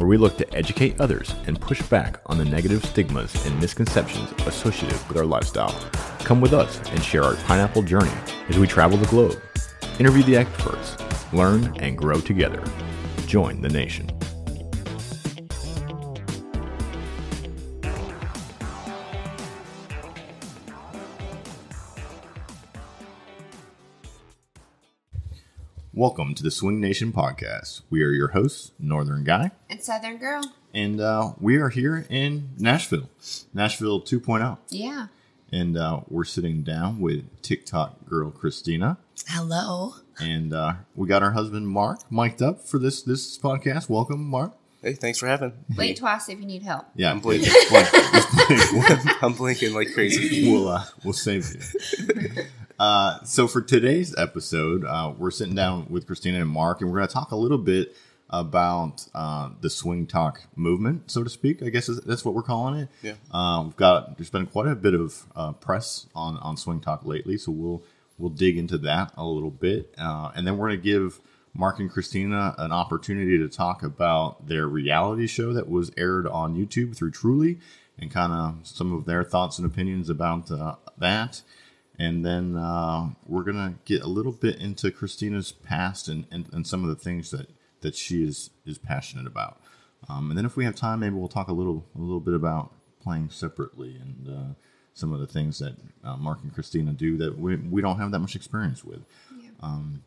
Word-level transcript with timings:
where 0.00 0.08
we 0.08 0.16
look 0.16 0.38
to 0.38 0.54
educate 0.54 0.98
others 0.98 1.34
and 1.46 1.60
push 1.60 1.82
back 1.82 2.20
on 2.24 2.38
the 2.38 2.44
negative 2.44 2.82
stigmas 2.82 3.34
and 3.44 3.60
misconceptions 3.60 4.32
associated 4.46 4.98
with 5.08 5.18
our 5.18 5.26
lifestyle. 5.26 5.78
Come 6.20 6.40
with 6.40 6.54
us 6.54 6.80
and 6.90 7.04
share 7.04 7.22
our 7.22 7.36
pineapple 7.36 7.82
journey 7.82 8.10
as 8.48 8.58
we 8.58 8.66
travel 8.66 8.96
the 8.96 9.06
globe, 9.08 9.38
interview 9.98 10.22
the 10.22 10.36
experts, 10.36 10.96
learn 11.34 11.76
and 11.80 11.98
grow 11.98 12.18
together. 12.18 12.64
Join 13.26 13.60
the 13.60 13.68
nation. 13.68 14.19
Welcome 26.00 26.34
to 26.36 26.42
the 26.42 26.50
Swing 26.50 26.80
Nation 26.80 27.12
Podcast. 27.12 27.82
We 27.90 28.02
are 28.02 28.10
your 28.10 28.28
hosts, 28.28 28.72
Northern 28.78 29.22
Guy, 29.22 29.50
And 29.68 29.82
Southern 29.82 30.16
Girl. 30.16 30.42
and 30.72 30.98
uh, 30.98 31.32
we 31.38 31.58
are 31.58 31.68
here 31.68 32.06
in 32.08 32.48
Nashville, 32.56 33.10
Nashville 33.52 34.00
2.0. 34.00 34.56
Yeah. 34.70 35.08
And 35.52 35.76
uh, 35.76 36.00
we're 36.08 36.24
sitting 36.24 36.62
down 36.62 37.00
with 37.00 37.42
TikTok 37.42 38.06
girl 38.08 38.30
Krystina. 38.30 38.96
Hello. 39.28 39.96
And 40.18 40.54
uh, 40.54 40.72
we 40.94 41.06
got 41.06 41.22
our 41.22 41.32
husband 41.32 41.68
Mark 41.68 42.10
mic'd 42.10 42.40
up 42.40 42.66
for 42.66 42.78
this 42.78 43.02
this 43.02 43.36
podcast. 43.36 43.90
Welcome, 43.90 44.24
Mark. 44.24 44.54
Hey, 44.80 44.94
thanks 44.94 45.18
for 45.18 45.26
having 45.26 45.50
me. 45.68 45.76
Blink 45.76 45.98
twice 45.98 46.30
if 46.30 46.40
you 46.40 46.46
need 46.46 46.62
help. 46.62 46.86
Yeah, 46.96 47.10
I'm 47.10 47.20
blinking. 47.20 47.52
Blink. 47.68 47.88
I'm 49.22 49.34
blinking 49.34 49.74
like 49.74 49.92
crazy. 49.92 50.50
we'll 50.50 50.66
uh, 50.66 50.84
we'll 51.04 51.12
save 51.12 51.46
you. 51.54 52.44
Uh, 52.80 53.22
so 53.24 53.46
for 53.46 53.60
today's 53.60 54.16
episode, 54.16 54.86
uh, 54.86 55.12
we're 55.18 55.30
sitting 55.30 55.54
down 55.54 55.86
with 55.90 56.08
Krystina 56.08 56.40
and 56.40 56.48
Mark, 56.48 56.80
and 56.80 56.90
we're 56.90 56.96
going 56.96 57.08
to 57.08 57.12
talk 57.12 57.30
a 57.30 57.36
little 57.36 57.58
bit 57.58 57.94
about 58.30 59.06
uh, 59.14 59.50
the 59.60 59.68
Swingtok 59.68 60.38
movement, 60.56 61.10
so 61.10 61.22
to 61.22 61.28
speak. 61.28 61.62
I 61.62 61.68
guess 61.68 61.90
is, 61.90 62.00
that's 62.00 62.24
what 62.24 62.34
we're 62.34 62.42
calling 62.42 62.80
it. 62.80 62.88
Yeah. 63.02 63.14
Uh, 63.30 63.64
we've 63.64 63.76
got 63.76 64.16
there's 64.16 64.30
been 64.30 64.46
quite 64.46 64.66
a 64.66 64.74
bit 64.74 64.94
of 64.94 65.26
uh, 65.36 65.52
press 65.52 66.06
on 66.14 66.38
on 66.38 66.56
Swingtok 66.56 67.04
lately, 67.04 67.36
so 67.36 67.52
we'll 67.52 67.82
we'll 68.16 68.30
dig 68.30 68.56
into 68.56 68.78
that 68.78 69.12
a 69.14 69.26
little 69.26 69.50
bit, 69.50 69.94
uh, 69.98 70.30
and 70.34 70.46
then 70.46 70.56
we're 70.56 70.68
going 70.68 70.80
to 70.80 70.82
give 70.82 71.20
Mark 71.52 71.80
and 71.80 71.92
Krystina 71.92 72.54
an 72.56 72.72
opportunity 72.72 73.36
to 73.36 73.48
talk 73.50 73.82
about 73.82 74.46
their 74.48 74.66
reality 74.66 75.26
show 75.26 75.52
that 75.52 75.68
was 75.68 75.90
aired 75.98 76.26
on 76.26 76.56
YouTube 76.56 76.96
through 76.96 77.10
Truly, 77.10 77.58
and 77.98 78.10
kind 78.10 78.32
of 78.32 78.66
some 78.66 78.90
of 78.94 79.04
their 79.04 79.22
thoughts 79.22 79.58
and 79.58 79.66
opinions 79.66 80.08
about 80.08 80.50
uh, 80.50 80.76
that. 80.96 81.42
And 82.00 82.24
then 82.24 82.56
uh, 82.56 83.10
we're 83.26 83.42
gonna 83.42 83.74
get 83.84 84.02
a 84.02 84.06
little 84.06 84.32
bit 84.32 84.56
into 84.56 84.90
Krystina's 84.90 85.52
past 85.52 86.08
and, 86.08 86.26
and, 86.30 86.46
and 86.52 86.66
some 86.66 86.82
of 86.82 86.88
the 86.88 86.96
things 86.96 87.30
that, 87.30 87.48
that 87.82 87.94
she 87.94 88.24
is 88.24 88.50
is 88.64 88.78
passionate 88.78 89.26
about. 89.26 89.60
Um, 90.08 90.30
and 90.30 90.38
then 90.38 90.46
if 90.46 90.56
we 90.56 90.64
have 90.64 90.74
time, 90.74 91.00
maybe 91.00 91.14
we'll 91.14 91.28
talk 91.28 91.48
a 91.48 91.52
little 91.52 91.84
a 91.94 92.00
little 92.00 92.20
bit 92.20 92.34
about 92.34 92.72
playing 93.02 93.28
separately 93.28 93.96
and 94.00 94.28
uh, 94.28 94.54
some 94.94 95.12
of 95.12 95.20
the 95.20 95.26
things 95.26 95.58
that 95.58 95.74
uh, 96.02 96.16
Mark 96.16 96.40
and 96.42 96.54
Krystina 96.54 96.96
do 96.96 97.16
that 97.18 97.38
we, 97.38 97.56
we 97.56 97.82
don't 97.82 97.98
have 97.98 98.10
that 98.12 98.18
much 98.20 98.34
experience 98.34 98.82
with. 98.82 99.00
Um, 99.62 100.04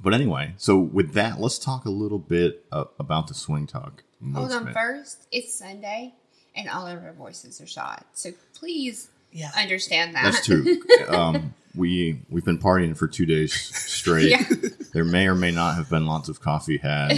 but 0.00 0.14
anyway, 0.14 0.54
so 0.56 0.78
with 0.78 1.12
that, 1.12 1.40
let's 1.40 1.58
talk 1.58 1.84
a 1.84 1.90
little 1.90 2.18
bit 2.18 2.64
uh, 2.72 2.84
about 2.98 3.26
the 3.26 3.34
Swingtok 3.34 4.02
Hold 4.34 4.52
on. 4.52 4.72
First, 4.72 5.26
it's 5.30 5.54
Sunday 5.54 6.14
and 6.54 6.68
all 6.68 6.86
of 6.86 7.02
our 7.04 7.12
voices 7.12 7.60
are 7.60 7.66
shot. 7.66 8.06
So 8.14 8.30
please 8.54 9.08
Yeah. 9.32 9.50
understand 9.56 10.14
that. 10.14 10.24
That's 10.24 10.44
true. 10.46 10.80
um, 11.08 11.54
we 11.74 12.20
we've 12.30 12.44
been 12.44 12.58
partying 12.58 12.96
for 12.96 13.06
two 13.06 13.26
days 13.26 13.52
straight. 13.54 14.30
Yeah. 14.30 14.44
There 14.92 15.04
may 15.04 15.26
or 15.28 15.34
may 15.34 15.50
not 15.52 15.74
have 15.76 15.88
been 15.90 16.06
lots 16.06 16.28
of 16.28 16.40
coffee 16.40 16.78
had. 16.78 17.12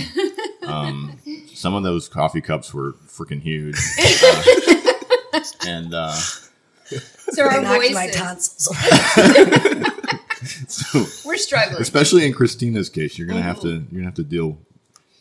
Um, 0.62 1.18
some 1.54 1.74
of 1.74 1.82
those 1.82 2.08
coffee 2.08 2.40
cups 2.40 2.74
were 2.74 2.92
freaking 3.06 3.40
huge, 3.40 3.76
Uh, 5.32 5.40
and 5.66 5.94
uh, 5.94 6.12
So 6.12 7.44
our 7.44 7.60
They 7.60 7.62
knocked 7.62 7.94
my 7.94 8.08
tonsils. 8.10 8.76
so 10.68 11.04
we're 11.24 11.36
struggling. 11.36 11.80
especially 11.80 12.24
in 12.26 12.32
Krystina's 12.32 12.88
case, 12.88 13.16
you're 13.18 13.26
gonna 13.28 13.42
have 13.42 13.60
to 13.60 13.68
you're 13.68 13.80
gonna 14.00 14.04
have 14.04 14.14
to 14.14 14.24
deal 14.24 14.58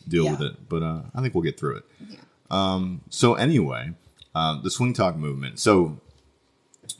deal 0.08 0.24
Yeah. 0.24 0.30
with 0.32 0.42
it. 0.42 0.68
But 0.68 0.82
uh, 0.82 1.02
I 1.14 1.22
think 1.22 1.34
we'll 1.34 1.44
get 1.44 1.58
through 1.58 1.76
it. 1.78 1.84
Yeah. 2.08 2.16
Um, 2.50 3.02
so 3.10 3.34
anyway, 3.34 3.92
uh, 4.34 4.60
the 4.60 4.70
Swingtok 4.70 5.16
movement. 5.16 5.58
So 5.60 5.98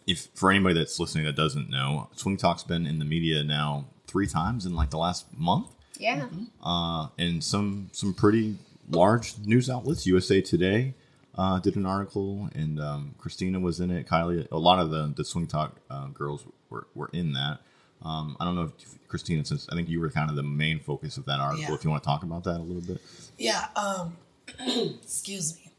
if 0.06 0.28
for 0.34 0.50
anybody 0.50 0.74
that's 0.74 0.98
listening 0.98 1.24
that 1.24 1.36
doesn't 1.36 1.70
know, 1.70 2.08
Swingtok's 2.16 2.64
been 2.64 2.86
in 2.86 2.98
the 2.98 3.04
media 3.04 3.42
now 3.42 3.86
three 4.06 4.26
times 4.26 4.66
in 4.66 4.74
like 4.74 4.90
the 4.90 4.98
last 4.98 5.26
month. 5.36 5.68
Yeah. 5.98 6.28
uh, 6.62 7.08
and 7.18 7.44
some 7.44 7.90
some 7.92 8.14
pretty 8.14 8.56
large 8.88 9.38
news 9.38 9.68
outlets. 9.68 10.06
USA 10.06 10.40
Today 10.40 10.94
uh, 11.36 11.58
did 11.58 11.76
an 11.76 11.86
article, 11.86 12.48
and 12.54 12.80
um, 12.80 13.14
Krystina 13.18 13.60
was 13.60 13.80
in 13.80 13.90
it. 13.90 14.06
Kylie, 14.06 14.48
a 14.50 14.58
lot 14.58 14.78
of 14.78 14.90
the 14.90 15.12
the 15.14 15.22
Swingtok 15.22 15.72
uh, 15.90 16.08
girls 16.08 16.44
were, 16.70 16.86
were 16.94 17.10
in 17.12 17.32
that. 17.34 17.58
Um, 18.02 18.36
I 18.40 18.44
don't 18.44 18.54
know 18.54 18.62
if 18.62 19.08
Krystina, 19.08 19.46
since 19.46 19.68
I 19.70 19.74
think 19.74 19.88
you 19.88 20.00
were 20.00 20.10
kind 20.10 20.30
of 20.30 20.36
the 20.36 20.42
main 20.42 20.80
focus 20.80 21.18
of 21.18 21.26
that 21.26 21.38
article. 21.38 21.68
Yeah. 21.68 21.74
If 21.74 21.84
you 21.84 21.90
want 21.90 22.02
to 22.02 22.06
talk 22.06 22.22
about 22.22 22.44
that 22.44 22.58
a 22.58 22.62
little 22.62 22.82
bit, 22.82 23.00
yeah. 23.38 23.66
Um, 23.76 24.16
excuse 25.02 25.56
me. 25.56 25.70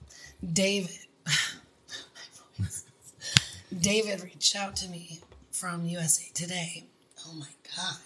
David. 0.53 0.97
My 3.71 3.77
voice. 3.77 3.83
David 3.83 4.23
reached 4.23 4.55
out 4.55 4.75
to 4.77 4.89
me 4.89 5.19
from 5.51 5.85
USA 5.85 6.29
Today. 6.33 6.85
Oh 7.25 7.33
my 7.33 7.47
God. 7.75 7.97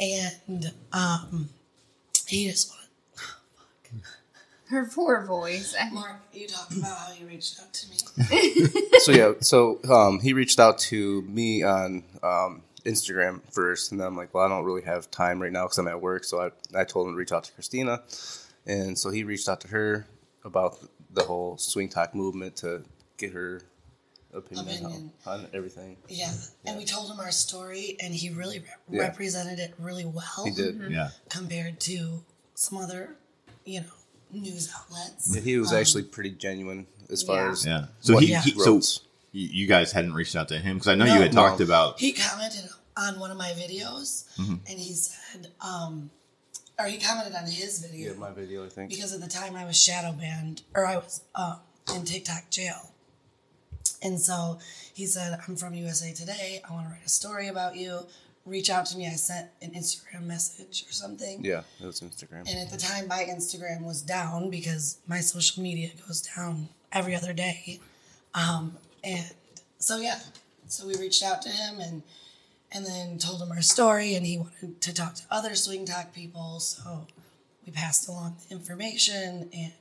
And 0.00 0.72
um, 0.92 1.48
he 2.26 2.48
just 2.48 2.70
wanted. 2.70 2.88
Her 4.68 4.86
poor 4.86 5.24
voice. 5.24 5.74
Mark, 5.92 6.20
you 6.32 6.46
talked 6.46 6.76
about 6.76 6.96
how 6.98 7.12
he 7.12 7.24
reached 7.24 7.58
out 7.60 7.72
to 7.72 7.88
me. 7.88 8.66
So 9.00 9.12
yeah, 9.12 9.34
so 9.40 9.78
um, 9.88 10.18
he 10.20 10.32
reached 10.32 10.58
out 10.58 10.76
to 10.78 11.22
me 11.22 11.62
on 11.62 12.02
um, 12.22 12.62
Instagram 12.84 13.40
first, 13.50 13.92
and 13.92 14.00
then 14.00 14.08
I'm 14.08 14.16
like, 14.16 14.34
well, 14.34 14.44
I 14.44 14.48
don't 14.48 14.64
really 14.64 14.82
have 14.82 15.10
time 15.10 15.40
right 15.40 15.52
now 15.52 15.62
because 15.64 15.78
I'm 15.78 15.88
at 15.88 16.02
work. 16.02 16.24
So 16.24 16.40
I, 16.40 16.78
I 16.78 16.84
told 16.84 17.06
him 17.06 17.14
to 17.14 17.16
reach 17.16 17.32
out 17.32 17.44
to 17.44 17.52
Krystina, 17.52 18.00
and 18.66 18.98
so 18.98 19.10
he 19.10 19.22
reached 19.22 19.48
out 19.48 19.60
to 19.62 19.68
her 19.68 20.06
about 20.44 20.78
the 21.10 21.22
whole 21.22 21.56
Swingtok 21.56 22.12
movement 22.14 22.56
to 22.56 22.82
get 23.16 23.32
her 23.32 23.62
opinion, 24.34 24.66
Opinion. 24.68 25.12
On, 25.26 25.40
on 25.40 25.46
everything. 25.54 25.96
Yeah. 26.08 26.32
And 26.66 26.76
we 26.78 26.84
told 26.84 27.10
him 27.10 27.18
our 27.20 27.30
story, 27.30 27.96
and 28.00 28.14
he 28.14 28.30
really 28.30 28.58
re- 28.60 28.66
Yeah. 28.90 29.02
represented 29.02 29.58
it 29.58 29.74
really 29.78 30.04
well. 30.04 30.44
He 30.44 30.50
did. 30.50 30.80
yeah, 30.90 31.10
compared 31.28 31.80
to 31.80 32.24
some 32.54 32.78
other, 32.78 33.16
you 33.64 33.80
know, 33.80 33.86
news 34.30 34.70
outlets. 34.76 35.34
Yeah, 35.34 35.40
he 35.40 35.56
was 35.58 35.72
actually 35.72 36.02
pretty 36.04 36.30
genuine 36.32 36.86
as 37.10 37.22
far 37.22 37.46
Yeah. 37.46 37.50
as 37.52 37.66
yeah. 37.66 37.86
So 38.00 38.14
what 38.14 38.22
he, 38.22 38.30
Yeah. 38.30 38.42
he 38.42 38.50
so 38.58 38.74
wrote. 38.74 38.98
you 39.32 39.48
you 39.48 39.66
guys 39.66 39.92
hadn't 39.92 40.14
reached 40.14 40.36
out 40.36 40.48
to 40.48 40.58
him 40.58 40.76
because 40.76 40.88
I 40.88 40.94
know 40.94 41.06
No. 41.06 41.14
you 41.14 41.20
had 41.22 41.32
No. 41.34 41.48
talked 41.48 41.60
about 41.60 41.98
He 41.98 42.12
commented 42.12 42.68
on 42.96 43.18
one 43.20 43.30
of 43.30 43.36
my 43.38 43.52
videos, 43.52 44.24
and 44.38 44.78
he 44.78 44.92
said, 44.94 45.52
um, 45.60 46.10
or 46.78 46.86
he 46.86 46.98
commented 46.98 47.34
on 47.34 47.46
his 47.46 47.78
video 47.78 48.12
yeah, 48.12 48.18
my 48.18 48.30
video, 48.32 48.64
I 48.66 48.68
think. 48.68 48.90
because 48.90 49.12
at 49.12 49.20
the 49.20 49.28
time 49.28 49.56
I 49.56 49.64
was 49.64 49.76
shadow 49.80 50.12
banned 50.12 50.62
or 50.74 50.84
I 50.86 50.96
was 50.96 51.22
uh, 51.34 51.56
in 51.94 52.04
TikTok 52.04 52.50
jail. 52.50 52.92
And 54.02 54.20
so 54.20 54.58
he 54.94 55.06
said, 55.06 55.38
I'm 55.46 55.56
from 55.56 55.74
USA 55.74 56.12
Today. 56.12 56.60
I 56.68 56.72
want 56.72 56.86
to 56.86 56.92
write 56.92 57.04
a 57.04 57.08
story 57.08 57.48
about 57.48 57.76
you. 57.76 58.00
Reach 58.46 58.70
out 58.70 58.86
to 58.86 58.96
me. 58.96 59.06
I 59.06 59.10
sent 59.10 59.48
an 59.60 59.72
Instagram 59.72 60.24
message 60.24 60.84
or 60.88 60.92
something. 60.92 61.44
yeah, 61.44 61.62
it 61.80 61.86
was 61.86 62.00
Instagram. 62.00 62.48
And 62.48 62.58
at 62.58 62.70
the 62.70 62.78
time, 62.78 63.06
my 63.08 63.24
Instagram 63.28 63.84
was 63.84 64.00
down 64.00 64.48
because 64.50 64.98
my 65.06 65.20
social 65.20 65.62
media 65.62 65.90
goes 66.06 66.22
down 66.22 66.68
every 66.92 67.14
other 67.14 67.32
day. 67.34 67.80
Um, 68.34 68.76
and 69.04 69.26
so 69.78 69.98
yeah, 69.98 70.18
so 70.68 70.86
we 70.86 70.94
reached 70.96 71.22
out 71.22 71.42
to 71.42 71.48
him 71.50 71.80
and 71.80 72.02
and 72.70 72.84
then 72.84 73.16
told 73.18 73.40
him 73.40 73.50
our 73.50 73.62
story, 73.62 74.14
and 74.14 74.26
he 74.26 74.38
wanted 74.38 74.80
to 74.82 74.94
talk 74.94 75.14
to 75.14 75.22
other 75.30 75.50
Swingtok 75.50 76.12
people. 76.12 76.60
So 76.60 77.06
we 77.64 77.72
passed 77.72 78.08
along 78.08 78.36
the 78.46 78.54
information, 78.54 79.48
and 79.54 79.72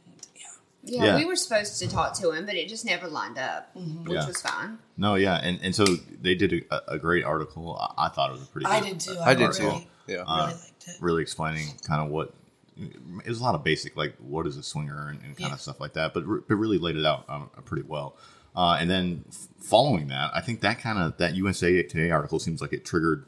yeah, 0.87 0.97
Yeah, 1.03 1.05
Yeah. 1.11 1.15
we 1.17 1.25
were 1.25 1.35
supposed 1.35 1.79
to 1.79 1.87
talk 1.87 2.13
to 2.19 2.31
him, 2.31 2.45
but 2.45 2.55
it 2.55 2.67
just 2.69 2.85
never 2.85 3.07
lined 3.07 3.37
up, 3.37 3.69
which 3.75 4.13
Yeah. 4.13 4.25
was 4.27 4.41
fine. 4.41 4.79
no, 4.97 5.15
yeah, 5.15 5.35
and 5.37 5.59
and 5.61 5.75
so 5.75 5.85
they 5.85 6.35
did 6.35 6.65
a, 6.71 6.93
a 6.93 6.97
great 6.99 7.23
article. 7.23 7.77
I, 7.79 8.05
I 8.05 8.09
thought 8.09 8.29
it 8.29 8.33
was 8.33 8.43
a 8.43 8.45
pretty. 8.47 8.65
I 8.65 8.79
good 8.79 8.89
did 8.97 8.99
too. 9.01 9.17
uh, 9.19 9.23
I 9.23 9.33
did 9.35 9.47
really, 9.59 9.79
too. 9.79 9.85
Yeah. 10.07 10.17
really 10.17 10.53
liked 10.53 10.87
it. 10.87 10.95
really 11.01 11.21
explaining 11.21 11.67
kind 11.85 12.01
of 12.01 12.09
what 12.09 12.33
it 12.79 13.27
was 13.27 13.39
a 13.39 13.43
lot 13.43 13.55
of 13.55 13.63
basic 13.63 13.97
like 13.97 14.15
what 14.17 14.45
is 14.47 14.55
a 14.55 14.63
swinger 14.63 15.09
and, 15.09 15.19
and 15.23 15.35
kind 15.35 15.49
Yeah. 15.49 15.53
of 15.53 15.61
stuff 15.61 15.79
like 15.79 15.93
that, 15.93 16.13
but 16.13 16.25
re- 16.27 16.41
but 16.47 16.55
really 16.55 16.77
laid 16.77 16.95
it 16.95 17.05
out 17.05 17.25
um, 17.27 17.49
pretty 17.65 17.83
well. 17.87 18.15
Uh, 18.55 18.77
and 18.79 18.89
then 18.89 19.23
f- 19.29 19.47
following 19.59 20.07
that, 20.07 20.31
I 20.33 20.41
think 20.41 20.61
that 20.61 20.79
kind 20.79 20.97
of 20.97 21.17
that 21.17 21.35
USA 21.35 21.83
Today 21.83 22.09
article 22.11 22.39
seems 22.39 22.61
like 22.61 22.73
it 22.73 22.85
triggered 22.85 23.25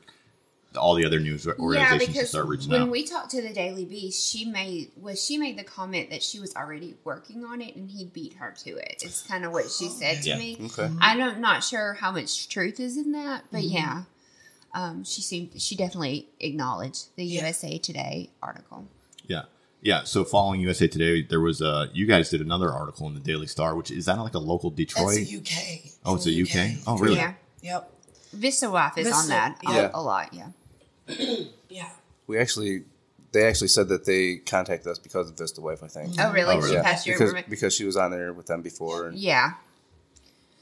all 0.79 0.95
the 0.95 1.05
other 1.05 1.19
news 1.19 1.45
Yeah, 1.45 1.53
organizations 1.59 2.17
to 2.17 2.25
start 2.25 2.47
reaching 2.47 2.71
when 2.71 2.83
out. 2.83 2.89
we 2.89 3.03
talked 3.03 3.29
to 3.31 3.41
the 3.41 3.53
Daily 3.53 3.85
Beast, 3.85 4.27
she 4.31 4.45
made 4.45 4.91
was 4.99 5.23
she 5.23 5.37
made 5.37 5.57
the 5.57 5.63
comment 5.63 6.09
that 6.09 6.23
she 6.23 6.39
was 6.39 6.55
already 6.55 6.95
working 7.03 7.43
on 7.45 7.61
it 7.61 7.75
and 7.75 7.89
he 7.91 8.05
beat 8.05 8.33
her 8.35 8.53
to 8.65 8.71
it. 8.71 9.01
It's 9.03 9.21
kind 9.23 9.45
of 9.45 9.51
what 9.51 9.69
she 9.69 9.87
said 9.89 10.21
to 10.23 10.29
Yeah. 10.29 10.37
me. 10.37 10.57
Okay. 10.65 10.89
I 10.99 11.15
don't 11.17 11.39
not 11.39 11.63
sure 11.63 11.93
how 11.93 12.11
much 12.11 12.49
truth 12.49 12.79
is 12.79 12.97
in 12.97 13.11
that, 13.11 13.43
but 13.51 13.61
Mm-hmm. 13.61 13.75
yeah, 13.75 14.03
um, 14.73 15.03
she 15.03 15.21
seemed 15.21 15.59
she 15.61 15.75
definitely 15.75 16.29
acknowledged 16.39 17.15
the 17.15 17.23
Yeah. 17.25 17.41
USA 17.41 17.77
Today 17.77 18.29
article. 18.41 18.87
Yeah. 19.27 19.43
Yeah. 19.81 20.03
So 20.03 20.23
following 20.25 20.59
USA 20.61 20.87
Today, 20.87 21.21
there 21.21 21.39
was 21.41 21.61
uh 21.61 21.87
you 21.93 22.05
guys 22.05 22.29
did 22.29 22.41
another 22.41 22.71
article 22.71 23.07
in 23.07 23.13
the 23.13 23.19
Daily 23.19 23.47
Star, 23.47 23.75
which 23.75 23.91
is 23.91 24.05
that 24.05 24.17
like 24.19 24.33
a 24.33 24.39
local 24.39 24.69
Detroit? 24.69 25.15
That's 25.15 25.31
a 25.31 25.37
UK. 25.37 25.91
Oh, 26.05 26.15
it's 26.15 26.25
In 26.25 26.33
a 26.33 26.35
the 26.35 26.41
UK? 26.75 26.77
Oh, 26.87 26.97
really? 26.97 27.15
Yeah, 27.17 27.33
Yep. 27.61 27.91
Vista 28.33 28.69
Wife 28.69 28.97
is 28.97 29.07
on 29.07 29.13
Vista, 29.27 29.29
that 29.29 29.59
a- 29.65 29.97
a 29.97 30.01
lot. 30.01 30.33
Yeah, 30.33 30.49
Yeah. 31.69 31.89
We 32.27 32.37
actually, 32.39 32.83
they 33.31 33.45
actually 33.45 33.67
said 33.67 33.89
that 33.89 34.05
they 34.05 34.37
contacted 34.37 34.87
us 34.87 34.97
because 34.99 35.29
of 35.29 35.37
Vista 35.37 35.61
Wife. 35.61 35.83
I 35.83 35.87
think. 35.87 36.15
Oh, 36.19 36.31
really? 36.31 36.55
Oh, 36.55 36.61
She 36.61 36.71
really? 36.71 36.83
passed 36.83 37.05
your 37.05 37.15
because, 37.15 37.29
information. 37.29 37.49
because 37.49 37.75
she 37.75 37.85
was 37.85 37.95
on 37.97 38.11
there 38.11 38.33
with 38.33 38.47
them 38.47 38.61
before. 38.61 39.07
And 39.07 39.17
Yeah. 39.17 39.51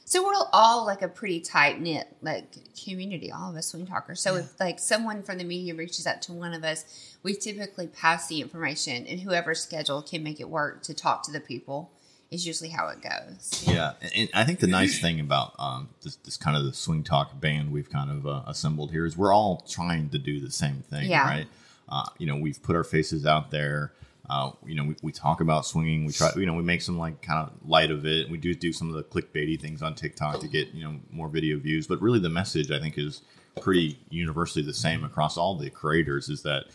So 0.03 0.23
we're 0.23 0.33
all 0.53 0.85
like 0.85 1.01
a 1.01 1.09
pretty 1.09 1.41
tight 1.41 1.81
knit 1.81 2.07
like 2.21 2.45
community, 2.81 3.29
all 3.29 3.49
of 3.49 3.57
us 3.57 3.67
swing 3.67 3.85
talkers. 3.85 4.21
So 4.21 4.35
if 4.37 4.57
like 4.57 4.79
someone 4.79 5.21
from 5.21 5.37
the 5.37 5.43
media 5.43 5.75
reaches 5.75 6.07
out 6.07 6.21
to 6.23 6.33
one 6.33 6.53
of 6.53 6.63
us, 6.63 6.85
we 7.23 7.33
typically 7.33 7.87
pass 7.87 8.27
the 8.29 8.39
information, 8.39 9.05
and 9.05 9.19
whoever's 9.19 9.59
schedule 9.61 10.01
can 10.01 10.23
make 10.23 10.39
it 10.39 10.47
work 10.49 10.81
to 10.83 10.93
talk 10.93 11.23
to 11.23 11.31
the 11.31 11.41
people. 11.41 11.91
Is 12.29 12.45
usually 12.45 12.69
how 12.69 12.89
it 12.89 13.01
goes. 13.01 13.63
Yeah, 13.65 13.93
and, 14.15 14.29
I 14.33 14.43
think 14.43 14.59
the 14.59 14.67
nice 14.67 14.99
thing 14.99 15.21
about 15.21 15.53
um, 15.59 15.89
this, 16.01 16.17
this 16.17 16.35
kind 16.35 16.57
of 16.57 16.65
the 16.65 16.71
Swingtok 16.71 17.39
band 17.39 17.71
we've 17.71 17.89
kind 17.89 18.11
of 18.11 18.27
uh, 18.27 18.41
assembled 18.47 18.91
here 18.91 19.05
is 19.05 19.15
we're 19.17 19.33
all 19.33 19.63
trying 19.69 20.09
to 20.09 20.17
do 20.17 20.41
the 20.41 20.51
same 20.51 20.83
thing, 20.89 21.09
Yeah. 21.09 21.25
right? 21.25 21.47
Uh, 21.87 22.03
you 22.17 22.27
know, 22.27 22.35
we've 22.35 22.61
put 22.61 22.75
our 22.75 22.83
faces 22.83 23.25
out 23.25 23.49
there. 23.49 23.93
Uh, 24.29 24.51
you 24.65 24.75
know, 24.75 24.83
we, 24.83 24.95
we 25.01 25.11
talk 25.13 25.39
about 25.39 25.65
swinging. 25.65 26.03
We 26.03 26.11
try, 26.11 26.31
you 26.35 26.45
know, 26.45 26.53
we 26.53 26.63
make 26.63 26.81
some 26.81 26.97
like 26.97 27.21
kind 27.21 27.47
of 27.47 27.53
light 27.65 27.91
of 27.91 28.05
it. 28.05 28.29
We 28.29 28.37
do 28.37 28.53
do 28.53 28.73
some 28.73 28.93
of 28.93 28.95
the 28.95 29.03
clickbaity 29.03 29.57
things 29.59 29.81
on 29.81 29.95
TikTok 29.95 30.41
to 30.41 30.49
get 30.49 30.73
you 30.73 30.83
know 30.83 30.99
more 31.09 31.29
video 31.29 31.57
views. 31.57 31.87
But 31.87 32.01
really, 32.01 32.19
the 32.19 32.27
message 32.29 32.71
I 32.71 32.79
think 32.79 32.97
is 32.97 33.21
pretty 33.61 33.99
universally 34.09 34.65
the 34.65 34.73
same 34.73 35.05
across 35.05 35.37
all 35.37 35.55
the 35.55 35.69
creators. 35.69 36.27
Is 36.27 36.43
that 36.43 36.65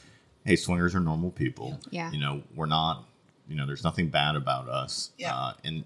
hey, 0.46 0.56
swingers 0.56 0.94
are 0.94 1.00
normal 1.00 1.30
people. 1.30 1.78
Yeah. 1.90 2.10
You 2.10 2.20
know, 2.20 2.42
we're 2.54 2.64
not. 2.66 3.04
You 3.52 3.58
know, 3.58 3.66
there's 3.66 3.84
nothing 3.84 4.08
bad 4.08 4.34
about 4.34 4.68
us. 4.68 5.10
Yeah. 5.18 5.34
Uh, 5.36 5.52
and 5.64 5.84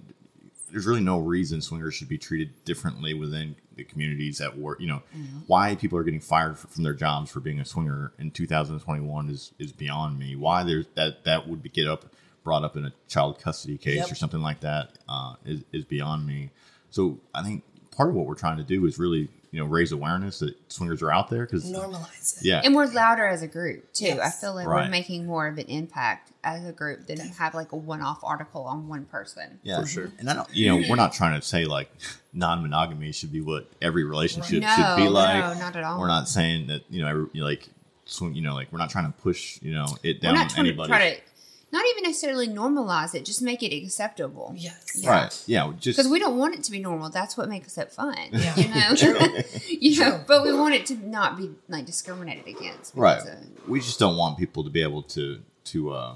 there's 0.70 0.86
really 0.86 1.00
no 1.00 1.18
reason 1.18 1.60
swingers 1.60 1.94
should 1.94 2.08
be 2.08 2.18
treated 2.18 2.50
differently 2.64 3.14
within 3.14 3.56
the 3.76 3.84
communities 3.84 4.40
at 4.40 4.56
work. 4.58 4.80
You 4.80 4.86
know, 4.88 5.02
why 5.46 5.74
people 5.74 5.98
are 5.98 6.02
getting 6.04 6.20
fired 6.20 6.58
from 6.58 6.82
their 6.82 6.94
jobs 6.94 7.30
for 7.30 7.40
being 7.40 7.60
a 7.60 7.64
swinger 7.64 8.12
in 8.18 8.30
2021 8.30 9.28
is 9.28 9.52
is 9.58 9.72
beyond 9.72 10.18
me. 10.18 10.36
Why 10.36 10.62
there's 10.64 10.86
that 10.94 11.24
that 11.24 11.48
would 11.48 11.62
be 11.62 11.68
get 11.68 11.86
up 11.88 12.06
brought 12.44 12.62
up 12.64 12.76
in 12.76 12.84
a 12.84 12.92
child 13.08 13.40
custody 13.40 13.76
case 13.76 13.96
Yep. 13.96 14.12
or 14.12 14.14
something 14.14 14.40
like 14.40 14.60
that 14.60 14.90
uh, 15.08 15.34
is 15.44 15.62
is 15.72 15.84
beyond 15.84 16.26
me. 16.26 16.50
So 16.90 17.18
I 17.34 17.42
think 17.42 17.64
part 17.90 18.08
of 18.08 18.14
what 18.14 18.26
we're 18.26 18.34
trying 18.34 18.58
to 18.58 18.64
do 18.64 18.86
is 18.86 18.98
really 18.98 19.28
you 19.50 19.60
know 19.60 19.66
raise 19.66 19.92
awareness 19.92 20.38
that 20.40 20.54
swingers 20.70 21.02
are 21.02 21.10
out 21.10 21.28
there 21.30 21.46
because 21.46 21.70
Normalize 21.70 22.38
it. 22.38 22.44
yeah 22.46 22.60
And 22.64 22.74
we're 22.74 22.86
louder 22.86 23.26
as 23.26 23.42
a 23.42 23.46
group 23.46 23.92
too. 23.92 24.18
I 24.22 24.30
feel 24.30 24.54
like 24.54 24.66
Right. 24.66 24.84
we're 24.84 24.90
making 24.90 25.26
more 25.26 25.46
of 25.46 25.58
an 25.58 25.66
impact 25.66 26.32
as 26.44 26.64
a 26.66 26.72
group 26.72 27.06
than 27.06 27.18
have 27.18 27.54
like 27.54 27.72
a 27.72 27.76
one-off 27.76 28.20
article 28.22 28.62
on 28.62 28.88
one 28.88 29.04
person. 29.06 29.58
Yeah, 29.62 29.76
For 29.76 29.82
mm-hmm. 29.82 29.88
sure. 29.88 30.12
And 30.18 30.28
I 30.30 30.34
don't, 30.34 30.48
you 30.54 30.68
know, 30.68 30.88
we're 30.88 30.96
not 30.96 31.12
trying 31.12 31.40
to 31.40 31.46
say 31.46 31.64
like 31.64 31.90
non-monogamy 32.32 33.12
should 33.12 33.32
be 33.32 33.40
what 33.40 33.68
every 33.80 34.04
relationship 34.04 34.62
No, 34.62 34.68
should 34.76 34.96
be 35.04 35.08
like. 35.08 35.38
no, 35.54 35.58
not 35.60 35.76
at 35.76 35.84
all. 35.84 35.98
We're 36.00 36.08
not 36.08 36.28
saying 36.28 36.66
that 36.68 36.82
you 36.90 37.02
know, 37.02 37.08
every, 37.08 37.40
like, 37.40 37.68
swing, 38.04 38.34
you 38.34 38.42
know, 38.42 38.54
like 38.54 38.70
we're 38.72 38.78
not 38.78 38.90
trying 38.90 39.12
to 39.12 39.18
push, 39.20 39.60
you 39.62 39.72
know, 39.72 39.86
it 40.02 40.16
We're 40.18 40.20
down 40.28 40.34
not 40.34 40.50
trying 40.50 40.66
anybody. 40.66 40.92
to 40.92 40.98
try 40.98 41.10
to, 41.14 41.20
not 41.72 41.84
even 41.90 42.04
necessarily 42.04 42.48
normalize 42.48 43.14
it, 43.14 43.24
just 43.24 43.42
make 43.42 43.62
it 43.62 43.74
acceptable. 43.76 44.52
Yes. 44.56 44.92
Yeah. 44.94 45.10
Right? 45.10 45.42
Yeah, 45.46 45.72
just 45.78 45.96
Because 45.98 46.10
we 46.10 46.18
don't 46.18 46.38
want 46.38 46.54
it 46.54 46.62
to 46.64 46.70
be 46.70 46.78
normal. 46.78 47.10
That's 47.10 47.36
what 47.36 47.48
makes 47.48 47.76
it 47.76 47.92
fun. 47.92 48.16
Yeah. 48.32 48.54
You 48.56 48.68
know? 48.68 48.94
True. 48.94 49.18
you 49.68 50.00
know, 50.00 50.20
but 50.26 50.44
we 50.44 50.52
want 50.52 50.74
it 50.74 50.86
to 50.86 50.94
not 51.08 51.36
be 51.36 51.50
like 51.68 51.84
discriminated 51.86 52.46
against. 52.46 52.94
right. 52.94 53.22
because, 53.22 53.28
uh, 53.38 53.44
We 53.68 53.80
just 53.80 53.98
don't 53.98 54.16
want 54.16 54.38
people 54.38 54.62
to 54.64 54.70
be 54.70 54.82
able 54.82 55.02
to 55.16 55.40
to. 55.72 55.92
uh 55.92 56.14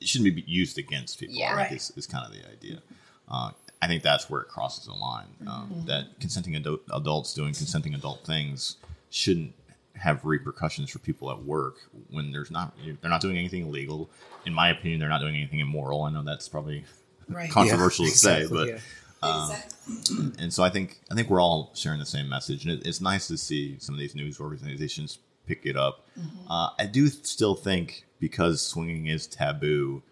It 0.00 0.06
shouldn't 0.08 0.34
be 0.34 0.44
used 0.46 0.78
against 0.78 1.18
people. 1.18 1.34
Yeah. 1.34 1.54
I 1.54 1.56
think 1.56 1.70
Right. 1.70 1.72
is, 1.76 1.92
is 1.96 2.06
kind 2.06 2.24
of 2.26 2.32
the 2.32 2.46
idea. 2.50 2.82
Uh, 3.28 3.50
I 3.82 3.86
think 3.88 4.02
that's 4.02 4.28
where 4.30 4.42
it 4.42 4.48
crosses 4.48 4.84
the 4.86 4.92
line. 4.92 5.26
Um, 5.46 5.70
Mm-hmm. 5.72 5.86
That 5.86 6.04
consenting 6.20 6.54
adu- 6.54 6.80
adults 6.92 7.34
doing 7.34 7.54
consenting 7.54 7.94
adult 7.94 8.20
things 8.24 8.76
shouldn't 9.10 9.52
have 9.98 10.24
repercussions 10.24 10.90
for 10.90 10.98
people 10.98 11.30
at 11.30 11.38
work 11.42 11.76
when 12.10 12.32
there's 12.32 12.50
not 12.50 12.74
they're 13.00 13.10
not 13.10 13.20
doing 13.20 13.36
anything 13.38 13.66
illegal. 13.66 14.10
In 14.44 14.52
my 14.52 14.70
opinion, 14.70 15.00
they're 15.00 15.08
not 15.08 15.20
doing 15.20 15.36
anything 15.36 15.60
immoral. 15.60 16.02
I 16.02 16.10
know 16.10 16.22
that's 16.22 16.48
probably 16.48 16.84
Right. 17.28 17.50
controversial 17.50 18.04
Yeah, 18.04 18.10
to 18.12 18.16
say, 18.16 18.46
but 18.48 18.68
yeah. 18.68 18.78
exactly. 19.22 20.32
and 20.38 20.52
so 20.52 20.62
I 20.62 20.70
think 20.70 21.00
I 21.10 21.14
think 21.14 21.28
we're 21.28 21.42
all 21.42 21.72
sharing 21.74 21.98
the 21.98 22.06
same 22.06 22.28
message, 22.28 22.64
and 22.64 22.74
it, 22.74 22.86
it's 22.86 23.00
nice 23.00 23.26
to 23.28 23.36
see 23.36 23.76
some 23.78 23.94
of 23.94 23.98
these 23.98 24.14
news 24.14 24.40
organizations 24.40 25.18
pick 25.46 25.66
it 25.66 25.76
up. 25.76 26.06
Mm-hmm. 26.18 26.50
Uh, 26.50 26.70
I 26.78 26.86
do 26.86 27.08
still 27.08 27.54
think 27.54 28.04
because 28.20 28.60
swinging 28.62 29.06
is 29.06 29.26
taboo, 29.26 30.02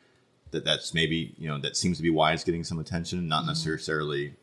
that 0.51 0.65
that's 0.65 0.93
maybe 0.93 1.35
you 1.39 1.49
know 1.49 1.59
that 1.59 1.77
seems 1.77 1.99
to 1.99 2.03
be 2.03 2.11
why 2.11 2.33
it's 2.33 2.45
getting 2.45 2.65
some 2.65 2.79
attention, 2.79 3.29
not 3.29 3.41
mm-hmm. 3.41 3.49
necessarily 3.49 4.35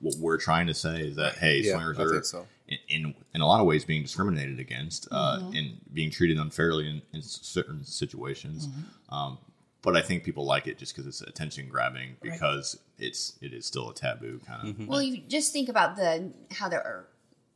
what 0.00 0.16
we're 0.16 0.38
trying 0.38 0.66
to 0.66 0.74
say 0.74 1.00
is 1.00 1.16
that 1.16 1.36
hey, 1.36 1.62
Yeah, 1.62 1.74
swingers 1.74 1.98
are 1.98 2.22
so. 2.22 2.46
In, 2.68 2.78
in 2.88 3.14
in 3.34 3.40
a 3.40 3.46
lot 3.46 3.60
of 3.60 3.66
ways 3.66 3.84
being 3.84 4.02
discriminated 4.02 4.58
against 4.58 5.08
uh, 5.12 5.40
and 5.54 5.78
being 5.92 6.10
treated 6.10 6.38
unfairly 6.38 6.88
in, 6.88 7.02
in 7.12 7.22
certain 7.22 7.84
situations. 7.84 8.68
Um, 9.10 9.38
but 9.82 9.96
I 9.96 10.00
think 10.02 10.24
people 10.24 10.46
like 10.46 10.66
it 10.66 10.78
just 10.78 10.94
because 10.96 11.06
it's 11.06 11.20
attention 11.20 11.68
grabbing 11.68 12.16
because 12.22 12.78
it's 12.98 13.38
it 13.42 13.52
is 13.52 13.66
still 13.66 13.90
a 13.90 13.94
taboo 13.94 14.40
kind 14.46 14.68
of. 14.80 14.88
well, 14.88 15.02
you 15.02 15.18
just 15.28 15.52
think 15.52 15.68
about 15.68 15.96
the 15.96 16.32
how 16.52 16.68
they're 16.68 17.06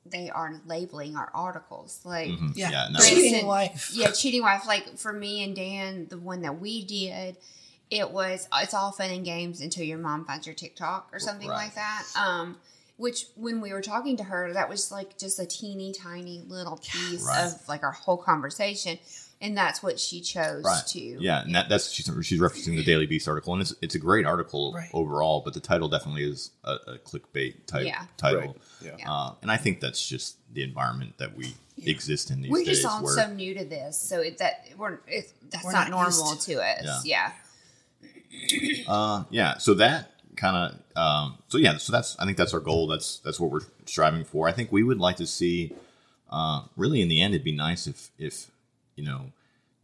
they 0.04 0.30
are 0.30 0.58
labeling 0.66 1.16
our 1.16 1.30
articles. 1.34 2.00
Like, 2.04 2.28
Mhm. 2.30 2.52
Yeah. 2.56 2.70
Yeah, 2.70 2.88
no. 2.92 2.98
Cheating 3.00 3.24
instance- 3.24 3.44
wife. 3.44 3.90
yeah, 3.94 4.10
cheating 4.10 4.42
wife. 4.42 4.66
Like 4.66 4.96
for 4.98 5.12
me 5.12 5.42
and 5.42 5.54
Dan, 5.54 6.06
the 6.08 6.16
one 6.18 6.42
that 6.42 6.60
we 6.60 6.82
did, 6.84 7.36
it 7.90 8.10
was 8.10 8.46
it's 8.54 8.74
all 8.74 8.92
fun 8.92 9.10
and 9.10 9.24
games 9.24 9.60
until 9.62 9.84
your 9.84 9.98
mom 9.98 10.24
finds 10.26 10.46
your 10.46 10.54
TikTok 10.54 11.08
or 11.12 11.18
something 11.18 11.48
Right. 11.48 11.64
like 11.64 11.74
that. 11.74 12.04
Um, 12.16 12.56
which 12.98 13.26
when 13.36 13.60
we 13.62 13.72
were 13.72 13.80
talking 13.80 14.16
to 14.18 14.24
her, 14.24 14.52
that 14.52 14.68
was 14.68 14.92
like 14.92 15.16
just 15.16 15.38
a 15.38 15.46
teeny 15.46 15.92
tiny 15.92 16.42
little 16.46 16.76
piece 16.76 17.24
Right. 17.26 17.46
of 17.46 17.66
like 17.68 17.82
our 17.82 17.92
whole 17.92 18.18
conversation, 18.18 18.98
and 19.40 19.56
that's 19.56 19.82
what 19.82 19.98
she 19.98 20.20
chose 20.20 20.64
right. 20.64 20.82
to. 20.88 21.00
Yeah, 21.00 21.40
and 21.42 21.54
that, 21.54 21.68
that's 21.70 21.90
she's, 21.90 22.10
she's 22.26 22.40
referencing 22.40 22.76
the 22.76 22.82
Daily 22.84 23.06
Beast 23.06 23.26
article, 23.28 23.54
and 23.54 23.62
it's 23.62 23.74
it's 23.80 23.94
a 23.94 23.98
great 23.98 24.26
article 24.26 24.74
Right. 24.74 24.90
overall. 24.92 25.40
But 25.44 25.54
the 25.54 25.60
title 25.60 25.88
definitely 25.88 26.24
is 26.28 26.50
a, 26.64 26.72
a 26.86 26.98
clickbait 26.98 27.64
type 27.66 27.86
Yeah. 27.86 28.04
title, 28.18 28.40
Right. 28.40 28.56
Yeah. 28.84 28.96
Yeah. 28.98 29.12
Uh, 29.12 29.34
and 29.42 29.50
I 29.50 29.56
think 29.56 29.80
that's 29.80 30.06
just 30.06 30.36
the 30.52 30.62
environment 30.62 31.18
that 31.18 31.36
we 31.36 31.54
exist 31.84 32.30
in 32.32 32.42
these 32.42 32.50
We're 32.50 32.64
days. 32.64 32.82
just 32.82 32.84
all 32.86 33.02
where, 33.04 33.14
so 33.14 33.32
new 33.32 33.54
to 33.54 33.64
this, 33.64 33.96
so 33.98 34.20
it, 34.20 34.38
that 34.38 34.66
we're 34.76 34.98
it, 35.06 35.32
that's 35.50 35.64
We're 35.64 35.72
not, 35.72 35.88
not 35.90 36.10
normal 36.10 36.34
to 36.36 36.46
to 36.54 36.60
us. 36.60 37.06
Yeah. 37.06 37.30
Yeah. 38.50 38.84
Uh, 38.88 39.24
yeah. 39.30 39.58
So 39.58 39.74
that 39.74 40.12
kind 40.38 40.56
of, 40.96 40.96
um, 41.02 41.38
so 41.48 41.58
yeah. 41.58 41.76
So 41.76 41.92
that's 41.92 42.18
I 42.18 42.24
think 42.24 42.36
that's 42.38 42.54
our 42.54 42.60
goal. 42.60 42.86
That's 42.86 43.18
that's 43.18 43.38
what 43.38 43.50
we're 43.50 43.66
striving 43.84 44.24
for. 44.24 44.48
I 44.48 44.52
think 44.52 44.72
we 44.72 44.82
would 44.82 44.98
like 44.98 45.16
to 45.16 45.26
see. 45.26 45.74
Uh, 46.30 46.62
really, 46.76 47.00
in 47.00 47.08
the 47.08 47.20
end, 47.22 47.34
it'd 47.34 47.44
be 47.44 47.52
nice 47.52 47.86
if 47.86 48.10
if 48.18 48.50
you 48.96 49.04
know 49.04 49.32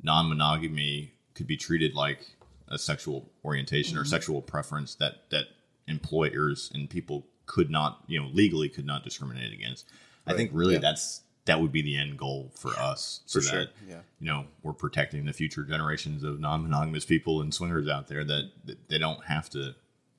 non-monogamy 0.02 1.12
could 1.34 1.46
be 1.46 1.56
treated 1.56 1.94
like 1.94 2.20
a 2.68 2.78
sexual 2.78 3.28
orientation 3.44 3.99
or 3.99 4.04
sexual 4.04 4.40
preference 4.40 4.94
that 4.96 5.28
that 5.30 5.44
employers 5.88 6.70
and 6.75 6.88
people 6.88 7.26
could 7.46 7.70
not 7.70 8.02
you 8.06 8.20
know 8.20 8.28
legally 8.32 8.68
could 8.68 8.87
not 8.87 9.04
discriminate 9.04 9.52
against. 9.52 9.87
I 10.26 10.34
think 10.34 10.50
really 10.54 10.75
Yeah. 10.75 10.80
that's 10.80 11.23
that 11.46 11.61
would 11.61 11.73
be 11.73 11.82
the 11.82 11.99
end 11.99 12.18
goal 12.18 12.50
for 12.54 12.70
us 12.78 13.20
so 13.26 13.38
For 13.40 13.46
sure, 13.46 13.58
that 13.61 13.70
yeah. 13.88 14.00
you 14.20 14.26
know 14.26 14.46
we're 14.62 14.73
protecting 14.73 15.26
the 15.26 15.32
future 15.32 15.62
generations 15.64 16.23
of 16.25 16.40
non-monogamous 16.40 17.04
people 17.04 17.42
and 17.42 17.52
swingers 17.52 17.87
out 17.88 18.08
there 18.08 18.25
that, 18.25 18.50
that 18.64 18.88
they 18.88 18.99
don't 18.99 19.23
have 19.26 19.50
to 19.50 19.75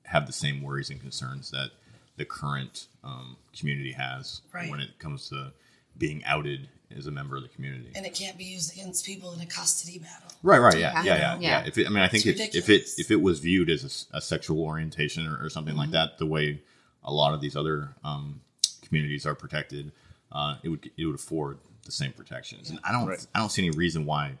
have 0.06 0.26
the 0.26 0.32
same 0.32 0.62
worries 0.62 0.90
and 0.90 1.00
concerns 1.00 1.50
that 1.50 1.70
the 2.16 2.24
current 2.24 2.86
um, 3.04 3.36
community 3.58 3.92
has 3.92 4.40
Right. 4.52 4.70
when 4.70 4.80
it 4.80 4.98
comes 4.98 5.28
to 5.28 5.52
being 5.98 6.24
outed 6.24 6.68
as 6.96 7.06
a 7.06 7.10
member 7.10 7.36
of 7.36 7.42
the 7.42 7.48
community. 7.48 7.90
And 7.94 8.06
it 8.06 8.14
can't 8.14 8.38
be 8.38 8.44
used 8.44 8.72
against 8.72 9.04
people 9.04 9.32
in 9.32 9.40
a 9.40 9.46
custody 9.46 9.98
battle. 9.98 10.30
Right, 10.42 10.58
right, 10.58 10.78
yeah, 10.78 11.02
Yeah. 11.02 11.02
yeah, 11.02 11.14
yeah, 11.16 11.18
yeah. 11.18 11.38
Yeah. 11.40 11.66
If 11.66 11.78
it, 11.78 11.86
I 11.86 11.90
mean, 11.90 12.02
I 12.02 12.08
think 12.08 12.26
if, 12.26 12.54
if 12.54 12.70
it 12.70 12.88
if 12.98 13.10
it 13.10 13.20
was 13.20 13.40
viewed 13.40 13.68
as 13.70 14.06
a, 14.12 14.20
sexual 14.20 14.60
orientation 14.62 15.26
or, 15.26 15.44
or 15.44 15.50
something 15.50 15.72
Mm-hmm. 15.72 15.80
like 15.80 15.90
that, 15.90 16.18
the 16.18 16.26
way 16.26 16.62
a 17.02 17.12
lot 17.12 17.34
of 17.34 17.40
these 17.40 17.56
other 17.56 17.94
um, 18.04 18.40
communities 18.82 19.26
are 19.26 19.34
protected, 19.34 19.92
uh, 20.32 20.56
it 20.62 20.68
would 20.68 20.90
it 20.96 21.04
would 21.06 21.16
afford 21.16 21.58
the 21.84 21.92
same 21.92 22.12
protections. 22.12 22.70
And 22.70 22.78
I 22.84 22.92
don't 22.92 23.06
Right. 23.08 23.26
I 23.34 23.40
don't 23.40 23.50
see 23.50 23.66
any 23.66 23.76
reason 23.76 24.06
why 24.06 24.38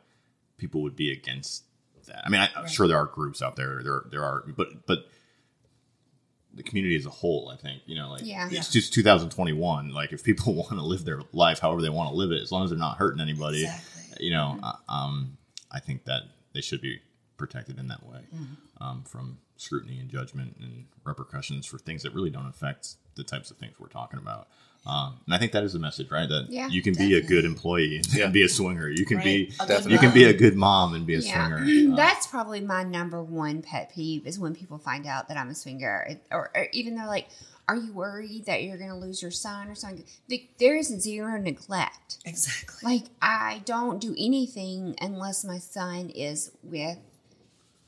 people 0.58 0.82
would 0.82 0.96
be 0.96 1.10
against 1.12 1.64
that. 2.06 2.22
I 2.24 2.28
mean, 2.28 2.40
I, 2.40 2.48
am 2.60 2.68
sure 2.68 2.86
there 2.86 2.98
are 2.98 3.06
groups 3.06 3.42
out 3.42 3.56
there. 3.56 3.82
There 3.82 4.04
there 4.10 4.22
are, 4.24 4.44
but 4.56 4.86
but 4.86 5.08
the 6.56 6.62
community 6.62 6.96
as 6.96 7.06
a 7.06 7.10
whole, 7.10 7.50
I 7.52 7.56
think, 7.56 7.82
you 7.86 7.94
know, 7.96 8.10
like 8.10 8.22
Yeah. 8.24 8.48
it's 8.50 8.70
just 8.70 8.92
2021. 8.94 9.90
Like 9.92 10.12
if 10.12 10.24
people 10.24 10.54
want 10.60 10.70
to 10.70 10.82
live 10.82 11.04
their 11.04 11.20
life 11.32 11.58
however 11.60 11.82
they 11.82 11.88
want 11.90 12.10
to 12.10 12.16
live 12.16 12.32
it, 12.32 12.42
as 12.42 12.50
long 12.50 12.64
as 12.64 12.70
they're 12.70 12.78
not 12.78 12.96
hurting 12.98 13.20
anybody, 13.20 13.64
Exactly. 13.64 14.26
you 14.26 14.30
know, 14.32 14.58
uh, 14.62 14.72
um, 14.88 15.36
I 15.70 15.80
think 15.80 16.04
that 16.04 16.22
they 16.54 16.60
should 16.60 16.80
be 16.80 17.00
protected 17.36 17.78
in 17.78 17.88
that 17.88 18.04
way 18.06 18.20
Mm-hmm. 18.34 18.82
um, 18.82 19.02
from 19.04 19.38
scrutiny 19.58 19.98
and 19.98 20.08
judgment 20.10 20.56
and 20.60 20.86
repercussions 21.04 21.66
for 21.66 21.78
things 21.78 22.02
that 22.02 22.12
really 22.14 22.30
don't 22.30 22.46
affect 22.48 22.96
the 23.14 23.24
types 23.24 23.50
of 23.50 23.56
things 23.56 23.74
we're 23.78 23.88
talking 23.88 24.18
about. 24.18 24.48
Um, 24.86 25.18
and 25.26 25.34
I 25.34 25.38
think 25.38 25.50
that 25.52 25.64
is 25.64 25.72
the 25.72 25.78
message, 25.80 26.10
right? 26.10 26.28
That 26.28 26.46
Yeah, 26.48 26.68
you 26.68 26.80
can 26.80 26.94
be 26.94 27.14
a 27.14 27.20
good 27.20 27.44
employee 27.44 27.96
and 27.96 28.14
Yeah. 28.14 28.28
be 28.28 28.42
a 28.42 28.48
swinger. 28.48 28.88
You 28.88 29.04
can 29.04 29.18
be 29.18 29.46
Right. 29.46 29.54
A 29.60 29.66
good 29.82 29.90
you 29.90 29.98
can 29.98 30.14
be 30.14 30.24
a 30.24 30.28
mom. 30.28 30.36
good 30.38 30.56
mom 30.56 30.94
and 30.94 31.06
be 31.06 31.14
a 31.14 31.18
Yeah, 31.18 31.48
swinger. 31.48 31.92
Uh, 31.92 31.96
that's 31.96 32.26
probably 32.26 32.60
my 32.60 32.82
number 32.84 33.22
one 33.22 33.62
pet 33.62 33.90
peeve 33.92 34.26
is 34.26 34.38
when 34.38 34.54
people 34.54 34.78
find 34.78 35.06
out 35.06 35.28
that 35.28 35.36
I'm 35.36 35.48
a 35.48 35.54
swinger, 35.54 36.06
It- 36.08 36.26
or, 36.30 36.50
or 36.54 36.68
even 36.72 36.94
they're 36.94 37.06
like, 37.06 37.26
"Are 37.68 37.74
you 37.76 37.92
worried 37.92 38.44
that 38.46 38.62
you're 38.62 38.76
going 38.78 38.90
to 38.90 38.96
lose 38.96 39.20
your 39.22 39.30
son 39.32 39.68
or 39.68 39.74
something?" 39.74 40.04
Like, 40.30 40.50
there 40.58 40.76
is 40.76 40.86
zero 40.88 41.36
neglect. 41.40 42.18
Exactly. 42.24 42.92
Like 42.92 43.04
I 43.20 43.62
don't 43.64 44.00
do 44.00 44.14
anything 44.16 44.94
unless 45.00 45.44
my 45.44 45.58
son 45.58 46.10
is 46.10 46.52
with 46.62 46.98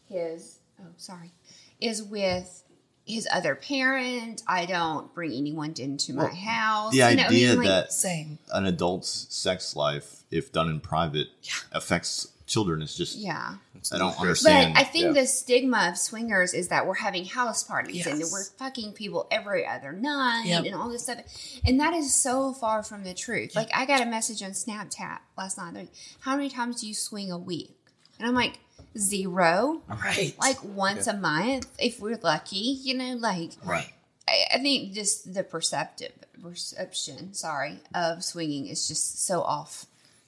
his. 0.08 0.58
Oh, 0.80 0.86
sorry, 0.96 1.32
is 1.80 2.02
with 2.02 2.62
his 3.08 3.26
other 3.32 3.54
parent. 3.54 4.42
I 4.46 4.66
don't 4.66 5.12
bring 5.14 5.32
anyone 5.32 5.74
into 5.78 6.12
my 6.12 6.24
Well, 6.24 6.34
house. 6.34 6.90
the 6.92 6.98
You 6.98 7.02
know, 7.16 7.22
I 7.22 7.26
idea 7.26 7.48
mean, 7.50 7.58
like- 7.58 7.68
that 7.68 7.92
Same. 7.92 8.38
an 8.52 8.66
adult's 8.66 9.26
sex 9.30 9.74
life, 9.74 10.22
if 10.30 10.52
done 10.52 10.68
in 10.68 10.80
private, 10.80 11.28
Yeah. 11.42 11.52
affects 11.72 12.28
children 12.46 12.80
is 12.80 12.94
just 12.94 13.16
yeah. 13.16 13.56
I 13.92 13.98
don't 13.98 14.18
understand. 14.18 14.18
But 14.18 14.22
understand. 14.22 14.78
I 14.78 14.84
think 14.84 15.04
Yeah. 15.14 15.20
the 15.22 15.26
stigma 15.26 15.88
of 15.90 15.98
swingers 15.98 16.54
is 16.54 16.68
that 16.68 16.86
we're 16.86 16.94
having 16.94 17.26
house 17.26 17.62
parties 17.62 18.06
and 18.06 18.20
that 18.20 18.28
we're 18.32 18.44
fucking 18.44 18.92
people 18.94 19.26
every 19.30 19.66
other 19.66 19.92
night 19.92 20.44
Yep. 20.46 20.64
and 20.64 20.74
all 20.74 20.88
this 20.88 21.02
stuff. 21.04 21.18
And 21.64 21.78
that 21.78 21.92
is 21.94 22.14
so 22.14 22.52
far 22.54 22.82
from 22.82 23.04
the 23.04 23.12
truth. 23.14 23.54
Like 23.54 23.68
I 23.74 23.84
got 23.86 24.00
a 24.00 24.06
message 24.06 24.42
on 24.42 24.50
Snapchat 24.52 25.18
last 25.36 25.58
night. 25.58 25.74
Like, 25.74 25.88
How 26.20 26.36
many 26.36 26.48
times 26.50 26.80
do 26.80 26.88
you 26.88 26.94
swing 26.94 27.30
a 27.30 27.38
week? 27.38 27.74
And 28.18 28.26
I'm 28.26 28.34
like, 28.34 28.58
zero. 28.98 29.82
Right. 29.88 30.34
Like 30.38 30.62
once 30.64 31.06
a 31.06 31.16
month, 31.16 31.68
if 31.78 32.00
we're 32.00 32.18
lucky, 32.22 32.78
you 32.82 32.94
know, 32.94 33.14
like 33.14 33.52
right. 33.64 33.92
I, 34.28 34.56
I 34.56 34.58
think 34.58 34.92
just 34.92 35.32
the 35.32 35.42
perceptive 35.42 36.12
perception, 36.42 37.34
sorry, 37.34 37.78
of 37.94 38.24
swinging 38.24 38.66
is 38.66 38.88
just 38.88 39.24
so 39.24 39.42
off. 39.42 39.86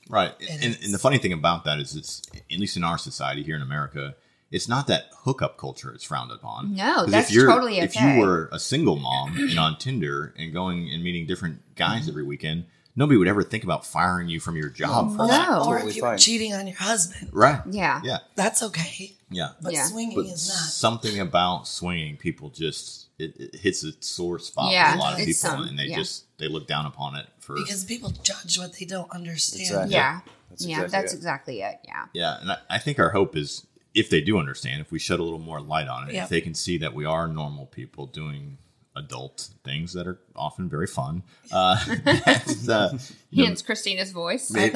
right. 0.09 0.33
It 0.39 0.65
And, 0.65 0.79
and 0.83 0.95
the 0.95 0.99
funny 0.99 1.19
thing 1.19 1.33
about 1.33 1.65
that 1.65 1.79
is, 1.79 1.95
it's 1.95 2.23
at 2.51 2.59
least 2.59 2.77
in 2.77 2.85
our 2.85 2.99
society 2.99 3.43
here 3.43 3.57
in 3.57 3.63
America, 3.63 4.15
it's 4.51 4.69
not 4.69 4.89
that 4.89 5.05
hookup 5.25 5.57
culture 5.57 5.95
is 5.95 6.03
frowned 6.03 6.33
upon. 6.33 6.75
No, 6.75 7.07
that's 7.07 7.29
if 7.29 7.35
you're, 7.35 7.47
totally 7.47 7.79
If 7.79 7.95
you 7.95 8.19
were 8.19 8.49
a 8.53 8.59
single 8.59 8.97
mom 8.97 9.37
and 9.37 9.59
on 9.59 9.79
Tinder 9.79 10.35
and 10.37 10.53
going 10.53 10.91
and 10.91 11.05
meeting 11.05 11.27
different 11.27 11.77
guys 11.77 12.09
every 12.09 12.25
weekend, 12.25 12.65
nobody 13.01 13.17
would 13.17 13.27
ever 13.29 13.43
think 13.43 13.65
about 13.65 13.85
firing 13.85 14.29
you 14.29 14.39
from 14.39 14.57
your 14.57 14.69
job 14.69 15.11
for 15.17 15.27
No. 15.27 15.29
that. 15.29 15.49
Or 15.49 15.75
Totally 15.75 15.91
if 15.91 15.97
you're 15.97 16.07
fine. 16.07 16.19
cheating 16.19 16.53
on 16.55 16.67
your 16.69 16.77
husband, 16.77 17.31
Right. 17.33 17.61
Yeah. 17.71 18.01
Yeah. 18.05 18.19
that's 18.37 18.63
okay. 18.63 19.17
Yeah. 19.31 19.53
But 19.63 19.73
Yeah. 19.73 19.87
swinging 19.87 20.17
But 20.17 20.27
is 20.27 20.49
not. 20.49 20.57
something 20.59 21.19
about 21.19 21.67
swinging, 21.67 22.17
people 22.19 22.51
just 22.51 23.07
it, 23.19 23.35
it 23.39 23.55
hits 23.57 23.83
a 23.85 23.93
sore 24.01 24.39
spot 24.39 24.73
Yeah, 24.73 24.93
for 24.93 24.97
a 24.99 25.01
lot 25.01 25.13
of 25.15 25.19
it's 25.21 25.43
people, 25.43 25.59
some- 25.59 25.69
and 25.69 25.79
they 25.79 25.87
yeah. 25.87 25.97
just 25.97 26.25
they 26.39 26.47
look 26.49 26.67
down 26.69 26.87
upon 26.87 27.17
it 27.17 27.27
for 27.41 27.55
Because 27.55 27.85
people 27.85 28.11
judge 28.23 28.59
what 28.59 28.73
they 28.79 28.85
don't 28.87 29.11
understand. 29.11 29.63
Exactly. 29.63 29.95
Yeah. 29.95 30.21
That's 30.51 30.65
yeah, 30.67 30.77
exactly 30.83 30.91
that's 31.01 31.13
it. 31.13 31.17
exactly 31.17 31.61
it. 31.63 31.79
Yeah. 31.85 32.05
Yeah, 32.13 32.41
and 32.41 32.53
I, 32.53 32.57
I 32.71 32.79
think 32.79 32.99
our 32.99 33.11
hope 33.11 33.37
is 33.37 33.67
if 33.95 34.09
they 34.11 34.21
do 34.21 34.39
understand, 34.39 34.81
if 34.81 34.91
we 34.93 34.99
shed 34.99 35.19
a 35.21 35.23
little 35.23 35.39
more 35.39 35.61
light 35.61 35.89
on 35.89 36.09
it, 36.09 36.15
Yeah. 36.15 36.25
if 36.25 36.29
they 36.29 36.41
can 36.41 36.55
see 36.55 36.77
that 36.79 36.95
we 36.95 37.05
are 37.05 37.27
normal 37.29 37.67
people 37.67 38.07
doing 38.07 38.59
adult 38.97 39.49
things 39.65 39.93
that 39.93 40.07
are 40.07 40.19
often 40.35 40.69
very 40.69 40.87
fun. 40.87 41.23
Uh, 41.53 41.79
and, 42.07 42.69
uh, 42.69 42.91
you 43.31 43.43
know, 43.43 43.47
Hence 43.49 43.63
Krystina's 43.63 44.11
voice. 44.11 44.53
I 44.55 44.71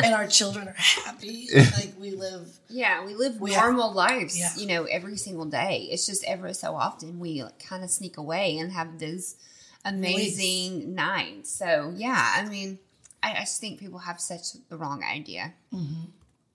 and 0.04 0.14
our 0.14 0.26
children 0.26 0.68
are 0.68 0.72
happy. 0.76 1.48
Like 1.54 1.92
we 1.98 2.10
live. 2.12 2.48
Yeah, 2.68 3.04
we 3.04 3.14
live 3.14 3.40
We 3.40 3.54
normal 3.54 3.92
lives, 3.92 4.38
Yeah. 4.38 4.50
you 4.56 4.66
know, 4.66 4.84
every 4.84 5.16
single 5.16 5.44
day. 5.44 5.88
It's 5.90 6.06
just 6.06 6.24
every 6.24 6.54
so 6.54 6.74
often 6.74 7.18
we 7.18 7.42
like, 7.42 7.58
kind 7.62 7.84
of 7.84 7.90
sneak 7.90 8.16
away 8.16 8.56
and 8.58 8.72
have 8.72 8.98
those 8.98 9.36
amazing 9.84 10.94
nights. 10.94 11.50
So, 11.50 11.92
yeah, 11.96 12.34
I 12.36 12.44
mean, 12.48 12.78
I, 13.22 13.32
I 13.32 13.40
just 13.40 13.60
think 13.60 13.78
people 13.78 14.00
have 14.00 14.20
such 14.20 14.52
the 14.68 14.76
wrong 14.76 15.02
idea. 15.02 15.54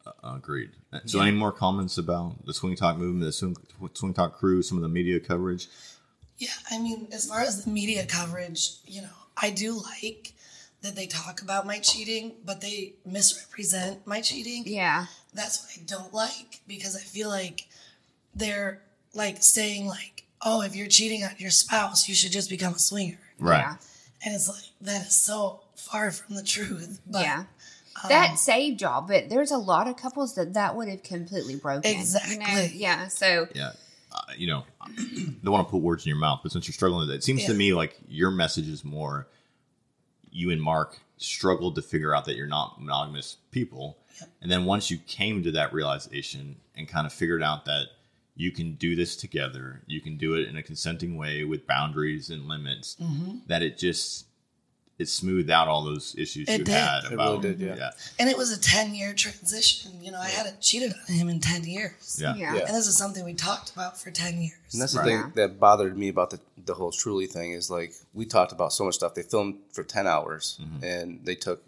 Uh, 0.06 0.36
agreed. 0.36 0.72
Uh, 0.92 1.00
so, 1.06 1.22
any 1.22 1.32
more 1.32 1.52
comments 1.52 1.98
about 1.98 2.46
the 2.46 2.52
Swingtok 2.52 2.98
movement, 2.98 3.26
the 3.26 3.32
Swing, 3.32 3.56
Swingtok 3.94 4.34
crew, 4.34 4.62
some 4.62 4.78
of 4.78 4.82
the 4.82 4.90
media 4.90 5.20
coverage? 5.20 5.68
Yeah, 6.38 6.50
I 6.70 6.80
mean, 6.80 7.08
as 7.12 7.28
far 7.28 7.42
as 7.42 7.64
the 7.64 7.72
media 7.72 8.06
coverage, 8.06 8.78
you 8.86 9.02
know, 9.02 9.08
I 9.38 9.50
do 9.50 9.82
like 9.82 10.34
that 10.82 10.96
they 10.96 11.08
talk 11.08 11.42
about 11.42 11.66
my 11.66 11.80
cheating, 11.80 12.34
but 12.46 12.60
they 12.60 12.94
misrepresent 13.06 14.06
my 14.06 14.20
cheating. 14.20 14.64
Yeah. 14.66 15.06
That's 15.34 15.62
what 15.62 15.72
I 15.82 15.86
don't 15.86 16.14
like 16.14 16.62
because 16.68 16.96
I 16.96 17.00
feel 17.00 17.30
like 17.30 17.68
they're 18.36 18.82
like 19.14 19.42
saying 19.42 19.88
like, 19.88 20.26
"Oh, 20.42 20.62
if 20.62 20.76
you're 20.76 20.88
cheating 20.88 21.24
on 21.24 21.32
your 21.38 21.52
spouse, 21.52 22.10
you 22.10 22.16
should 22.16 22.32
just 22.32 22.50
become 22.50 22.74
a 22.74 22.80
swinger." 22.80 23.20
Right. 23.40 23.60
Yeah. 23.60 23.76
And 24.26 24.36
it's 24.36 24.50
like 24.50 24.64
that 24.82 25.08
is 25.08 25.16
so 25.16 25.62
far 25.76 26.12
from 26.12 26.36
the 26.36 26.44
truth. 26.44 27.00
But 27.08 27.22
yeah. 27.22 27.44
That 28.10 28.38
saved 28.40 28.82
y'all, 28.82 29.02
but 29.02 29.30
there's 29.30 29.52
a 29.52 29.58
lot 29.58 29.88
of 29.88 29.96
couples 29.98 30.36
that 30.36 30.54
that 30.54 30.76
would 30.76 30.88
have 30.90 31.04
completely 31.04 31.56
broken. 31.56 31.90
you 31.92 31.96
know? 31.98 32.02
Exactly. 32.02 32.72
Yeah. 32.78 33.08
So, 33.08 33.48
Yeah. 33.56 33.72
Uh, 34.16 34.20
you 34.38 34.46
know, 34.46 34.64
don't 35.44 35.52
want 35.54 35.68
to 35.68 35.72
put 35.72 35.82
words 35.82 36.06
in 36.06 36.10
your 36.10 36.20
mouth, 36.20 36.42
but 36.44 36.52
since 36.52 36.68
you're 36.68 36.74
struggling 36.74 37.00
with 37.00 37.10
it, 37.10 37.16
it 37.16 37.24
seems 37.24 37.46
to 37.46 37.54
me 37.56 37.74
like 37.74 37.98
your 38.08 38.30
message 38.30 38.68
is 38.68 38.86
more 38.86 39.28
you 40.32 40.52
and 40.52 40.62
Mark 40.62 41.00
struggled 41.18 41.74
to 41.76 41.82
figure 41.82 42.14
out 42.16 42.26
that 42.26 42.36
you're 42.36 42.46
not 42.46 42.80
monogamous 42.80 43.38
people. 43.52 43.98
And 44.42 44.52
then 44.52 44.66
once 44.66 44.92
you 44.92 44.98
came 45.00 45.42
to 45.44 45.52
that 45.54 45.74
realization 45.74 46.58
and 46.76 46.88
kind 46.88 47.08
of 47.08 47.14
figured 47.14 47.42
out 47.42 47.66
that 47.66 47.88
you 48.36 48.52
can 48.52 48.74
do 48.76 48.96
this 48.96 49.16
together, 49.16 49.82
you 49.88 50.00
can 50.02 50.18
do 50.18 50.36
it 50.36 50.48
in 50.48 50.58
a 50.58 50.64
consenting 50.64 51.18
way 51.18 51.44
with 51.44 51.66
boundaries 51.66 52.30
and 52.30 52.48
limits, 52.48 52.96
Mm-hmm. 53.02 53.38
that 53.48 53.62
it 53.64 53.78
just 53.80 54.26
it 55.00 55.10
smoothed 55.10 55.50
out 55.50 55.68
all 55.68 55.84
those 55.84 56.16
issues 56.18 56.48
It 56.48 56.60
you 56.60 56.66
did. 56.66 56.74
had 56.74 57.04
It 57.06 57.14
about 57.14 57.42
really 57.44 57.56
did, 57.56 57.78
yeah. 57.78 57.90
and 58.20 58.30
it 58.30 58.38
was 58.38 58.52
a 58.52 58.62
10 58.62 58.94
year 58.94 59.14
transition. 59.14 59.92
You 60.04 60.12
know, 60.12 60.20
I 60.20 60.28
hadn't 60.30 60.62
cheated 60.62 60.94
on 61.10 61.16
him 61.16 61.30
in 61.30 61.40
10 61.40 61.64
years. 61.64 62.20
yeah. 62.22 62.36
yeah. 62.36 62.54
Yeah. 62.56 62.60
And 62.68 62.76
this 62.76 62.88
is 62.88 62.96
something 62.96 63.26
we 63.26 63.34
talked 63.34 63.72
about 63.72 64.00
for 64.00 64.12
10 64.12 64.40
years. 64.42 64.54
And 64.72 64.82
that's 64.82 64.94
the 64.94 65.00
Yeah. 65.00 65.24
thing 65.24 65.32
that 65.36 65.60
bothered 65.60 65.98
me 65.98 66.10
about 66.10 66.30
the, 66.30 66.40
the 66.66 66.76
whole 66.76 66.92
Truly 66.92 67.26
thing 67.26 67.54
is 67.54 67.72
like 67.72 67.94
we 68.14 68.26
talked 68.26 68.52
about 68.52 68.72
so 68.72 68.86
much 68.86 68.96
stuff. 68.96 69.16
They 69.16 69.24
filmed 69.24 69.56
for 69.72 69.84
ten 69.84 70.06
hours 70.08 70.60
Mm-hmm. 70.62 70.84
and 70.84 71.26
they 71.26 71.36
took 71.36 71.64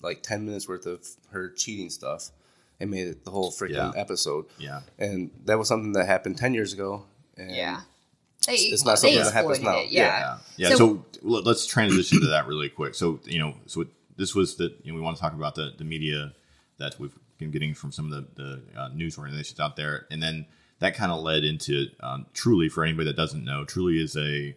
like 0.00 0.22
ten 0.22 0.44
minutes 0.46 0.66
worth 0.68 0.86
of 0.86 1.06
her 1.32 1.50
cheating 1.50 1.90
stuff 1.90 2.30
and 2.80 2.90
made 2.90 3.06
it 3.08 3.24
the 3.24 3.30
whole 3.30 3.52
freaking 3.52 3.92
Yeah. 3.94 4.00
episode. 4.00 4.46
Yeah. 4.58 4.80
And 4.98 5.30
that 5.44 5.58
was 5.58 5.68
something 5.68 5.92
that 5.92 6.06
happened 6.06 6.38
ten 6.38 6.54
years 6.54 6.72
ago. 6.72 7.04
And 7.36 7.54
Yeah. 7.54 7.82
They, 8.46 8.54
it's 8.54 8.84
not 8.84 9.00
they 9.00 9.14
something 9.14 9.24
that 9.24 9.32
happens 9.32 9.58
exploited 9.58 9.78
now. 9.78 9.84
it, 9.84 9.90
Yeah. 9.92 10.02
Yeah. 10.02 10.38
Yeah. 10.56 10.68
Yeah. 10.70 10.76
So- 10.76 11.04
So, 11.14 11.20
let's 11.22 11.66
transition 11.66 12.20
to 12.20 12.26
that 12.28 12.46
really 12.46 12.68
quick. 12.68 12.94
So 12.94 13.20
you 13.24 13.38
know, 13.38 13.54
so 13.66 13.82
it- 13.82 13.88
this 14.16 14.34
was 14.34 14.56
the 14.56 14.72
you 14.84 14.92
know 14.92 14.96
we 14.96 15.00
want 15.00 15.16
to 15.16 15.20
talk 15.20 15.32
about 15.34 15.54
the 15.56 15.72
the 15.76 15.84
media 15.84 16.32
that 16.78 16.98
we've 17.00 17.14
been 17.38 17.50
getting 17.50 17.74
from 17.74 17.90
some 17.92 18.12
of 18.12 18.34
the 18.36 18.42
the 18.74 18.80
uh, 18.80 18.88
news 18.88 19.18
organizations 19.18 19.58
out 19.58 19.74
there, 19.76 20.06
and 20.10 20.22
then 20.22 20.46
that 20.80 20.94
kind 20.94 21.10
of 21.10 21.20
led 21.22 21.42
into 21.44 21.86
um, 22.00 22.26
Truly. 22.34 22.68
For 22.68 22.84
anybody 22.84 23.06
that 23.06 23.16
doesn't 23.16 23.44
know, 23.44 23.64
Truly 23.64 24.00
is 24.00 24.16
a 24.16 24.54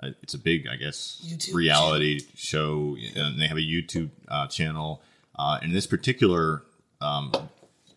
a- 0.00 0.14
it's 0.22 0.34
a 0.34 0.38
big, 0.38 0.66
I 0.68 0.76
guess, 0.76 1.22
YouTube 1.26 1.54
reality 1.54 2.20
show, 2.34 2.96
and 3.16 3.40
they 3.40 3.46
have 3.46 3.56
a 3.56 3.60
YouTube 3.60 4.10
uh, 4.28 4.46
channel. 4.48 5.02
Uh, 5.38 5.58
in 5.62 5.72
this 5.72 5.86
particular 5.86 6.64
um, 7.00 7.32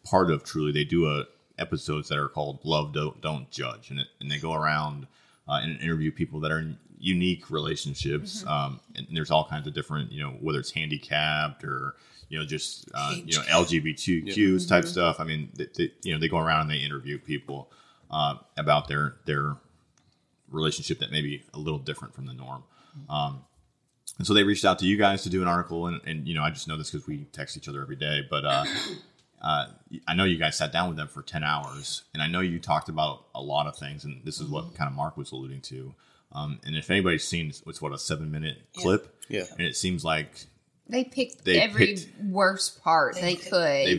part 0.05 0.31
of 0.31 0.43
Truly, 0.43 0.71
they 0.71 0.83
do 0.85 1.07
a 1.09 1.25
episodes 1.57 2.07
that 2.09 2.17
are 2.19 2.29
called 2.29 2.59
"Love 2.63 2.93
Don't 2.93 3.19
Don't 3.21 3.51
Judge," 3.51 3.89
and 3.89 3.99
it, 3.99 4.07
and 4.21 4.31
they 4.31 4.37
go 4.37 4.53
around 4.53 5.07
uh, 5.51 5.59
and 5.61 5.79
interview 5.81 6.11
people 6.11 6.39
that 6.39 6.51
are 6.51 6.59
in 6.59 6.77
unique 6.97 7.51
relationships. 7.51 8.45
Um, 8.47 8.79
and 8.95 9.05
there's 9.11 9.31
all 9.31 9.45
kinds 9.45 9.67
of 9.67 9.73
different, 9.73 10.11
you 10.11 10.23
know, 10.23 10.29
whether 10.39 10.59
it's 10.59 10.71
handicapped 10.71 11.63
or 11.65 11.95
you 12.29 12.39
know 12.39 12.45
just 12.45 12.89
uh, 12.93 13.13
you 13.25 13.35
know 13.37 13.43
LGBTQs 13.43 14.67
type 14.69 14.85
stuff. 14.85 15.19
I 15.19 15.25
mean, 15.25 15.49
they, 15.55 15.67
they, 15.75 15.91
you 16.03 16.13
know, 16.13 16.19
they 16.19 16.29
go 16.29 16.37
around 16.37 16.61
and 16.61 16.71
they 16.71 16.77
interview 16.77 17.19
people 17.19 17.69
uh, 18.09 18.35
about 18.55 18.87
their 18.87 19.15
their 19.25 19.57
relationship 20.49 20.99
that 20.99 21.11
may 21.11 21.21
be 21.21 21.43
a 21.53 21.59
little 21.59 21.79
different 21.79 22.15
from 22.15 22.25
the 22.27 22.33
norm. 22.33 22.63
Um, 23.09 23.43
and 24.17 24.27
so 24.27 24.33
they 24.33 24.43
reached 24.43 24.65
out 24.65 24.79
to 24.79 24.85
you 24.85 24.97
guys 24.97 25.23
to 25.23 25.29
do 25.29 25.41
an 25.41 25.47
article, 25.47 25.87
and, 25.87 25.99
and 26.05 26.27
you 26.27 26.35
know, 26.35 26.43
I 26.43 26.51
just 26.51 26.67
know 26.67 26.77
this 26.77 26.91
because 26.91 27.07
we 27.07 27.25
text 27.33 27.57
each 27.57 27.67
other 27.67 27.81
every 27.81 27.95
day. 27.97 28.21
But 28.29 28.45
uh, 29.41 29.67
I 30.07 30.13
know 30.13 30.23
you 30.23 30.37
guys 30.37 30.57
sat 30.57 30.71
down 30.71 30.87
with 30.89 30.97
them 30.97 31.07
for 31.07 31.21
ten 31.23 31.43
hours, 31.43 32.03
and 32.13 32.21
I 32.21 32.27
know 32.27 32.39
you 32.41 32.59
talked 32.59 32.89
about 32.89 33.25
a 33.35 33.41
lot 33.41 33.67
of 33.67 33.75
things, 33.75 34.05
and 34.05 34.21
this 34.23 34.39
is 34.39 34.47
what 34.47 34.75
kind 34.75 34.87
of 34.89 34.95
Mark 34.95 35.17
was 35.17 35.31
alluding 35.31 35.61
to. 35.61 35.93
Um, 36.33 36.59
and 36.63 36.75
if 36.77 36.89
anybody's 36.89 37.23
seen, 37.27 37.51
it's 37.67 37.81
what 37.81 37.91
a 37.91 37.97
seven 37.97 38.31
minute 38.31 38.57
clip, 38.77 39.13
Yeah. 39.29 39.43
and 39.57 39.61
it 39.67 39.75
seems 39.75 40.05
like 40.05 40.45
They 40.87 41.03
picked 41.05 41.45
They 41.45 41.59
every 41.61 41.87
picked- 41.87 42.07
worst 42.23 42.81
part 42.83 43.15
They 43.15 43.21
they, 43.21 43.35
could. 43.35 43.51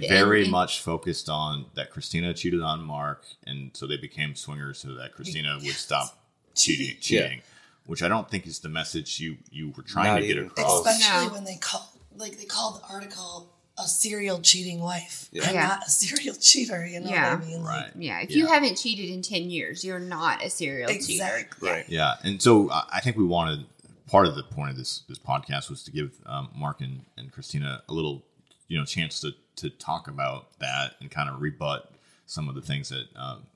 they 0.03 0.09
very 0.09 0.43
and- 0.43 0.51
much 0.51 0.81
focused 0.81 1.29
on 1.29 1.67
that 1.75 1.91
Krystina 1.93 2.35
cheated 2.37 2.61
on 2.63 2.85
Mark, 2.85 3.25
and 3.47 3.71
so 3.75 3.87
they 3.87 3.97
became 3.97 4.35
swingers 4.35 4.79
so 4.79 4.95
that 4.95 5.15
Krystina 5.17 5.57
would 5.63 5.75
stop 5.75 6.19
cheating. 6.55 6.97
Cheating, 7.01 7.43
which 7.87 8.03
I 8.03 8.09
don't 8.09 8.31
think 8.31 8.47
is 8.47 8.61
the 8.61 8.69
message 8.69 9.21
you 9.21 9.39
you 9.51 9.73
were 9.77 9.83
trying 9.83 10.07
Not 10.07 10.17
to 10.21 10.27
get 10.27 10.37
even 10.37 10.47
across. 10.47 10.87
Especially 10.87 11.27
No. 11.29 11.33
when 11.35 11.45
they 11.45 11.57
call 11.57 11.93
like 12.17 12.39
they 12.39 12.45
call 12.45 12.73
the 12.79 12.93
article 12.93 13.51
a 13.79 13.85
serial 13.88 14.41
cheating 14.41 14.81
wife. 14.81 15.29
Yeah. 15.33 15.49
I'm 15.49 15.55
Yeah. 15.55 15.67
not 15.69 15.87
a 15.87 15.91
serial 15.91 16.35
cheater, 16.37 16.87
you 16.87 17.00
know 17.00 17.11
Yeah. 17.11 17.35
what 17.35 17.45
I 17.45 17.47
mean? 17.47 17.62
Like, 17.62 17.93
Yeah, 17.97 18.21
if 18.21 18.31
Yeah. 18.31 18.37
you 18.37 18.47
haven't 18.47 18.76
cheated 18.76 19.09
in 19.11 19.23
10 19.23 19.50
years, 19.50 19.83
you're 19.85 19.99
not 19.99 20.45
a 20.45 20.50
serial 20.50 20.88
cheater. 20.88 21.05
Exactly. 21.25 21.69
Right. 21.69 21.88
Yeah, 21.88 22.17
and 22.23 22.41
so 22.43 22.71
I 22.71 22.85
I 22.95 23.00
think 23.00 23.17
we 23.17 23.25
wanted 23.25 23.64
part 24.07 24.26
of 24.26 24.35
the 24.35 24.43
point 24.43 24.71
of 24.71 24.76
this 24.76 25.00
this 25.09 25.19
podcast 25.19 25.71
was 25.71 25.83
to 25.85 25.91
give 25.91 26.12
um, 26.26 26.50
Mark 26.55 26.81
and, 26.83 27.05
and 27.17 27.33
Krystina 27.33 27.81
a 27.88 27.93
little 27.95 28.23
you 28.69 28.79
know 28.79 28.85
chance 28.85 29.21
to 29.21 29.33
to 29.57 29.71
talk 29.71 30.07
about 30.09 30.59
that 30.59 30.97
and 31.00 31.11
kind 31.11 31.29
of 31.31 31.41
rebut 31.41 31.91
some 32.26 32.49
of 32.49 32.55
the 32.55 32.62
things 32.62 32.88
that 32.91 33.07
um, 33.17 33.47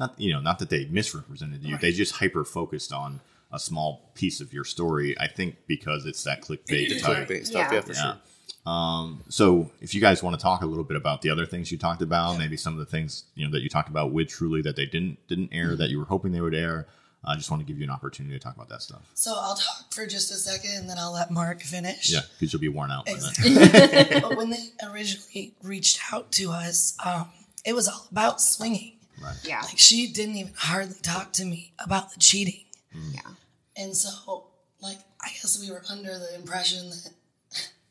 not 0.00 0.18
you 0.20 0.32
know 0.32 0.40
not 0.40 0.58
that 0.58 0.70
they 0.70 0.86
misrepresented 0.86 1.62
you, 1.62 1.78
they 1.78 1.92
just 1.92 2.12
hyper 2.16 2.44
focused 2.44 2.92
on 2.92 3.20
a 3.52 3.60
small 3.60 4.10
piece 4.14 4.40
of 4.40 4.52
your 4.52 4.64
story. 4.64 5.16
I 5.20 5.28
think 5.28 5.56
because 5.68 6.04
it's 6.04 6.24
that 6.24 6.42
clickbait 6.42 7.00
type. 7.00 7.28
Clickbait 7.28 7.46
stuff, 7.46 7.68
Yeah. 7.70 7.74
yeah, 7.74 7.80
for 7.80 7.92
Yeah. 7.92 8.02
sure. 8.02 8.18
Um, 8.66 9.22
so 9.28 9.70
if 9.80 9.94
you 9.94 10.00
guys 10.00 10.22
want 10.22 10.38
to 10.38 10.42
talk 10.42 10.62
a 10.62 10.66
little 10.66 10.84
bit 10.84 10.96
about 10.96 11.22
the 11.22 11.30
other 11.30 11.46
things 11.46 11.70
you 11.70 11.78
talked 11.78 12.02
about, 12.02 12.36
maybe 12.36 12.56
some 12.56 12.72
of 12.72 12.80
the 12.80 12.86
things 12.86 13.24
you 13.34 13.44
know 13.46 13.52
that 13.52 13.62
you 13.62 13.68
talked 13.68 13.88
about 13.88 14.12
with 14.12 14.28
Truly 14.28 14.60
that 14.62 14.76
they 14.76 14.86
didn't 14.86 15.18
didn't 15.28 15.50
air 15.52 15.76
that 15.76 15.88
you 15.88 15.98
were 15.98 16.04
hoping 16.04 16.32
they 16.32 16.40
would 16.40 16.54
air, 16.54 16.86
I 17.24 17.36
just 17.36 17.50
want 17.50 17.60
to 17.60 17.66
give 17.66 17.78
you 17.78 17.84
an 17.84 17.90
opportunity 17.90 18.34
to 18.34 18.40
talk 18.40 18.54
about 18.54 18.68
that 18.68 18.82
stuff. 18.82 19.02
So 19.14 19.34
I'll 19.36 19.56
talk 19.56 19.92
for 19.92 20.06
just 20.06 20.30
a 20.30 20.34
second 20.34 20.70
and 20.76 20.90
then 20.90 20.96
I'll 20.98 21.12
let 21.12 21.30
Mark 21.30 21.62
finish. 21.62 22.12
Yeah, 22.12 22.20
because 22.38 22.52
you'll 22.52 22.60
be 22.60 22.68
worn 22.68 22.90
out 22.90 23.06
by 23.06 23.14
then. 23.14 23.56
Exactly. 23.56 24.20
but 24.20 24.36
when 24.36 24.50
they 24.50 24.70
originally 24.84 25.54
reached 25.62 26.00
out 26.12 26.30
to 26.32 26.50
us, 26.50 26.96
um, 27.04 27.28
it 27.64 27.74
was 27.74 27.88
all 27.88 28.06
about 28.10 28.40
swinging. 28.40 28.98
Right. 29.22 29.36
Yeah. 29.44 29.62
Like 29.62 29.78
she 29.78 30.12
didn't 30.12 30.36
even 30.36 30.52
hardly 30.56 30.96
talk 31.02 31.32
to 31.34 31.44
me 31.44 31.72
about 31.78 32.12
the 32.12 32.20
cheating. 32.20 32.64
Yeah. 33.12 33.20
And 33.76 33.96
so, 33.96 34.44
like, 34.80 34.98
I 35.20 35.28
guess 35.28 35.60
we 35.60 35.70
were 35.70 35.82
under 35.90 36.18
the 36.18 36.34
impression 36.34 36.88
that 36.88 37.10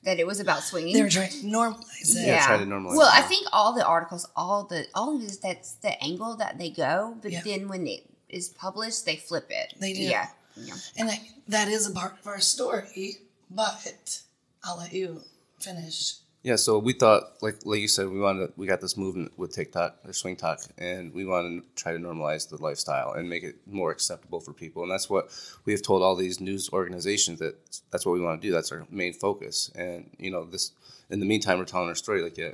That 0.06 0.20
it 0.20 0.28
was 0.28 0.40
about 0.40 0.62
swinging. 0.62 0.94
they 0.94 1.02
were 1.02 1.10
trying 1.10 1.30
to 1.32 1.38
normalize 1.38 2.16
it. 2.16 2.28
yeah. 2.28 2.46
try 2.46 2.58
to 2.58 2.66
normalize 2.66 2.96
well, 2.96 3.08
it. 3.08 3.20
I 3.20 3.22
think 3.22 3.48
all 3.52 3.74
the 3.74 3.86
articles, 3.86 4.28
all 4.36 4.64
the 4.64 4.86
all 4.94 5.16
of 5.16 5.22
this, 5.22 5.38
that's 5.38 5.74
the 5.74 6.02
angle 6.04 6.36
that 6.38 6.58
they 6.58 6.70
go. 6.70 7.18
But 7.22 7.32
Yeah. 7.32 7.42
then 7.44 7.68
when 7.68 7.88
it 7.88 8.06
is 8.30 8.50
published, 8.50 9.06
they 9.06 9.16
flip 9.16 9.48
it. 9.50 9.74
They 9.80 9.94
do. 9.94 10.02
Yeah. 10.02 10.28
yeah. 10.56 10.76
And 10.98 11.10
I, 11.10 11.22
that 11.48 11.68
is 11.70 11.90
a 11.90 11.92
part 11.92 12.20
of 12.20 12.28
our 12.28 12.40
story, 12.40 13.18
but 13.50 14.22
I'll 14.64 14.78
let 14.78 14.94
you 14.94 15.22
finish. 15.60 16.16
Yeah, 16.46 16.58
so 16.58 16.78
we 16.78 16.94
thought, 16.94 17.42
like 17.42 17.66
like 17.66 17.80
you 17.80 17.88
said, 17.88 18.08
we 18.08 18.20
wanted 18.20 18.52
we 18.56 18.68
got 18.68 18.80
this 18.80 18.96
movement 18.98 19.32
with 19.36 19.52
TikTok 19.52 19.98
or 20.06 20.12
Swingtok, 20.12 20.70
and 20.78 21.12
we 21.12 21.26
wanted 21.26 21.64
to 21.64 21.66
try 21.84 21.92
to 21.92 21.98
normalize 21.98 22.48
the 22.48 22.62
lifestyle 22.62 23.14
and 23.14 23.28
make 23.28 23.42
it 23.44 23.56
more 23.66 23.90
acceptable 23.90 24.40
for 24.40 24.54
people, 24.54 24.84
and 24.84 24.92
that's 24.92 25.10
what 25.10 25.32
we 25.66 25.74
have 25.74 25.82
told 25.82 26.04
all 26.04 26.16
these 26.16 26.40
news 26.40 26.70
organizations 26.72 27.40
that 27.40 27.56
that's 27.90 28.06
what 28.06 28.14
we 28.14 28.22
want 28.22 28.40
to 28.40 28.48
do. 28.48 28.54
That's 28.54 28.72
our 28.72 28.86
main 28.92 29.14
focus, 29.14 29.72
and 29.74 30.08
you 30.20 30.30
know 30.30 30.46
this. 30.46 30.74
In 31.10 31.20
the 31.20 31.26
meantime, 31.26 31.58
we're 31.58 31.66
telling 31.66 31.88
our 31.90 31.96
story. 31.96 32.22
Like, 32.22 32.38
yeah, 32.38 32.52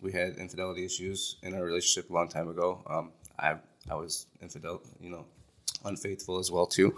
we 0.00 0.12
had 0.12 0.36
infidelity 0.36 0.84
issues 0.84 1.34
in 1.42 1.52
our 1.52 1.64
relationship 1.64 2.08
a 2.10 2.12
long 2.12 2.28
time 2.28 2.48
ago. 2.48 2.80
Um, 2.88 3.10
I 3.40 3.56
I 3.90 3.96
was 3.96 4.26
infidel, 4.40 4.82
you 5.00 5.10
know, 5.10 5.24
unfaithful 5.84 6.38
as 6.38 6.52
well 6.52 6.66
too. 6.68 6.94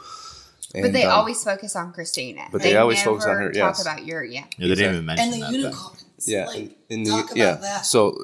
But 0.75 0.93
they 0.93 1.05
um, 1.05 1.21
always 1.21 1.43
focus 1.43 1.75
on 1.75 1.95
Krystina. 1.95 2.53
but 2.53 2.61
they 2.61 2.77
always 2.77 3.03
focus 3.03 3.25
on 3.25 3.31
never 3.39 3.45
her, 3.45 3.53
Talk 3.53 3.77
yes. 3.79 3.81
about 3.81 4.05
your 4.05 4.23
yeah. 4.23 4.45
Yeah, 4.59 4.69
they 4.69 4.75
didn't 4.75 4.93
even 4.93 5.07
mention 5.07 5.25
And 5.25 5.33
the 5.33 5.39
that. 5.41 5.47
but- 5.47 5.59
unicorns. 5.59 6.05
Yeah 6.27 6.47
Like, 6.47 6.57
in, 6.57 6.75
in 6.89 7.03
the, 7.05 7.11
about 7.19 7.37
yeah 7.37 7.55
that. 7.57 7.87
so 7.87 8.17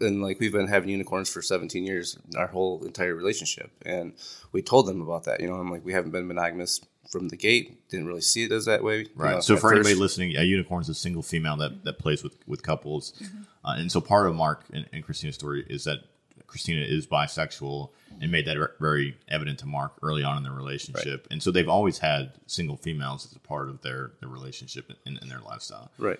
and 0.00 0.22
like 0.22 0.40
we've 0.40 0.52
been 0.52 0.66
having 0.66 0.88
unicorns 0.88 1.28
for 1.30 1.40
17 1.42 1.84
years 1.84 2.18
our 2.36 2.48
whole 2.48 2.84
entire 2.84 3.14
relationship 3.14 3.70
and 3.84 4.12
we 4.52 4.60
told 4.62 4.86
them 4.88 5.00
about 5.00 5.24
that 5.24 5.40
you 5.40 5.46
know 5.48 5.54
i'm 5.54 5.70
like 5.70 5.84
we 5.84 5.92
haven't 5.92 6.10
been 6.10 6.26
monogamous 6.26 6.80
from 7.08 7.28
the 7.28 7.36
gate 7.36 7.88
didn't 7.88 8.06
really 8.06 8.20
see 8.20 8.42
it 8.44 8.50
as 8.50 8.64
that 8.64 8.82
way 8.82 9.00
you 9.02 9.06
Right. 9.14 9.34
know, 9.34 9.40
so 9.40 9.54
at 9.54 9.60
for 9.60 9.72
anybody 9.72 9.94
listening, 9.94 10.34
a 10.36 10.42
unicorn 10.42 10.82
is 10.82 10.88
a 10.88 10.94
single 10.94 11.22
female 11.22 11.56
that, 11.58 11.84
that 11.84 12.00
plays 12.00 12.24
with, 12.24 12.36
with 12.48 12.64
couples. 12.64 13.12
Uh, 13.64 13.74
and 13.78 13.92
so 13.92 14.00
part 14.00 14.26
of 14.26 14.34
Mark 14.34 14.64
and, 14.72 14.86
and 14.92 15.06
Krystina's 15.06 15.36
story 15.36 15.64
is 15.70 15.84
that 15.84 16.00
Krystina 16.48 16.84
is 16.84 17.06
bisexual 17.06 17.90
and 18.20 18.32
made 18.32 18.44
that 18.46 18.56
ver- 18.56 18.74
very 18.80 19.16
evident 19.28 19.60
to 19.60 19.66
Mark 19.66 19.92
early 20.02 20.24
on 20.24 20.36
in 20.36 20.42
their 20.42 20.52
relationship. 20.52 21.28
And 21.30 21.40
so 21.40 21.52
they've 21.52 21.68
always 21.68 21.98
had 21.98 22.32
single 22.48 22.76
females 22.76 23.24
as 23.24 23.36
a 23.36 23.38
part 23.38 23.68
of 23.68 23.82
their, 23.82 24.10
their 24.18 24.28
relationship 24.28 24.90
and, 25.06 25.16
and 25.22 25.30
their 25.30 25.40
lifestyle. 25.40 25.92
right 25.98 26.18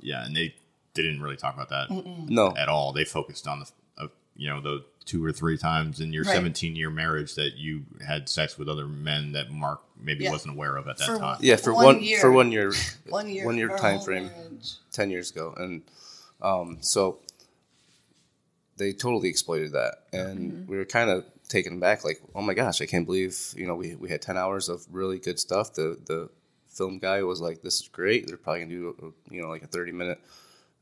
Yeah. 0.00 0.24
And 0.24 0.34
they, 0.36 0.54
they 0.94 1.02
didn't 1.02 1.22
really 1.22 1.36
talk 1.36 1.54
about 1.54 1.68
that 1.70 1.90
no 2.28 2.54
at 2.56 2.68
all. 2.68 2.92
They 2.92 3.04
focused 3.04 3.46
on 3.46 3.60
the, 3.60 3.66
uh, 4.04 4.08
you 4.36 4.48
know, 4.48 4.60
the 4.60 4.84
two 5.04 5.24
or 5.24 5.32
three 5.32 5.56
times 5.56 6.00
in 6.00 6.12
your 6.12 6.24
Right. 6.24 6.34
17 6.34 6.76
year 6.76 6.90
marriage 6.90 7.34
that 7.36 7.56
you 7.56 7.84
had 8.06 8.28
sex 8.28 8.58
with 8.58 8.68
other 8.68 8.86
men 8.86 9.32
that 9.32 9.50
Mark 9.50 9.80
maybe 9.98 10.24
Yeah. 10.24 10.30
wasn't 10.32 10.54
aware 10.54 10.76
of 10.76 10.86
at 10.88 10.98
that 10.98 11.06
For 11.06 11.18
time. 11.18 11.38
yeah 11.40 11.56
for 11.56 11.72
One 11.72 11.84
one, 11.84 12.02
year. 12.02 12.20
for 12.20 12.30
one 12.30 12.52
year 12.52 12.72
One 13.08 13.28
year. 13.28 13.46
one 13.46 13.56
year 13.56 13.70
our 13.70 13.78
time 13.78 13.96
whole 13.96 14.04
frame 14.04 14.26
marriage. 14.26 14.74
10 14.92 15.10
years 15.10 15.30
ago 15.30 15.54
and 15.56 15.82
um, 16.42 16.78
so 16.80 17.18
they 18.76 18.92
totally 18.92 19.28
exploited 19.28 19.72
that 19.72 20.04
and 20.12 20.68
we 20.68 20.76
were 20.76 20.84
kind 20.84 21.10
of 21.10 21.24
taken 21.48 21.80
back 21.80 22.04
like 22.04 22.20
oh 22.34 22.42
my 22.42 22.54
gosh 22.54 22.80
i 22.82 22.86
can't 22.86 23.06
believe 23.06 23.36
you 23.56 23.66
know 23.66 23.74
we, 23.74 23.94
we 23.96 24.08
had 24.10 24.20
10 24.22 24.36
hours 24.36 24.68
of 24.68 24.86
really 24.90 25.18
good 25.18 25.38
stuff 25.40 25.72
the 25.74 25.98
the 26.06 26.28
film 26.78 26.98
guy 26.98 27.22
was 27.22 27.40
like 27.40 27.60
this 27.62 27.80
is 27.80 27.88
great 27.88 28.26
they're 28.26 28.36
probably 28.36 28.60
gonna 28.60 28.70
do 28.72 28.94
a, 29.30 29.34
you 29.34 29.42
know 29.42 29.48
like 29.48 29.62
a 29.62 29.66
30 29.66 29.92
minute 29.92 30.18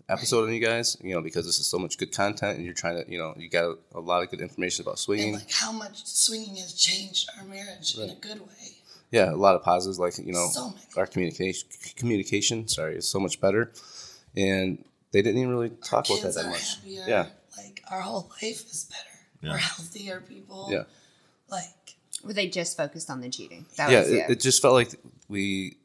episode 0.09 0.47
on 0.47 0.55
you 0.55 0.61
guys 0.61 0.97
you 1.03 1.13
know 1.15 1.21
because 1.21 1.45
this 1.47 1.59
is 1.59 1.67
so 1.67 1.79
much 1.79 1.99
good 1.99 2.13
content 2.13 2.57
and 2.57 2.65
you're 2.65 2.75
trying 2.75 2.97
to 3.03 3.11
you 3.11 3.19
know 3.19 3.35
you 3.37 3.49
got 3.49 3.77
a 3.95 4.01
lot 4.01 4.23
of 4.23 4.31
good 4.31 4.41
information 4.41 4.85
about 4.85 4.99
swinging. 4.99 5.35
And 5.35 5.43
swinging 5.43 5.47
like 5.49 5.55
how 5.55 5.73
much 5.73 6.05
swinging 6.07 6.55
has 6.57 6.73
changed 6.75 7.29
our 7.39 7.45
marriage 7.45 7.97
in 7.99 8.11
a 8.11 8.15
good 8.15 8.41
way. 8.41 8.69
yeah 9.11 9.33
a 9.33 9.41
lot 9.47 9.57
of 9.57 9.63
positives 9.65 9.99
like 9.99 10.17
you 10.19 10.33
know 10.33 10.47
So 10.53 10.73
our 10.97 11.07
communication 11.07 11.69
communication 11.97 12.69
sorry 12.69 12.97
is 12.97 13.09
so 13.09 13.19
much 13.19 13.41
better 13.41 13.73
and 14.37 14.85
they 15.13 15.23
didn't 15.23 15.39
even 15.41 15.51
really 15.51 15.71
talk 15.71 16.07
about 16.09 16.23
that 16.23 16.35
that 16.35 16.45
are 16.47 16.51
much 16.51 16.77
happier. 16.77 17.05
yeah 17.09 17.27
Like 17.57 17.83
our 17.91 18.01
whole 18.03 18.31
life 18.43 18.61
is 18.75 18.85
better. 18.95 19.17
Yeah. 19.43 19.51
We're 19.53 19.57
healthier 19.59 20.21
people. 20.21 20.69
yeah 20.71 20.85
Like 21.51 21.97
Were 22.25 22.33
they 22.33 22.49
just 22.49 22.77
focused 22.77 23.09
on 23.11 23.21
the 23.23 23.29
cheating? 23.37 23.67
That 23.77 23.91
yeah 23.91 24.01
was 24.01 24.11
it, 24.11 24.17
it. 24.17 24.31
it 24.31 24.41
just 24.41 24.61
felt 24.63 24.75
like 24.75 24.91
we 25.29 25.77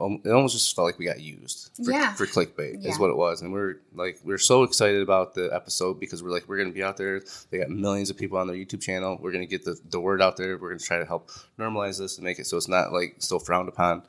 it 0.00 0.30
almost 0.30 0.54
just 0.54 0.74
felt 0.74 0.86
like 0.86 0.98
we 0.98 1.04
got 1.04 1.20
used 1.20 1.70
for, 1.84 1.90
Yeah. 1.92 2.14
for 2.14 2.26
clickbait 2.26 2.76
Yeah. 2.82 2.90
is 2.90 2.98
what 2.98 3.10
it 3.10 3.16
was 3.16 3.42
and 3.42 3.52
we're 3.52 3.76
like 3.94 4.18
we're 4.24 4.38
so 4.38 4.62
excited 4.62 5.02
about 5.02 5.34
the 5.34 5.50
episode 5.52 6.00
because 6.00 6.22
we're 6.22 6.30
like 6.30 6.48
we're 6.48 6.56
gonna 6.58 6.72
be 6.72 6.82
out 6.82 6.96
there 6.96 7.20
they 7.50 7.58
got 7.58 7.68
millions 7.70 8.08
of 8.10 8.16
people 8.16 8.38
on 8.38 8.46
their 8.46 8.56
youtube 8.56 8.80
channel 8.80 9.18
we're 9.20 9.32
gonna 9.32 9.46
get 9.46 9.64
the, 9.64 9.78
the 9.90 10.00
word 10.00 10.22
out 10.22 10.36
there 10.36 10.56
we're 10.58 10.70
gonna 10.70 10.78
try 10.80 10.98
to 10.98 11.04
help 11.04 11.30
normalize 11.58 11.98
this 11.98 12.16
and 12.16 12.24
make 12.24 12.38
it 12.38 12.46
so 12.46 12.56
it's 12.56 12.68
not 12.68 12.92
like 12.92 13.16
so 13.18 13.38
frowned 13.38 13.68
upon 13.68 14.02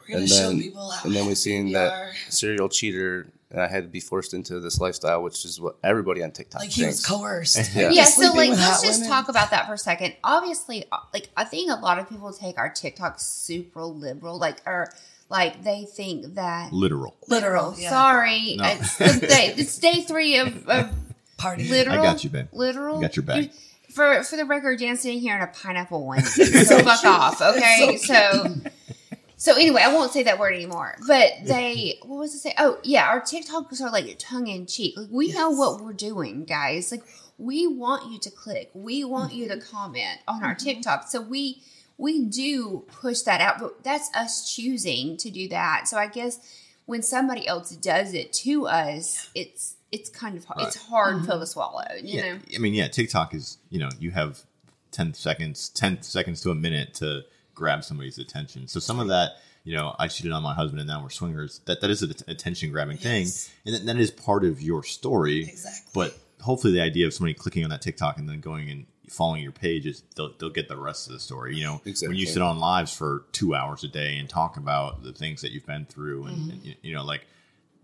we're 0.00 0.08
gonna 0.08 0.20
and 0.20 0.28
show 0.28 0.48
then 0.48 0.60
people 0.60 0.90
how 0.90 1.04
and 1.06 1.14
then 1.14 1.22
we 1.22 1.28
happy 1.30 1.34
seen 1.36 1.64
we 1.66 1.72
that 1.74 1.92
are. 1.92 2.10
serial 2.28 2.68
cheater 2.68 3.26
and 3.50 3.62
I 3.62 3.66
had 3.66 3.84
to 3.84 3.88
be 3.88 4.00
forced 4.00 4.34
into 4.34 4.60
this 4.60 4.78
lifestyle, 4.78 5.22
which 5.22 5.46
is 5.46 5.58
what 5.58 5.76
everybody 5.82 6.22
on 6.22 6.32
TikTok 6.32 6.60
Like 6.60 6.68
he 6.68 6.84
was 6.84 7.02
coerced. 7.02 7.56
Yeah. 7.74 7.88
yeah, 7.88 8.04
so 8.04 8.30
like 8.34 8.50
let's 8.50 8.82
just 8.82 9.00
women. 9.00 9.08
talk 9.08 9.30
about 9.30 9.52
that 9.52 9.66
for 9.66 9.72
a 9.72 9.78
second. 9.78 10.16
Obviously, 10.22 10.84
uh, 10.92 10.98
like 11.14 11.30
I 11.34 11.44
think 11.44 11.70
a 11.70 11.76
lot 11.76 11.98
of 11.98 12.10
people 12.10 12.30
take 12.34 12.58
our 12.58 12.68
TikTok 12.68 13.18
super 13.18 13.84
liberal, 13.84 14.38
like 14.38 14.58
or 14.66 14.92
like 15.28 15.62
they 15.62 15.84
think 15.84 16.34
that 16.34 16.72
Literal. 16.72 17.16
Literal. 17.28 17.74
Yeah. 17.76 17.90
Sorry, 17.90 18.56
No. 18.56 18.64
it's, 18.66 18.96
the 18.96 19.26
day, 19.26 19.54
it's 19.56 19.78
day 19.78 20.00
three 20.00 20.38
of, 20.38 20.68
of 20.68 20.90
Party. 21.36 21.68
literal. 21.68 22.00
I 22.00 22.02
got 22.02 22.24
you, 22.24 22.30
babe. 22.30 22.48
Literal. 22.52 22.98
I 22.98 23.02
got 23.02 23.16
your 23.16 23.24
back. 23.24 23.50
For 23.90 24.22
for 24.22 24.36
the 24.36 24.44
record, 24.44 24.78
Jan's 24.78 25.00
sitting 25.00 25.20
here 25.20 25.36
in 25.36 25.42
a 25.42 25.46
pineapple 25.46 26.06
one. 26.06 26.22
So 26.24 26.78
fuck 26.80 27.04
off, 27.04 27.40
okay? 27.40 27.96
So. 27.96 28.54
So 29.40 29.54
anyway, 29.54 29.82
I 29.82 29.94
won't 29.94 30.10
say 30.10 30.24
that 30.24 30.40
word 30.40 30.52
anymore. 30.52 30.96
But 31.06 31.30
they, 31.44 32.00
what 32.02 32.18
was 32.18 32.34
it 32.34 32.38
say? 32.38 32.54
Oh 32.58 32.80
yeah, 32.82 33.06
our 33.06 33.20
TikToks 33.20 33.80
are 33.80 33.90
like 33.90 34.16
tongue 34.18 34.48
in 34.48 34.66
cheek. 34.66 34.94
Like 34.96 35.06
we 35.12 35.32
know 35.32 35.50
what 35.50 35.80
we're 35.80 35.92
doing, 35.92 36.44
guys. 36.44 36.90
Like 36.90 37.04
we 37.38 37.68
want 37.68 38.10
you 38.10 38.18
to 38.18 38.30
click. 38.32 38.68
We 38.74 39.04
want 39.04 39.32
you 39.32 39.46
to 39.46 39.54
mm-hmm. 39.54 39.76
comment 39.76 40.18
on 40.26 40.42
our 40.42 40.56
mm-hmm. 40.56 40.64
TikTok. 40.64 41.06
So 41.06 41.20
we 41.20 41.62
we 41.98 42.24
do 42.24 42.84
push 43.00 43.22
that 43.22 43.40
out, 43.40 43.58
but 43.58 43.82
that's 43.82 44.08
us 44.14 44.54
choosing 44.54 45.16
to 45.18 45.30
do 45.30 45.48
that. 45.48 45.88
So 45.88 45.98
I 45.98 46.06
guess 46.06 46.38
when 46.86 47.02
somebody 47.02 47.46
else 47.46 47.70
does 47.72 48.14
it 48.14 48.32
to 48.34 48.66
us, 48.66 49.28
it's 49.34 49.74
it's 49.90 50.08
kind 50.08 50.36
of 50.36 50.44
hard. 50.44 50.62
It's 50.62 50.76
hard 50.76 51.26
pill 51.26 51.40
to 51.40 51.46
swallow. 51.46 51.84
You 52.02 52.20
yeah, 52.20 52.32
know. 52.32 52.38
I 52.54 52.58
mean, 52.58 52.72
yeah, 52.74 52.88
TikTok 52.88 53.34
is 53.34 53.58
you 53.68 53.80
know 53.80 53.90
you 53.98 54.12
have 54.12 54.40
ten 54.92 55.12
seconds, 55.12 55.68
ten 55.70 56.00
seconds 56.02 56.40
to 56.42 56.50
a 56.50 56.54
minute 56.54 56.94
to 56.94 57.22
grab 57.54 57.84
somebody's 57.84 58.18
attention. 58.18 58.68
So 58.68 58.78
some 58.78 59.00
of 59.00 59.08
that, 59.08 59.32
you 59.64 59.74
know, 59.74 59.96
I 59.98 60.06
cheated 60.06 60.30
on 60.32 60.42
my 60.44 60.54
husband 60.54 60.80
and 60.80 60.88
now 60.88 61.02
we're 61.02 61.10
swingers. 61.10 61.60
That 61.66 61.80
that 61.80 61.90
is 61.90 62.02
an 62.02 62.14
attention 62.28 62.70
grabbing 62.70 62.98
Yes. 63.00 63.48
thing, 63.48 63.54
and 63.66 63.74
that, 63.74 63.86
that 63.92 64.00
is 64.00 64.12
part 64.12 64.44
of 64.44 64.62
your 64.62 64.84
story. 64.84 65.42
Exactly. 65.42 65.90
But 65.92 66.16
hopefully, 66.40 66.74
the 66.74 66.80
idea 66.82 67.06
of 67.06 67.14
somebody 67.14 67.34
clicking 67.34 67.64
on 67.64 67.70
that 67.70 67.82
TikTok 67.82 68.18
and 68.18 68.28
then 68.28 68.40
going 68.40 68.70
and 68.70 68.86
following 69.10 69.42
your 69.42 69.52
pages, 69.52 70.02
they'll, 70.16 70.32
they'll 70.38 70.50
get 70.50 70.68
the 70.68 70.76
rest 70.76 71.06
of 71.06 71.12
the 71.12 71.20
story. 71.20 71.56
You 71.56 71.64
know, 71.64 71.80
when 71.84 72.14
you 72.14 72.26
sit 72.26 72.42
on 72.42 72.58
lives 72.58 72.94
for 72.94 73.24
two 73.32 73.54
hours 73.54 73.84
a 73.84 73.88
day 73.88 74.18
and 74.18 74.28
talk 74.28 74.56
about 74.56 75.02
the 75.02 75.12
things 75.12 75.42
that 75.42 75.52
you've 75.52 75.66
been 75.66 75.86
through, 75.86 76.26
and, 76.26 76.36
mm-hmm. 76.36 76.50
and, 76.50 76.76
you 76.82 76.94
know, 76.94 77.04
like 77.04 77.26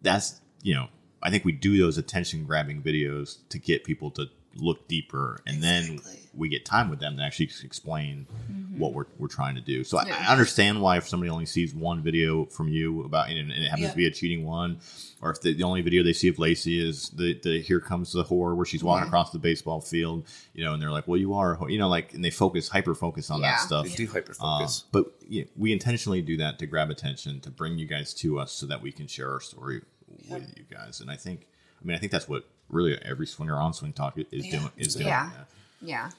that's 0.03 0.41
you 0.63 0.75
know, 0.75 0.89
I 1.23 1.31
think 1.31 1.45
we 1.45 1.53
do 1.53 1.79
those 1.79 1.99
attention 1.99 2.45
grabbing 2.45 2.83
videos 2.83 3.39
to 3.51 3.59
get 3.59 3.85
people 3.85 4.11
to 4.13 4.29
look 4.57 4.89
deeper, 4.89 5.41
and 5.47 5.63
then 5.63 6.01
we 6.37 6.49
get 6.49 6.65
time 6.65 6.91
with 6.91 6.99
them 6.99 7.17
to 7.17 7.23
actually 7.23 7.49
explain 7.63 8.27
mm-hmm. 8.51 8.79
what 8.79 8.93
we're, 8.93 9.07
we're 9.19 9.29
trying 9.29 9.55
to 9.55 9.61
do. 9.61 9.85
So 9.85 9.99
I, 9.99 10.07
Yeah. 10.07 10.25
I 10.29 10.33
understand 10.33 10.81
why 10.81 10.97
if 10.97 11.09
somebody 11.09 11.31
only 11.31 11.47
sees 11.47 11.73
one 11.75 12.03
video 12.03 12.45
from 12.47 12.69
you 12.69 13.05
about 13.05 13.31
and 13.31 13.51
it 13.53 13.69
happens 13.69 13.83
Yeah. 13.85 13.91
to 13.91 13.97
be 13.97 14.07
a 14.07 14.11
cheating 14.11 14.45
one, 14.45 14.81
or 15.23 15.31
if 15.31 15.41
the, 15.41 15.55
the 15.55 15.63
only 15.63 15.81
video 15.81 16.03
they 16.03 16.13
see 16.13 16.29
of 16.29 16.39
Lacy 16.39 16.85
is 16.85 17.11
the, 17.11 17.39
the 17.43 17.61
here 17.61 17.79
comes 17.79 18.13
the 18.13 18.25
whore 18.25 18.57
where 18.57 18.67
she's 18.67 18.83
walking 18.83 19.07
across 19.07 19.31
the 19.31 19.39
baseball 19.39 19.81
field, 19.81 20.27
you 20.55 20.65
know, 20.65 20.73
and 20.73 20.83
they're 20.83 20.91
like, 20.91 21.07
well, 21.07 21.19
you 21.19 21.35
are, 21.35 21.55
a 21.55 21.57
whore," 21.57 21.71
you 21.71 21.79
know, 21.79 21.89
like, 21.89 22.15
and 22.15 22.25
they 22.25 22.31
focus 22.31 22.69
hyper 22.69 22.95
focus 22.95 23.31
on 23.31 23.41
Yeah. 23.41 23.53
that 23.53 23.61
stuff. 23.61 23.87
They 23.89 23.95
do 23.95 24.07
hyper 24.09 24.35
focus. 24.35 24.85
Uh, 24.85 24.89
but 24.91 25.13
yeah, 25.29 25.45
we 25.57 25.73
intentionally 25.73 26.21
do 26.21 26.37
that 26.39 26.59
to 26.59 26.67
grab 26.67 26.91
attention, 26.91 27.41
to 27.41 27.51
bring 27.51 27.79
you 27.79 27.87
guys 27.87 28.13
to 28.15 28.41
us, 28.41 28.51
so 28.53 28.67
that 28.67 28.83
we 28.83 28.91
can 28.91 29.07
share 29.07 29.31
our 29.31 29.41
story 29.41 29.83
with 30.29 30.53
you 30.57 30.65
guys. 30.69 31.01
And 31.01 31.11
I 31.11 31.17
think, 31.17 31.47
I 31.81 31.85
mean, 31.85 31.97
I 31.97 32.01
think 32.01 32.11
that's 32.11 32.29
what 32.29 32.45
really 32.69 32.97
every 33.03 33.27
swinger 33.27 33.57
on 33.57 33.73
Swingtok 33.73 34.13
is 34.31 34.47
Yeah. 34.47 34.59
doing. 34.59 34.71
Is 34.77 34.95
doing. 34.95 35.07
Yeah. 35.09 35.31
that. 35.37 35.49
Yeah. 35.81 36.11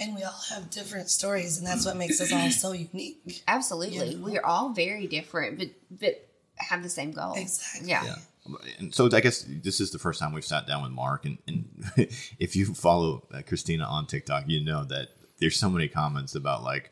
And 0.00 0.16
we 0.16 0.22
all 0.24 0.40
have 0.50 0.70
different 0.70 1.08
stories, 1.10 1.58
and 1.58 1.66
that's 1.66 1.84
what 1.86 1.96
makes 1.96 2.20
us 2.20 2.32
all 2.32 2.50
so 2.50 2.72
unique. 2.72 3.42
Absolutely. 3.48 4.10
You 4.10 4.18
know? 4.18 4.24
We're 4.24 4.44
all 4.44 4.70
very 4.72 5.06
different, 5.06 5.58
but 5.58 5.68
but 5.90 6.28
have 6.56 6.82
the 6.82 6.88
same 6.88 7.12
goal. 7.12 7.34
Exactly. 7.34 7.88
Yeah. 7.88 8.04
Yeah. 8.04 8.16
And 8.78 8.92
so 8.92 9.08
I 9.12 9.20
guess 9.20 9.46
this 9.48 9.80
is 9.80 9.92
the 9.92 10.00
first 10.00 10.18
time 10.18 10.32
we've 10.32 10.44
sat 10.44 10.66
down 10.66 10.82
with 10.82 10.90
Mark, 10.90 11.24
and, 11.26 11.38
and 11.46 11.68
if 12.40 12.56
you 12.56 12.74
follow 12.74 13.22
uh, 13.32 13.38
Krystina 13.38 13.88
on 13.88 14.06
TikTok, 14.06 14.44
you 14.48 14.64
know 14.64 14.84
that 14.84 15.10
there's 15.38 15.56
so 15.56 15.70
many 15.70 15.86
comments 15.86 16.34
about 16.34 16.64
like 16.64 16.90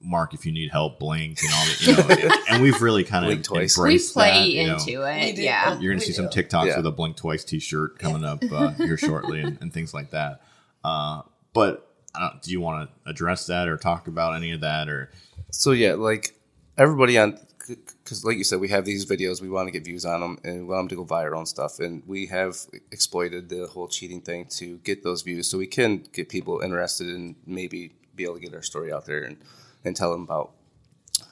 Mark, 0.00 0.32
if 0.34 0.46
you 0.46 0.52
need 0.52 0.70
help, 0.70 0.98
blink 0.98 1.40
and 1.42 1.52
all 1.52 1.64
that, 1.66 1.80
you 2.20 2.28
know. 2.28 2.36
and 2.50 2.62
we've 2.62 2.80
really 2.80 3.04
kind 3.04 3.24
of 3.24 3.28
Blink 3.30 3.44
twice. 3.44 3.76
We 3.76 3.98
play 3.98 4.30
that, 4.30 4.48
you 4.48 4.66
know. 4.66 4.74
into 4.74 5.02
it. 5.02 5.36
do. 5.36 5.42
Yeah. 5.42 5.78
You're 5.80 5.92
gonna 5.92 6.00
We 6.00 6.06
see 6.06 6.12
some. 6.12 6.28
TikToks 6.28 6.66
Yeah. 6.66 6.76
with 6.76 6.86
a 6.86 6.92
Blink 6.92 7.16
Twice 7.16 7.44
T-shirt 7.44 7.98
coming 7.98 8.24
up 8.24 8.42
uh, 8.50 8.70
here 8.70 8.96
shortly, 8.96 9.40
and, 9.40 9.58
and 9.60 9.72
things 9.72 9.92
like 9.92 10.10
that. 10.10 10.42
Uh, 10.84 11.22
but 11.52 11.90
I 12.14 12.20
don't, 12.20 12.42
do 12.42 12.50
you 12.52 12.60
want 12.60 12.88
to 12.88 13.10
address 13.10 13.46
that 13.46 13.68
or 13.68 13.76
talk 13.76 14.06
about 14.06 14.34
any 14.36 14.52
of 14.52 14.60
that 14.60 14.88
or? 14.88 15.10
So 15.50 15.72
yeah, 15.72 15.94
like 15.94 16.34
everybody 16.76 17.18
on, 17.18 17.38
because 17.66 18.24
like 18.24 18.36
you 18.38 18.44
said, 18.44 18.60
we 18.60 18.68
have 18.68 18.84
these 18.84 19.04
videos. 19.04 19.42
We 19.42 19.48
want 19.48 19.66
to 19.66 19.72
get 19.72 19.84
views 19.84 20.04
on 20.04 20.20
them 20.20 20.38
and 20.44 20.60
we 20.60 20.64
want 20.64 20.88
them 20.88 20.88
to 20.98 21.04
go 21.04 21.04
viral 21.04 21.38
and 21.38 21.48
stuff. 21.48 21.80
And 21.80 22.02
we 22.06 22.26
have 22.26 22.56
exploited 22.92 23.48
the 23.48 23.66
whole 23.66 23.88
cheating 23.88 24.20
thing 24.20 24.46
to 24.56 24.78
get 24.78 25.02
those 25.02 25.22
views, 25.22 25.50
so 25.50 25.58
we 25.58 25.66
can 25.66 26.04
get 26.12 26.28
people 26.28 26.60
interested 26.60 27.08
and 27.08 27.34
maybe 27.46 27.92
be 28.14 28.24
able 28.24 28.34
to 28.34 28.40
get 28.40 28.54
our 28.54 28.62
story 28.62 28.92
out 28.92 29.06
there 29.06 29.22
and 29.22 29.36
and 29.84 29.94
tell 29.96 30.12
them 30.12 30.22
about 30.22 30.50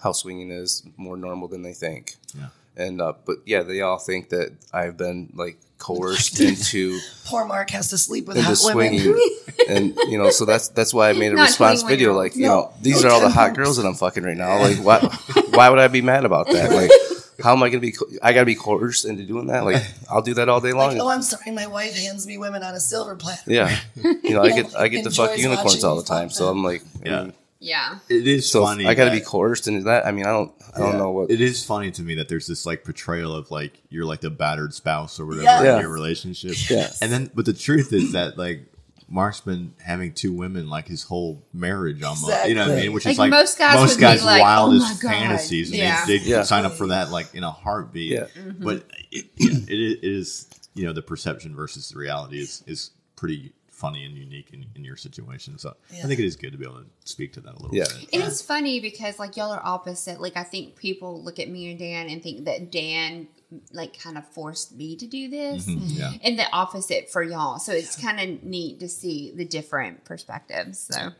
how 0.02 0.12
swinging 0.12 0.50
is 0.50 0.82
more 0.96 1.16
normal 1.16 1.48
than 1.48 1.62
they 1.62 1.72
think. 1.72 2.16
Yeah. 2.37 2.48
And 2.76 3.00
uh, 3.00 3.14
but 3.24 3.37
yeah, 3.46 3.62
they 3.62 3.80
all 3.80 3.98
think 3.98 4.28
that 4.30 4.52
I've 4.72 4.96
been 4.98 5.32
like 5.35 5.59
coerced 5.78 6.40
into 6.48 6.98
Poor 7.24 7.44
Mark 7.46 7.70
has 7.70 7.88
to 7.90 7.98
sleep 7.98 8.26
with 8.26 8.37
into 8.37 8.48
hot 8.54 8.74
women. 8.74 9.18
and 9.68 9.96
you 10.09 10.18
know, 10.18 10.28
so 10.30 10.44
that's 10.44 10.68
that's 10.68 10.92
why 10.92 11.09
I 11.09 11.12
made 11.14 11.32
a 11.32 11.37
Not 11.37 11.42
response 11.48 11.82
video. 11.82 12.12
Like, 12.12 12.32
olds. 12.32 12.37
you 12.37 12.46
know, 12.46 12.72
these 12.82 13.02
no 13.02 13.09
are 13.09 13.12
all 13.12 13.20
the 13.20 13.30
hot 13.30 13.54
girls 13.54 13.78
that 13.78 13.87
I'm 13.87 13.94
fucking 13.94 14.22
right 14.24 14.37
now. 14.37 14.59
Like, 14.61 14.76
why 14.78 14.98
why 15.50 15.70
would 15.70 15.78
I 15.78 15.88
be 15.88 16.02
mad 16.02 16.26
about 16.26 16.48
that? 16.48 16.70
Like, 16.70 16.90
how 17.42 17.52
am 17.54 17.62
I 17.62 17.70
gonna 17.70 17.80
be? 17.80 17.92
co- 17.92 18.06
I 18.22 18.35
gotta 18.35 18.44
be 18.46 18.54
coerced 18.54 19.06
into 19.06 19.24
doing 19.24 19.46
that. 19.46 19.64
Like, 19.64 19.82
I'll 20.11 20.20
do 20.22 20.35
that 20.35 20.50
all 20.50 20.61
day 20.61 20.74
long. 20.74 20.92
Like, 20.92 21.00
oh, 21.00 21.09
I'm 21.09 21.22
sorry, 21.22 21.52
my 21.52 21.66
wife 21.66 21.96
hands 21.96 22.26
me 22.26 22.37
women 22.37 22.62
on 22.62 22.74
a 22.74 22.80
silver 22.80 23.16
platter. 23.16 23.50
yeah, 23.50 23.74
you 24.02 24.35
know, 24.35 24.42
I 24.42 24.50
get 24.52 24.76
I 24.76 24.88
get 24.88 25.02
to 25.04 25.11
fuck 25.11 25.38
unicorns 25.38 25.82
all 25.82 25.96
the 25.96 26.02
time. 26.04 26.28
So. 26.28 26.48
I'm 26.48 26.62
like, 26.62 26.82
I 27.04 27.09
Yeah. 27.09 27.22
mean, 27.22 27.32
Yeah. 27.59 27.99
It 28.09 28.27
is 28.29 28.51
so 28.51 28.64
funny. 28.64 28.87
I 28.87 28.95
gotta 28.95 29.11
that- 29.11 29.16
be 29.19 29.25
coerced 29.25 29.66
into 29.69 29.85
that. 29.85 30.07
I 30.07 30.12
mean, 30.12 30.27
I 30.27 30.31
don't 30.31 30.53
I 30.75 30.79
don't 30.79 30.92
Yeah. 30.92 30.99
know 30.99 31.11
what. 31.11 31.31
It 31.31 31.40
is 31.40 31.64
funny 31.64 31.90
to 31.92 32.03
me 32.03 32.14
that 32.16 32.29
there's 32.29 32.47
this 32.47 32.66
like 32.66 32.85
portrayal 32.85 33.35
of 33.35 33.51
like 33.51 33.81
you're 33.88 34.05
like 34.05 34.21
the 34.21 34.31
battered 34.31 34.75
spouse 34.75 35.19
or 35.19 35.27
whatever 35.27 35.45
Yes. 35.45 35.61
in 35.61 35.66
Yeah. 35.66 35.81
your 35.81 35.90
relationship. 35.92 36.55
Yes. 36.71 37.01
And 37.01 37.11
then, 37.12 37.31
but 37.35 37.47
the 37.47 37.53
truth 37.55 37.92
is 37.92 38.12
that 38.12 38.37
like 38.37 38.66
Mark's 39.09 39.40
been 39.40 39.73
having 39.85 40.12
two 40.12 40.33
women 40.33 40.69
like 40.69 40.88
his 40.88 41.05
whole 41.05 41.40
marriage 41.55 42.03
almost. 42.03 42.27
You 42.49 42.57
know 42.57 42.69
what 42.69 42.77
I 42.77 42.81
mean? 42.83 42.92
Which 42.92 43.05
Like, 43.07 43.12
is 43.12 43.19
like 43.21 43.31
most 43.31 43.57
guys 43.57 43.79
would 43.88 43.97
be 43.97 44.01
guys' 44.01 44.25
like, 44.25 44.40
"Oh 44.40 44.45
wildest 44.45 45.03
my 45.05 45.11
God." 45.11 45.19
fantasies. 45.19 45.69
And 45.71 45.79
Yeah. 45.79 46.05
they, 46.07 46.19
they 46.19 46.25
Yeah. 46.31 46.42
sign 46.42 46.64
up 46.64 46.75
for 46.75 46.88
that 46.88 47.11
like 47.12 47.33
in 47.35 47.45
a 47.45 47.51
heartbeat. 47.53 48.11
Yeah. 48.11 48.27
Mm-hmm. 48.37 48.64
But 48.64 48.85
it, 49.12 49.27
yeah, 49.37 49.51
it, 49.69 49.79
is- 49.81 49.92
it 50.03 50.05
is, 50.05 50.47
you 50.75 50.85
know, 50.85 50.92
the 50.92 51.03
perception 51.03 51.55
versus 51.55 51.88
the 51.90 51.99
reality 51.99 52.40
is, 52.40 52.64
is 52.66 52.90
pretty 53.14 53.53
funny 53.77 54.07
and 54.07 54.17
unique 54.17 54.55
in, 54.55 54.65
in 54.75 54.83
your 54.85 54.97
situation. 54.97 55.59
So 55.59 55.77
I 55.93 56.07
think 56.07 56.19
it 56.19 56.25
is 56.25 56.35
good 56.35 56.53
to 56.53 56.59
be 56.59 56.65
able 56.65 56.77
to 56.81 56.87
speak 57.05 57.35
to 57.35 57.41
that 57.43 57.55
a 57.57 57.59
little 57.61 57.77
Yeah. 57.77 57.85
bit. 57.85 58.09
And 58.15 58.23
it's 58.23 58.41
funny 58.41 58.81
because 58.81 59.19
like 59.19 59.37
y'all 59.37 59.53
are 59.53 59.61
opposite. 59.62 60.19
Like 60.19 60.35
I 60.37 60.45
think 60.45 60.77
people 60.77 61.23
look 61.23 61.39
at 61.39 61.51
me 61.51 61.71
and 61.71 61.79
Dan 61.79 62.09
and 62.09 62.23
think 62.23 62.47
that 62.47 62.73
Dan 62.73 63.29
like 63.73 64.01
kind 64.01 64.17
of 64.17 64.27
forced 64.29 64.75
me 64.75 64.97
to 64.97 65.07
do 65.07 65.29
this. 65.29 65.67
Mhm, 65.67 65.81
Yeah. 65.95 66.12
And 66.25 66.39
the 66.39 66.51
opposite 66.55 67.11
for 67.11 67.23
y'all. 67.23 67.59
So 67.59 67.73
it's 67.73 67.97
kind 68.01 68.19
of 68.19 68.43
neat 68.43 68.81
to 68.81 68.89
see 68.89 69.31
the 69.37 69.45
different 69.45 70.05
perspectives. 70.05 70.79
So 70.81 71.11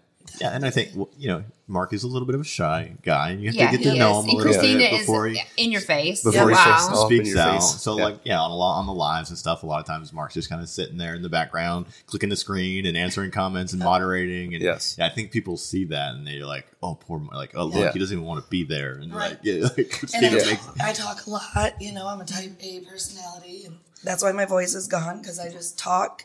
Yeah, 0.41 0.51
and 0.55 0.65
I 0.67 0.71
think 0.71 0.91
you 1.19 1.29
know 1.29 1.45
Mark 1.67 1.93
is 1.93 2.03
a 2.05 2.07
little 2.09 2.27
bit 2.27 2.35
of 2.35 2.41
a 2.43 2.45
shy 2.45 2.93
guy, 3.03 3.31
and 3.31 3.41
you 3.41 3.49
have 3.49 3.55
yeah, 3.55 3.71
to 3.71 3.77
get 3.77 3.85
to 3.85 3.91
he 3.93 3.99
know 3.99 4.19
is. 4.21 4.25
him 4.25 4.29
a 4.29 4.33
And 4.33 4.39
little 4.39 4.53
Christina 4.53 4.79
bit 4.79 4.93
is 4.93 5.01
before 5.01 5.27
he 5.29 5.41
in 5.57 5.73
your 5.73 5.81
face. 5.81 6.23
before 6.23 6.49
he 6.49 6.55
wow. 6.55 6.65
face 6.65 6.89
off. 6.89 7.11
in 7.11 7.17
speaks 7.19 7.29
your 7.31 7.39
out. 7.41 7.55
face. 7.55 7.81
So 7.83 7.97
Yeah. 7.99 8.05
like 8.05 8.21
yeah, 8.25 8.41
on 8.41 8.51
a 8.51 8.55
lot 8.57 8.79
on 8.79 8.87
the 8.87 8.93
lives 8.93 9.31
and 9.31 9.39
stuff. 9.39 9.63
A 9.63 9.67
lot 9.67 9.81
of 9.81 9.87
times 9.87 10.13
Mark's 10.13 10.35
just 10.35 10.49
kind 10.49 10.61
of 10.63 10.69
sitting 10.69 10.97
there 10.99 11.15
in 11.15 11.23
the 11.23 11.29
background, 11.29 11.87
clicking 12.07 12.29
the 12.29 12.37
screen 12.37 12.87
and 12.87 12.97
answering 12.97 13.31
comments 13.31 13.73
and 13.73 13.83
moderating. 13.83 14.55
And 14.55 14.63
Yes. 14.63 14.97
yeah, 14.99 15.07
I 15.07 15.09
think 15.09 15.31
people 15.33 15.57
see 15.57 15.85
that 15.87 16.15
and 16.15 16.27
they're 16.27 16.45
like, 16.47 16.67
oh 16.83 16.95
poor, 16.95 17.19
Mark. 17.19 17.35
like 17.35 17.53
oh 17.57 17.65
look, 17.65 17.75
Yeah. 17.77 17.93
he 17.93 17.99
doesn't 17.99 18.15
even 18.17 18.27
want 18.27 18.45
to 18.45 18.51
be 18.51 18.65
there. 18.65 18.93
And 18.95 19.13
Right. 19.15 19.31
like 19.31 19.41
yeah, 19.43 19.63
like 19.77 20.01
And 20.15 20.27
I, 20.27 20.39
talk, 20.39 20.77
I 20.81 20.93
talk 20.93 21.27
a 21.27 21.31
lot, 21.31 21.81
you 21.81 21.93
know, 21.93 22.07
I'm 22.07 22.21
a 22.21 22.25
type 22.25 22.53
A 22.61 22.81
personality, 22.81 23.65
and 23.67 23.77
that's 24.05 24.23
why 24.23 24.31
my 24.33 24.45
voice 24.45 24.75
is 24.75 24.87
gone 24.87 25.19
because 25.21 25.39
I 25.41 25.51
just 25.51 25.79
talk. 25.79 26.23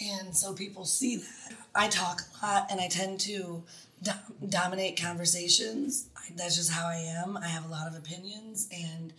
And 0.00 0.34
so 0.36 0.54
people 0.54 0.84
see 0.84 1.16
that. 1.16 1.56
I 1.74 1.88
talk 1.88 2.22
a 2.42 2.46
lot 2.46 2.66
and 2.70 2.80
I 2.80 2.88
tend 2.88 3.20
to 3.20 3.62
dom- 4.02 4.48
dominate 4.48 5.00
conversations. 5.00 6.08
I, 6.16 6.32
that's 6.36 6.56
just 6.56 6.72
how 6.72 6.86
I 6.86 6.96
am. 6.96 7.36
I 7.36 7.48
have 7.48 7.64
a 7.64 7.68
lot 7.68 7.86
of 7.86 7.96
opinions 7.96 8.68
and 8.72 9.12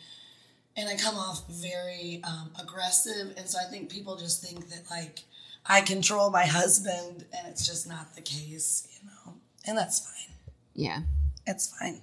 and 0.77 0.87
I 0.87 0.95
come 0.95 1.15
off 1.15 1.47
very 1.49 2.21
um, 2.23 2.51
aggressive. 2.59 3.33
And 3.37 3.49
so 3.49 3.59
I 3.59 3.69
think 3.69 3.89
people 3.89 4.15
just 4.15 4.41
think 4.41 4.69
that, 4.69 4.83
like, 4.89 5.19
I 5.65 5.81
control 5.81 6.29
my 6.29 6.45
husband, 6.45 7.25
and 7.37 7.47
it's 7.47 7.67
just 7.67 7.87
not 7.87 8.15
the 8.15 8.21
case, 8.21 8.87
you 8.93 9.09
know, 9.09 9.33
and 9.65 9.77
that's 9.77 9.99
fine. 9.99 10.35
Yeah. 10.73 11.01
It's 11.45 11.75
fine. 11.77 12.01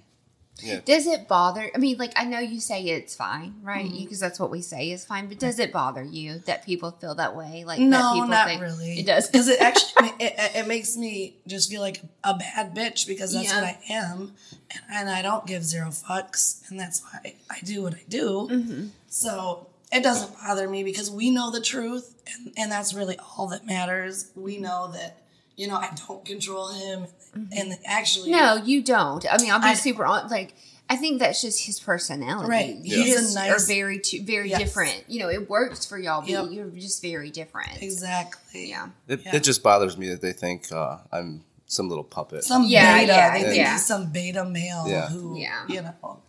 Does 0.85 1.05
it 1.07 1.27
bother? 1.27 1.69
I 1.73 1.77
mean, 1.77 1.97
like 1.97 2.13
I 2.15 2.25
know 2.25 2.39
you 2.39 2.59
say 2.59 2.83
it's 2.83 3.15
fine, 3.15 3.55
right? 3.61 3.85
Mm-hmm. 3.85 4.03
Because 4.03 4.19
that's 4.19 4.39
what 4.39 4.49
we 4.49 4.61
say 4.61 4.91
is 4.91 5.05
fine. 5.05 5.27
But 5.27 5.39
does 5.39 5.59
it 5.59 5.71
bother 5.71 6.03
you 6.03 6.39
that 6.45 6.65
people 6.65 6.91
feel 6.91 7.13
that 7.15 7.35
way? 7.35 7.63
Like 7.65 7.77
that 7.79 7.85
No, 7.85 8.13
people 8.13 8.27
not 8.29 8.47
think 8.47 8.61
really. 8.61 8.99
It 8.99 9.05
does. 9.05 9.27
because 9.29 9.47
it 9.49 9.61
actually 9.61 10.07
it, 10.19 10.33
it- 10.37 10.55
it 10.57 10.67
makes 10.67 10.97
me 10.97 11.35
just 11.45 11.69
feel 11.69 11.81
like 11.81 12.01
a 12.23 12.33
bad 12.33 12.75
bitch 12.75 13.05
because 13.07 13.33
that's 13.33 13.49
Yeah. 13.49 13.55
what 13.61 13.63
I 13.65 13.79
am, 13.89 14.33
and, 14.71 14.81
and 14.91 15.09
I 15.09 15.21
don't 15.21 15.45
give 15.45 15.63
zero 15.63 15.89
fucks, 15.89 16.67
and 16.69 16.79
that's 16.79 17.03
why 17.03 17.35
I 17.49 17.59
do 17.63 17.83
what 17.83 17.93
I 17.93 18.03
do. 18.09 18.47
Mm-hmm. 18.51 18.87
So 19.09 19.67
it 19.91 20.01
doesn't 20.03 20.33
bother 20.41 20.67
me 20.67 20.83
because 20.83 21.11
we 21.11 21.29
know 21.29 21.51
the 21.51 21.61
truth, 21.61 22.15
and, 22.35 22.53
and 22.57 22.71
that's 22.71 22.93
really 22.95 23.17
all 23.37 23.47
that 23.49 23.65
matters. 23.65 24.31
We 24.35 24.57
know 24.57 24.89
that 24.93 25.21
you 25.57 25.67
know 25.67 25.75
I 25.75 25.89
don't 26.07 26.23
control 26.23 26.69
him, 26.71 27.07
and 27.51 27.77
actually 27.85 28.31
Mm-hmm. 28.31 28.59
No, 28.59 28.63
you 28.63 28.81
don't. 28.81 29.25
I 29.29 29.37
mean, 29.41 29.51
I'll 29.51 29.59
be 29.59 29.67
I- 29.67 29.73
super 29.73 30.05
on. 30.05 30.29
Like, 30.29 30.53
I 30.89 30.95
think 30.95 31.19
that's 31.19 31.41
just 31.41 31.65
his 31.65 31.81
personality. 31.81 32.49
Right. 32.49 32.75
You 32.77 33.03
He's 33.03 33.15
a 33.15 33.19
just 33.19 33.35
nice- 33.35 33.51
are 33.51 33.67
very, 33.67 33.99
two, 33.99 34.23
very 34.23 34.49
Yes. 34.51 34.59
different. 34.59 35.03
You 35.09 35.19
know, 35.19 35.29
it 35.29 35.49
works 35.49 35.85
for 35.85 35.97
y'all, 35.99 36.21
but 36.21 36.29
Yep. 36.29 36.45
you're 36.51 36.67
just 36.67 37.01
very 37.01 37.29
different. 37.29 37.81
exactly 37.81 38.69
Yeah. 38.69 38.87
It, 39.09 39.25
Yeah. 39.25 39.35
it 39.35 39.43
just 39.43 39.61
bothers 39.63 39.97
me 39.97 40.07
that 40.09 40.21
they 40.21 40.31
think 40.31 40.71
uh, 40.71 40.99
I'm 41.11 41.43
some 41.65 41.89
little 41.89 42.05
puppet. 42.05 42.45
some 42.45 42.63
Yeah, 42.63 42.99
beta. 43.01 43.11
yeah, 43.11 43.33
they 43.37 43.43
think 43.43 43.55
yeah. 43.57 43.73
he's 43.73 43.85
some 43.85 44.11
beta 44.11 44.45
male 44.45 44.85
Yeah. 44.87 45.09
who 45.09 45.37
Yeah. 45.37 45.65
you 45.67 45.81
know. 45.81 46.21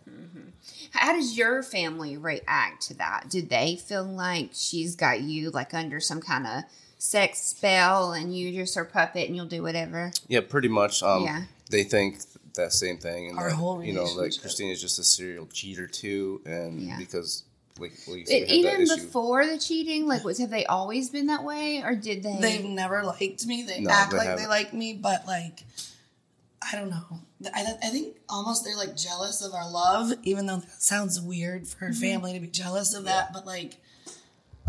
How 0.91 1.13
does 1.13 1.37
your 1.37 1.61
family 1.63 2.17
react 2.17 2.81
to 2.87 2.93
that? 2.95 3.27
Did 3.29 3.49
they 3.49 3.75
feel 3.77 4.03
like 4.03 4.49
she's 4.53 4.95
got 4.95 5.21
you 5.21 5.51
like 5.51 5.73
under 5.73 5.99
some 6.01 6.19
kind 6.19 6.45
of 6.47 6.63
sex 6.99 7.39
spell 7.41 8.11
and 8.11 8.35
you 8.37 8.51
just 8.51 8.75
her 8.75 8.85
puppet 8.85 9.27
and 9.27 9.35
you'll 9.35 9.45
do 9.47 9.63
whatever? 9.63 10.11
Yeah, 10.27 10.41
pretty 10.41 10.67
much. 10.67 11.01
Um, 11.01 11.23
Yeah. 11.23 11.43
They 11.71 11.83
think 11.83 12.19
that 12.55 12.73
same 12.73 12.97
thing, 12.97 13.29
and 13.29 13.37
Our 13.39 13.49
that, 13.49 13.55
whole 13.55 13.83
you 13.83 13.93
know, 13.93 14.03
like. 14.05 14.31
Krystina's 14.31 14.81
just 14.81 14.97
a 14.99 15.03
serial 15.03 15.45
cheater 15.47 15.85
too, 15.87 16.41
and 16.45 16.81
Yeah. 16.81 16.97
because 16.97 17.43
like, 17.79 17.93
like 18.07 18.27
you 18.29 18.35
It, 18.37 18.49
had 18.49 18.55
even 18.57 18.85
that 18.85 18.97
issue. 18.97 19.05
before 19.05 19.45
the 19.45 19.57
cheating, 19.57 20.05
like 20.07 20.23
was 20.23 20.39
have 20.39 20.49
they 20.49 20.65
always 20.65 21.09
been 21.09 21.27
that 21.27 21.43
way, 21.43 21.81
or 21.83 21.95
did 21.95 22.23
they? 22.23 22.37
They've 22.41 22.65
never 22.65 23.03
liked 23.03 23.45
me. 23.45 23.63
They 23.63 23.79
No, 23.81 23.91
act 23.91 24.11
they 24.11 24.17
like 24.17 24.25
they 24.25 24.31
haven't. 24.31 24.49
like 24.49 24.73
me, 24.73 24.93
but 24.95 25.25
like, 25.27 25.63
I 26.61 26.75
don't 26.75 26.89
know. 26.89 27.19
I, 27.53 27.63
don't- 27.63 27.79
I 27.85 27.89
think 27.89 28.17
almost 28.27 28.65
they're 28.65 28.75
like 28.75 28.97
jealous 28.97 29.41
of 29.41 29.53
our 29.53 29.69
love, 29.71 30.11
even 30.23 30.45
though 30.47 30.57
that 30.57 30.81
sounds 30.81 31.21
weird 31.21 31.67
for 31.67 31.85
Mm-hmm. 31.85 31.91
a 32.03 32.07
family 32.09 32.33
to 32.33 32.39
be 32.41 32.47
jealous 32.47 32.93
of 32.93 33.05
that. 33.05 33.31
But 33.31 33.45
like, 33.45 33.77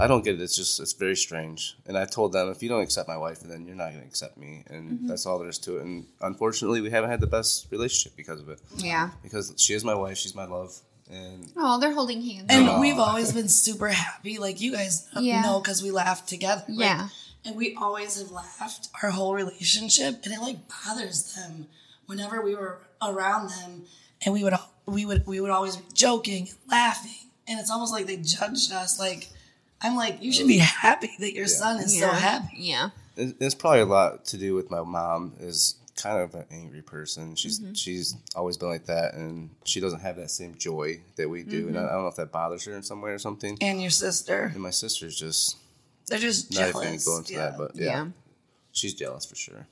I 0.00 0.06
don't 0.06 0.24
get 0.24 0.34
it. 0.36 0.40
It's 0.40 0.56
just 0.56 0.80
it's 0.80 0.94
very 0.94 1.16
strange. 1.16 1.76
And 1.86 1.96
I 1.98 2.04
told 2.06 2.32
them 2.32 2.48
if 2.50 2.62
you 2.62 2.68
don't 2.68 2.82
accept 2.82 3.06
my 3.08 3.16
wife, 3.16 3.40
then 3.40 3.66
you're 3.66 3.76
not 3.76 3.90
going 3.90 4.00
to 4.02 4.06
accept 4.08 4.36
me, 4.38 4.64
and 4.68 4.82
Mm-hmm. 4.90 5.06
that's 5.08 5.26
all 5.26 5.38
there 5.38 5.48
is 5.48 5.58
to 5.66 5.78
it. 5.78 5.82
And 5.84 6.06
unfortunately, 6.20 6.80
we 6.80 6.90
haven't 6.90 7.10
had 7.10 7.20
the 7.20 7.26
best 7.38 7.66
relationship 7.70 8.16
because 8.16 8.40
of 8.40 8.48
it. 8.48 8.60
Yeah. 8.76 9.10
Because 9.22 9.52
she 9.58 9.74
is 9.74 9.84
my 9.84 9.94
wife, 9.94 10.16
she's 10.18 10.34
my 10.34 10.46
love, 10.46 10.72
and 11.10 11.52
Oh, 11.56 11.78
they're 11.80 11.92
holding 12.00 12.22
hands. 12.22 12.46
And 12.48 12.68
Aw. 12.68 12.80
we've 12.80 12.98
always 12.98 13.32
been 13.32 13.48
super 13.48 13.88
happy, 13.88 14.38
like 14.38 14.60
you 14.60 14.72
guys 14.72 15.06
Yeah. 15.20 15.42
know, 15.42 15.60
because 15.60 15.82
we 15.82 15.90
laugh 15.90 16.24
together. 16.26 16.64
Like, 16.68 16.78
Yeah. 16.88 17.08
and 17.44 17.56
we 17.56 17.74
always 17.76 18.18
have 18.18 18.30
laughed 18.30 18.88
our 19.02 19.10
whole 19.10 19.34
relationship, 19.34 20.20
and 20.24 20.32
it 20.34 20.40
like 20.40 20.58
bothers 20.68 21.34
them 21.34 21.66
whenever 22.06 22.40
we 22.42 22.54
were 22.54 22.78
around 23.02 23.50
them, 23.50 23.84
and 24.24 24.32
we 24.34 24.42
would 24.44 24.52
al- 24.54 24.70
we 24.86 25.04
would 25.04 25.26
we 25.26 25.40
would 25.40 25.50
always 25.50 25.76
be 25.76 25.84
joking 25.94 26.48
and 26.48 26.58
laughing, 26.70 27.28
and 27.46 27.60
it's 27.60 27.70
almost 27.70 27.92
like 27.92 28.06
they 28.06 28.16
judged 28.16 28.72
us. 28.72 28.98
Like 28.98 29.28
I'm 29.82 29.96
like, 29.96 30.22
you 30.22 30.32
should 30.32 30.46
be 30.48 30.58
happy 30.58 31.10
that 31.20 31.32
your 31.34 31.46
son 31.46 31.78
is 31.80 31.98
so 31.98 32.08
happy. 32.08 32.56
Yeah. 32.58 32.90
it's 33.16 33.54
probably 33.54 33.80
a 33.80 33.86
lot 33.86 34.24
to 34.26 34.36
do 34.38 34.54
with 34.54 34.70
my 34.70 34.82
mom 34.82 35.34
is 35.40 35.76
kind 35.96 36.18
of 36.22 36.34
an 36.34 36.44
angry 36.50 36.82
person. 36.82 37.34
She's 37.34 37.60
Mm-hmm. 37.60 37.72
she's 37.74 38.14
always 38.34 38.56
been 38.56 38.68
like 38.68 38.86
that, 38.86 39.14
and 39.14 39.50
she 39.64 39.80
doesn't 39.80 40.00
have 40.00 40.16
that 40.16 40.30
same 40.30 40.54
joy 40.56 41.00
that 41.16 41.28
we 41.28 41.42
do. 41.42 41.68
And 41.68 41.78
I, 41.78 41.84
I 41.84 41.92
don't 41.92 42.02
know 42.02 42.08
if 42.08 42.16
that 42.16 42.32
bothers 42.32 42.64
her 42.64 42.74
in 42.74 42.82
some 42.82 43.00
way 43.02 43.10
or 43.10 43.18
something. 43.18 43.58
And 43.60 43.80
your 43.80 43.90
sister, 43.90 44.50
And 44.54 44.62
my 44.62 44.70
sister's 44.70 45.16
just 45.18 45.56
they're 46.06 46.18
just 46.18 46.52
not 46.52 46.70
even 46.70 46.98
going 47.04 47.18
into 47.18 47.32
yeah. 47.34 47.38
that, 47.38 47.58
but 47.58 47.76
Yeah. 47.76 47.84
yeah, 47.84 48.06
she's 48.72 48.94
jealous 48.94 49.24
for 49.26 49.36
sure. 49.36 49.66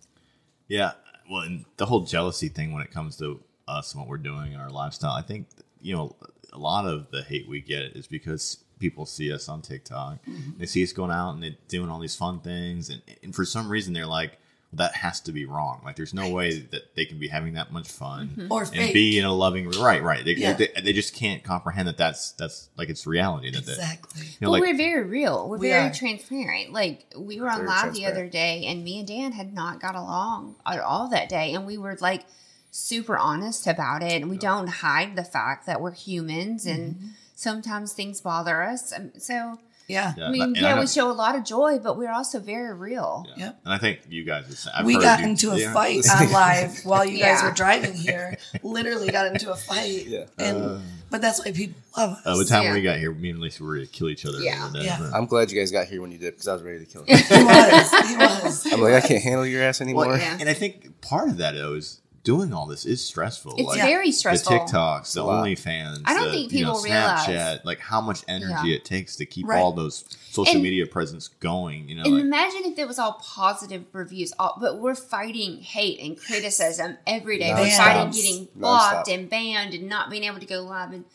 Yeah, 0.69 0.93
well, 1.31 1.43
and 1.43 1.65
the 1.79 1.87
whole 1.87 2.01
jealousy 2.05 2.49
thing 2.49 2.73
when 2.73 2.83
it 2.83 2.91
comes 2.91 3.17
to 3.19 3.41
us 3.67 3.93
and 3.93 4.01
what 4.01 4.09
we're 4.09 4.19
doing 4.19 4.53
in 4.53 4.61
our 4.61 4.71
lifestyle, 4.71 5.13
I 5.13 5.23
think 5.23 5.47
you 5.81 5.95
know 5.97 6.15
a 6.53 6.59
lot 6.59 6.87
of 6.87 7.11
the 7.11 7.23
hate 7.23 7.49
we 7.49 7.61
get 7.61 7.97
is 7.97 8.07
because 8.07 8.59
people 8.79 9.07
see 9.07 9.33
us 9.33 9.49
on 9.49 9.63
TikTok, 9.63 10.19
they 10.59 10.67
see 10.67 10.83
us 10.83 10.93
going 10.93 11.11
out 11.11 11.35
and 11.35 11.43
they're 11.43 11.57
doing 11.69 11.91
all 11.91 11.99
these 12.01 12.17
fun 12.17 12.41
things, 12.41 12.89
and, 12.91 13.03
and 13.23 13.35
for 13.35 13.45
some 13.45 13.69
reason 13.69 13.93
they're 13.93 14.07
like, 14.07 14.39
well, 14.71 14.87
that 14.87 14.95
has 14.97 15.19
to 15.21 15.33
be 15.33 15.47
wrong. 15.47 15.81
Like, 15.83 15.97
there's 15.97 16.13
no 16.13 16.29
way 16.29 16.59
that 16.59 16.95
they 16.95 17.07
can 17.07 17.19
be 17.19 17.29
having 17.29 17.55
that 17.55 17.73
much 17.73 17.89
fun 17.89 18.49
Or 18.51 18.63
and 18.65 18.71
fake. 18.71 18.93
be 18.93 19.19
in 19.19 19.25
a 19.25 19.33
loving 19.33 19.71
right, 19.71 20.03
right. 20.03 20.23
They, 20.23 20.33
Yeah. 20.35 20.53
they, 20.53 20.69
they 20.85 20.93
just 20.93 21.15
can't 21.15 21.43
comprehend 21.43 21.89
that 21.89 21.97
that's 21.97 22.33
that's 22.33 22.69
like 22.77 22.91
it's 22.91 23.07
reality. 23.07 23.51
That 23.51 23.65
that- 23.65 23.73
exactly. 23.79 24.25
you 24.27 24.31
know, 24.43 24.51
Well, 24.51 24.61
like 24.61 24.71
we're 24.71 24.77
very 24.77 25.05
real. 25.05 25.49
We're 25.49 25.57
We 25.57 25.69
very 25.71 25.89
are. 25.89 25.95
transparent. 25.95 26.75
Like 26.75 27.07
we 27.17 27.41
were 27.41 27.49
on 27.49 27.61
Very 27.61 27.69
live 27.69 27.95
the 27.95 28.05
other 28.05 28.29
day, 28.29 28.67
and 28.67 28.85
me 28.85 28.99
and 28.99 29.09
Dan 29.09 29.33
had 29.33 29.55
not 29.55 29.81
got 29.81 29.95
along 29.95 30.57
at 30.67 30.81
all 30.81 31.09
that 31.09 31.31
day, 31.31 31.55
and 31.55 31.65
we 31.67 31.79
were 31.79 31.97
like 32.03 32.27
super 32.71 33.17
honest 33.17 33.67
about 33.67 34.03
it. 34.03 34.21
And 34.21 34.31
we 34.31 34.37
don't 34.37 34.67
hide 34.69 35.17
the 35.17 35.25
fact 35.25 35.65
that 35.65 35.81
we're 35.81 35.93
humans, 35.93 36.67
and 36.67 36.95
Mm-hmm. 36.97 37.07
Sometimes 37.43 37.93
things 37.93 38.21
bother 38.21 38.63
us. 38.65 38.93
Um, 38.93 39.13
So 39.19 39.59
Yeah. 39.87 40.13
Yeah, 40.19 40.27
I 40.27 40.31
mean, 40.31 40.43
and 40.43 40.57
yeah, 40.57 40.75
know- 40.75 40.81
we 40.83 40.87
show 40.87 41.11
a 41.11 41.15
lot 41.15 41.35
of 41.35 41.45
joy, 41.45 41.79
but 41.79 41.97
we're 41.97 42.13
also 42.13 42.41
very 42.41 42.75
real. 42.75 43.25
yeah. 43.37 43.45
Yep. 43.47 43.61
And 43.65 43.73
I 43.75 43.79
think 43.79 44.01
you 44.11 44.23
guys, 44.25 44.45
have 44.47 44.59
seen- 44.59 44.73
I've 44.77 44.85
we 44.85 44.95
heard 44.95 45.03
got 45.03 45.21
you- 45.21 45.27
into 45.29 45.51
a 45.53 45.57
yeah. 45.59 45.73
fight 45.73 46.05
on 46.11 46.31
live 46.43 46.81
while 46.85 47.05
you 47.07 47.19
guys 47.19 47.41
Yeah. 47.41 47.49
were 47.49 47.55
driving 47.55 47.95
here. 47.95 48.37
Literally 48.63 49.09
got 49.11 49.27
into 49.33 49.51
a 49.51 49.57
fight. 49.57 50.05
Yeah. 50.07 50.25
And 50.37 50.83
but 51.11 51.23
that's 51.23 51.39
why 51.43 51.53
people 51.53 51.81
love 51.97 52.11
us. 52.19 52.27
Uh, 52.27 52.37
the 52.37 52.45
time 52.45 52.65
Yeah. 52.65 52.75
we 52.75 52.83
got 52.83 52.99
here, 52.99 53.15
me 53.15 53.31
and 53.31 53.39
Lisa 53.41 53.63
were 53.65 53.73
ready 53.75 53.87
to 53.87 53.93
kill 53.93 54.11
each 54.11 54.27
other. 54.27 54.41
Yeah. 54.41 54.69
day. 54.75 54.85
Yeah. 54.85 55.11
I'm 55.15 55.25
glad 55.25 55.51
you 55.51 55.59
guys 55.59 55.71
got 55.73 55.87
here 55.87 56.03
when 56.03 56.11
you 56.13 56.19
did 56.19 56.33
because 56.35 56.49
I 56.49 56.53
was 56.55 56.63
ready 56.63 56.81
to 56.81 56.85
kill 56.85 57.05
you. 57.07 57.17
he 57.17 57.45
was. 57.45 57.91
He 58.11 58.17
was. 58.17 58.67
I'm 58.73 58.81
like, 58.83 58.95
I 58.95 59.01
can't 59.07 59.23
handle 59.23 59.47
your 59.47 59.63
ass 59.63 59.81
anymore. 59.81 60.09
Well, 60.09 60.19
Yeah. 60.19 60.37
and 60.41 60.49
I 60.51 60.55
think 60.55 61.01
part 61.01 61.29
of 61.31 61.39
that 61.39 61.53
though 61.55 61.75
is 61.75 62.01
doing 62.29 62.53
all 62.53 62.67
this 62.67 62.85
is 62.85 63.03
stressful. 63.03 63.55
It's 63.57 63.67
like, 63.69 63.81
very 63.81 64.13
stressful. 64.13 64.53
The 64.53 64.59
TikToks, 64.71 65.15
the 65.15 65.23
a 65.23 65.25
lot. 65.25 65.47
OnlyFans. 65.47 66.03
I 66.05 66.13
don't 66.13 66.25
the, 66.27 66.31
think 66.33 66.53
you 66.53 66.63
know, 66.63 66.73
people 66.75 66.83
realize- 66.83 67.27
Snapchat, 67.27 67.65
like 67.65 67.81
how 67.81 68.03
much 68.03 68.23
energy 68.29 68.69
Yeah. 68.69 68.75
it 68.77 68.85
takes 68.85 69.17
to 69.17 69.25
keep 69.25 69.47
Right. 69.47 69.59
all 69.59 69.73
those 69.73 70.05
social 70.31 70.53
And- 70.57 70.63
media 70.63 70.85
presence 70.87 71.29
going. 71.29 71.89
You 71.89 71.95
know, 71.95 72.03
And 72.03 72.15
like, 72.17 72.23
imagine 72.25 72.65
if 72.67 72.79
it 72.79 72.87
was 72.87 72.99
all 72.99 73.15
positive 73.15 73.87
reviews, 73.95 74.35
all, 74.39 74.59
but 74.61 74.79
we're 74.79 74.95
fighting 74.95 75.63
hate 75.63 76.01
and 76.01 76.21
criticism 76.21 76.99
every 77.07 77.39
day. 77.39 77.55
We're 77.55 77.61
Nonstop. 77.67 77.77
fighting 77.79 78.11
getting 78.11 78.49
blocked 78.55 79.09
and 79.09 79.31
banned 79.31 79.73
and 79.73 79.89
not 79.89 80.11
being 80.11 80.25
able 80.25 80.39
to 80.39 80.45
go 80.47 80.61
live 80.61 80.93
and 80.93 81.07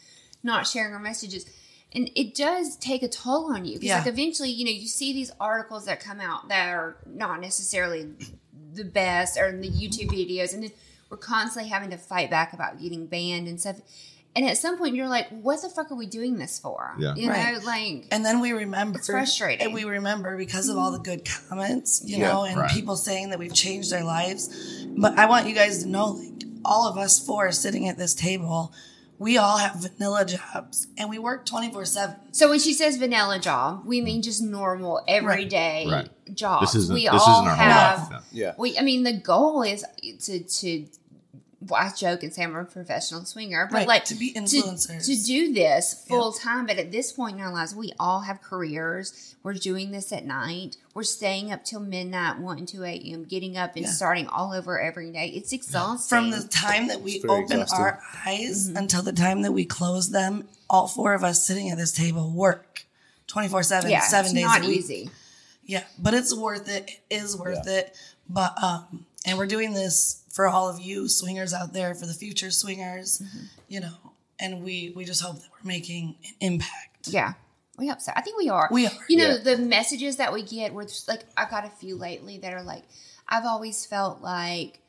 not 0.42 0.66
sharing 0.66 0.94
our 0.96 1.00
messages. 1.00 1.46
And 1.96 2.10
it 2.16 2.34
does 2.34 2.76
take 2.78 3.04
a 3.04 3.08
toll 3.08 3.54
on 3.54 3.66
you 3.66 3.74
because, 3.74 3.86
Yeah. 3.88 3.98
like, 4.00 4.08
eventually, 4.08 4.50
you 4.50 4.66
know, 4.66 4.72
you 4.72 4.88
see 4.88 5.14
these 5.14 5.32
articles 5.40 5.86
that 5.86 6.00
come 6.00 6.20
out 6.20 6.50
that 6.50 6.70
are 6.70 6.98
not 7.06 7.40
necessarily 7.40 8.10
the 8.74 8.84
best 8.84 9.38
or 9.38 9.50
in 9.50 9.62
the 9.62 9.70
YouTube 9.70 10.10
videos, 10.10 10.52
and 10.56 10.64
then 10.64 10.72
we're 11.14 11.18
constantly 11.18 11.70
having 11.70 11.92
to 11.92 11.98
fight 11.98 12.32
back 12.32 12.54
about 12.54 12.82
getting 12.82 13.06
banned 13.06 13.48
and 13.48 13.60
stuff. 13.62 13.78
And 14.36 14.48
at 14.48 14.58
some 14.58 14.80
point, 14.80 14.96
you're 14.96 15.08
like, 15.08 15.30
"What 15.30 15.62
the 15.62 15.70
fuck 15.70 15.92
are 15.92 15.96
we 15.96 16.08
doing 16.08 16.38
this 16.40 16.58
for?" 16.58 16.96
Yeah. 16.98 17.14
you 17.16 17.30
Right. 17.30 17.54
know, 17.54 17.60
like 17.64 18.08
And 18.10 18.26
then 18.26 18.40
we 18.40 18.52
remember. 18.52 18.98
It's 18.98 19.08
frustrating. 19.08 19.64
And 19.64 19.76
we 19.76 19.84
remember 19.84 20.36
because 20.38 20.70
of 20.70 20.78
all 20.78 20.92
the 20.92 20.98
good 20.98 21.22
comments, 21.24 22.02
you 22.04 22.18
Yeah, 22.18 22.30
know, 22.32 22.44
and 22.44 22.58
right. 22.60 22.72
people 22.72 22.96
saying 22.96 23.30
that 23.30 23.38
we've 23.38 23.54
changed 23.54 23.92
their 23.92 24.04
lives. 24.04 24.50
But 24.98 25.20
I 25.20 25.28
want 25.28 25.48
you 25.48 25.54
guys 25.54 25.84
to 25.84 25.88
know, 25.90 26.08
like, 26.08 26.46
all 26.66 26.88
of 26.90 26.98
us 26.98 27.20
four 27.20 27.52
sitting 27.52 27.88
at 27.88 28.00
this 28.00 28.16
table, 28.16 28.74
we 29.20 29.38
all 29.38 29.58
have 29.58 29.76
vanilla 29.76 30.26
jobs 30.26 30.88
and 30.98 31.12
we 31.12 31.20
work 31.20 31.46
24 31.46 31.86
7. 31.86 32.16
So 32.32 32.50
when 32.50 32.58
she 32.60 32.74
says 32.74 32.98
vanilla 32.98 33.38
job, 33.38 33.84
we 33.86 34.02
mean 34.02 34.24
just 34.24 34.42
normal, 34.42 35.04
everyday 35.08 35.86
Right. 35.88 36.10
jobs. 36.36 36.74
this 36.74 36.82
isn't 36.86 36.94
we 36.96 37.04
this 37.04 37.22
all 37.22 37.34
isn't 37.44 37.48
our 37.50 37.56
have. 37.56 38.00
whole 38.00 38.12
life. 38.14 38.24
Yeah. 38.32 38.54
We, 38.58 38.80
I 38.80 38.82
mean, 38.82 39.04
the 39.04 39.14
goal 39.14 39.62
is 39.62 39.86
to 40.22 40.40
to. 40.40 40.88
Well, 41.68 41.80
I 41.82 41.92
joke 41.96 42.24
and 42.24 42.34
say 42.34 42.44
I'm 42.44 42.56
a 42.56 42.66
professional 42.66 43.24
swinger, 43.26 43.68
but 43.72 43.78
Right, 43.78 43.88
like 43.88 44.06
to 44.06 44.16
be 44.16 44.34
to, 44.34 44.40
influencers. 44.42 45.06
to 45.06 45.24
do 45.24 45.54
this 45.54 46.04
full 46.08 46.34
time. 46.34 46.66
But 46.66 46.78
at 46.78 46.92
this 46.92 47.12
point 47.14 47.38
in 47.38 47.42
our 47.42 47.54
lives, 47.54 47.74
we 47.76 47.94
all 48.00 48.22
have 48.22 48.42
careers. 48.42 49.36
We're 49.44 49.54
doing 49.54 49.92
this 49.92 50.12
at 50.12 50.26
night. 50.26 50.78
We're 50.94 51.04
staying 51.04 51.52
up 51.52 51.64
till 51.64 51.80
midnight, 51.80 52.40
one 52.40 52.58
and 52.58 52.68
two 52.68 52.84
a.m., 52.84 53.24
getting 53.26 53.56
up 53.58 53.76
and 53.76 53.86
Yeah. 53.86 53.92
starting 53.92 54.28
all 54.28 54.52
over 54.54 54.80
every 54.82 55.12
day. 55.12 55.28
It's 55.28 55.54
exhausting. 55.54 56.10
From 56.18 56.32
the 56.32 56.48
time 56.48 56.88
that 56.90 57.02
we 57.02 57.22
open 57.30 57.62
exhausting. 57.62 57.80
our 57.80 58.00
eyes 58.26 58.68
Mm-hmm. 58.68 58.78
until 58.78 59.02
the 59.04 59.14
time 59.14 59.42
that 59.44 59.52
we 59.54 59.66
close 59.66 60.10
them, 60.10 60.48
all 60.70 60.88
four 60.88 61.14
of 61.14 61.24
us 61.24 61.46
sitting 61.46 61.70
at 61.70 61.78
this 61.78 61.92
table 61.92 62.32
work 62.32 62.86
24 63.28 63.64
7, 63.64 63.90
yeah, 63.90 64.02
seven 64.02 64.26
it's 64.26 64.34
days 64.34 64.44
not 64.44 64.64
a 64.64 64.68
week. 64.68 64.80
easy. 64.80 65.10
Yeah, 65.66 65.84
but 65.98 66.14
it's 66.14 66.36
worth 66.36 66.68
it. 66.68 66.90
It 67.10 67.16
is 67.16 67.38
worth 67.38 67.68
it. 67.68 67.96
But 68.30 68.62
um, 68.62 69.06
and 69.26 69.38
we're 69.38 69.48
doing 69.48 69.74
this 69.74 70.23
for 70.34 70.48
all 70.48 70.68
of 70.68 70.80
you 70.82 71.08
swingers 71.08 71.54
out 71.54 71.72
there, 71.74 71.94
for 71.96 72.06
the 72.06 72.14
future 72.14 72.52
swingers, 72.52 73.20
Mm-hmm. 73.24 73.46
you 73.70 73.80
know. 73.80 73.94
And 74.40 74.62
we 74.64 74.92
we 74.96 75.06
just 75.06 75.22
hope 75.22 75.38
that 75.38 75.48
we're 75.54 75.68
making 75.68 76.16
an 76.28 76.34
impact. 76.42 77.08
Yeah. 77.08 77.34
We 77.78 77.88
hope 77.88 78.02
so. 78.02 78.12
I 78.16 78.22
think 78.22 78.38
we 78.38 78.50
are. 78.50 78.68
We 78.72 78.88
are. 78.88 78.92
You 79.08 79.18
know, 79.18 79.30
Yeah. 79.38 79.56
the 79.56 79.58
messages 79.58 80.18
that 80.18 80.34
we 80.34 80.42
get 80.44 80.74
were 80.74 80.84
just 80.84 81.08
like 81.08 81.22
I 81.38 81.46
got 81.50 81.66
a 81.66 81.70
few 81.70 81.96
lately 81.96 82.38
that 82.40 82.54
are 82.54 82.64
like 82.64 82.84
I've 83.30 83.46
always 83.46 83.86
felt 83.86 84.22
like 84.22 84.80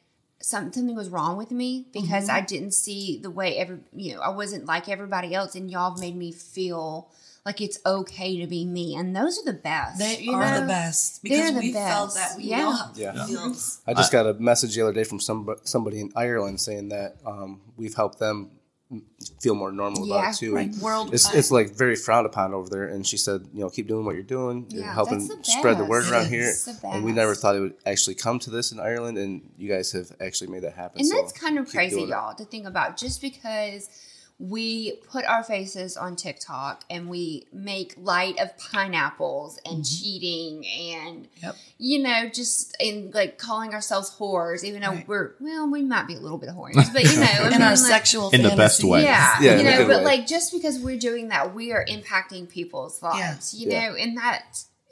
some- 0.40 0.72
something 0.72 0.94
was 0.96 1.08
wrong 1.08 1.36
with 1.36 1.50
me 1.50 1.86
because 1.92 2.24
Mm-hmm. 2.28 2.36
I 2.36 2.40
didn't 2.40 2.72
see 2.74 3.18
the 3.22 3.30
way 3.30 3.56
every 3.58 3.78
you 3.94 4.14
know, 4.14 4.20
I 4.22 4.30
wasn't 4.30 4.64
like 4.66 4.88
everybody 4.88 5.34
else 5.34 5.54
and 5.54 5.70
y'all 5.70 5.96
made 5.98 6.16
me 6.16 6.32
feel 6.32 7.10
like 7.46 7.60
it's 7.60 7.78
okay 7.84 8.40
to 8.40 8.46
be 8.46 8.64
me. 8.64 8.94
And 8.96 9.14
those 9.14 9.38
are 9.38 9.44
the 9.44 9.58
best. 9.58 9.98
They 9.98 10.26
are 10.28 10.50
know? 10.50 10.60
the 10.60 10.66
best 10.66 11.22
They're 11.22 11.30
because 11.30 11.52
the 11.54 11.60
we 11.60 11.72
felt 11.72 12.14
best. 12.14 12.16
that 12.16 12.36
we 12.38 12.44
Yeah. 12.44 12.58
know 12.58 12.80
Yeah. 12.94 13.26
feels. 13.26 13.80
I 13.86 13.94
just 13.94 14.10
got 14.12 14.26
a 14.26 14.34
message 14.34 14.74
the 14.74 14.82
other 14.82 14.92
day 14.92 15.04
from 15.04 15.20
some 15.20 15.54
somebody 15.64 16.00
in 16.00 16.10
Ireland 16.16 16.60
saying 16.60 16.88
that 16.88 17.16
um, 17.26 17.60
we've 17.76 17.94
helped 17.94 18.18
them 18.18 18.50
feel 19.40 19.54
more 19.54 19.72
normal 19.72 20.06
Yeah, 20.06 20.14
about 20.18 20.34
it 20.34 20.36
too. 20.38 20.54
Right, 20.54 20.68
And 20.72 20.80
worldwide. 20.80 21.14
It's 21.14 21.34
it's 21.34 21.50
like 21.50 21.70
very 21.74 21.96
frowned 21.96 22.26
upon 22.26 22.54
over 22.54 22.68
there, 22.70 22.86
and 22.86 23.04
she 23.06 23.16
said, 23.16 23.46
you 23.52 23.60
know, 23.60 23.68
keep 23.68 23.88
doing 23.88 24.04
what 24.04 24.14
you're 24.14 24.22
doing, 24.22 24.66
you're 24.70 24.84
Yeah, 24.84 24.94
helping 24.94 25.26
the 25.26 25.38
spread 25.42 25.78
the 25.78 25.84
word 25.84 26.08
around 26.08 26.26
It 26.26 26.28
here. 26.30 26.48
is 26.50 26.64
the 26.64 26.86
And 26.88 27.04
we 27.04 27.10
never 27.12 27.34
thought 27.34 27.56
it 27.56 27.60
would 27.60 27.74
actually 27.86 28.14
come 28.14 28.38
to 28.40 28.50
this 28.50 28.72
in 28.72 28.78
Ireland, 28.80 29.18
and 29.18 29.50
you 29.58 29.68
guys 29.68 29.92
have 29.92 30.12
actually 30.20 30.50
made 30.50 30.62
that 30.62 30.74
happen. 30.74 31.00
And 31.00 31.08
so 31.08 31.16
that's 31.16 31.32
kind 31.32 31.58
of 31.58 31.68
crazy, 31.68 32.02
y'all, 32.02 32.34
to 32.36 32.44
think 32.44 32.66
about. 32.66 32.96
Just 32.96 33.20
because 33.20 33.88
we 34.38 34.96
put 35.10 35.24
our 35.26 35.44
faces 35.44 35.96
on 35.96 36.16
TikTok 36.16 36.84
and 36.90 37.08
we 37.08 37.46
make 37.52 37.94
light 37.96 38.38
of 38.40 38.50
pineapples 38.58 39.58
and 39.64 39.76
mm-hmm. 39.76 39.82
cheating 39.82 40.66
and, 40.66 41.28
Yep. 41.40 41.56
you 41.78 42.02
know, 42.02 42.28
just 42.28 42.76
in 42.80 43.12
like 43.14 43.38
calling 43.38 43.72
ourselves 43.74 44.10
whores, 44.18 44.64
even 44.64 44.82
though 44.82 44.90
Right. 44.90 45.08
we're, 45.08 45.34
well, 45.40 45.70
we 45.70 45.82
might 45.82 46.08
be 46.08 46.14
a 46.16 46.20
little 46.20 46.38
bit 46.38 46.48
of 46.48 46.56
whores, 46.56 46.92
but 46.92 47.04
you 47.04 47.16
know, 47.20 47.26
I 47.26 47.46
in 47.46 47.52
mean, 47.52 47.62
our 47.62 47.70
like, 47.70 47.78
sexual 47.78 48.30
In 48.30 48.42
the 48.42 48.48
best 48.50 48.80
fantasies. 48.80 48.90
way. 48.90 49.02
yeah, 49.04 49.40
Yeah, 49.40 49.56
you 49.58 49.62
know, 49.64 49.86
but 49.86 49.98
way. 49.98 50.04
like 50.04 50.26
just 50.26 50.52
because 50.52 50.80
we're 50.80 50.98
doing 50.98 51.28
that, 51.28 51.54
we 51.54 51.72
are 51.72 51.84
impacting 51.88 52.48
people's 52.48 53.02
lives, 53.02 53.54
you 53.54 53.70
Yeah. 53.70 53.88
know, 53.90 53.94
and 53.96 54.16
that 54.18 54.42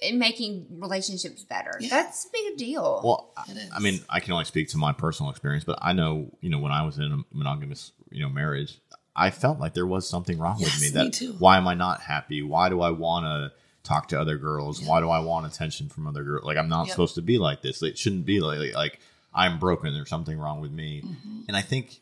and 0.05 0.19
making 0.19 0.67
relationships 0.81 1.45
better. 1.45 1.77
Yeah. 1.81 1.89
That's 1.91 2.27
a 2.27 2.29
big 2.33 2.57
deal. 2.59 3.01
Well, 3.05 3.33
It 3.49 3.57
is. 3.57 3.71
I 3.75 3.79
mean, 3.79 4.01
I 4.11 4.19
can 4.21 4.33
only 4.33 4.45
speak 4.45 4.69
to 4.71 4.77
my 4.79 4.93
personal 4.93 5.31
experience, 5.31 5.63
but 5.65 5.79
I 5.81 5.93
know, 5.93 6.31
you 6.41 6.51
know, 6.51 6.59
when 6.59 6.73
I 6.73 6.83
was 6.85 6.99
in 6.99 7.13
a 7.13 7.37
monogamous, 7.37 7.93
you 8.11 8.21
know, 8.23 8.29
marriage, 8.29 8.79
I 9.15 9.31
felt 9.31 9.59
like 9.59 9.75
there 9.75 9.87
was 9.87 10.09
something 10.09 10.39
wrong 10.39 10.57
Yes, 10.59 10.75
with 10.75 10.81
me. 10.81 10.87
me 10.99 11.05
That 11.05 11.13
too. 11.13 11.33
why 11.39 11.57
am 11.59 11.69
I 11.69 11.75
not 11.75 12.01
happy? 12.01 12.43
Why 12.43 12.69
do 12.69 12.81
I 12.81 12.91
want 12.91 13.25
to 13.27 13.53
talk 13.83 14.09
to 14.09 14.21
other 14.21 14.39
girls? 14.39 14.81
Why 14.83 15.01
do 15.01 15.11
I 15.11 15.19
want 15.21 15.47
attention 15.47 15.89
from 15.89 16.07
other 16.07 16.23
girls? 16.25 16.45
Like 16.45 16.57
I'm 16.57 16.69
not 16.69 16.87
Yep. 16.87 16.91
supposed 16.93 17.15
to 17.17 17.23
be 17.23 17.37
like 17.39 17.61
this. 17.63 17.83
It 17.83 17.99
shouldn't 17.99 18.25
be 18.25 18.41
like 18.41 18.75
like 18.75 19.01
I'm 19.35 19.59
broken. 19.59 19.93
There's 19.95 20.09
something 20.09 20.39
wrong 20.39 20.61
with 20.61 20.73
me. 20.73 21.03
Mm-hmm. 21.05 21.41
And 21.49 21.57
I 21.57 21.63
think 21.63 22.01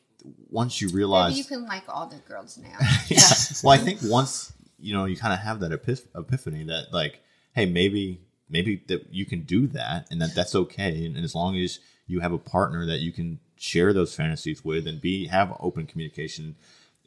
once 0.50 0.80
you 0.80 0.88
Maybe 0.88 0.96
realize, 0.98 1.38
you 1.38 1.44
can 1.44 1.64
like 1.66 1.84
all 1.88 2.06
the 2.06 2.16
girls 2.28 2.58
now. 2.58 2.76
yeah. 3.08 3.20
well, 3.64 3.72
I 3.72 3.78
think 3.78 4.00
once 4.04 4.52
you 4.78 4.92
know, 4.94 5.04
you 5.04 5.16
kind 5.16 5.34
of 5.34 5.40
have 5.40 5.60
that 5.60 5.72
epiph- 5.72 6.06
epiphany 6.14 6.64
that 6.64 6.92
like, 6.92 7.20
hey, 7.54 7.66
maybe 7.66 8.20
maybe 8.48 8.82
that 8.88 9.06
you 9.12 9.24
can 9.24 9.42
do 9.42 9.66
that 9.68 10.06
and 10.10 10.20
that 10.22 10.34
that's 10.34 10.54
okay 10.54 11.04
and, 11.06 11.14
and 11.16 11.24
as 11.24 11.34
long 11.34 11.56
as 11.56 11.78
you 12.08 12.18
have 12.20 12.32
a 12.32 12.38
partner 12.38 12.84
that 12.86 12.98
you 13.00 13.12
can 13.12 13.38
share 13.56 13.92
those 13.92 14.14
fantasies 14.14 14.64
with 14.64 14.86
and 14.88 15.00
be 15.00 15.26
have 15.26 15.56
open 15.60 15.86
communication 15.86 16.56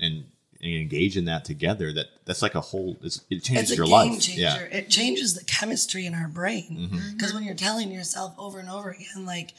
and, 0.04 0.26
and 0.62 0.72
engage 0.74 1.18
in 1.18 1.26
that 1.26 1.44
together 1.46 1.92
that 1.94 2.08
that's 2.26 2.42
like 2.42 2.56
a 2.56 2.62
whole 2.62 2.98
it's, 3.02 3.22
it 3.30 3.44
changes 3.44 3.64
it's 3.64 3.72
a 3.72 3.76
your 3.76 3.86
game 3.86 3.92
life 3.94 4.22
changer. 4.22 4.42
yeah 4.42 4.58
Mm-hmm. 4.58 4.76
It 4.76 4.90
changes 4.90 5.34
the 5.34 5.44
chemistry 5.46 6.06
in 6.06 6.14
our 6.14 6.28
brain. 6.28 6.90
Because 7.14 7.34
when 7.34 7.44
you're 7.44 7.56
telling 7.56 7.92
yourself 7.92 8.34
over 8.38 8.60
and 8.60 8.70
over 8.70 8.92
again, 8.92 9.26
like, 9.26 9.52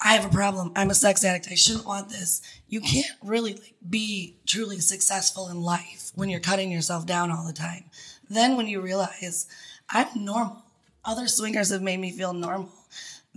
I 0.00 0.14
have 0.14 0.24
a 0.24 0.28
problem. 0.34 0.72
I'm 0.76 0.90
a 0.90 0.94
sex 0.94 1.24
addict. 1.24 1.48
I 1.50 1.56
shouldn't 1.56 1.84
want 1.86 2.08
this. 2.10 2.40
You 2.68 2.80
can't 2.80 3.10
really 3.22 3.54
like 3.54 3.74
be 3.88 4.36
truly 4.46 4.78
successful 4.78 5.48
in 5.48 5.60
life 5.60 6.12
when 6.14 6.28
you're 6.28 6.38
cutting 6.40 6.70
yourself 6.70 7.04
down 7.04 7.32
all 7.32 7.44
the 7.46 7.52
time. 7.52 7.84
Then 8.30 8.56
when 8.56 8.68
you 8.68 8.80
realize 8.80 9.48
I'm 9.90 10.06
normal, 10.14 10.62
other 11.04 11.26
swingers 11.26 11.70
have 11.70 11.82
made 11.82 11.98
me 11.98 12.12
feel 12.12 12.32
normal. 12.32 12.70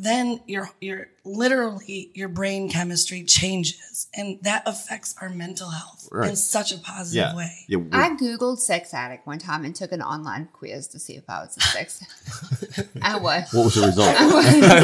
Then 0.04 0.40
your 0.48 0.68
your 0.82 1.10
literally 1.24 2.10
your 2.16 2.28
brain 2.28 2.70
chemistry 2.70 3.24
changes, 3.24 4.08
and 4.16 4.40
that 4.42 4.64
affects 4.66 5.14
our 5.22 5.30
mental 5.30 5.70
health 5.70 6.10
in 6.24 6.36
such 6.36 6.72
a 6.72 6.78
positive 6.80 7.16
yeah 7.32 7.36
way. 7.36 7.52
yeah 7.68 7.78
I 7.92 8.10
googled 8.16 8.58
sex 8.58 8.94
addict 8.96 9.28
one 9.28 9.38
time 9.38 9.64
and 9.64 9.76
took 9.76 9.92
an 9.92 10.02
online 10.02 10.50
quiz 10.54 10.88
to 10.90 11.00
see 11.00 11.14
if 11.18 11.24
I 11.30 11.42
was 11.42 11.56
a 11.56 11.62
sex. 11.62 12.04
Addict. 12.80 12.98
I 13.02 13.18
was. 13.18 13.54
what 13.54 13.66
was 13.66 13.76
the 13.76 13.86
result 13.88 14.16
I 14.20 14.26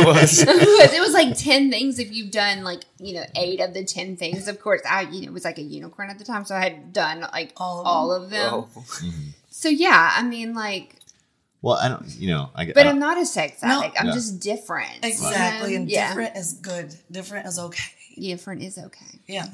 was. 0.06 0.42
it 0.48 0.48
was 0.68 0.94
it 0.94 1.02
was 1.02 1.14
like 1.14 1.36
10 1.36 1.72
things 1.72 1.98
if 1.98 2.12
you've 2.14 2.32
done 2.32 2.64
like 2.64 2.84
you 3.00 3.16
know 3.16 3.24
eight 3.36 3.60
of 3.60 3.74
the 3.74 3.84
10 3.84 4.18
things 4.18 4.48
of 4.48 4.60
course 4.62 4.82
i 4.90 5.02
you 5.02 5.26
know 5.26 5.32
was 5.32 5.46
like 5.46 5.58
a 5.58 5.62
unicorn 5.64 6.10
at 6.12 6.20
the 6.20 6.26
time 6.26 6.46
so 6.46 6.56
i 6.56 6.60
had 6.60 6.94
done 6.94 7.22
like 7.34 7.54
All 7.58 7.82
all 7.86 8.12
of 8.12 8.24
of 8.24 8.30
them? 8.30 8.52
them, 8.52 8.54
Oh. 8.76 8.80
Mm-hmm. 8.82 9.30
so 9.50 9.70
yeah 9.70 10.12
i 10.16 10.22
mean 10.24 10.54
like 10.54 10.96
well 11.62 11.76
i 11.76 11.88
don't 11.88 12.06
you 12.20 12.28
know 12.30 12.50
i, 12.56 12.66
get 12.66 12.76
but 12.76 12.86
I 12.86 12.90
i'm 12.90 13.00
don't- 13.00 13.18
a 13.22 13.26
sex 13.26 13.62
No. 13.64 13.80
addict 13.82 14.00
i'm 14.00 14.08
Yeah. 14.08 14.14
just 14.14 14.40
different 14.40 15.04
Exactly, 15.04 15.76
and 15.76 15.90
yeah 15.90 16.10
different 16.10 16.36
is 16.38 16.54
good. 16.54 16.96
Different 17.12 17.48
is 17.48 17.58
okay. 17.60 17.84
different 18.20 18.64
is 18.64 18.78
okay 18.78 19.20
Yeah, 19.28 19.46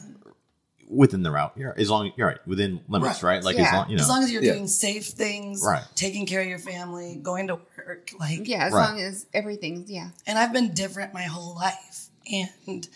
within 0.90 1.24
the 1.24 1.32
route 1.32 1.54
you're 1.56 1.74
as 1.80 1.90
long 1.90 2.08
as 2.08 2.14
you're 2.18 2.28
right 2.28 2.48
within 2.48 2.82
limits 2.88 3.24
Right. 3.24 3.36
right, 3.36 3.44
like 3.44 3.56
Yeah. 3.58 3.68
as 3.68 3.74
long 3.74 3.90
you 3.90 3.96
know 3.98 4.04
as 4.04 4.10
long 4.10 4.24
as 4.24 4.32
you're 4.32 4.44
Yeah. 4.44 4.54
doing 4.54 4.68
safe 4.68 5.08
things, 5.08 5.62
Right. 5.66 5.84
taking 5.96 6.26
care 6.26 6.42
of 6.42 6.48
your 6.48 6.60
family, 6.60 7.16
going 7.22 7.48
to 7.48 7.56
work, 7.78 8.12
like 8.20 8.48
yeah 8.48 8.66
as 8.66 8.74
Right. 8.74 8.90
long 8.90 9.00
as 9.02 9.26
everything's 9.34 9.90
yeah 9.90 10.10
And 10.28 10.38
I've 10.38 10.54
been 10.54 10.74
different 10.74 11.14
my 11.14 11.24
whole 11.24 11.56
life, 11.56 12.10
and 12.32 12.88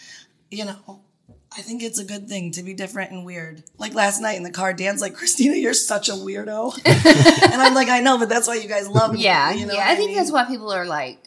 you 0.52 0.64
know, 0.66 1.02
I 1.58 1.62
think 1.62 1.82
it's 1.82 1.98
a 1.98 2.06
good 2.06 2.30
thing 2.30 2.52
to 2.52 2.62
be 2.62 2.76
different 2.76 3.12
and 3.12 3.26
weird. 3.26 3.64
Like 3.80 3.96
last 3.96 4.22
night 4.22 4.38
in 4.38 4.44
the 4.44 4.52
car, 4.52 4.74
Dan's 4.74 5.02
like, 5.02 5.16
"Krystina, 5.16 5.60
you're 5.60 5.74
such 5.74 6.08
a 6.08 6.14
weirdo," 6.14 6.80
and 7.52 7.62
I'm 7.62 7.74
like, 7.74 7.90
"I 7.90 8.00
know, 8.00 8.20
but 8.20 8.30
that's 8.30 8.48
why 8.48 8.56
you 8.56 8.70
guys 8.70 8.88
love 8.88 9.14
me." 9.14 9.24
yeah 9.24 9.52
you 9.52 9.66
know 9.66 9.74
yeah 9.74 9.80
what 9.80 9.88
i 9.88 9.96
think 9.96 10.10
mean? 10.10 10.18
that's 10.18 10.32
why 10.32 10.46
people 10.46 10.72
are 10.72 10.86
like 10.86 11.18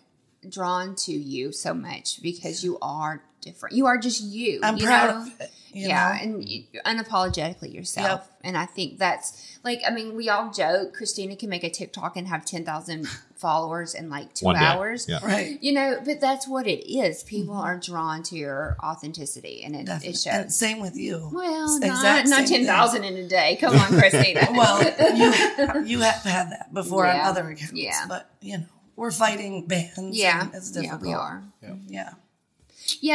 drawn 0.48 0.94
to 0.94 1.12
you 1.12 1.50
so 1.50 1.74
much 1.74 2.22
because 2.22 2.62
you 2.62 2.78
are 2.80 3.22
different 3.40 3.74
you 3.74 3.86
are 3.86 3.98
just 3.98 4.22
you 4.22 4.60
I'm 4.62 4.76
you 4.76 4.84
proud 4.84 5.14
know? 5.14 5.22
of 5.22 5.40
it. 5.40 5.50
You 5.72 5.88
yeah, 5.88 6.18
know? 6.18 6.34
and 6.34 6.48
you, 6.48 6.64
unapologetically 6.84 7.72
yourself. 7.72 8.22
Yep. 8.22 8.40
And 8.42 8.58
I 8.58 8.66
think 8.66 8.98
that's 8.98 9.58
like, 9.62 9.80
I 9.86 9.90
mean, 9.90 10.16
we 10.16 10.28
all 10.28 10.50
joke 10.50 10.96
Krystina 10.96 11.38
can 11.38 11.48
make 11.48 11.62
a 11.62 11.70
TikTok 11.70 12.16
and 12.16 12.26
have 12.26 12.44
10,000 12.44 13.06
followers 13.40 13.94
in 13.94 14.10
like 14.10 14.34
two 14.34 14.44
One 14.46 14.56
hours. 14.56 15.06
Yeah. 15.08 15.18
right. 15.24 15.58
You 15.62 15.72
know, 15.72 16.00
but 16.04 16.20
that's 16.20 16.46
what 16.46 16.66
it 16.66 16.86
is. 16.90 17.22
People 17.22 17.54
mm-hmm. 17.54 17.64
are 17.64 17.78
drawn 17.78 18.22
to 18.24 18.36
your 18.36 18.76
authenticity 18.82 19.62
and 19.64 19.74
it, 19.74 19.86
Definitely. 19.86 20.08
it 20.10 20.26
And 20.26 20.44
shows. 20.44 20.58
same 20.58 20.80
with 20.80 20.96
you. 20.96 21.30
Well, 21.32 21.78
not, 21.80 22.26
not 22.26 22.46
10,000 22.46 23.04
in 23.04 23.16
a 23.16 23.28
day. 23.28 23.56
Come 23.60 23.74
on, 23.74 23.88
Krystina. 23.92 24.48
Well, 24.60 24.82
you 25.16 25.84
you 25.86 26.00
have 26.00 26.22
had 26.22 26.50
that 26.50 26.74
before 26.74 27.06
Yeah. 27.06 27.22
on 27.22 27.28
other 27.28 27.48
accounts, 27.48 27.72
Yeah. 27.72 28.04
but 28.08 28.30
you 28.40 28.58
know, 28.58 28.64
we're 28.96 29.10
fighting 29.10 29.66
bans. 29.66 30.16
yeah. 30.16 30.42
and 30.42 30.54
it's 30.54 30.76
Yeah, 30.76 30.96
we 30.96 31.12
are. 31.14 31.42
Yeah. 31.62 31.74
Yeah, 31.88 32.12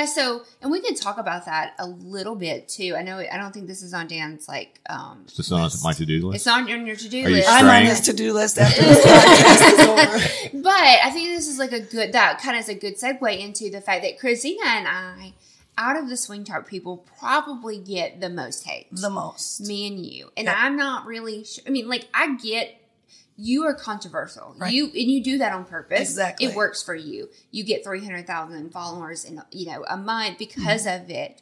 so 0.06 0.44
and 0.62 0.72
we 0.72 0.80
can 0.82 0.96
talk 0.96 1.18
about 1.18 1.46
that 1.46 1.74
a 1.80 1.88
little 1.88 2.36
bit 2.36 2.68
too. 2.68 2.96
I 2.98 3.02
know 3.02 3.20
I 3.20 3.38
don't 3.38 3.54
think 3.54 3.68
this 3.68 3.82
is 3.82 3.94
on 3.94 4.08
Dan's 4.08 4.48
like 4.48 4.80
um 4.90 5.22
it's 5.26 5.36
just 5.36 5.52
on 5.52 5.70
my 5.84 5.94
to-do 5.94 6.28
list 6.28 6.36
it's 6.36 6.46
not 6.46 6.70
on 6.70 6.86
your 6.88 6.96
to-do 6.96 7.26
Are 7.26 7.30
you 7.30 7.36
list. 7.36 7.50
I'm 7.50 7.66
on 7.66 7.70
Straying. 7.72 7.86
his 7.88 8.02
to-do 8.02 8.34
list 8.34 8.58
after 8.58 8.82
this 8.86 9.06
podcast 9.06 9.74
is 9.74 9.88
over. 10.52 10.62
But 10.64 10.72
I 10.74 11.10
think 11.12 11.30
this 11.36 11.48
is 11.48 11.60
like 11.60 11.72
a 11.72 11.80
good 11.82 12.14
that 12.14 12.40
kind 12.42 12.56
of 12.56 12.62
is 12.62 12.70
a 12.70 12.76
good 12.76 12.98
segue 13.00 13.40
into 13.40 13.70
the 13.70 13.82
fact 13.82 14.04
that 14.04 14.20
Krystina 14.20 14.66
and 14.66 14.88
I, 14.88 15.34
out 15.78 15.98
of 15.98 16.08
the 16.08 16.16
Swingtok 16.16 16.68
people, 16.68 17.06
probably 17.20 17.78
get 17.78 18.22
the 18.22 18.30
most 18.30 18.66
hate. 18.66 18.88
The 18.92 19.10
most. 19.10 19.60
Me 19.62 19.88
and 19.88 20.06
you, 20.06 20.32
and 20.38 20.46
Yep. 20.46 20.56
I'm 20.58 20.78
not 20.78 21.06
really. 21.06 21.44
sure. 21.44 21.64
I 21.68 21.70
mean, 21.70 21.90
like 21.90 22.08
I 22.14 22.36
get 22.38 22.80
you 23.38 23.64
are 23.66 23.74
controversial. 23.74 24.56
Right. 24.58 24.72
You 24.74 24.86
and 24.86 24.94
you 25.12 25.22
do 25.24 25.38
that 25.40 25.52
on 25.54 25.66
purpose. 25.66 26.00
Exactly. 26.00 26.48
it 26.48 26.56
works 26.56 26.82
for 26.84 26.96
you. 26.96 27.30
You 27.52 27.64
get 27.64 27.84
three 27.84 28.04
hundred 28.04 28.28
thousand 28.28 28.72
followers 28.72 29.26
in 29.26 29.42
you 29.52 29.66
know 29.68 29.86
a 29.90 29.98
month 29.98 30.38
because 30.38 30.86
Mm-hmm. 30.86 31.04
of 31.04 31.10
it. 31.10 31.42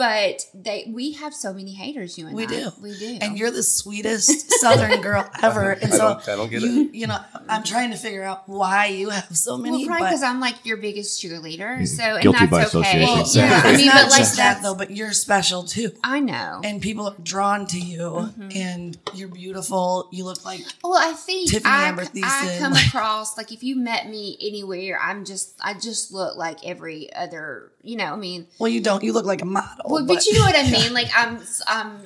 But 0.00 0.46
they, 0.54 0.90
we 0.90 1.12
have 1.12 1.34
so 1.34 1.52
many 1.52 1.74
haters. 1.74 2.16
You 2.16 2.26
and 2.26 2.34
We 2.34 2.44
I. 2.44 2.46
do. 2.46 2.70
we 2.80 2.98
do, 2.98 3.18
And 3.20 3.36
you're 3.38 3.50
the 3.50 3.62
sweetest 3.62 4.50
Southern 4.60 5.02
girl 5.02 5.28
ever. 5.42 5.72
And 5.72 5.92
I 5.92 5.96
so 5.96 5.98
don't- 5.98 6.28
I 6.28 6.36
don't 6.36 6.50
get 6.50 6.62
you, 6.62 6.88
you 6.92 7.06
know, 7.06 7.18
I'm 7.50 7.62
trying 7.62 7.90
to 7.90 7.96
figure 7.98 8.22
out 8.22 8.48
why 8.48 8.86
you 8.86 9.10
have 9.10 9.36
so 9.36 9.58
many. 9.58 9.78
well, 9.78 9.86
probably 9.88 10.04
but 10.04 10.08
because 10.08 10.22
I'm 10.22 10.40
like 10.40 10.64
your 10.64 10.78
biggest 10.78 11.22
cheerleader. 11.22 11.86
So 11.86 12.02
and 12.02 12.22
Guilty 12.22 12.38
that's 12.46 12.50
by 12.50 12.58
okay. 12.58 12.66
association. 12.66 13.00
well, 13.02 13.24
So- 13.26 13.40
Yeah, 13.40 13.60
I 13.62 13.76
mean, 13.76 13.86
not 13.86 13.94
but 14.04 14.10
like 14.10 14.18
just 14.20 14.36
that 14.38 14.62
though. 14.62 14.74
But 14.74 14.90
you're 14.90 15.12
special 15.12 15.64
too, 15.64 15.90
I 16.02 16.20
know. 16.20 16.62
and 16.64 16.80
people 16.80 17.08
are 17.08 17.16
drawn 17.22 17.66
to 17.66 17.78
you, 17.78 18.00
Mm-hmm. 18.00 18.48
and 18.56 18.98
you're 19.14 19.28
beautiful. 19.28 20.08
You 20.12 20.24
look 20.24 20.44
like 20.46 20.62
Well, 20.82 20.96
I 20.96 21.12
think 21.12 21.50
Tiffany 21.50 21.70
I, 21.74 21.88
Amber 21.88 22.06
I 22.24 22.56
come 22.58 22.72
across 22.86 23.36
like 23.36 23.52
if 23.52 23.62
you 23.62 23.76
met 23.76 24.08
me 24.08 24.38
anywhere, 24.40 24.98
I'm 24.98 25.26
just 25.26 25.54
I 25.60 25.74
just 25.74 26.10
look 26.12 26.36
like 26.36 26.64
every 26.66 27.12
other. 27.14 27.70
You 27.82 27.96
know, 27.96 28.12
I 28.12 28.16
mean, 28.16 28.46
well, 28.58 28.68
you 28.68 28.82
don't. 28.82 29.02
You 29.02 29.14
look 29.14 29.24
like 29.24 29.40
a 29.40 29.46
model. 29.46 29.89
Well, 29.90 30.06
but, 30.06 30.24
you 30.26 30.34
know 30.34 30.40
what 30.44 30.56
I 30.56 30.70
mean. 30.70 30.92
Like 30.94 31.08
I'm, 31.16 31.40
I'm, 31.66 31.98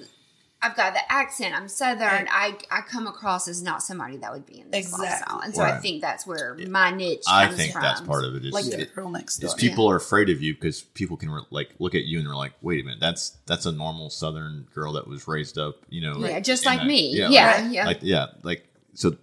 I've 0.62 0.76
got 0.76 0.94
the 0.94 1.12
accent. 1.12 1.54
I'm 1.54 1.68
Southern. 1.68 2.26
I 2.30 2.56
I 2.70 2.80
come 2.80 3.06
across 3.06 3.48
as 3.48 3.62
not 3.62 3.82
somebody 3.82 4.16
that 4.18 4.32
would 4.32 4.46
be 4.46 4.60
in 4.60 4.70
this 4.70 4.86
Exactly. 4.86 5.06
lifestyle, 5.08 5.40
and 5.40 5.54
so 5.54 5.62
I 5.62 5.76
think 5.78 6.00
that's 6.00 6.26
where 6.26 6.56
my 6.68 6.90
niche. 6.90 7.18
Is. 7.18 7.26
I 7.28 7.46
comes 7.46 7.56
think 7.58 7.72
from. 7.74 7.82
that's 7.82 8.00
part 8.00 8.24
of 8.24 8.34
it 8.34 8.46
is 8.46 8.52
like 8.54 8.64
it- 8.66 8.78
the 8.78 8.86
girl 8.86 9.10
next 9.10 9.42
is 9.44 9.50
door. 9.50 9.58
people 9.58 9.90
are 9.90 9.96
afraid 9.96 10.30
of 10.30 10.40
you 10.40 10.54
because 10.54 10.80
people 10.80 11.18
can 11.18 11.28
re- 11.30 11.42
like 11.50 11.70
look 11.78 11.94
at 11.94 12.04
you 12.04 12.18
and 12.18 12.26
they're 12.26 12.34
like, 12.34 12.54
wait 12.62 12.80
a 12.80 12.84
minute, 12.84 12.98
that's 13.00 13.36
that's 13.44 13.66
a 13.66 13.72
normal 13.72 14.08
Southern 14.08 14.66
girl 14.74 14.94
that 14.94 15.06
was 15.06 15.28
raised 15.28 15.58
up, 15.58 15.76
you 15.90 16.00
know, 16.00 16.14
Yeah, 16.18 16.34
like, 16.34 16.44
just 16.44 16.64
like 16.64 16.78
that- 16.78 16.86
me. 16.86 17.14
Yeah, 17.14 17.28
like, 17.28 17.72
yeah. 17.72 17.84
like 17.86 17.98
yeah, 18.00 18.26
like 18.42 18.66
so. 18.94 19.16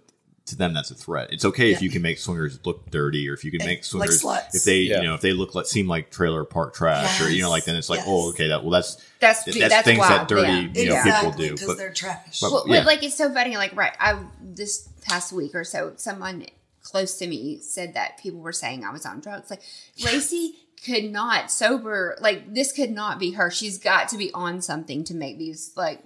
To 0.52 0.56
them, 0.58 0.72
that's 0.72 0.90
a 0.90 0.94
threat. 0.94 1.32
It's 1.32 1.44
okay 1.44 1.72
if 1.72 1.82
you 1.82 1.90
can 1.90 2.00
make 2.02 2.18
swingers 2.18 2.58
look 2.64 2.90
dirty, 2.90 3.28
or 3.28 3.34
if 3.34 3.44
you 3.44 3.50
can 3.50 3.60
eh, 3.62 3.66
make 3.66 3.78
Like 3.78 3.84
swingers 3.84 4.22
sluts. 4.22 4.54
if 4.54 4.64
they, 4.64 4.78
Yeah. 4.82 5.00
you 5.00 5.08
know, 5.08 5.14
if 5.14 5.20
they 5.20 5.32
look 5.32 5.54
like 5.54 5.66
seem 5.66 5.88
like 5.88 6.10
trailer 6.10 6.44
park 6.44 6.74
trash, 6.74 7.20
or 7.20 7.28
you 7.30 7.42
know, 7.42 7.50
like 7.50 7.64
then 7.64 7.76
it's 7.76 7.90
like, 7.90 8.00
oh, 8.00 8.02
Yes. 8.02 8.08
oh, 8.26 8.28
okay, 8.30 8.48
that 8.48 8.62
well, 8.62 8.70
that's 8.70 8.96
That's 9.20 9.44
that's, 9.44 9.58
that's 9.58 9.84
things 9.84 9.98
wild, 9.98 10.12
that 10.20 10.28
dirty, 10.28 10.42
yeah. 10.52 10.58
you 10.82 10.88
know, 10.90 10.96
exactly 10.96 11.30
people 11.30 11.32
do. 11.32 11.50
because 11.54 11.66
But 11.66 11.76
they're 11.78 11.92
trash. 11.92 12.40
But- 12.40 12.52
Well, 12.52 12.64
yeah. 12.68 12.80
but 12.80 12.86
like 12.86 13.02
it's 13.02 13.16
so 13.16 13.32
funny. 13.32 13.56
Like 13.56 13.74
right, 13.76 13.92
I 13.98 14.18
this 14.40 14.88
past 15.02 15.32
week 15.32 15.54
or 15.54 15.64
so, 15.64 15.92
someone 15.96 16.46
close 16.82 17.16
to 17.18 17.26
me 17.26 17.58
said 17.60 17.94
that 17.94 18.18
people 18.18 18.40
were 18.40 18.52
saying 18.52 18.84
I 18.84 18.90
was 18.92 19.04
on 19.06 19.20
drugs. 19.20 19.50
Like 19.50 19.62
Lacy 20.04 20.54
could 20.84 21.04
not 21.12 21.50
sober. 21.50 22.16
Like 22.20 22.52
this 22.54 22.72
could 22.72 22.90
not 22.90 23.18
be 23.20 23.32
her. 23.32 23.50
She's 23.50 23.78
got 23.78 24.08
to 24.08 24.16
be 24.18 24.32
on 24.34 24.60
something 24.60 25.04
to 25.04 25.14
make 25.14 25.38
these 25.38 25.70
like 25.76 26.00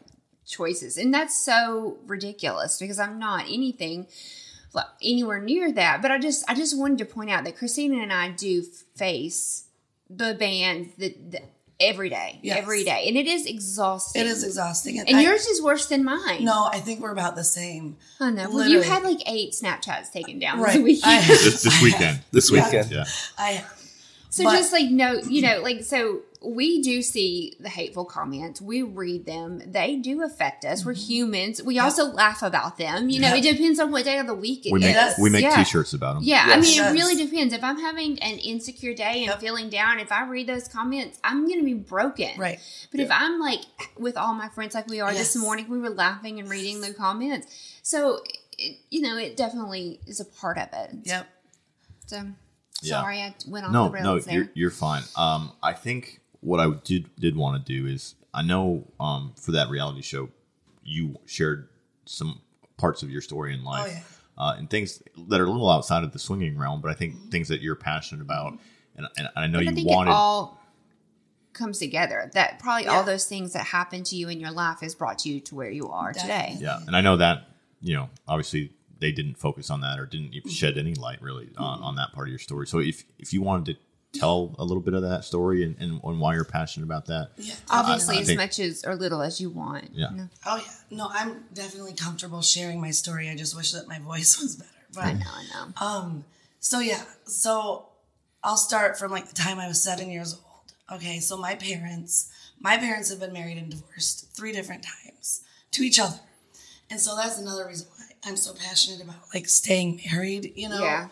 choices, 0.46 0.96
and 0.96 1.12
that's 1.12 1.36
so 1.38 1.98
ridiculous 2.06 2.78
because 2.78 2.98
I'm 2.98 3.18
not 3.18 3.44
anything 3.46 4.06
anywhere 5.02 5.40
near 5.40 5.72
that. 5.72 6.02
But 6.02 6.10
I 6.10 6.18
just 6.18 6.44
I 6.48 6.54
just 6.54 6.78
wanted 6.78 6.98
to 6.98 7.04
point 7.04 7.30
out 7.30 7.44
that 7.44 7.56
Krystina 7.56 8.02
and 8.02 8.12
I 8.12 8.30
do 8.30 8.62
face 8.94 9.64
the 10.08 10.34
band 10.34 10.90
that. 10.98 11.32
that 11.32 11.42
Every 11.78 12.08
day, 12.08 12.38
Yes. 12.42 12.56
every 12.56 12.84
day, 12.84 13.04
and 13.06 13.18
it 13.18 13.26
is 13.26 13.44
exhausting. 13.44 14.22
it 14.22 14.26
is 14.26 14.42
exhausting. 14.42 14.98
and 14.98 15.14
I- 15.14 15.20
yours 15.20 15.44
is 15.44 15.60
worse 15.60 15.84
than 15.84 16.04
mine. 16.04 16.42
No, 16.42 16.64
I 16.72 16.80
think 16.80 17.00
we're 17.00 17.10
about 17.10 17.36
the 17.36 17.44
same. 17.44 17.98
I 18.18 18.30
know. 18.30 18.48
Well, 18.48 18.66
you 18.66 18.80
had 18.80 19.02
like 19.02 19.18
eight 19.30 19.52
Snapchats 19.52 20.10
taken 20.10 20.38
down 20.38 20.58
Right. 20.58 20.72
this 20.72 20.82
weekend. 20.82 21.24
I- 21.24 21.26
this, 21.26 21.62
this 21.62 21.82
weekend, 21.82 22.20
This 22.32 22.50
Yeah. 22.50 22.82
yeah, 22.90 23.04
I 23.36 23.62
so 24.30 24.44
but- 24.44 24.56
just 24.56 24.72
like 24.72 24.88
no, 24.88 25.20
you 25.28 25.42
know, 25.42 25.60
like 25.60 25.84
so 25.84 26.20
we 26.46 26.80
do 26.82 27.02
see 27.02 27.54
the 27.60 27.68
hateful 27.68 28.04
comments. 28.04 28.60
We 28.60 28.82
read 28.82 29.26
them. 29.26 29.60
They 29.66 29.96
do 29.96 30.22
affect 30.22 30.64
us. 30.64 30.84
We're 30.84 30.94
humans. 30.94 31.62
We 31.62 31.78
also 31.78 32.04
laugh 32.06 32.42
about 32.42 32.78
them. 32.78 33.08
You 33.10 33.20
know, 33.20 33.26
Mm-hmm. 33.28 33.36
It 33.44 33.52
depends 33.56 33.80
on 33.80 33.90
what 33.90 34.04
day 34.04 34.18
of 34.18 34.26
the 34.26 34.34
week 34.34 34.64
it 34.66 34.72
we 34.72 34.78
make 34.80 34.96
is. 34.96 35.14
we 35.18 35.28
make 35.30 35.42
Yeah. 35.42 35.56
t-shirts 35.56 35.92
about 35.92 36.14
them. 36.14 36.22
Yeah, 36.24 36.44
I 36.46 36.56
mean, 36.60 36.74
Yes. 36.74 36.90
it 36.90 36.92
really 36.94 37.16
depends. 37.16 37.52
If 37.52 37.64
I'm 37.64 37.78
having 37.80 38.18
an 38.22 38.38
insecure 38.38 38.94
day 38.94 39.18
and 39.18 39.26
Yep. 39.26 39.40
feeling 39.40 39.68
down, 39.68 39.98
if 39.98 40.12
I 40.12 40.24
read 40.26 40.46
those 40.46 40.68
comments, 40.68 41.18
I'm 41.24 41.46
going 41.46 41.58
to 41.58 41.64
be 41.64 41.74
broken. 41.74 42.38
right. 42.38 42.60
But 42.90 43.00
if 43.00 43.10
I'm 43.10 43.40
like 43.40 43.60
with 43.98 44.16
all 44.16 44.34
my 44.34 44.48
friends, 44.48 44.74
like 44.74 44.86
we 44.88 45.00
are 45.00 45.12
this 45.12 45.34
morning, 45.36 45.68
we 45.68 45.78
were 45.78 45.90
laughing 45.90 46.38
and 46.38 46.48
reading 46.48 46.80
the 46.80 46.94
comments. 46.94 47.46
So, 47.82 48.22
it, 48.58 48.78
you 48.90 49.00
know, 49.02 49.16
it 49.18 49.36
definitely 49.36 50.00
is 50.06 50.20
a 50.20 50.24
part 50.24 50.58
of 50.58 50.68
it. 50.72 50.90
Yep. 51.04 51.26
So, 52.06 52.22
Yeah. 52.82 53.00
sorry, 53.00 53.20
I 53.20 53.34
went 53.48 53.66
off 53.66 53.72
no, 53.72 53.84
the 53.86 53.90
rails 53.90 54.04
no, 54.04 54.18
there. 54.18 54.34
you're 54.34 54.50
you're 54.54 54.70
fine. 54.70 55.02
Um, 55.16 55.52
I 55.62 55.72
think 55.72 56.20
what 56.46 56.60
I 56.60 56.70
did 56.84 57.10
did 57.16 57.36
want 57.36 57.64
to 57.64 57.72
do 57.80 57.86
is 57.86 58.14
I 58.32 58.42
know 58.42 58.86
um 59.00 59.32
for 59.36 59.50
that 59.52 59.68
reality 59.68 60.00
show 60.02 60.28
you 60.84 61.16
shared 61.26 61.68
some 62.04 62.40
parts 62.76 63.02
of 63.02 63.10
your 63.10 63.20
story 63.20 63.52
in 63.52 63.64
life. 63.64 63.86
Oh, 63.86 63.90
yeah. 63.90 64.02
Uh, 64.38 64.54
and 64.58 64.68
things 64.70 65.02
that 65.28 65.40
are 65.40 65.46
a 65.46 65.50
little 65.50 65.70
outside 65.70 66.04
of 66.04 66.12
the 66.12 66.18
swinging 66.18 66.58
realm, 66.58 66.80
but 66.82 66.90
I 66.90 66.94
think 66.94 67.30
things 67.30 67.48
that 67.48 67.62
you're 67.62 67.74
passionate 67.74 68.20
about, 68.20 68.52
and, 68.94 69.06
and 69.16 69.28
I 69.34 69.46
know 69.46 69.58
But 69.58 69.66
I 69.66 69.70
you 69.70 69.76
think 69.76 69.88
wanted. 69.88 70.10
it 70.10 70.14
all 70.14 70.60
comes 71.54 71.78
together. 71.78 72.30
That 72.34 72.58
probably 72.58 72.86
all 72.86 73.02
those 73.02 73.24
things 73.24 73.54
that 73.54 73.64
happened 73.66 74.04
to 74.06 74.16
you 74.16 74.28
in 74.28 74.38
your 74.38 74.50
life 74.50 74.80
has 74.82 74.94
brought 74.94 75.24
you 75.24 75.40
to 75.40 75.54
where 75.54 75.70
you 75.70 75.88
are 75.88 76.12
today. 76.12 76.54
Yeah, 76.60 76.78
and 76.86 76.94
I 76.94 77.00
know 77.00 77.16
that 77.16 77.48
you 77.80 77.94
know 77.96 78.10
obviously 78.28 78.72
they 79.00 79.10
didn't 79.10 79.36
focus 79.38 79.70
on 79.70 79.80
that 79.80 79.98
or 79.98 80.04
didn't 80.06 80.32
Mm-hmm. 80.34 80.48
shed 80.50 80.76
any 80.78 80.94
light 80.94 81.20
really 81.22 81.48
on, 81.56 81.82
on 81.82 81.96
that 81.96 82.12
part 82.12 82.28
of 82.28 82.30
your 82.30 82.38
story. 82.38 82.66
So 82.66 82.78
if 82.78 83.04
if 83.18 83.32
you 83.32 83.40
wanted 83.42 83.74
to 83.74 83.80
tell 84.12 84.54
a 84.58 84.64
little 84.64 84.82
bit 84.82 84.94
of 84.94 85.02
that 85.02 85.24
story 85.24 85.62
and, 85.62 85.76
and, 85.78 86.00
and 86.02 86.20
why 86.20 86.34
you're 86.34 86.44
passionate 86.44 86.86
about 86.86 87.06
that, 87.06 87.30
Yeah. 87.36 87.54
Obviously, 87.70 88.16
I 88.16 88.20
as 88.20 88.26
think- 88.26 88.38
much 88.40 88.58
as 88.58 88.84
or 88.84 88.96
little 88.96 89.20
as 89.22 89.40
you 89.40 89.50
want. 89.50 89.90
Yeah. 89.92 90.10
You 90.10 90.16
know? 90.16 90.28
Oh 90.46 90.56
yeah. 90.56 90.96
No, 90.96 91.08
I'm 91.12 91.44
definitely 91.52 91.92
comfortable 91.94 92.40
sharing 92.42 92.80
my 92.80 92.90
story. 92.92 93.28
I 93.28 93.36
just 93.36 93.54
wish 93.56 93.72
that 93.72 93.86
my 93.88 93.98
voice 94.10 94.40
was 94.40 94.56
better. 94.56 94.70
But 94.94 95.04
I 95.04 95.12
know, 95.12 95.26
I 95.30 95.44
know. 95.44 95.86
Um, 95.86 96.24
so 96.60 96.78
yeah, 96.80 97.02
so 97.26 97.88
I'll 98.42 98.56
start 98.56 98.98
from 98.98 99.10
like 99.10 99.28
the 99.28 99.34
time 99.34 99.58
I 99.58 99.68
was 99.68 99.82
seven 99.82 100.10
years 100.10 100.32
old. 100.34 100.42
Okay, 101.00 101.18
so 101.18 101.36
my 101.36 101.54
parents, 101.56 102.30
my 102.60 102.76
parents 102.78 103.10
have 103.10 103.20
been 103.20 103.32
married 103.32 103.58
and 103.58 103.70
divorced 103.70 104.34
three 104.36 104.52
different 104.52 104.84
times 104.84 105.42
to 105.72 105.82
each 105.82 105.98
other, 105.98 106.20
and 106.88 107.00
so 107.00 107.16
that's 107.16 107.38
another 107.38 107.66
reason 107.66 107.88
why 107.96 108.06
I'm 108.24 108.36
so 108.36 108.54
passionate 108.54 109.02
about 109.02 109.16
like 109.34 109.48
staying 109.48 110.00
married. 110.10 110.52
You 110.56 110.68
know, 110.70 110.80
Yeah. 110.82 111.08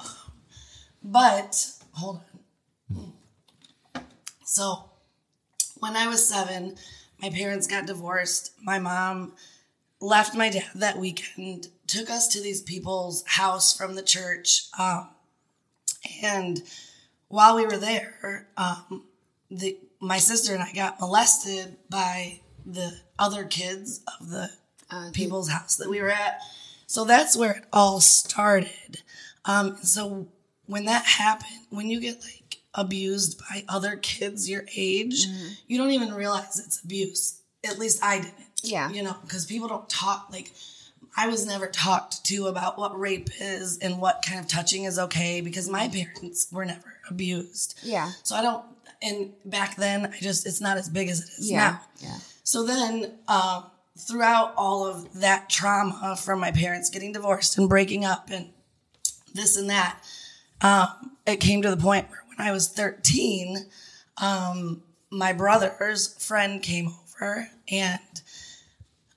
but 1.03 1.71
hold 1.93 2.17
on. 2.19 2.23
So 4.45 4.91
when 5.79 5.97
I 5.97 6.07
was 6.07 6.29
seven, 6.29 6.77
my 7.21 7.31
parents 7.31 7.67
got 7.67 7.87
divorced. 7.87 8.53
My 8.63 8.79
mom 8.79 9.33
left 10.01 10.35
my 10.35 10.51
dad 10.51 10.71
that 10.75 10.99
weekend, 10.99 11.69
took 11.87 12.11
us 12.11 12.29
to 12.29 12.41
these 12.41 12.63
people's 12.63 13.25
house 13.27 13.77
from 13.77 13.95
the 13.95 14.03
church. 14.03 14.69
Um, 14.79 15.09
and 16.23 16.63
while 17.29 17.57
we 17.57 17.65
were 17.65 17.79
there, 17.79 18.49
um, 18.57 19.05
the 19.51 19.79
my 20.01 20.19
sister 20.19 20.53
and 20.55 20.63
I 20.63 20.73
got 20.73 21.01
molested 21.01 21.77
by 21.89 22.41
the 22.67 23.01
other 23.19 23.45
kids 23.45 24.01
of 24.21 24.31
the 24.31 24.51
Uh, 24.91 25.11
people's 25.13 25.49
house 25.49 25.77
that 25.77 25.89
we 25.89 26.01
were 26.01 26.13
at. 26.13 26.41
So 26.87 27.05
that's 27.07 27.35
where 27.37 27.53
it 27.57 27.65
all 27.73 28.01
started. 28.01 29.03
Um, 29.45 29.79
so 29.83 30.29
when 30.67 30.85
that 30.85 31.07
happened, 31.07 31.67
when 31.71 31.89
you 31.89 32.01
get 32.01 32.21
like 32.21 32.44
abused 32.75 33.39
by 33.39 33.65
other 33.69 33.97
kids 33.97 34.49
your 34.49 34.65
age, 34.77 35.27
you 35.67 35.79
don't 35.79 35.91
even 35.93 36.13
realize 36.15 36.59
it's 36.59 36.83
abuse. 36.83 37.41
At 37.67 37.79
least 37.79 38.03
I 38.03 38.17
didn't. 38.19 38.35
Yeah. 38.63 38.91
You 38.91 39.03
know, 39.03 39.17
because 39.23 39.47
people 39.47 39.69
don't 39.69 39.89
talk 39.89 40.29
like 40.33 40.51
I 41.17 41.29
was 41.29 41.47
never 41.47 41.67
talked 41.69 42.25
to 42.25 42.47
about 42.49 42.77
what 42.77 42.99
rape 42.99 43.31
is 43.41 43.79
and 43.79 44.01
what 44.01 44.25
kind 44.27 44.41
of 44.41 44.49
touching 44.49 44.85
is 44.85 44.99
okay 44.99 45.41
because 45.41 45.69
my 45.69 45.89
parents 45.89 46.49
were 46.51 46.65
never 46.65 46.95
abused. 47.09 47.79
Yeah. 47.85 48.11
So 48.25 48.35
I 48.35 48.43
don't, 48.43 48.65
and 49.01 49.31
back 49.45 49.77
then, 49.77 50.07
I 50.07 50.19
just, 50.21 50.45
it's 50.47 50.61
not 50.61 50.77
as 50.77 50.89
big 50.89 51.09
as 51.09 51.21
it 51.21 51.29
is 51.39 51.51
Yeah. 51.51 51.59
now. 51.59 51.81
Yeah. 52.01 52.17
So 52.43 52.65
then, 52.65 53.13
um, 53.29 53.67
throughout 53.97 54.55
all 54.57 54.85
of 54.87 55.21
that 55.21 55.49
trauma 55.49 56.17
from 56.21 56.41
my 56.41 56.51
parents 56.51 56.91
getting 56.91 57.13
divorced 57.13 57.57
and 57.59 57.69
breaking 57.69 58.05
up 58.05 58.31
and 58.31 58.49
this 59.35 59.57
and 59.57 59.71
that, 59.71 60.01
um, 60.63 60.89
it 61.27 61.37
came 61.37 61.63
to 61.63 61.71
the 61.71 61.77
point 61.77 62.11
where 62.11 62.24
when 62.37 62.47
I 62.47 62.53
was 62.53 62.69
13, 62.69 63.59
um, 64.19 64.83
my 65.11 65.33
brother's 65.33 66.23
friend 66.25 66.63
came 66.63 66.89
over 66.89 67.49
and 67.71 68.01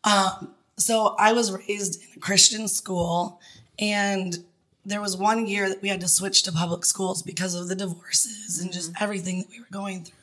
um, 0.03 0.53
so 0.77 1.15
I 1.17 1.33
was 1.33 1.51
raised 1.51 2.01
in 2.01 2.07
a 2.17 2.19
Christian 2.19 2.67
school 2.67 3.41
and 3.79 4.37
there 4.85 5.01
was 5.01 5.17
one 5.17 5.47
year 5.47 5.67
that 5.67 5.81
we 5.81 5.89
had 5.89 5.99
to 6.01 6.07
switch 6.07 6.43
to 6.43 6.51
public 6.51 6.85
schools 6.85 7.21
because 7.21 7.55
of 7.55 7.67
the 7.67 7.75
divorces 7.75 8.59
and 8.61 8.71
just 8.71 8.93
everything 9.01 9.39
that 9.39 9.49
we 9.49 9.59
were 9.59 9.65
going 9.69 10.03
through. 10.05 10.17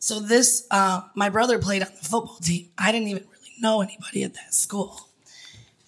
So 0.00 0.20
this, 0.20 0.66
uh, 0.70 1.02
my 1.14 1.28
brother 1.28 1.58
played 1.58 1.82
on 1.82 1.88
the 1.88 2.04
football 2.04 2.38
team. 2.42 2.68
I 2.76 2.90
didn't 2.90 3.08
even 3.08 3.24
really 3.24 3.52
know 3.60 3.80
anybody 3.80 4.24
at 4.24 4.34
that 4.34 4.54
school. 4.54 5.08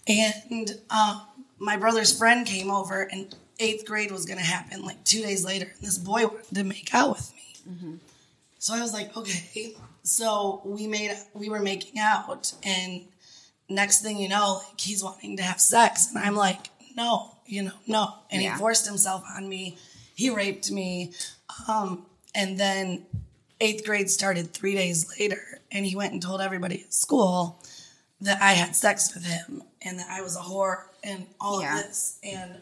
And 0.07 0.81
um, 0.91 1.23
my 1.59 1.77
brother's 1.77 2.17
friend 2.17 2.47
came 2.47 2.71
over, 2.71 3.03
and 3.03 3.35
eighth 3.59 3.85
grade 3.87 4.11
was 4.11 4.25
going 4.27 4.39
to 4.39 4.45
happen 4.45 4.85
like 4.85 5.03
two 5.05 5.23
days 5.23 5.45
later. 5.45 5.73
This 5.81 5.99
boy 5.99 6.27
wanted 6.27 6.55
to 6.55 6.65
make 6.65 6.95
out 6.95 7.11
with 7.17 7.33
me. 7.35 7.99
So 8.59 8.75
I 8.75 8.81
was 8.81 8.93
like, 8.93 9.17
okay. 9.17 9.75
So 10.03 10.63
we 10.65 10.87
made, 10.87 11.17
we 11.35 11.49
were 11.49 11.61
making 11.61 12.01
out, 12.01 12.53
and 12.63 13.03
next 13.69 14.01
thing 14.03 14.19
you 14.19 14.29
know, 14.29 14.61
like 14.67 14.81
he's 14.81 15.05
wanting 15.05 15.37
to 15.37 15.43
have 15.43 15.61
sex, 15.61 16.09
and 16.15 16.19
I'm 16.19 16.35
like, 16.35 16.69
no, 16.97 17.33
you 17.47 17.63
know, 17.63 17.73
no. 17.87 18.15
And 18.31 18.43
Yeah. 18.43 18.55
he 18.55 18.59
forced 18.59 18.87
himself 18.87 19.23
on 19.37 19.49
me. 19.49 19.77
He 20.15 20.31
raped 20.31 20.71
me. 20.71 21.13
Um, 21.69 22.07
and 22.35 22.59
then 22.59 23.05
eighth 23.61 23.85
grade 23.85 24.11
started 24.11 24.53
three 24.55 24.75
days 24.75 25.07
later, 25.21 25.61
and 25.71 25.85
he 25.85 25.95
went 25.95 26.13
and 26.15 26.23
told 26.23 26.41
everybody 26.41 26.83
at 26.85 26.95
school 26.95 27.63
that 28.21 28.41
I 28.43 28.53
had 28.53 28.75
sex 28.75 29.15
with 29.15 29.25
him 29.25 29.63
and 29.83 29.99
that 29.99 30.09
I 30.11 30.23
was 30.23 30.37
a 30.37 30.41
whore 30.41 30.85
and 31.05 31.27
all 31.41 31.61
Yeah. 31.61 31.79
of 31.79 31.85
this. 31.87 32.19
And 32.25 32.61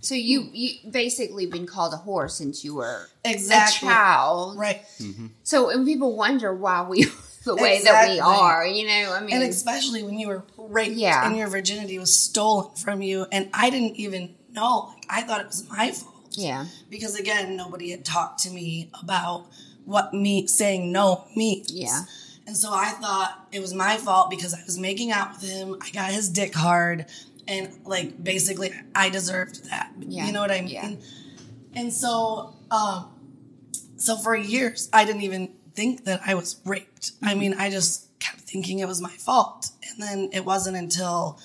So 0.00 0.14
you 0.14 0.48
you 0.52 0.90
basically 0.90 1.46
been 1.46 1.66
called 1.66 1.92
a 1.92 1.96
whore 1.98 2.30
since 2.30 2.64
you 2.64 2.74
were 2.74 3.08
Exactly. 3.24 3.88
a 3.88 3.92
child, 3.92 4.58
right. 4.58 4.82
Mm-hmm. 4.98 5.26
So 5.42 5.68
and 5.70 5.86
people 5.86 6.16
wonder 6.16 6.54
why 6.54 6.82
we 6.88 7.04
the 7.44 7.54
way 7.56 7.82
that 7.84 8.08
we 8.08 8.18
are. 8.20 8.66
You 8.66 8.86
know, 8.86 9.12
I 9.14 9.20
mean, 9.20 9.34
And 9.34 9.42
especially 9.44 10.02
when 10.02 10.18
you 10.18 10.28
were 10.28 10.42
raped 10.56 10.96
Yeah. 10.96 11.26
and 11.26 11.36
your 11.36 11.48
virginity 11.48 11.98
was 11.98 12.16
stolen 12.16 12.74
from 12.76 13.02
you. 13.02 13.26
And 13.32 13.50
I 13.54 13.70
didn't 13.70 13.96
even 13.96 14.34
know. 14.52 14.92
Like, 14.94 15.06
I 15.08 15.22
thought 15.22 15.40
it 15.40 15.46
was 15.48 15.68
my 15.68 15.90
fault. 15.92 16.14
yeah, 16.32 16.66
Because 16.90 17.14
again, 17.18 17.56
nobody 17.56 17.90
had 17.90 18.04
talked 18.04 18.40
to 18.44 18.50
me 18.50 18.90
about 19.02 19.46
what 19.84 20.12
me 20.14 20.46
saying 20.46 20.92
no 20.92 21.24
means. 21.36 21.72
Yeah. 21.72 22.02
And 22.46 22.56
so 22.56 22.70
I 22.72 22.90
thought 22.90 23.46
it 23.52 23.60
was 23.60 23.72
my 23.74 23.96
fault 23.96 24.28
because 24.30 24.54
I 24.54 24.62
was 24.64 24.78
making 24.78 25.10
out 25.12 25.32
with 25.32 25.48
him. 25.50 25.76
I 25.80 25.90
got 25.90 26.10
his 26.10 26.28
dick 26.28 26.54
hard. 26.54 27.06
And 27.48 27.70
like 27.84 28.22
basically 28.22 28.72
I 28.94 29.10
deserved 29.10 29.70
that. 29.70 29.92
Yeah. 30.00 30.26
You 30.26 30.32
know 30.32 30.40
what 30.40 30.50
I 30.50 30.60
mean? 30.60 30.68
Yeah. 30.68 30.90
And 31.74 31.92
so 31.92 32.54
um 32.70 33.10
so 33.96 34.16
for 34.16 34.36
years 34.36 34.88
I 34.92 35.04
didn't 35.04 35.22
even 35.22 35.54
think 35.74 36.04
that 36.04 36.20
I 36.26 36.34
was 36.34 36.60
raped. 36.64 37.12
I 37.22 37.34
mean, 37.34 37.54
I 37.54 37.70
just 37.70 38.18
kept 38.18 38.40
thinking 38.40 38.80
it 38.80 38.88
was 38.88 39.00
my 39.00 39.10
fault. 39.10 39.70
And 39.88 40.02
then 40.02 40.30
it 40.32 40.44
wasn't 40.44 40.76
until, 40.76 41.38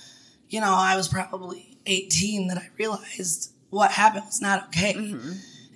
you 0.49 0.59
know, 0.59 0.73
I 0.73 0.95
was 0.95 1.07
probably 1.07 1.77
18 1.85 2.47
that 2.47 2.57
I 2.57 2.69
realized 2.77 3.51
what 3.69 3.91
happened 3.91 4.25
was 4.25 4.41
not 4.41 4.67
okay. 4.67 5.15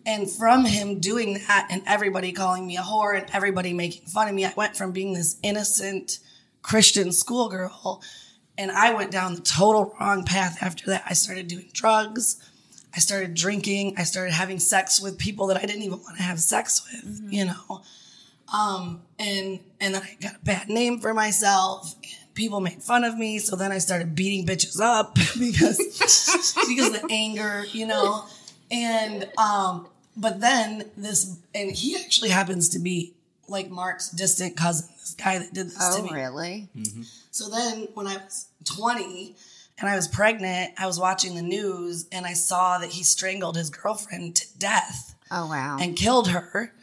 And 0.05 0.29
from 0.29 0.65
him 0.65 0.99
doing 0.99 1.33
that 1.47 1.67
and 1.69 1.83
everybody 1.85 2.31
calling 2.31 2.65
me 2.65 2.77
a 2.77 2.81
whore 2.81 3.19
and 3.19 3.29
everybody 3.31 3.73
making 3.73 4.07
fun 4.07 4.27
of 4.27 4.33
me, 4.33 4.45
I 4.45 4.53
went 4.55 4.75
from 4.75 4.91
being 4.91 5.13
this 5.13 5.37
innocent 5.43 6.19
Christian 6.61 7.11
schoolgirl 7.11 8.01
and 8.59 8.71
I 8.71 8.93
went 8.93 9.09
down 9.09 9.35
the 9.35 9.41
total 9.41 9.95
wrong 9.99 10.25
path 10.25 10.61
after 10.61 10.87
that. 10.87 11.03
I 11.09 11.13
started 11.13 11.47
doing 11.47 11.69
drugs. 11.71 12.45
I 12.93 12.99
started 12.99 13.33
drinking. 13.33 13.95
I 13.97 14.03
started 14.03 14.33
having 14.33 14.59
sex 14.59 14.99
with 15.01 15.17
people 15.17 15.47
that 15.47 15.55
I 15.55 15.61
didn't 15.61 15.83
even 15.83 15.99
want 16.01 16.17
to 16.17 16.23
have 16.23 16.41
sex 16.41 16.85
with, 16.91 17.21
you 17.31 17.45
know. 17.45 17.81
Um, 18.53 19.03
and 19.17 19.61
and 19.79 19.95
then 19.95 20.01
I 20.01 20.17
got 20.21 20.35
a 20.35 20.39
bad 20.39 20.67
name 20.67 20.99
for 20.99 21.13
myself. 21.13 21.95
And 22.03 22.33
people 22.33 22.59
made 22.59 22.83
fun 22.83 23.05
of 23.05 23.17
me. 23.17 23.39
So 23.39 23.55
then 23.55 23.71
I 23.71 23.77
started 23.77 24.13
beating 24.13 24.45
bitches 24.45 24.81
up 24.81 25.15
because 25.39 25.77
because 26.67 26.95
of 26.95 27.01
the 27.01 27.07
anger, 27.09 27.63
you 27.71 27.87
know. 27.87 28.25
And 28.69 29.29
um, 29.37 29.87
but 30.17 30.41
then 30.41 30.91
this 30.97 31.37
and 31.55 31.71
he 31.71 31.95
actually 31.95 32.29
happens 32.29 32.67
to 32.69 32.79
be 32.79 33.13
like 33.49 33.69
Mark's 33.69 34.09
distant 34.09 34.55
cousin, 34.57 34.87
this 34.99 35.13
guy 35.15 35.39
that 35.39 35.53
did 35.53 35.67
this 35.67 35.77
to 35.77 36.01
oh 36.01 36.03
me. 36.03 36.11
really? 36.13 36.69
So 37.31 37.49
then 37.49 37.87
when 37.93 38.07
I 38.07 38.17
was 38.17 38.47
20 38.65 39.35
and 39.79 39.89
I 39.89 39.95
was 39.95 40.07
pregnant, 40.07 40.73
I 40.77 40.85
was 40.87 40.99
watching 40.99 41.35
the 41.35 41.41
news 41.41 42.07
and 42.11 42.25
I 42.25 42.33
saw 42.33 42.77
that 42.79 42.89
he 42.91 43.03
strangled 43.03 43.55
his 43.57 43.69
girlfriend 43.69 44.35
to 44.37 44.57
death 44.57 45.15
Oh 45.31 45.47
wow, 45.47 45.77
and 45.79 45.95
killed 45.95 46.29
her. 46.29 46.73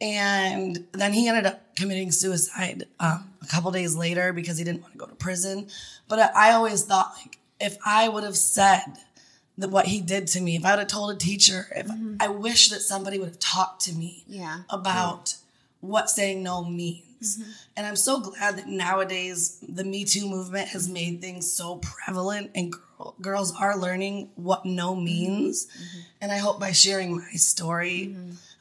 And 0.00 0.86
then 0.92 1.12
he 1.12 1.28
ended 1.28 1.44
up 1.46 1.76
committing 1.76 2.10
suicide 2.10 2.84
um, 2.98 3.30
a 3.42 3.46
couple 3.46 3.70
days 3.70 3.94
later 3.94 4.32
because 4.32 4.56
he 4.56 4.64
didn't 4.64 4.80
want 4.80 4.92
to 4.94 4.98
go 4.98 5.04
to 5.06 5.14
prison. 5.14 5.66
But 6.08 6.18
I, 6.34 6.48
I 6.48 6.52
always 6.52 6.84
thought, 6.84 7.12
like, 7.22 7.38
if 7.60 7.76
I 7.84 8.08
would 8.08 8.24
have 8.24 8.36
said 8.38 8.84
that 9.58 9.68
what 9.68 9.86
he 9.86 10.00
did 10.00 10.26
to 10.28 10.40
me, 10.40 10.56
if 10.56 10.64
I 10.64 10.70
would 10.70 10.78
have 10.78 10.88
told 10.88 11.10
a 11.14 11.18
teacher, 11.18 11.66
if 11.76 11.90
I 12.18 12.28
wish 12.28 12.70
that 12.70 12.80
somebody 12.80 13.18
would 13.18 13.28
have 13.28 13.38
talked 13.38 13.82
to 13.82 13.92
me 13.92 14.24
Yeah. 14.26 14.60
about 14.70 15.34
what 15.80 16.10
saying 16.10 16.42
no 16.42 16.64
means. 16.64 17.38
Mm-hmm. 17.38 17.50
And 17.76 17.86
I'm 17.86 17.96
so 17.96 18.20
glad 18.20 18.56
that 18.56 18.66
nowadays 18.66 19.62
the 19.66 19.84
Me 19.84 20.04
Too 20.04 20.28
movement 20.28 20.68
has 20.68 20.88
made 20.88 21.20
things 21.20 21.50
so 21.50 21.76
prevalent 21.76 22.50
and 22.54 22.72
girl, 22.72 23.14
girls 23.20 23.54
are 23.58 23.76
learning 23.76 24.30
what 24.36 24.64
no 24.64 24.94
mm-hmm. 24.94 25.04
means. 25.04 25.66
Mm-hmm. 25.66 26.00
And 26.22 26.32
I 26.32 26.38
hope 26.38 26.58
by 26.58 26.72
sharing 26.72 27.16
my 27.16 27.32
story 27.32 28.16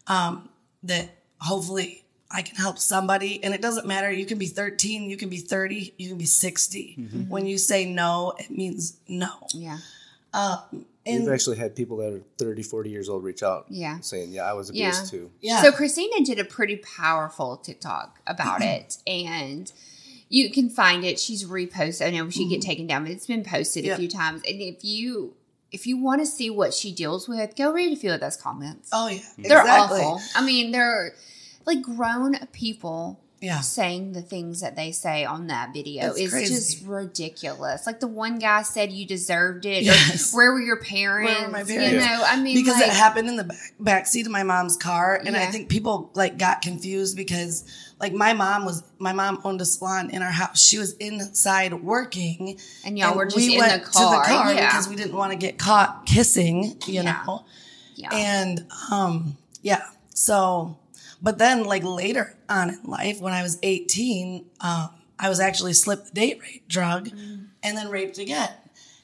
um, 0.07 0.49
that 0.84 1.09
hopefully 1.39 2.03
I 2.32 2.41
can 2.41 2.57
help 2.57 2.78
somebody. 2.78 3.43
And 3.43 3.53
it 3.53 3.61
doesn't 3.61 3.88
matter. 3.88 4.11
You 4.11 4.26
can 4.26 4.38
be 4.38 4.47
13, 4.47 5.09
you 5.09 5.17
can 5.17 5.30
be 5.30 5.38
30, 5.38 5.93
you 5.97 6.09
can 6.09 6.17
be 6.17 6.26
60. 6.26 6.95
Mm-hmm. 6.99 7.30
When 7.30 7.45
you 7.45 7.57
say 7.57 7.86
no, 7.86 8.34
it 8.38 8.51
means 8.51 8.97
no. 9.07 9.30
Yeah. 9.53 9.78
Um, 10.34 10.86
And 11.10 11.26
We've 11.26 11.34
actually 11.34 11.57
had 11.57 11.76
people 11.76 11.97
that 11.97 12.14
are 12.14 12.22
30, 12.38 12.64
40 12.64 12.89
years 12.89 13.10
old 13.10 13.24
reach 13.24 13.43
out 13.43 13.66
Yeah. 13.70 13.99
saying, 14.01 14.32
Yeah, 14.32 14.43
I 14.43 14.53
was 14.53 14.72
Yeah. 14.74 14.89
abused 14.89 15.12
too. 15.12 15.32
yeah. 15.41 15.62
So 15.62 15.72
Krystina 15.72 16.24
did 16.24 16.39
a 16.39 16.45
pretty 16.45 16.78
powerful 16.78 17.57
TikTok 17.57 18.20
about 18.28 18.62
it, 18.64 18.97
and 19.07 19.72
you 20.30 20.51
can 20.51 20.70
find 20.70 21.03
it. 21.03 21.20
She's 21.20 21.43
reposted. 21.45 22.07
I 22.07 22.12
know 22.12 22.30
she 22.30 22.47
get 22.47 22.62
mm-hmm. 22.62 22.70
taken 22.70 22.88
down, 22.88 23.03
but 23.03 23.12
it's 23.12 23.28
been 23.28 23.43
posted 23.43 23.86
a 23.88 23.95
few 23.95 24.07
times. 24.07 24.41
And 24.47 24.62
if 24.62 24.84
you 24.84 25.34
if 25.72 25.86
you 25.86 25.97
want 25.97 26.20
to 26.22 26.26
see 26.26 26.49
what 26.49 26.74
she 26.74 26.91
deals 26.91 27.28
with, 27.28 27.55
go 27.55 27.72
read 27.72 27.93
a 27.93 27.95
few 27.95 28.12
of 28.12 28.20
those 28.20 28.36
comments. 28.36 28.89
oh, 28.91 29.07
yeah. 29.07 29.20
they're 29.38 29.62
exactly. 29.62 30.01
awful. 30.01 30.22
I 30.36 30.43
mean, 30.43 30.72
they're 30.72 31.14
like 31.66 31.82
grown 31.84 32.36
people 32.53 33.20
Yeah. 33.42 33.62
saying 33.62 34.12
the 34.14 34.22
things 34.22 34.60
that 34.62 34.76
they 34.76 34.92
say 34.92 35.24
on 35.26 35.48
that 35.48 35.74
video 35.74 36.10
It's 36.12 36.20
is 36.20 36.32
crazy. 36.32 36.54
just 36.56 36.86
ridiculous. 36.86 37.86
Like 37.88 38.00
the 38.02 38.08
one 38.08 38.38
guy 38.40 38.64
said, 38.64 38.92
"You 38.92 39.06
deserved 39.06 39.66
it." 39.66 39.84
Yes. 39.84 40.34
Or, 40.34 40.38
Where 40.38 40.52
were 40.54 40.62
your 40.62 40.82
parents? 40.82 41.32
Where 41.34 41.46
were 41.48 41.52
my 41.52 41.60
You 41.62 41.66
parents? 41.66 42.06
know, 42.06 42.24
I 42.26 42.36
mean, 42.42 42.56
because 42.56 42.76
like, 42.76 42.88
it 42.88 42.94
happened 42.94 43.30
in 43.30 43.38
the 43.38 43.46
back 43.46 43.74
back 43.80 44.08
seat 44.08 44.26
of 44.26 44.32
my 44.32 44.44
mom's 44.44 44.76
car 44.78 45.22
and 45.26 45.36
i 45.38 45.46
think 45.46 45.70
people 45.70 46.12
like 46.16 46.38
got 46.38 46.62
confused 46.62 47.16
because 47.16 47.64
like 48.00 48.14
my 48.14 48.34
mom 48.34 48.66
was 48.66 48.84
my 49.00 49.14
mom 49.14 49.40
owned 49.44 49.62
a 49.62 49.66
salon 49.66 50.10
in 50.10 50.22
our 50.22 50.32
house 50.32 50.62
she 50.62 50.78
was 50.78 50.94
inside 50.98 51.74
working 51.74 52.60
And 52.86 52.98
y'all 53.00 53.16
were 53.16 53.26
just 53.26 53.38
in 53.38 53.58
the 53.58 53.60
car, 53.60 53.80
to 53.80 53.82
the 53.82 54.24
car 54.36 54.54
yeah. 54.54 54.68
because 54.70 54.88
we 54.90 54.96
didn't 54.96 55.16
want 55.16 55.32
to 55.32 55.38
get 55.38 55.58
caught 55.58 56.06
kissing 56.06 56.64
you 56.86 56.94
Yeah. 57.02 57.02
know 57.26 57.46
yeah. 57.96 58.10
and 58.14 58.66
um 58.92 59.38
yeah 59.62 59.82
so 60.14 60.78
but 61.22 61.38
then 61.38 61.63
like 61.63 61.84
later 61.84 62.38
on 62.47 62.70
in 62.70 62.80
life 62.84 63.20
when 63.22 63.34
i 63.34 63.43
was 63.43 63.57
18 63.63 64.45
um 64.61 64.89
i 65.17 65.30
was 65.30 65.39
actually 65.39 65.74
slipped 65.74 66.07
the 66.07 66.11
date 66.11 66.39
rape 66.41 66.67
drug 66.67 67.09
mm. 67.09 67.45
and 67.63 67.78
then 67.78 67.89
raped 67.89 68.17
again. 68.17 68.49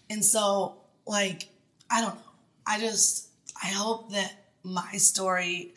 And 0.10 0.24
so 0.24 0.76
like 1.06 1.50
i 1.90 2.02
don't 2.02 2.16
know. 2.16 2.22
I 2.66 2.80
just 2.80 3.30
i 3.62 3.68
hope 3.68 4.12
that 4.12 4.34
my 4.64 4.94
story 4.94 5.74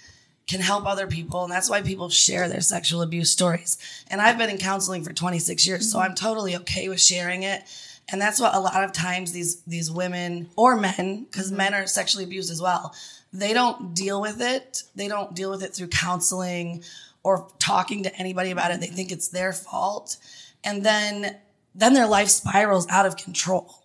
can 0.46 0.60
help 0.60 0.86
other 0.86 1.06
people 1.06 1.42
and 1.42 1.52
that's 1.52 1.68
why 1.68 1.82
people 1.82 2.08
share 2.08 2.48
their 2.48 2.62
sexual 2.62 3.02
abuse 3.02 3.30
stories. 3.30 3.78
And 4.10 4.20
i've 4.20 4.38
been 4.38 4.50
in 4.50 4.58
counseling 4.58 5.04
for 5.04 5.12
26 5.12 5.66
years 5.66 5.90
so 5.90 5.98
mm-hmm. 5.98 6.10
i'm 6.10 6.14
totally 6.14 6.56
okay 6.56 6.88
with 6.88 7.00
sharing 7.00 7.42
it. 7.42 7.62
And 8.10 8.22
that's 8.22 8.40
what 8.40 8.54
a 8.54 8.60
lot 8.60 8.84
of 8.84 8.92
times 8.92 9.32
these 9.32 9.60
these 9.62 9.90
women 9.90 10.48
or 10.56 10.76
men 10.76 11.24
because 11.24 11.48
mm-hmm. 11.48 11.58
men 11.58 11.74
are 11.74 11.86
sexually 11.86 12.24
abused 12.24 12.50
as 12.50 12.62
well 12.62 12.94
they 13.38 13.52
don't 13.54 13.94
deal 13.94 14.20
with 14.20 14.40
it. 14.40 14.82
They 14.94 15.08
don't 15.08 15.34
deal 15.34 15.50
with 15.50 15.62
it 15.62 15.74
through 15.74 15.88
counseling 15.88 16.82
or 17.22 17.48
talking 17.58 18.02
to 18.04 18.14
anybody 18.16 18.50
about 18.50 18.70
it. 18.70 18.80
They 18.80 18.86
think 18.86 19.12
it's 19.12 19.28
their 19.28 19.52
fault. 19.52 20.16
And 20.64 20.84
then 20.84 21.36
then 21.74 21.92
their 21.94 22.06
life 22.08 22.28
spirals 22.28 22.88
out 22.88 23.06
of 23.06 23.16
control 23.16 23.84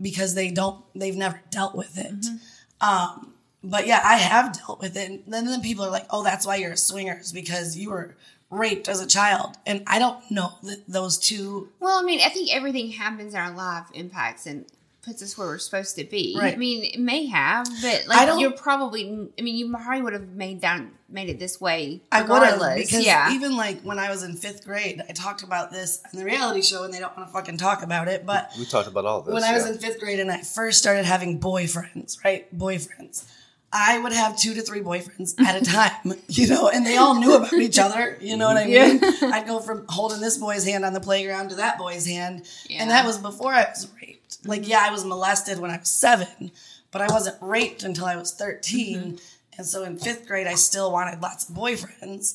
because 0.00 0.34
they 0.34 0.50
don't 0.50 0.84
they've 0.94 1.16
never 1.16 1.40
dealt 1.50 1.74
with 1.74 1.98
it. 1.98 2.26
Um 2.80 3.32
but 3.62 3.86
yeah 3.86 4.00
i 4.04 4.16
have 4.16 4.52
dealt 4.58 4.80
with 4.80 4.96
it. 4.96 5.10
And 5.10 5.22
then, 5.26 5.46
then 5.46 5.60
people 5.62 5.84
are 5.84 5.90
like 5.90 6.06
oh 6.10 6.22
that's 6.22 6.46
why 6.46 6.56
you're 6.56 6.72
a 6.72 6.76
swinger 6.76 7.18
is 7.20 7.32
because 7.32 7.76
you 7.76 7.90
were 7.90 8.14
raped 8.50 8.88
as 8.88 9.00
a 9.00 9.06
child. 9.06 9.56
And 9.66 9.82
i 9.86 9.98
don't 9.98 10.30
know 10.30 10.52
that 10.62 10.86
those 10.86 11.18
two 11.18 11.70
Well, 11.80 11.98
I 11.98 12.04
mean, 12.04 12.20
I 12.24 12.28
think 12.28 12.54
everything 12.54 12.90
happens 12.90 13.34
in 13.34 13.40
our 13.40 13.50
life 13.52 13.86
impacts 13.94 14.46
and 14.46 14.66
puts 15.04 15.22
us 15.22 15.36
where 15.36 15.46
we're 15.48 15.58
supposed 15.58 15.96
to 15.96 16.04
be. 16.04 16.36
Right. 16.38 16.54
I 16.54 16.56
mean, 16.56 16.84
it 16.84 16.98
may 17.00 17.26
have, 17.26 17.66
but 17.82 18.04
I 18.04 18.06
like 18.06 18.26
don't- 18.26 18.38
you're 18.40 18.52
probably. 18.52 19.28
I 19.38 19.42
mean, 19.42 19.56
you 19.56 19.70
probably 19.70 20.02
would 20.02 20.12
have 20.14 20.28
made 20.28 20.60
down 20.60 20.92
made 21.08 21.28
it 21.28 21.38
this 21.38 21.60
way 21.60 22.00
I 22.10 22.22
would 22.22 22.42
have 22.42 22.54
regardless. 22.54 22.86
because 22.90 23.04
yeah, 23.06 23.32
even 23.34 23.56
like 23.56 23.82
when 23.82 23.98
I 24.00 24.10
was 24.10 24.22
in 24.24 24.34
fifth 24.34 24.64
grade, 24.64 25.00
I 25.08 25.12
talked 25.12 25.42
about 25.42 25.70
this 25.70 26.02
on 26.12 26.18
the 26.18 26.24
reality 26.24 26.62
show, 26.62 26.84
and 26.84 26.92
they 26.92 26.98
don't 26.98 27.16
want 27.16 27.28
to 27.28 27.32
fucking 27.32 27.56
talk 27.58 27.82
about 27.82 28.08
it. 28.08 28.26
But 28.26 28.52
We 28.58 28.64
talked 28.64 28.88
about 28.88 29.04
all 29.04 29.22
this. 29.22 29.32
when 29.34 29.44
I 29.44 29.52
was 29.52 29.66
in 29.66 29.78
fifth 29.78 30.00
grade 30.00 30.18
and 30.20 30.30
I 30.30 30.40
first 30.40 30.78
started 30.78 31.04
having 31.04 31.38
boyfriends, 31.40 32.24
right? 32.24 32.46
Boyfriends. 32.56 33.24
I 33.76 33.98
would 33.98 34.12
have 34.12 34.38
two 34.38 34.54
to 34.54 34.62
three 34.62 34.80
boyfriends 34.82 35.34
at 35.44 35.60
a 35.60 35.64
time, 35.64 36.14
you 36.28 36.46
know, 36.46 36.68
and 36.68 36.86
they 36.86 36.96
all 36.96 37.16
knew 37.18 37.34
about 37.34 37.52
each 37.54 37.78
other. 37.78 38.16
You 38.20 38.36
know 38.36 38.46
what 38.46 38.56
I 38.56 38.66
mean? 38.66 39.00
I'd 39.32 39.46
go 39.48 39.58
from 39.58 39.84
holding 39.88 40.20
this 40.20 40.38
boy's 40.38 40.64
hand 40.64 40.84
on 40.84 40.92
the 40.92 41.00
playground 41.00 41.48
to 41.50 41.56
that 41.56 41.76
boy's 41.76 42.06
hand. 42.06 42.48
Yeah. 42.68 42.82
And 42.82 42.90
that 42.90 43.04
was 43.04 43.18
before 43.18 43.52
I 43.52 43.66
was 43.68 43.88
raped. 44.38 44.48
Like, 44.48 44.68
yeah, 44.68 44.82
I 44.82 44.90
was 44.90 45.04
molested 45.04 45.58
when 45.58 45.70
I 45.70 45.78
was 45.78 45.90
seven, 45.90 46.50
but 46.90 47.02
I 47.02 47.06
wasn't 47.12 47.36
raped 47.40 47.82
until 47.82 48.06
I 48.06 48.16
was 48.16 48.32
13. 48.32 49.18
And 49.56 49.66
so 49.66 49.84
in 49.84 49.98
fifth 49.98 50.26
grade, 50.26 50.46
I 50.46 50.54
still 50.54 50.90
wanted 50.92 51.22
lots 51.22 51.48
of 51.48 51.54
boyfriends. 51.54 52.34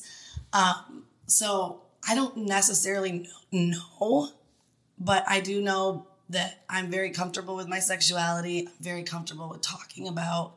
Um, 0.52 1.04
so 1.26 1.82
I 2.08 2.14
don't 2.14 2.36
necessarily 2.38 3.28
know, 3.52 4.28
but 4.98 5.24
I 5.28 5.40
do 5.40 5.60
know 5.60 6.06
that 6.30 6.62
I'm 6.68 6.90
very 6.90 7.10
comfortable 7.10 7.56
with 7.56 7.68
my 7.68 7.78
sexuality. 7.80 8.66
I'm 8.68 8.72
very 8.80 9.02
comfortable 9.02 9.48
with 9.48 9.62
talking 9.62 10.08
about 10.08 10.54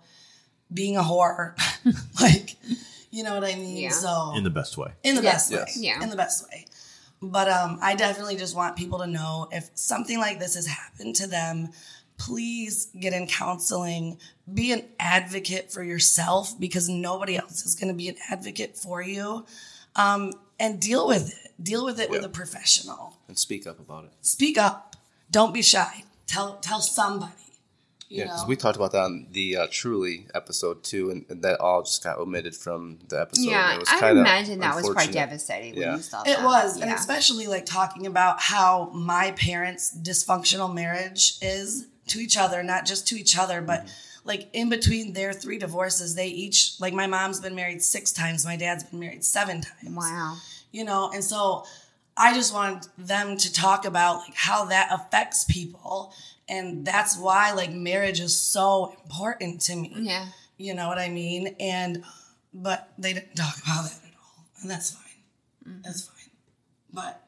being 0.74 0.96
a 0.98 1.02
whore. 1.02 1.56
like, 2.22 2.56
you 3.12 3.24
know 3.24 3.34
what 3.36 3.44
I 3.44 3.56
mean? 3.56 3.78
Yeah. 3.78 3.89
So 3.89 4.34
in 4.36 4.44
the 4.44 4.50
best 4.50 4.78
way. 4.78 4.91
in 5.04 5.16
the 5.16 5.24
Yeah. 5.24 5.32
best 5.34 5.52
way. 5.52 5.58
Yes. 5.68 5.78
Yeah. 5.78 6.02
In 6.04 6.10
the 6.10 6.16
best 6.16 6.48
way. 6.50 6.66
But 7.32 7.50
um, 7.50 7.80
I 7.82 7.96
definitely 7.96 8.36
just 8.36 8.56
want 8.56 8.76
people 8.76 9.00
to 9.00 9.08
know 9.08 9.48
if 9.52 9.70
something 9.76 10.20
like 10.20 10.40
this 10.40 10.56
has 10.56 10.68
happened 10.68 11.16
to 11.16 11.28
them, 11.28 11.70
please 12.18 12.88
get 13.00 13.14
in 13.14 13.28
counseling. 13.28 14.18
Be 14.54 14.72
an 14.72 14.84
advocate 15.00 15.72
for 15.72 15.84
yourself 15.84 16.60
because 16.60 16.90
nobody 16.90 17.38
else 17.38 17.66
is 17.66 17.76
going 17.76 17.88
to 17.88 17.98
be 17.98 18.10
an 18.10 18.16
advocate 18.30 18.76
for 18.78 19.02
you. 19.02 19.46
Um, 19.96 20.34
and 20.60 20.80
deal 20.80 21.08
with 21.08 21.30
it. 21.32 21.52
Deal 21.64 21.86
with 21.86 22.00
it 22.00 22.10
with 22.10 22.26
a 22.26 22.30
professional. 22.30 23.18
and 23.28 23.38
speak 23.38 23.66
up 23.68 23.80
about 23.80 24.06
it. 24.06 24.12
Speak 24.22 24.58
up. 24.58 24.96
Don't 25.32 25.54
be 25.54 25.62
shy. 25.62 26.04
Tell 26.28 26.58
tell 26.58 26.82
somebody. 26.82 27.32
You 28.14 28.20
Yeah, 28.20 28.26
because 28.26 28.45
we 28.47 28.55
talked 28.55 28.76
about 28.76 28.91
that 28.91 29.03
on 29.03 29.28
the 29.32 29.57
uh, 29.57 29.68
Truly 29.72 30.28
episode 30.36 30.84
too, 30.84 31.09
and, 31.09 31.26
and 31.30 31.41
that 31.43 31.59
all 31.59 31.82
just 31.84 32.03
got 32.03 32.18
omitted 32.20 32.55
from 32.55 32.99
the 33.09 33.20
episode. 33.22 33.49
yeah. 33.49 33.74
it 33.76 33.80
was 33.80 33.89
I 33.89 33.99
kinda 33.99 34.22
imagine 34.22 34.59
that 34.59 34.76
was 34.76 34.84
probably 34.86 35.03
unfortunate. 35.05 35.14
devastating 35.26 35.74
when 35.74 35.82
Yeah. 35.82 35.95
you 35.95 36.01
saw 36.01 36.22
It 36.22 36.26
that. 36.38 36.43
was, 36.43 36.80
and 36.80 36.91
especially 36.91 37.47
like 37.47 37.66
talking 37.66 38.05
about 38.05 38.39
how 38.39 38.91
my 38.93 39.32
parents' 39.32 39.95
dysfunctional 40.01 40.74
marriage 40.74 41.36
is 41.41 41.88
to 42.07 42.20
each 42.20 42.38
other, 42.38 42.61
not 42.64 42.86
just 42.86 43.07
to 43.07 43.16
each 43.16 43.38
other, 43.38 43.61
but 43.61 43.88
like 44.26 44.47
in 44.53 44.70
between 44.70 45.14
their 45.14 45.34
three 45.34 45.57
divorces, 45.57 46.16
they 46.16 46.28
each 46.28 46.80
like 46.80 46.93
my 46.93 47.07
mom's 47.07 47.39
been 47.39 47.55
married 47.55 47.82
six 47.82 48.11
times, 48.11 48.45
my 48.45 48.55
dad's 48.55 48.84
been 48.84 48.99
married 48.99 49.24
seven 49.26 49.61
times. 49.61 49.95
wow. 49.95 50.38
You 50.72 50.84
know, 50.86 51.11
and 51.14 51.24
so 51.24 51.66
I 52.16 52.34
just 52.34 52.53
wanted 52.53 52.88
them 52.97 53.38
to 53.38 53.51
talk 53.51 53.86
about 53.86 54.18
like 54.20 54.36
how 54.36 54.66
that 54.66 54.89
affects 54.91 55.45
people. 55.45 56.14
And 56.50 56.86
that's 56.86 57.18
why 57.18 57.54
like 57.54 57.72
marriage 57.72 58.20
is 58.20 58.39
so 58.39 58.96
important 59.04 59.62
to 59.62 59.76
me. 59.76 59.94
Yeah. 59.96 60.28
You 60.58 60.74
know 60.74 60.88
what 60.88 61.00
I 61.00 61.10
mean? 61.10 61.56
And 61.60 62.04
but 62.54 62.91
they 62.98 63.14
didn't 63.14 63.36
talk 63.36 63.58
about 63.64 63.84
that 63.86 64.00
at 64.04 64.14
all. 64.22 64.46
And 64.62 64.70
that's 64.70 64.91
fine. 64.91 65.04
Mm-hmm. 65.68 65.82
That's 65.84 66.04
fine. 66.04 66.32
But 66.91 67.24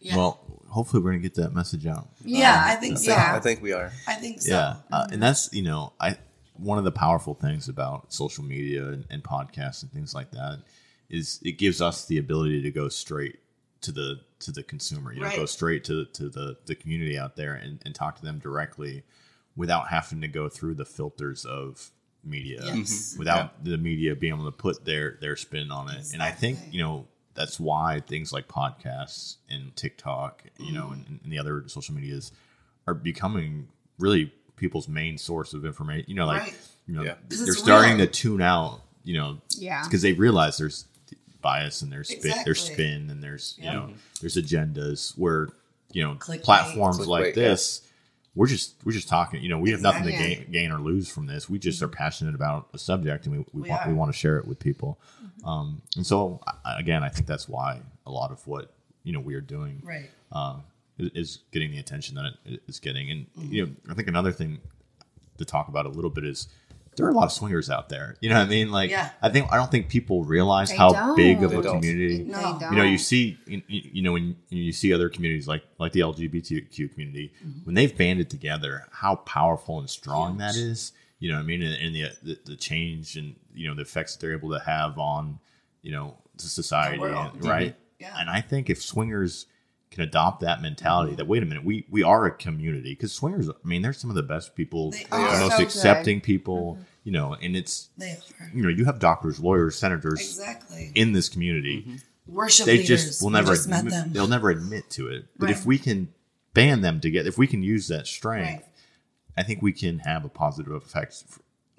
yeah. 0.00 0.16
Well, 0.16 0.40
hopefully 0.68 1.02
we're 1.02 1.10
gonna 1.12 1.22
get 1.22 1.34
that 1.36 1.54
message 1.54 1.86
out. 1.86 2.08
yeah, 2.24 2.62
I 2.66 2.76
think 2.76 2.98
so. 2.98 3.10
Yeah. 3.10 3.34
I 3.34 3.40
think 3.40 3.62
we 3.62 3.72
are. 3.72 3.92
I 4.06 4.14
think 4.14 4.40
so. 4.42 4.52
Yeah, 4.52 4.76
uh, 4.90 5.06
and 5.10 5.22
that's 5.22 5.52
you 5.52 5.62
know, 5.62 5.92
I 6.00 6.16
one 6.56 6.78
of 6.78 6.84
the 6.84 6.92
powerful 6.92 7.34
things 7.34 7.68
about 7.68 8.12
social 8.12 8.44
media 8.44 8.88
and, 8.88 9.04
and 9.10 9.22
podcasts 9.22 9.82
and 9.82 9.92
things 9.92 10.14
like 10.14 10.30
that 10.32 10.60
is 11.08 11.40
it 11.42 11.52
gives 11.52 11.80
us 11.80 12.06
the 12.06 12.18
ability 12.18 12.62
to 12.62 12.70
go 12.70 12.88
straight 12.88 13.38
to 13.82 13.92
the 13.92 14.20
to 14.40 14.50
the 14.52 14.62
consumer. 14.62 15.12
You 15.12 15.20
know, 15.20 15.26
Right. 15.26 15.36
go 15.36 15.46
straight 15.46 15.84
to 15.84 16.06
to 16.06 16.28
the 16.28 16.56
the 16.66 16.74
community 16.74 17.18
out 17.18 17.36
there 17.36 17.54
and, 17.54 17.80
and 17.84 17.94
talk 17.94 18.16
to 18.16 18.22
them 18.22 18.38
directly 18.38 19.02
without 19.56 19.88
having 19.88 20.20
to 20.22 20.28
go 20.28 20.48
through 20.48 20.74
the 20.74 20.84
filters 20.84 21.44
of 21.44 21.90
media 22.24 22.60
Yes. 22.64 23.10
Mm-hmm. 23.10 23.18
without 23.18 23.64
the 23.64 23.76
media 23.76 24.14
being 24.14 24.32
able 24.34 24.44
to 24.44 24.56
put 24.56 24.84
their 24.84 25.18
their 25.20 25.34
spin 25.36 25.72
on 25.72 25.90
it 25.90 26.12
and 26.12 26.22
i 26.22 26.30
think 26.30 26.56
you 26.70 26.80
know 26.80 27.08
that's 27.34 27.58
why 27.58 28.00
things 28.06 28.32
like 28.32 28.46
podcasts 28.46 29.38
and 29.50 29.74
tiktok 29.74 30.44
you 30.58 30.72
know 30.72 30.84
mm-hmm. 30.84 30.92
and, 31.08 31.20
and 31.24 31.32
the 31.32 31.38
other 31.40 31.64
social 31.66 31.94
medias 31.96 32.30
are 32.86 32.94
becoming 32.94 33.66
really 33.98 34.32
people's 34.54 34.86
main 34.86 35.18
source 35.18 35.52
of 35.52 35.64
information 35.66 36.04
you 36.08 36.14
know 36.14 36.26
like 36.26 36.42
Right. 36.42 36.58
you 36.86 36.94
know 36.94 37.02
Yeah. 37.02 37.14
'Cause 37.28 37.44
they're 37.44 37.54
starting 37.54 37.96
real. 37.96 38.06
to 38.06 38.12
tune 38.12 38.40
out 38.40 38.80
you 39.02 39.14
know 39.18 39.40
Yeah. 39.58 39.82
because 39.82 40.02
they 40.02 40.12
realize 40.12 40.58
there's 40.58 40.86
bias 41.42 41.82
and 41.82 41.92
there's 41.92 42.08
spin 42.08 42.34
there's 42.44 42.60
spin 42.60 43.10
and 43.10 43.22
there's 43.22 43.56
you 43.58 43.64
know 43.64 43.90
there's 44.20 44.36
agendas 44.36 45.16
where 45.18 45.48
you 45.92 46.02
know 46.02 46.14
Clickbait. 46.14 46.42
platforms 46.42 46.98
Clickbait, 46.98 47.06
like 47.08 47.24
yeah. 47.36 47.48
this 47.48 47.82
we're 48.34 48.46
just 48.46 48.74
we're 48.84 48.92
just 48.92 49.08
talking 49.08 49.42
you 49.42 49.48
know 49.50 49.58
we 49.58 49.70
have 49.72 49.82
nothing 49.82 50.04
to 50.04 50.10
gain, 50.12 50.46
gain 50.50 50.70
or 50.72 50.78
lose 50.78 51.10
from 51.10 51.26
this. 51.26 51.50
We 51.50 51.58
just 51.58 51.82
are 51.82 51.88
passionate 51.88 52.34
about 52.34 52.68
a 52.72 52.78
subject 52.78 53.26
and 53.26 53.36
we, 53.36 53.44
we, 53.52 53.62
We 53.62 53.68
want 53.68 53.82
are. 53.86 53.88
we 53.88 53.94
want 53.94 54.10
to 54.12 54.16
share 54.18 54.38
it 54.38 54.46
with 54.46 54.58
people. 54.58 54.98
Um, 55.44 55.82
and 55.96 56.06
so 56.06 56.40
again 56.64 57.02
i 57.02 57.08
think 57.08 57.26
that's 57.26 57.48
why 57.48 57.80
a 58.06 58.10
lot 58.10 58.30
of 58.30 58.46
what 58.46 58.72
you 59.02 59.12
know 59.12 59.20
we 59.20 59.34
are 59.34 59.40
doing 59.40 59.82
Right. 59.84 60.08
um, 60.30 60.62
is, 60.98 61.10
is 61.14 61.38
getting 61.52 61.72
the 61.72 61.78
attention 61.78 62.14
that 62.14 62.34
it 62.46 62.62
is 62.68 62.78
getting. 62.78 63.10
And 63.10 63.26
you 63.52 63.66
know 63.66 63.72
i 63.90 63.94
think 63.94 64.06
another 64.08 64.32
thing 64.32 64.60
to 65.38 65.44
talk 65.44 65.68
about 65.68 65.84
a 65.86 65.88
little 65.88 66.10
bit 66.10 66.24
is 66.24 66.48
there 66.96 67.06
are 67.06 67.10
a 67.10 67.14
lot 67.14 67.24
of 67.24 67.32
swingers 67.32 67.70
out 67.70 67.88
there. 67.88 68.16
You 68.20 68.28
know 68.28 68.36
what 68.38 68.46
I 68.46 68.50
mean? 68.50 68.70
Like, 68.70 68.90
Yeah. 68.90 69.10
I 69.22 69.30
think 69.30 69.50
I 69.52 69.56
don't 69.56 69.70
think 69.70 69.88
people 69.88 70.24
realize 70.24 70.70
They 70.70 70.76
how 70.76 70.90
don't. 70.92 71.16
big 71.16 71.42
of 71.42 71.50
They 71.50 71.56
a 71.56 71.62
don't. 71.62 71.80
community. 71.80 72.24
No. 72.24 72.58
You 72.70 72.76
know, 72.76 72.82
you 72.84 72.98
see, 72.98 73.38
you, 73.46 73.62
you 73.66 74.02
know, 74.02 74.12
when 74.12 74.36
you 74.50 74.72
see 74.72 74.92
other 74.92 75.08
communities 75.08 75.48
like 75.48 75.64
like 75.78 75.92
the 75.92 76.00
LGBTQ 76.00 76.92
community, 76.92 77.32
mm-hmm. 77.44 77.60
when 77.64 77.74
they've 77.74 77.96
banded 77.96 78.28
together, 78.30 78.86
how 78.92 79.16
powerful 79.16 79.78
and 79.78 79.88
strong 79.88 80.38
that 80.38 80.54
is. 80.56 80.92
You 81.18 81.30
know 81.30 81.36
what 81.36 81.44
I 81.44 81.46
mean? 81.46 81.62
And, 81.62 81.74
and 81.74 81.94
the, 81.94 82.10
the 82.22 82.38
the 82.52 82.56
change 82.56 83.16
and 83.16 83.36
you 83.54 83.68
know 83.68 83.74
the 83.74 83.82
effects 83.82 84.14
that 84.16 84.20
they're 84.20 84.36
able 84.36 84.50
to 84.50 84.58
have 84.64 84.98
on 84.98 85.38
you 85.80 85.92
know 85.92 86.16
the 86.36 86.42
society, 86.44 86.96
The 86.96 87.02
world. 87.02 87.34
and- 87.34 87.44
right? 87.44 87.68
Mm-hmm. 87.68 87.78
Yeah. 88.00 88.16
And 88.18 88.28
I 88.28 88.40
think 88.40 88.68
if 88.68 88.82
swingers 88.82 89.46
can 89.92 90.02
adopt 90.02 90.40
that 90.40 90.60
mentality, 90.62 91.10
mm-hmm. 91.12 91.16
that 91.18 91.26
wait 91.28 91.42
a 91.42 91.46
minute, 91.46 91.64
we 91.64 91.86
we 91.90 92.02
are 92.02 92.24
a 92.26 92.30
community 92.32 92.92
because 92.92 93.12
swingers. 93.12 93.48
I 93.48 93.52
mean, 93.64 93.82
they're 93.82 93.92
some 93.92 94.10
of 94.10 94.16
the 94.16 94.22
best 94.22 94.56
people, 94.56 94.90
They 94.90 95.04
the 95.04 95.14
are. 95.16 95.38
most 95.40 95.52
So 95.52 95.56
good. 95.58 95.66
accepting 95.66 96.20
people. 96.20 96.74
Mm-hmm. 96.74 96.82
You 97.04 97.10
know, 97.12 97.34
and 97.34 97.56
it's 97.56 97.88
you 98.54 98.62
know 98.62 98.68
you 98.68 98.84
have 98.84 99.00
doctors, 99.00 99.40
lawyers, 99.40 99.76
senators 99.76 100.20
Exactly. 100.20 100.92
in 100.94 101.12
this 101.12 101.28
community 101.28 101.80
mm-hmm. 101.82 101.96
Worship 102.32 102.66
they 102.66 102.78
leaders. 102.78 102.88
just 102.88 103.22
will 103.22 103.30
never 103.30 103.54
just 103.56 103.68
met 103.68 103.80
admit, 103.80 103.92
them. 103.94 104.12
they'll 104.12 104.28
never 104.28 104.50
admit 104.50 104.88
to 104.90 105.08
it 105.08 105.24
but 105.36 105.50
if 105.50 105.66
we 105.66 105.76
can 105.78 106.08
band 106.54 106.84
them 106.84 107.00
together 107.00 107.28
if 107.28 107.36
we 107.36 107.48
can 107.48 107.60
use 107.64 107.88
that 107.88 108.06
strength 108.06 108.62
Right. 108.62 108.64
i 109.36 109.42
think 109.42 109.60
we 109.60 109.72
can 109.72 109.98
have 109.98 110.24
a 110.24 110.28
positive 110.28 110.72
effect 110.72 111.24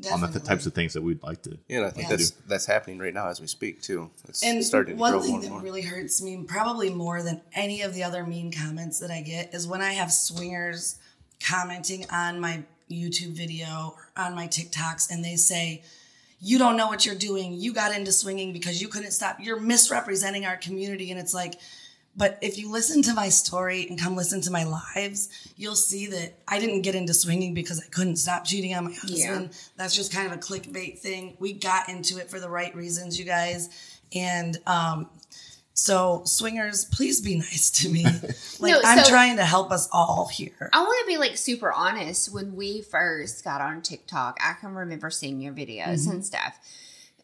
f- 0.04 0.12
on 0.12 0.22
the 0.22 0.28
th- 0.28 0.44
types 0.44 0.66
of 0.66 0.74
things 0.74 0.94
that 0.94 1.02
we'd 1.02 1.22
like 1.24 1.42
to 1.44 1.58
Yeah, 1.68 1.78
and 1.78 1.86
I 1.86 1.90
think 1.90 2.10
Yeah. 2.10 2.16
that's 2.18 2.30
that's 2.48 2.66
happening 2.66 3.00
right 3.00 3.14
now 3.14 3.28
as 3.28 3.40
we 3.42 3.48
speak 3.48 3.82
too. 3.82 4.10
It's 4.28 4.44
And 4.44 4.64
starting 4.64 4.96
to 4.96 5.00
one 5.02 5.12
grow 5.14 5.22
thing 5.22 5.32
more 5.34 5.42
that 5.42 5.50
more. 5.52 5.62
really 5.62 5.82
hurts 5.82 6.22
me, 6.22 6.44
probably 6.48 6.90
more 6.90 7.22
than 7.22 7.42
any 7.54 7.82
of 7.82 7.94
the 7.94 8.04
other 8.04 8.26
mean 8.26 8.52
comments 8.52 9.00
that 9.00 9.12
I 9.12 9.22
get, 9.22 9.54
is 9.54 9.68
when 9.68 9.82
I 9.82 9.94
have 9.94 10.12
swingers 10.12 10.96
commenting 11.42 12.06
on 12.10 12.40
my 12.40 12.64
YouTube 12.92 13.32
video 13.34 13.96
or 13.98 14.10
on 14.24 14.36
my 14.36 14.48
TikToks 14.48 15.10
and 15.12 15.24
they 15.24 15.36
say, 15.36 15.84
You 16.40 16.58
don't 16.60 16.76
know 16.76 16.88
what 16.88 17.06
you're 17.06 17.16
doing. 17.16 17.54
You 17.54 17.74
got 17.74 17.96
into 17.96 18.12
swinging 18.12 18.52
because 18.54 18.82
you 18.82 18.88
couldn't 18.90 19.12
stop. 19.12 19.38
You're 19.40 19.60
misrepresenting 19.60 20.46
our 20.46 20.58
community. 20.58 21.10
And 21.12 21.20
it's 21.20 21.34
like, 21.34 21.56
but 22.16 22.38
if 22.42 22.58
you 22.58 22.72
listen 22.72 23.02
to 23.04 23.14
my 23.14 23.30
story 23.30 23.88
and 23.90 24.00
come 24.00 24.16
listen 24.16 24.40
to 24.42 24.52
my 24.52 24.64
lives, 24.64 25.30
you'll 25.58 25.76
see 25.76 26.06
that 26.08 26.34
I 26.48 26.60
didn't 26.60 26.82
get 26.82 26.94
into 26.96 27.14
swinging 27.14 27.54
because 27.54 27.80
I 27.80 27.88
couldn't 27.90 28.18
stop 28.18 28.46
cheating 28.46 28.76
on 28.76 28.86
my 28.86 28.94
husband. 28.94 29.52
That's 29.78 29.96
just 29.96 30.14
kind 30.14 30.32
of 30.32 30.34
a 30.34 30.40
clickbait 30.40 31.00
thing. 31.00 31.36
We 31.40 31.54
got 31.54 31.90
into 31.90 32.20
it 32.20 32.30
for 32.30 32.40
the 32.40 32.50
right 32.50 32.76
reasons, 32.76 33.18
you 33.18 33.26
guys. 33.26 33.70
And 34.14 34.60
um, 34.68 35.10
so, 35.74 36.22
swingers, 36.26 36.86
please 36.86 37.20
be 37.20 37.36
nice 37.38 37.72
to 37.72 37.90
me. 37.90 38.06
Like, 38.60 38.72
No, 38.72 38.82
I'm 38.86 39.04
trying 39.06 39.38
to 39.38 39.44
help 39.46 39.72
us 39.72 39.90
all 39.92 40.30
here. 40.32 40.70
I 40.72 40.82
want 40.84 41.02
to 41.02 41.08
be 41.12 41.18
like 41.18 41.36
super 41.36 41.74
honest. 41.74 42.32
When 42.32 42.56
we 42.56 42.82
first 42.82 43.44
got 43.44 43.60
on 43.60 43.82
TikTok, 43.82 44.38
I 44.42 44.54
can 44.54 44.74
remember 44.74 45.10
seeing 45.10 45.42
your 45.42 45.54
videos 45.54 46.10
and 46.10 46.24
stuff. 46.26 46.58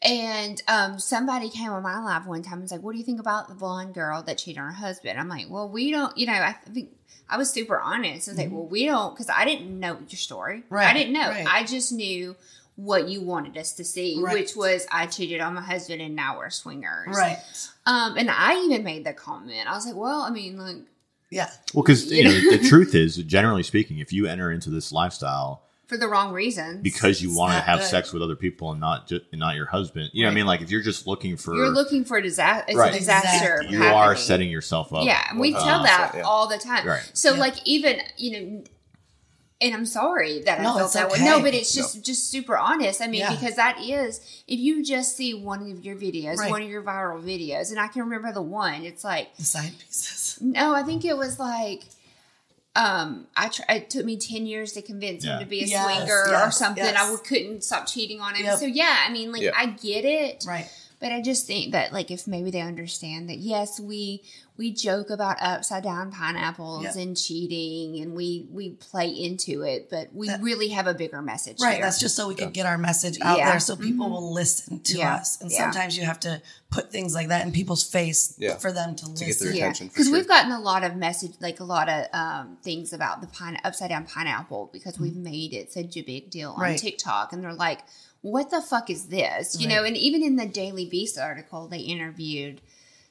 And 0.01 0.61
um, 0.67 0.97
somebody 0.97 1.49
came 1.49 1.71
on 1.71 1.83
my 1.83 2.01
live 2.01 2.25
one 2.25 2.41
time 2.41 2.53
and 2.53 2.61
was 2.61 2.71
like, 2.71 2.81
"What 2.81 2.93
do 2.93 2.97
you 2.99 3.03
think 3.03 3.19
about 3.19 3.49
the 3.49 3.55
blonde 3.55 3.93
girl 3.93 4.21
that 4.23 4.37
cheated 4.37 4.59
on 4.61 4.67
her 4.67 4.71
husband?" 4.73 5.19
I'm 5.19 5.27
like, 5.27 5.47
"Well, 5.49 5.67
we 5.69 5.91
don't. 5.91 6.17
You 6.17 6.27
know, 6.27 6.33
I 6.33 6.53
think 6.53 6.89
I 7.29 7.37
was 7.37 7.51
super 7.51 7.79
honest. 7.79 8.27
I 8.27 8.31
was 8.31 8.37
like, 8.39 8.49
well, 8.51 8.65
we 8.65 8.85
don't 8.85 9.13
because 9.13 9.29
I 9.29 9.45
didn't 9.45 9.77
know 9.79 9.97
your 10.07 10.17
story. 10.17 10.63
Right. 10.69 10.87
I 10.87 10.93
didn't 10.93 11.13
know. 11.13 11.27
right. 11.29 11.45
I 11.47 11.63
just 11.63 11.91
knew 11.91 12.35
what 12.75 13.09
you 13.09 13.21
wanted 13.21 13.57
us 13.57 13.73
to 13.73 13.83
see, 13.83 14.19
Right. 14.21 14.33
which 14.33 14.55
was 14.55 14.87
I 14.89 15.05
cheated 15.05 15.41
on 15.41 15.53
my 15.53 15.61
husband 15.61 16.01
and 16.01 16.15
now 16.15 16.37
we're 16.37 16.49
swingers. 16.49 17.09
Right. 17.15 17.37
Um, 17.85 18.15
and 18.17 18.31
I 18.31 18.63
even 18.63 18.83
made 18.85 19.05
the 19.05 19.11
comment. 19.13 19.67
I 19.69 19.75
was 19.75 19.85
like, 19.85 19.95
well, 19.97 20.21
I 20.21 20.29
mean, 20.29 20.57
like, 20.57 20.77
Yeah. 21.29 21.49
Well, 21.73 21.83
because 21.83 22.09
you 22.11 22.23
know 22.23 22.31
the 22.31 22.57
truth 22.69 22.95
is, 22.95 23.17
generally 23.17 23.63
speaking, 23.63 23.99
if 23.99 24.13
you 24.13 24.27
enter 24.27 24.49
into 24.51 24.69
this 24.69 24.91
lifestyle 24.93 25.61
for 25.89 25.97
the 25.97 26.07
wrong 26.07 26.31
reasons. 26.31 26.81
because 26.83 27.19
you 27.19 27.35
want 27.35 27.51
to 27.53 27.59
have 27.59 27.79
good. 27.79 27.87
sex 27.87 28.13
with 28.13 28.21
other 28.21 28.35
people 28.35 28.69
and 28.71 28.79
not 28.79 29.07
just 29.07 29.25
not 29.33 29.55
your 29.55 29.65
husband, 29.65 30.11
you 30.13 30.21
know 30.23 30.29
what 30.29 30.33
I 30.33 30.35
mean? 30.35 30.45
Like 30.45 30.61
if 30.61 30.69
you're 30.69 30.83
just 30.83 31.07
looking 31.07 31.35
for, 31.35 31.55
you're 31.55 31.69
looking 31.71 32.05
for 32.05 32.17
a 32.17 32.21
disaster. 32.21 32.65
It's 32.67 32.77
Right. 32.77 32.93
a 32.93 32.97
disaster. 32.99 33.55
Exactly. 33.55 33.75
you 33.77 33.83
are 33.83 34.15
setting 34.15 34.49
yourself 34.51 34.93
up. 34.93 35.03
Yeah, 35.03 35.19
and 35.31 35.39
we 35.39 35.53
uh, 35.55 35.63
tell 35.63 35.81
that 35.83 36.11
yeah. 36.15 36.21
all 36.21 36.47
the 36.47 36.59
time. 36.59 36.85
Right. 36.87 37.09
So, 37.13 37.33
Yeah. 37.33 37.39
like, 37.39 37.55
even 37.67 38.01
you 38.17 38.31
know, 38.31 38.63
and 39.61 39.73
I'm 39.73 39.85
sorry 39.87 40.41
that 40.43 40.59
I 40.59 40.63
No, 40.63 40.69
felt 40.75 40.83
it's 40.85 40.93
that 40.93 41.09
way. 41.11 41.19
No, 41.25 41.41
but 41.41 41.53
it's 41.55 41.73
just 41.73 42.05
just 42.05 42.29
super 42.29 42.55
honest. 42.57 43.01
I 43.01 43.07
mean, 43.07 43.21
Yeah. 43.21 43.31
because 43.31 43.55
that 43.55 43.81
is 43.81 44.21
if 44.47 44.59
you 44.59 44.85
just 44.85 45.17
see 45.17 45.33
one 45.33 45.71
of 45.71 45.83
your 45.83 45.95
videos, 45.95 46.37
Right. 46.37 46.51
one 46.51 46.61
of 46.61 46.69
your 46.69 46.83
viral 46.83 47.21
videos, 47.21 47.71
and 47.71 47.79
I 47.79 47.87
can 47.87 48.03
remember 48.03 48.31
the 48.31 48.41
one. 48.43 48.83
It's 48.85 49.03
like 49.03 49.35
The 49.37 49.43
side 49.43 49.73
pieces. 49.79 50.37
no, 50.39 50.73
I 50.75 50.83
think 50.83 51.03
it 51.03 51.17
was 51.17 51.39
like. 51.39 51.83
Um, 52.75 53.27
I 53.35 53.49
tr- 53.49 53.63
it 53.67 53.89
took 53.89 54.05
me 54.05 54.15
ten 54.17 54.45
years 54.45 54.73
to 54.73 54.81
convince 54.81 55.25
Yeah. 55.25 55.33
him 55.37 55.39
to 55.39 55.45
be 55.45 55.63
a 55.63 55.65
Yes, 55.65 55.83
swinger 55.83 56.45
or 56.45 56.51
something. 56.51 56.83
yes. 56.83 56.95
I 56.95 56.99
w- 56.99 57.17
couldn't 57.17 57.63
stop 57.63 57.87
cheating 57.87 58.21
on 58.21 58.35
him. 58.35 58.45
Yep. 58.45 58.59
So 58.59 58.65
yeah, 58.65 59.05
I 59.07 59.11
mean, 59.11 59.31
like 59.31 59.41
Yeah. 59.41 59.51
I 59.57 59.65
get 59.67 60.05
it, 60.05 60.43
Right. 60.47 60.69
But 60.99 61.11
I 61.11 61.21
just 61.21 61.47
think 61.47 61.71
that 61.71 61.93
like 61.93 62.11
if 62.11 62.27
maybe 62.27 62.51
they 62.51 62.61
understand 62.61 63.29
that 63.29 63.37
yes, 63.37 63.79
we 63.79 64.23
we 64.57 64.73
joke 64.73 65.09
about 65.09 65.37
upside 65.39 65.83
down 65.83 66.11
pineapples 66.11 66.83
Yeah. 66.83 67.01
and 67.01 67.15
cheating 67.15 68.01
and 68.01 68.13
we 68.13 68.45
we 68.51 68.71
play 68.71 69.07
into 69.09 69.61
it, 69.61 69.89
but 69.89 70.13
we 70.13 70.27
That- 70.27 70.41
really 70.41 70.69
have 70.69 70.85
a 70.87 70.93
bigger 70.93 71.21
message. 71.21 71.57
Right. 71.61 71.75
there. 71.75 71.83
That's 71.83 71.99
just 71.99 72.15
so 72.15 72.27
we 72.27 72.35
could 72.35 72.51
get 72.53 72.65
our 72.65 72.77
message 72.77 73.17
out 73.21 73.37
Yeah. 73.37 73.51
there 73.51 73.59
so 73.61 73.75
people 73.77 74.07
Mhm. 74.07 74.11
will 74.11 74.33
listen 74.33 74.81
to 74.81 74.97
Yeah. 74.97 75.15
us. 75.15 75.39
And 75.39 75.49
Yeah. 75.49 75.59
sometimes 75.59 75.95
you 75.95 76.03
have 76.03 76.19
to 76.21 76.41
put 76.69 76.91
things 76.91 77.13
like 77.15 77.29
that 77.29 77.45
in 77.45 77.51
people's 77.53 77.83
face 77.83 78.33
Yeah. 78.37 78.57
for 78.57 78.71
them 78.73 78.95
to, 78.97 79.05
To 79.05 79.11
get 79.13 79.27
listen. 79.27 79.47
their 79.47 79.55
attention, 79.55 79.87
for 79.87 79.93
because 79.93 80.07
sure. 80.07 80.13
we've 80.17 80.27
gotten 80.27 80.51
a 80.51 80.59
lot 80.59 80.83
of 80.83 80.95
message, 80.97 81.33
like 81.39 81.59
a 81.61 81.63
lot 81.63 81.87
of 81.89 82.05
um, 82.13 82.57
things 82.61 82.91
about 82.91 83.21
the 83.21 83.27
pine 83.27 83.57
upside 83.63 83.89
down 83.89 84.05
pineapple 84.05 84.69
because 84.73 84.99
we've 84.99 85.15
made 85.15 85.53
it 85.53 85.71
such 85.71 85.95
a 85.95 86.01
big 86.01 86.29
deal 86.29 86.49
on 86.49 86.55
Mm-hmm. 86.55 86.61
Right. 86.63 86.79
TikTok, 86.79 87.31
and 87.33 87.41
they're 87.43 87.53
like, 87.53 87.79
"What 88.21 88.49
the 88.51 88.61
fuck 88.61 88.89
is 88.89 89.07
this?" 89.07 89.59
You 89.59 89.67
Right. 89.67 89.75
know, 89.75 89.83
and 89.83 89.95
even 89.97 90.23
in 90.23 90.35
the 90.35 90.45
Daily 90.45 90.85
Beast 90.85 91.17
article, 91.17 91.67
they 91.67 91.79
interviewed 91.79 92.61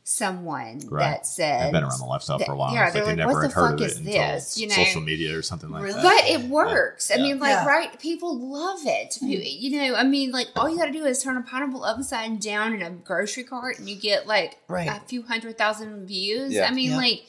someone 0.04 0.80
Right. 0.88 1.02
that 1.02 1.26
said 1.26 1.66
I've 1.66 1.72
been 1.72 1.84
around 1.84 1.98
the 1.98 2.06
lifestyle 2.06 2.38
for 2.38 2.52
a 2.52 2.56
while. 2.56 2.72
Yeah, 2.72 2.86
it's 2.86 2.94
like 2.94 3.04
they're 3.04 3.04
they 3.04 3.22
like, 3.22 3.28
never 3.28 3.32
"What 3.34 3.48
the 3.48 3.54
heard 3.54 3.70
fuck 3.72 3.80
of 3.80 3.86
is 3.86 3.98
it 3.98 4.04
this?" 4.04 4.58
You 4.58 4.66
know? 4.68 4.74
social 4.74 5.02
media 5.02 5.36
or 5.36 5.42
something 5.42 5.68
like 5.70 5.82
Really? 5.82 6.00
that. 6.00 6.22
But 6.24 6.30
it 6.30 6.48
works. 6.48 7.10
I 7.10 7.16
Yeah. 7.16 7.22
mean, 7.24 7.38
like, 7.38 7.50
Yeah. 7.50 7.66
right? 7.66 8.00
People 8.00 8.38
love 8.38 8.80
it. 8.86 9.18
Mm. 9.22 9.28
You- 9.28 9.38
You 9.68 9.80
know, 9.92 9.96
I 9.96 10.04
mean, 10.04 10.30
like, 10.30 10.48
all 10.56 10.68
you 10.70 10.78
got 10.78 10.86
to 10.86 10.92
do 10.92 11.04
is 11.04 11.22
turn 11.22 11.36
a 11.36 11.42
pineapple 11.42 11.84
upside 11.84 12.40
down 12.40 12.72
in 12.72 12.80
a 12.80 12.90
grocery 12.90 13.44
cart, 13.44 13.78
and 13.78 13.86
you 13.88 13.96
get 13.96 14.26
like 14.26 14.56
Right. 14.66 14.88
a 14.88 15.00
few 15.06 15.22
hundred 15.24 15.58
thousand 15.58 16.06
views. 16.06 16.54
Yeah. 16.54 16.68
I 16.68 16.70
mean, 16.72 16.92
Yeah. 16.92 16.96
like, 16.96 17.22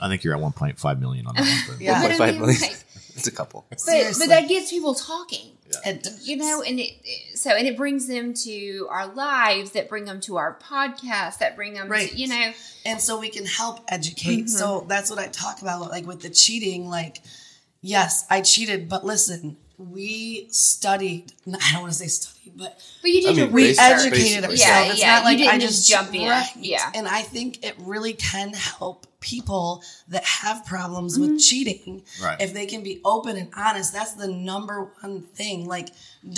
I 0.00 0.08
think 0.08 0.24
you're 0.24 0.34
at 0.34 0.40
1.5 0.40 0.98
million 1.00 1.28
on 1.28 1.36
that 1.36 1.42
one. 1.42 1.62
but- 1.68 1.80
Yeah. 1.80 2.02
but 2.18 2.20
I 2.20 2.32
mean, 2.32 2.42
like, 2.42 2.84
It's 3.16 3.26
a 3.26 3.32
couple. 3.32 3.64
but, 3.70 3.80
Seriously. 3.80 4.26
but 4.26 4.40
that 4.40 4.48
gets 4.48 4.70
people 4.70 4.94
talking. 4.94 5.50
It 5.84 6.02
does. 6.04 6.28
You 6.28 6.36
know, 6.36 6.62
and 6.62 6.78
it 6.78 6.90
it- 7.04 7.38
so 7.38 7.50
and 7.50 7.66
it 7.66 7.76
brings 7.76 8.06
them 8.06 8.32
to 8.34 8.86
our 8.90 9.06
lives, 9.08 9.72
that 9.72 9.88
bring 9.88 10.04
them 10.04 10.20
to 10.22 10.36
our 10.36 10.58
podcast, 10.62 11.38
that 11.38 11.56
bring 11.56 11.74
them, 11.74 11.88
Right. 11.88 12.10
to, 12.10 12.16
you 12.16 12.28
know, 12.28 12.52
and 12.86 13.00
so 13.00 13.18
we 13.18 13.28
can 13.28 13.44
help 13.44 13.80
educate. 13.88 14.44
Mm-hmm. 14.46 14.46
So 14.48 14.86
that's 14.88 15.10
what 15.10 15.18
I 15.18 15.26
talk 15.28 15.62
about, 15.62 15.80
like 15.90 16.06
with 16.06 16.20
the 16.22 16.30
cheating. 16.30 16.88
Like, 16.88 17.22
yes, 17.80 18.24
I 18.30 18.40
cheated, 18.42 18.88
but 18.88 19.04
listen, 19.04 19.56
we 19.78 20.46
studied. 20.50 21.32
I 21.46 21.72
don't 21.72 21.82
want 21.82 21.92
to 21.92 21.98
say 21.98 22.06
studied, 22.06 22.56
but 22.56 22.80
but 23.02 23.10
you 23.10 23.20
did 23.22 23.26
I 23.26 23.30
mean, 23.30 23.38
your 23.38 23.48
we 23.48 23.62
research. 23.68 23.78
Basically. 23.88 24.18
educated 24.20 24.44
ourselves. 24.50 24.60
Yeah, 24.60 24.90
it's 24.92 25.00
yeah, 25.00 25.14
not 25.16 25.24
like 25.24 25.38
you 25.38 25.44
didn't 25.44 25.54
I 25.54 25.58
just 25.58 25.76
just 25.76 25.90
jump 25.90 26.14
in. 26.14 26.28
Right. 26.28 26.50
Yeah. 26.56 26.90
and 26.94 27.08
I 27.08 27.22
think 27.22 27.64
it 27.64 27.74
really 27.80 28.12
can 28.12 28.52
help 28.52 29.06
people 29.24 29.82
that 30.08 30.24
have 30.24 30.64
problems 30.66 31.18
Mm-hmm. 31.18 31.32
with 31.34 31.40
cheating 31.40 32.02
Right. 32.22 32.40
if 32.40 32.52
they 32.54 32.66
can 32.66 32.82
be 32.82 33.00
open 33.04 33.36
and 33.36 33.50
honest. 33.56 33.92
That's 33.92 34.12
the 34.14 34.28
number 34.28 34.92
one 35.00 35.22
thing. 35.22 35.66
Like, 35.66 35.88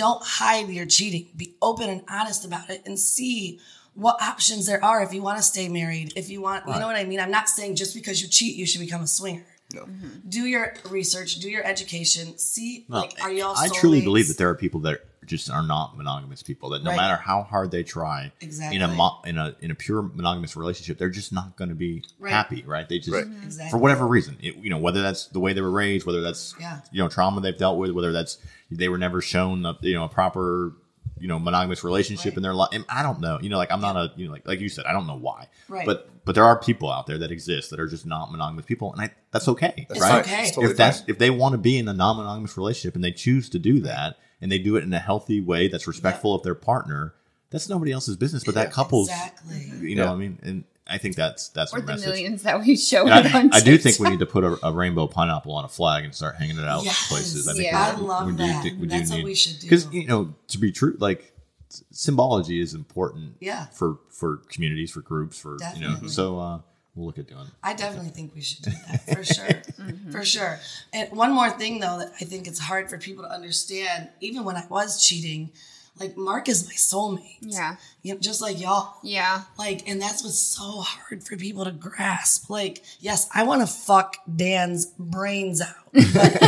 don't 0.03 0.23
hide 0.25 0.69
your 0.69 0.87
cheating. 0.87 1.27
Be 1.37 1.55
open 1.61 1.91
and 1.91 2.03
honest 2.09 2.45
about 2.45 2.71
it, 2.71 2.83
and 2.87 2.99
see. 2.99 3.61
What 3.99 4.21
options 4.21 4.67
there 4.67 4.85
are 4.85 5.03
if 5.03 5.15
you 5.15 5.23
want 5.23 5.39
to 5.39 5.43
stay 5.43 5.71
married, 5.71 6.13
if 6.17 6.29
you 6.29 6.43
want, 6.43 6.67
you 6.67 6.79
know 6.79 6.85
what 6.87 6.97
I 6.97 7.05
mean? 7.05 7.19
I'm 7.19 7.31
not 7.31 7.49
saying 7.49 7.77
just 7.77 7.95
because 7.95 8.21
you 8.21 8.29
cheat, 8.29 8.55
you 8.55 8.67
should 8.67 8.83
become 8.83 9.01
a 9.01 9.07
swinger. 9.07 9.47
No. 9.73 9.89
Do 10.29 10.45
your 10.45 10.75
research, 10.91 11.37
do 11.37 11.49
your 11.51 11.65
education, 11.65 12.37
see, 12.37 12.85
No, 12.91 12.99
like, 12.99 13.15
are 13.23 13.33
y'all 13.33 13.57
I 13.57 13.69
truly 13.69 14.01
soulmates? 14.03 14.05
believe 14.05 14.29
that 14.29 14.37
there 14.37 14.51
are 14.51 14.55
people 14.55 14.81
that 14.81 15.01
just 15.27 15.51
are 15.51 15.63
not 15.63 15.97
monogamous 15.97 16.43
people. 16.43 16.71
That 16.71 16.83
no 16.85 16.91
Right. 16.91 16.97
matter 16.97 17.17
how 17.17 17.43
hard 17.43 17.71
they 17.71 17.83
try 17.83 18.33
Exactly. 18.41 18.77
in 18.77 18.83
a 18.83 18.89
mo- 18.89 19.21
in 19.25 19.37
a 19.39 19.55
in 19.61 19.71
a 19.71 19.75
pure 19.75 20.03
monogamous 20.03 20.57
relationship, 20.57 20.99
they're 20.99 21.11
just 21.11 21.33
not 21.33 21.57
going 21.57 21.69
to 21.69 21.75
be 21.75 22.03
Right. 22.19 22.33
happy, 22.33 22.63
right? 22.67 22.89
They 22.89 22.99
just 22.99 23.11
Right. 23.11 23.25
Mm-hmm. 23.27 23.45
Exactly. 23.45 23.71
for 23.71 23.79
whatever 23.79 24.07
reason, 24.07 24.37
it, 24.41 24.57
you 24.57 24.71
know, 24.71 24.79
whether 24.79 25.03
that's 25.03 25.27
the 25.27 25.41
way 25.41 25.53
they 25.53 25.61
were 25.61 25.71
raised, 25.71 26.07
whether 26.07 26.23
that's 26.23 26.55
Yeah. 26.61 26.81
you 26.93 27.03
know 27.03 27.09
trauma 27.09 27.41
they've 27.41 27.59
dealt 27.59 27.79
with, 27.79 27.91
whether 27.91 28.13
that's 28.13 28.39
they 28.71 28.89
were 28.89 28.99
never 28.99 29.21
shown 29.21 29.67
a, 29.67 29.77
you 29.83 29.95
know 29.95 30.05
a 30.05 30.09
proper 30.09 30.73
you 31.19 31.29
know 31.29 31.39
monogamous 31.39 31.83
relationship 31.83 32.33
Right. 32.33 32.37
in 32.37 32.43
their 32.43 32.53
life. 32.55 32.85
I 32.91 33.03
don't 33.03 33.21
know. 33.21 33.39
You 33.41 33.49
know, 33.49 33.57
like 33.57 33.73
I'm 33.73 33.81
not 33.81 33.97
a 33.97 34.13
you 34.17 34.27
know 34.27 34.33
like 34.33 34.47
like 34.47 34.61
you 34.61 34.69
said, 34.69 34.85
I 34.87 34.93
don't 34.93 35.07
know 35.07 35.17
why, 35.17 35.49
Right. 35.69 35.87
but 35.87 36.11
but 36.27 36.35
there 36.35 36.45
are 36.45 36.59
people 36.59 36.91
out 36.93 37.07
there 37.07 37.19
that 37.19 37.31
exist 37.31 37.71
that 37.71 37.79
are 37.81 37.87
just 37.87 38.05
not 38.05 38.31
monogamous 38.33 38.67
people, 38.67 38.93
and 38.93 39.01
I 39.01 39.11
that's 39.31 39.49
okay, 39.49 39.87
That's 39.89 40.01
It's 40.01 40.01
right? 40.01 40.25
okay. 40.25 40.43
It's 40.43 40.51
totally 40.51 40.73
if 40.73 40.77
that's 40.77 40.99
fine. 41.01 41.11
if 41.11 41.19
they 41.19 41.31
want 41.31 41.53
to 41.53 41.59
be 41.59 41.79
in 41.79 41.89
a 41.89 41.93
non-monogamous 41.95 42.57
relationship 42.59 42.95
and 42.97 43.05
they 43.05 43.13
choose 43.13 43.49
to 43.51 43.59
do 43.59 43.81
that 43.81 44.17
and 44.41 44.51
they 44.53 44.59
do 44.59 44.77
it 44.77 44.85
in 44.85 44.93
a 44.93 44.99
healthy 44.99 45.41
way 45.41 45.69
that's 45.69 45.87
respectful 45.87 46.35
of 46.35 46.43
their 46.43 46.55
partner 46.55 47.15
that's 47.51 47.69
nobody 47.69 47.93
else's 47.93 48.17
business 48.17 48.45
but 48.45 48.55
that 48.55 48.71
couple's 48.73 49.09
Exactly. 49.09 49.89
you 49.89 49.97
know 49.97 50.05
Yeah. 50.05 50.13
i 50.13 50.17
mean 50.17 50.39
and 50.43 50.65
I 50.89 50.99
think 50.99 51.17
that's 51.17 51.49
that's 51.49 51.75
Or 51.75 51.81
the 51.81 51.87
message. 51.87 52.07
millions 52.07 52.43
that 52.45 52.61
we 52.61 52.77
show 52.77 53.09
And 53.09 53.27
on 53.35 53.53
I, 53.53 53.57
I 53.57 53.61
do 53.61 53.77
think 53.77 53.99
we 53.99 54.09
need 54.09 54.21
to 54.21 54.27
put 54.27 54.45
a, 54.45 54.57
a 54.65 54.71
rainbow 54.73 55.09
pineapple 55.09 55.53
on 55.53 55.65
a 55.65 55.69
flag 55.69 56.05
and 56.05 56.15
start 56.15 56.37
hanging 56.37 56.59
it 56.59 56.65
out 56.65 56.85
Yes. 56.85 57.09
places. 57.09 57.49
I 57.49 57.55
think 57.55 57.65
Yeah. 57.65 57.97
we, 57.97 58.03
I 58.05 58.07
love 58.07 58.27
we 58.29 58.33
that. 58.35 58.63
Do, 58.63 58.77
we 58.79 58.87
That's 58.87 59.09
do 59.11 59.15
what 59.15 59.19
need, 59.19 59.25
we 59.25 59.35
should 59.35 59.59
do. 59.59 59.67
Because 59.67 59.93
you 59.93 60.07
know, 60.07 60.37
to 60.47 60.59
be 60.59 60.71
true, 60.71 60.97
like 61.01 61.33
s- 61.73 61.83
symbology 61.91 62.61
is 62.61 62.73
important. 62.73 63.35
Yeah. 63.41 63.67
For 63.67 63.99
for 64.11 64.37
communities, 64.49 64.93
for 64.93 65.01
groups, 65.01 65.37
for 65.37 65.57
you 65.75 65.81
know. 65.81 65.97
So 66.07 66.39
uh, 66.39 66.59
we'll 66.97 67.07
look 67.07 67.19
at 67.19 67.29
doing. 67.29 67.43
it. 67.43 67.47
I 67.63 67.75
definitely 67.75 68.11
think 68.11 68.35
we 68.35 68.41
should 68.41 68.63
do 68.65 68.71
that 68.89 69.05
for 69.15 69.23
sure. 69.35 69.45
Mm-hmm. 69.47 70.11
For 70.11 70.25
sure. 70.25 70.59
And 70.93 71.11
one 71.13 71.33
more 71.33 71.51
thing 71.51 71.79
though 71.81 71.99
that 71.99 72.13
I 72.21 72.25
think 72.25 72.47
it's 72.49 72.59
hard 72.59 72.91
for 72.91 72.99
people 72.99 73.23
to 73.25 73.31
understand, 73.31 74.09
even 74.21 74.43
when 74.45 74.57
I 74.57 74.65
was 74.69 75.01
cheating, 75.07 75.51
like 75.99 76.15
Mark 76.17 76.49
is 76.51 76.67
my 76.67 76.73
soulmate. 76.75 77.39
Yeah. 77.41 77.77
You 78.03 78.13
know, 78.15 78.21
just 78.21 78.43
like 78.43 78.61
y'all. 78.61 78.97
Yeah. 79.03 79.43
Like, 79.59 79.89
and 79.89 80.01
that's 80.03 80.23
what's 80.23 80.39
so 80.39 80.81
hard 80.81 81.23
for 81.25 81.37
people 81.37 81.65
to 81.65 81.71
grasp. 81.71 82.51
Like, 82.51 82.83
yes, 83.01 83.29
I 83.35 83.45
want 83.45 83.63
to 83.63 83.67
fuck 83.67 84.17
Dan's 84.35 84.87
brains 84.99 85.63
out, 85.63 85.75
but 85.95 86.43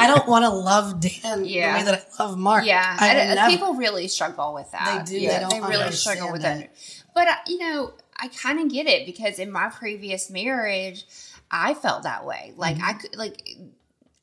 I 0.00 0.06
don't 0.06 0.28
want 0.28 0.44
to 0.44 0.50
love 0.50 1.00
Dan 1.00 1.44
Yeah. 1.44 1.72
the 1.72 1.78
way 1.78 1.84
that 1.90 2.06
I 2.18 2.22
love 2.24 2.38
Mark. 2.38 2.64
Yeah, 2.64 2.96
I 3.00 3.08
and, 3.08 3.34
never- 3.34 3.50
people 3.50 3.74
really 3.74 4.06
struggle 4.06 4.54
with 4.54 4.70
that. 4.70 5.04
They 5.06 5.14
do. 5.14 5.18
They 5.20 5.26
Yeah, 5.26 5.40
don't 5.48 5.62
they 5.62 5.68
really 5.68 5.90
struggle 5.92 6.30
with 6.30 6.42
it. 6.42 6.44
that. 6.44 6.70
But 7.14 7.26
uh, 7.28 7.34
you 7.48 7.58
know, 7.58 7.92
I 8.16 8.28
kind 8.28 8.60
of 8.60 8.68
get 8.70 8.86
it 8.86 9.06
because 9.06 9.38
in 9.38 9.50
my 9.50 9.68
previous 9.68 10.30
marriage, 10.30 11.04
I 11.50 11.74
felt 11.74 12.02
that 12.04 12.24
way. 12.24 12.52
Like 12.56 12.76
Mm-hmm. 12.76 12.84
I 12.84 12.92
could, 12.94 13.16
like, 13.16 13.56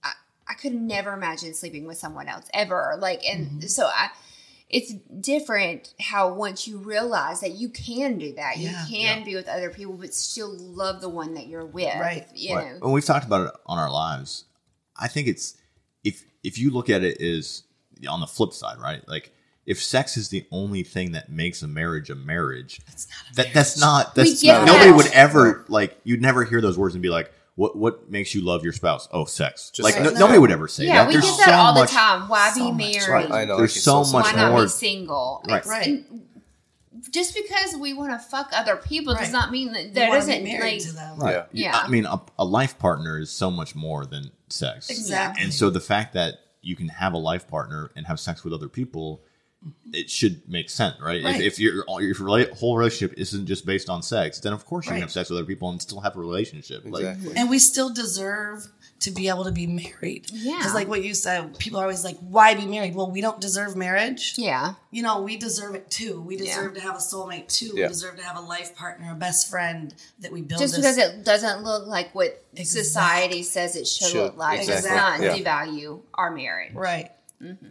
I, 0.04 0.12
I 0.48 0.54
could 0.54 0.74
never 0.74 1.14
imagine 1.14 1.54
sleeping 1.54 1.86
with 1.86 1.98
someone 1.98 2.28
else 2.28 2.46
ever. 2.54 2.96
Like, 3.00 3.24
and 3.26 3.48
Mm-hmm. 3.48 3.60
so 3.68 3.86
I. 3.86 4.10
It's 4.72 4.94
different 5.20 5.96
how 6.00 6.32
once 6.32 6.68
you 6.68 6.78
realize 6.78 7.42
that 7.42 7.54
you 7.54 7.70
can 7.70 8.20
do 8.20 8.34
that, 8.36 8.58
Yeah. 8.58 8.86
you 8.86 8.96
can 8.98 9.24
be 9.24 9.34
with 9.34 9.48
other 9.48 9.72
people, 9.72 9.94
but 9.94 10.14
still 10.14 10.56
love 10.56 11.02
the 11.02 11.10
one 11.10 11.34
that 11.34 11.48
you're 11.48 11.66
with. 11.66 11.92
Right. 12.00 12.28
You 12.36 12.56
Right. 12.56 12.74
know. 12.74 12.78
When 12.82 12.92
we've 12.92 13.04
talked 13.04 13.26
about 13.26 13.48
it 13.48 13.54
on 13.66 13.80
our 13.80 13.90
lives, 13.92 14.46
I 14.96 15.08
think 15.08 15.28
it's 15.28 15.56
if 16.04 16.24
if 16.44 16.60
you 16.60 16.70
look 16.70 16.88
at 16.88 17.04
it 17.04 17.20
as 17.20 17.64
on 18.08 18.20
the 18.20 18.28
flip 18.28 18.54
side, 18.54 18.78
right? 18.78 19.02
Like 19.08 19.34
if 19.70 19.82
sex 19.82 20.18
is 20.18 20.28
the 20.30 20.46
only 20.52 20.84
thing 20.84 21.12
that 21.14 21.30
makes 21.32 21.62
a 21.62 21.68
marriage 21.68 22.10
a 22.10 22.16
marriage, 22.16 22.82
that's 22.88 23.08
not 23.08 23.32
a 23.32 23.36
that 23.36 23.54
that's 23.54 23.80
not 23.80 24.16
that's 24.16 24.42
get 24.42 24.66
nobody 24.66 24.90
that. 24.90 24.96
would 24.98 25.08
ever 25.14 25.64
like 25.70 25.98
you'd 26.04 26.22
never 26.22 26.44
hear 26.44 26.60
those 26.60 26.78
words 26.78 26.96
and 26.96 27.02
be 27.02 27.10
like 27.10 27.32
what 27.56 27.76
what 27.78 28.10
makes 28.10 28.34
you 28.34 28.42
love 28.42 28.64
your 28.64 28.74
spouse 28.74 29.08
oh 29.12 29.26
sex 29.26 29.70
Just 29.70 29.84
like 29.84 29.96
like- 29.96 30.04
no, 30.06 30.10
No. 30.12 30.20
nobody 30.22 30.40
would 30.40 30.52
ever 30.52 30.68
say 30.68 30.86
Yeah, 30.86 30.96
that 31.04 31.08
we 31.08 31.14
There's 31.14 31.26
get 31.26 31.38
that 31.38 31.46
so 31.46 31.52
all 31.54 31.74
the 31.80 31.86
time. 31.88 32.28
Why 32.30 32.50
so 32.52 32.72
be 32.72 32.72
much. 32.72 32.96
married? 33.08 33.30
Right, 33.30 33.32
I 33.32 33.46
know. 33.46 33.58
There's 33.58 33.76
it's 33.76 33.84
so 33.84 34.04
so 34.04 34.14
much 34.18 34.26
Why 34.26 34.32
not 34.42 34.52
more 34.54 34.64
be 34.64 34.70
single? 34.70 35.44
Right. 35.48 35.58
It's- 35.58 35.68
Right. 35.70 35.88
and 35.88 36.26
just 37.12 37.34
because 37.36 37.76
we 37.80 37.94
want 37.94 38.12
to 38.12 38.20
fuck 38.20 38.50
other 38.54 38.76
people 38.76 39.14
does 39.16 39.32
not 39.32 39.52
mean 39.52 39.72
that 39.74 39.84
We 39.86 39.90
that 39.92 40.10
wanna 40.10 40.20
be 40.22 40.28
doesn't 40.28 40.44
married 40.44 40.74
like 40.74 40.82
to 40.82 40.92
them. 40.94 41.20
right 41.20 41.46
Yeah. 41.52 41.72
Yeah. 41.72 41.78
i 41.84 41.88
mean 41.88 42.06
a, 42.06 42.22
a 42.38 42.44
life 42.46 42.78
partner 42.78 43.18
is 43.20 43.30
so 43.32 43.50
much 43.50 43.74
more 43.76 44.06
than 44.06 44.32
sex 44.50 44.90
Exactly. 44.90 45.44
and 45.44 45.54
so 45.54 45.70
the 45.70 45.80
fact 45.80 46.14
that 46.14 46.36
you 46.62 46.76
can 46.76 46.90
have 46.90 47.14
a 47.14 47.18
life 47.18 47.48
partner 47.48 47.90
and 47.96 48.06
have 48.08 48.20
sex 48.20 48.44
with 48.44 48.54
other 48.54 48.68
people 48.70 49.22
it 49.92 50.10
should 50.10 50.48
make 50.48 50.70
sense 50.70 50.96
right, 51.02 51.22
Right. 51.24 51.36
If, 51.42 51.54
if 51.54 51.60
your 51.60 51.84
if 52.00 52.20
your 52.20 52.56
whole 52.56 52.78
relationship 52.78 53.18
isn't 53.20 53.46
just 53.46 53.66
based 53.66 53.90
on 53.90 54.02
sex 54.02 54.40
then 54.40 54.54
of 54.54 54.66
course 54.66 54.86
you 54.86 54.92
Right. 54.92 54.98
can 54.98 55.02
have 55.02 55.12
sex 55.12 55.30
with 55.30 55.38
other 55.40 55.46
people 55.46 55.70
and 55.70 55.82
still 55.82 56.00
have 56.00 56.16
a 56.16 56.20
relationship 56.20 56.84
like 56.86 57.04
Exactly. 57.04 57.34
and 57.36 57.50
we 57.50 57.60
still 57.60 57.90
deserve 57.94 58.68
to 59.02 59.12
be 59.12 59.30
able 59.30 59.46
to 59.46 59.52
be 59.54 59.66
married. 59.66 60.26
Yeah. 60.30 60.58
Because, 60.58 60.74
like 60.74 60.90
what 60.90 61.02
you 61.02 61.14
said, 61.14 61.58
people 61.58 61.80
are 61.80 61.84
always 61.84 62.04
like, 62.04 62.18
why 62.20 62.54
be 62.54 62.66
married? 62.66 62.94
Well, 62.96 63.10
we 63.10 63.22
don't 63.22 63.40
deserve 63.40 63.78
marriage. 63.78 64.34
yeah, 64.38 64.74
You 64.92 65.04
know, 65.04 65.22
we 65.22 65.38
deserve 65.38 65.74
it 65.76 65.90
too. 65.90 66.20
We 66.22 66.36
Yeah. 66.38 66.44
deserve 66.44 66.74
to 66.74 66.82
have 66.82 66.96
a 66.96 67.00
soulmate 67.00 67.48
too. 67.48 67.72
Yeah. 67.76 67.84
We 67.84 67.94
deserve 67.94 68.18
to 68.18 68.24
have 68.24 68.36
a 68.36 68.42
life 68.42 68.76
partner, 68.76 69.14
a 69.14 69.16
best 69.16 69.50
friend 69.50 69.94
that 70.20 70.34
we 70.34 70.42
build 70.42 70.60
just 70.60 70.76
this- 70.76 70.82
because 70.82 70.98
it 70.98 71.24
doesn't 71.24 71.64
look 71.64 71.88
like 71.88 72.14
what 72.14 72.44
Exactly. 72.54 72.84
society 72.84 73.44
says 73.44 73.78
it 73.78 73.88
should, 73.88 74.08
Should, 74.10 74.18
look 74.22 74.38
like 74.38 74.68
does 74.68 74.84
not 74.86 75.22
Yeah. 75.22 75.38
devalue 75.38 76.02
our 76.14 76.32
marriage. 76.32 76.74
Right. 76.74 77.10
Mm-hmm. 77.42 77.66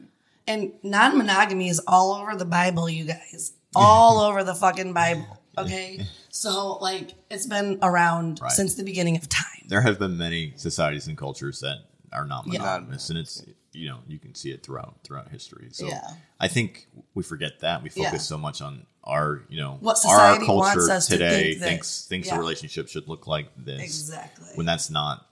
And 0.49 0.73
non 0.83 1.17
monogamy 1.19 1.69
is 1.69 1.81
all 1.87 2.15
over 2.15 2.35
the 2.35 2.45
Bible, 2.45 2.89
you 2.89 3.05
guys. 3.05 3.53
All 3.77 4.21
over 4.21 4.43
the 4.45 4.55
fucking 4.55 4.95
Bible. 4.95 5.27
Okay. 5.59 6.01
So, 6.31 6.79
like, 6.79 7.13
it's 7.31 7.45
been 7.47 7.79
around 7.83 8.41
Right. 8.43 8.51
since 8.51 8.75
the 8.77 8.83
beginning 8.83 9.17
of 9.17 9.29
time. 9.29 9.45
there 9.69 9.83
have 9.83 9.99
been 9.99 10.17
many 10.17 10.55
societies 10.57 11.07
and 11.07 11.17
cultures 11.19 11.61
that 11.61 11.77
are 12.11 12.25
not 12.25 12.47
Yeah. 12.47 12.61
monogamous 12.61 13.11
and 13.11 13.19
it's 13.19 13.43
you 13.73 13.87
know 13.91 13.99
you 14.09 14.19
can 14.19 14.35
see 14.35 14.51
it 14.51 14.63
throughout 14.65 14.95
throughout 15.05 15.29
history 15.29 15.69
so 15.73 15.87
Yeah. 15.87 16.01
i 16.41 16.49
think 16.49 16.89
we 17.15 17.23
forget 17.23 17.61
that 17.61 17.83
we 17.83 17.91
focus 17.91 18.13
Yeah. 18.13 18.19
so 18.19 18.39
much 18.39 18.63
on 18.63 18.87
our 19.05 19.43
you 19.51 19.59
know 19.61 19.77
What 19.81 19.91
our 19.93 19.97
society 19.97 20.47
wants 20.49 20.75
culture 20.75 20.91
us 20.91 21.07
to 21.09 21.13
today 21.19 21.43
think 21.51 21.61
that- 21.61 21.69
thinks 21.69 22.07
thinks 22.07 22.29
yeah. 22.29 22.37
a 22.37 22.39
relationship 22.39 22.89
should 22.89 23.07
look 23.09 23.27
like 23.27 23.51
this 23.59 23.83
Exactly. 23.83 24.49
when 24.55 24.65
that's 24.65 24.89
not 24.89 25.27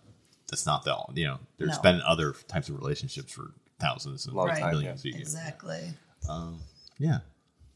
that's 0.49 0.67
not 0.67 0.85
the 0.85 0.95
you 1.15 1.27
know 1.27 1.39
there's 1.57 1.77
No. 1.77 1.83
been 1.83 2.03
other 2.03 2.35
types 2.47 2.69
of 2.69 2.77
relationships 2.79 3.33
for 3.33 3.53
thousands 3.79 4.27
and 4.27 4.35
Long 4.35 4.49
time, 4.49 4.71
millions 4.71 5.05
yeah. 5.05 5.11
of 5.11 5.17
years 5.17 5.35
exactly. 5.35 5.83
yeah 6.99 7.19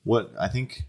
what 0.04 0.32
i 0.40 0.48
think 0.48 0.84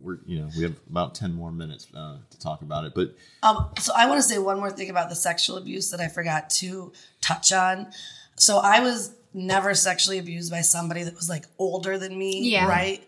we're 0.00 0.18
you 0.26 0.38
know 0.40 0.48
we 0.56 0.62
have 0.62 0.74
about 0.90 1.14
10 1.14 1.32
more 1.32 1.52
minutes 1.52 1.86
uh, 1.94 2.16
to 2.30 2.38
talk 2.38 2.62
about 2.62 2.84
it 2.84 2.92
but 2.94 3.14
Um, 3.42 3.70
so 3.78 3.92
I 3.94 4.06
want 4.06 4.18
to 4.18 4.28
say 4.28 4.38
one 4.38 4.58
more 4.58 4.70
thing 4.70 4.90
about 4.90 5.08
the 5.08 5.14
sexual 5.16 5.56
abuse 5.56 5.90
that 5.90 6.00
I 6.00 6.08
forgot 6.08 6.50
to 6.62 6.92
touch 7.20 7.52
on. 7.52 7.86
So 8.36 8.58
I 8.58 8.80
was 8.80 9.14
never 9.34 9.74
sexually 9.74 10.18
abused 10.18 10.50
by 10.50 10.60
somebody 10.60 11.02
that 11.04 11.14
was 11.14 11.28
like 11.28 11.44
older 11.58 11.98
than 11.98 12.16
me, 12.18 12.50
Yeah. 12.50 12.68
right? 12.68 13.02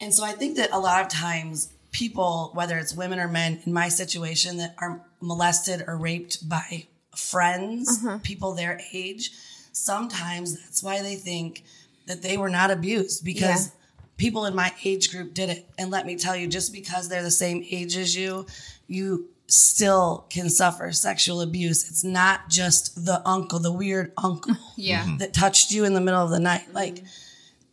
And 0.00 0.12
so 0.14 0.24
I 0.24 0.32
think 0.32 0.56
that 0.56 0.70
a 0.72 0.78
lot 0.78 1.02
of 1.02 1.08
times 1.08 1.70
people, 1.92 2.50
whether 2.54 2.78
it's 2.78 2.94
women 2.94 3.18
or 3.18 3.28
men 3.28 3.60
in 3.66 3.72
my 3.72 3.88
situation 3.88 4.56
that 4.58 4.74
are 4.78 5.02
molested 5.20 5.84
or 5.86 5.96
raped 5.96 6.48
by 6.48 6.86
friends, 7.14 8.04
people 8.22 8.54
their 8.54 8.80
age, 8.92 9.32
sometimes 9.78 10.60
that's 10.60 10.82
why 10.82 11.02
they 11.02 11.14
think 11.14 11.64
that 12.06 12.22
they 12.22 12.36
were 12.36 12.50
not 12.50 12.70
abused 12.70 13.24
because 13.24 13.66
Yeah. 13.66 13.72
people 14.16 14.44
in 14.46 14.54
my 14.54 14.72
age 14.84 15.10
group 15.10 15.34
did 15.34 15.48
it. 15.50 15.68
And 15.78 15.90
let 15.90 16.06
me 16.06 16.16
tell 16.16 16.36
you, 16.36 16.46
just 16.46 16.72
because 16.72 17.08
they're 17.08 17.22
the 17.22 17.30
same 17.30 17.64
age 17.70 17.96
as 17.96 18.14
you, 18.16 18.46
you 18.86 19.28
still 19.46 20.26
can 20.30 20.50
suffer 20.50 20.92
sexual 20.92 21.40
abuse. 21.40 21.88
It's 21.88 22.04
not 22.04 22.48
just 22.50 23.04
the 23.06 23.26
uncle, 23.26 23.58
the 23.58 23.72
weird 23.72 24.12
uncle 24.16 24.56
Yeah. 24.76 25.04
Mm-hmm. 25.04 25.16
that 25.18 25.32
touched 25.32 25.70
you 25.70 25.84
in 25.84 25.94
the 25.94 26.00
middle 26.00 26.22
of 26.22 26.30
the 26.30 26.40
night. 26.40 26.72
Like, 26.72 26.96
mm-hmm. 26.96 27.06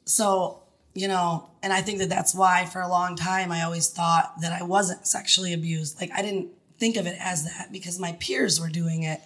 so, 0.05 0.61
you 0.93 1.07
know, 1.07 1.49
and 1.61 1.73
I 1.73 1.81
think 1.81 1.99
that 1.99 2.09
that's 2.09 2.33
why 2.35 2.65
for 2.65 2.79
a 2.81 2.87
long 2.87 3.15
time 3.15 3.51
I 3.51 3.63
always 3.63 3.89
thought 3.89 4.39
that 4.41 4.53
I 4.53 4.63
wasn't 4.63 5.05
sexually 5.07 5.53
abused. 5.53 5.99
Like, 5.99 6.11
I 6.13 6.21
didn't 6.21 6.49
think 6.77 6.95
of 6.97 7.07
it 7.07 7.17
as 7.19 7.43
that 7.45 7.69
because 7.71 7.99
my 7.99 8.13
peers 8.13 8.59
were 8.61 8.69
doing 8.69 9.03
it. 9.03 9.21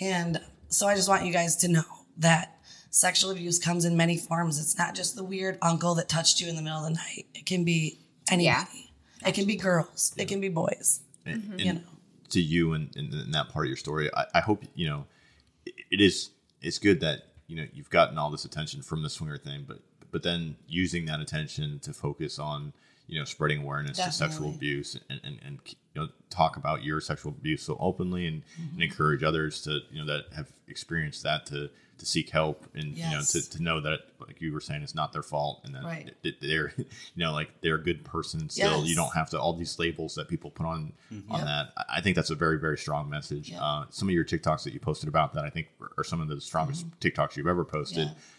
And 0.00 0.40
so 0.68 0.86
I 0.86 0.94
just 0.94 1.08
want 1.08 1.24
you 1.24 1.32
guys 1.32 1.56
to 1.56 1.68
know 1.68 1.82
that 2.18 2.58
sexual 2.90 3.30
abuse 3.30 3.58
comes 3.58 3.84
in 3.84 3.96
many 3.96 4.16
forms. 4.16 4.60
It's 4.60 4.78
not 4.78 4.94
just 4.94 5.16
the 5.16 5.24
weird 5.24 5.58
uncle 5.62 5.94
that 5.96 6.08
touched 6.08 6.40
you 6.40 6.48
in 6.48 6.56
the 6.56 6.62
middle 6.62 6.78
of 6.78 6.84
the 6.84 6.94
night. 6.94 7.26
It 7.34 7.46
can 7.46 7.64
be 7.64 7.98
anybody. 8.30 8.92
It 9.26 9.32
can 9.34 9.46
be 9.46 9.56
girls. 9.56 10.14
It 10.16 10.28
can 10.28 10.40
be 10.40 10.48
boys. 10.48 11.00
and, 11.26 11.42
Mm-hmm. 11.42 11.58
You 11.58 11.72
know. 11.74 11.80
to 12.30 12.40
you 12.40 12.72
and, 12.74 12.94
and, 12.96 13.12
and 13.14 13.32
that 13.34 13.48
part 13.48 13.64
of 13.64 13.68
your 13.68 13.76
story 13.78 14.10
I, 14.14 14.26
I 14.34 14.40
hope 14.40 14.62
you 14.74 14.86
know 14.88 15.06
it, 15.64 15.74
it 15.90 16.00
is 16.02 16.30
it's 16.60 16.78
good 16.78 17.00
that 17.00 17.28
you 17.46 17.56
know 17.56 17.66
you've 17.72 17.88
gotten 17.88 18.18
all 18.18 18.30
this 18.30 18.44
attention 18.44 18.82
from 18.82 19.02
the 19.02 19.08
swinger 19.08 19.38
thing 19.38 19.64
but 19.66 19.78
but 20.10 20.22
then 20.22 20.56
using 20.68 21.06
that 21.06 21.20
attention 21.20 21.78
to 21.80 21.92
focus 21.94 22.38
on 22.38 22.74
you 23.06 23.18
know 23.18 23.24
spreading 23.24 23.60
awareness 23.62 23.98
to 23.98 24.10
sexual 24.12 24.50
abuse 24.50 24.98
and, 25.10 25.20
and, 25.24 25.38
and 25.44 25.58
you 25.64 26.00
know 26.00 26.08
talk 26.30 26.56
about 26.56 26.82
your 26.82 27.00
sexual 27.00 27.32
abuse 27.32 27.62
so 27.62 27.76
openly 27.78 28.26
and, 28.26 28.42
and 28.72 28.82
encourage 28.82 29.22
others 29.22 29.60
to 29.62 29.80
you 29.90 29.98
know 30.04 30.06
that 30.06 30.24
have 30.34 30.50
experienced 30.68 31.22
that 31.22 31.44
to 31.46 31.68
to 31.96 32.06
seek 32.06 32.30
help 32.30 32.66
and 32.74 32.96
you 32.98 33.04
know 33.10 33.20
to, 33.22 33.50
to 33.50 33.62
know 33.62 33.80
that 33.80 34.00
like 34.26 34.40
you 34.40 34.52
were 34.52 34.60
saying 34.60 34.82
it's 34.82 34.96
not 34.96 35.12
their 35.12 35.22
fault 35.22 35.60
and 35.64 35.74
that 35.76 35.84
Right. 35.84 36.12
they're 36.40 36.72
you 36.78 36.84
know 37.16 37.32
like 37.32 37.50
they're 37.60 37.76
a 37.76 37.82
good 37.82 38.04
person 38.04 38.48
still 38.50 38.84
you 38.84 38.96
don't 38.96 39.14
have 39.14 39.30
to 39.30 39.38
all 39.40 39.52
these 39.52 39.78
labels 39.78 40.14
that 40.16 40.26
people 40.26 40.50
put 40.50 40.66
on 40.66 40.92
on 41.30 41.38
Yep. 41.38 41.46
that 41.46 41.72
I- 41.76 41.84
i 41.98 42.00
think 42.00 42.16
that's 42.16 42.30
a 42.30 42.34
very 42.34 42.58
very 42.58 42.78
strong 42.78 43.08
message 43.08 43.50
Yeah. 43.50 43.62
uh, 43.62 43.84
some 43.90 44.08
of 44.08 44.14
your 44.14 44.24
tiktoks 44.24 44.64
that 44.64 44.72
you 44.72 44.80
posted 44.80 45.08
about 45.08 45.34
that 45.34 45.44
i 45.44 45.50
think 45.50 45.68
are- 45.80 45.92
are 45.98 46.04
some 46.04 46.20
of 46.20 46.26
the 46.28 46.40
strongest 46.40 46.86
tiktoks 47.00 47.36
you've 47.36 47.46
ever 47.46 47.64
posted 47.64 48.08
Mm-hmm. 48.08 48.18
Yeah. 48.18 48.33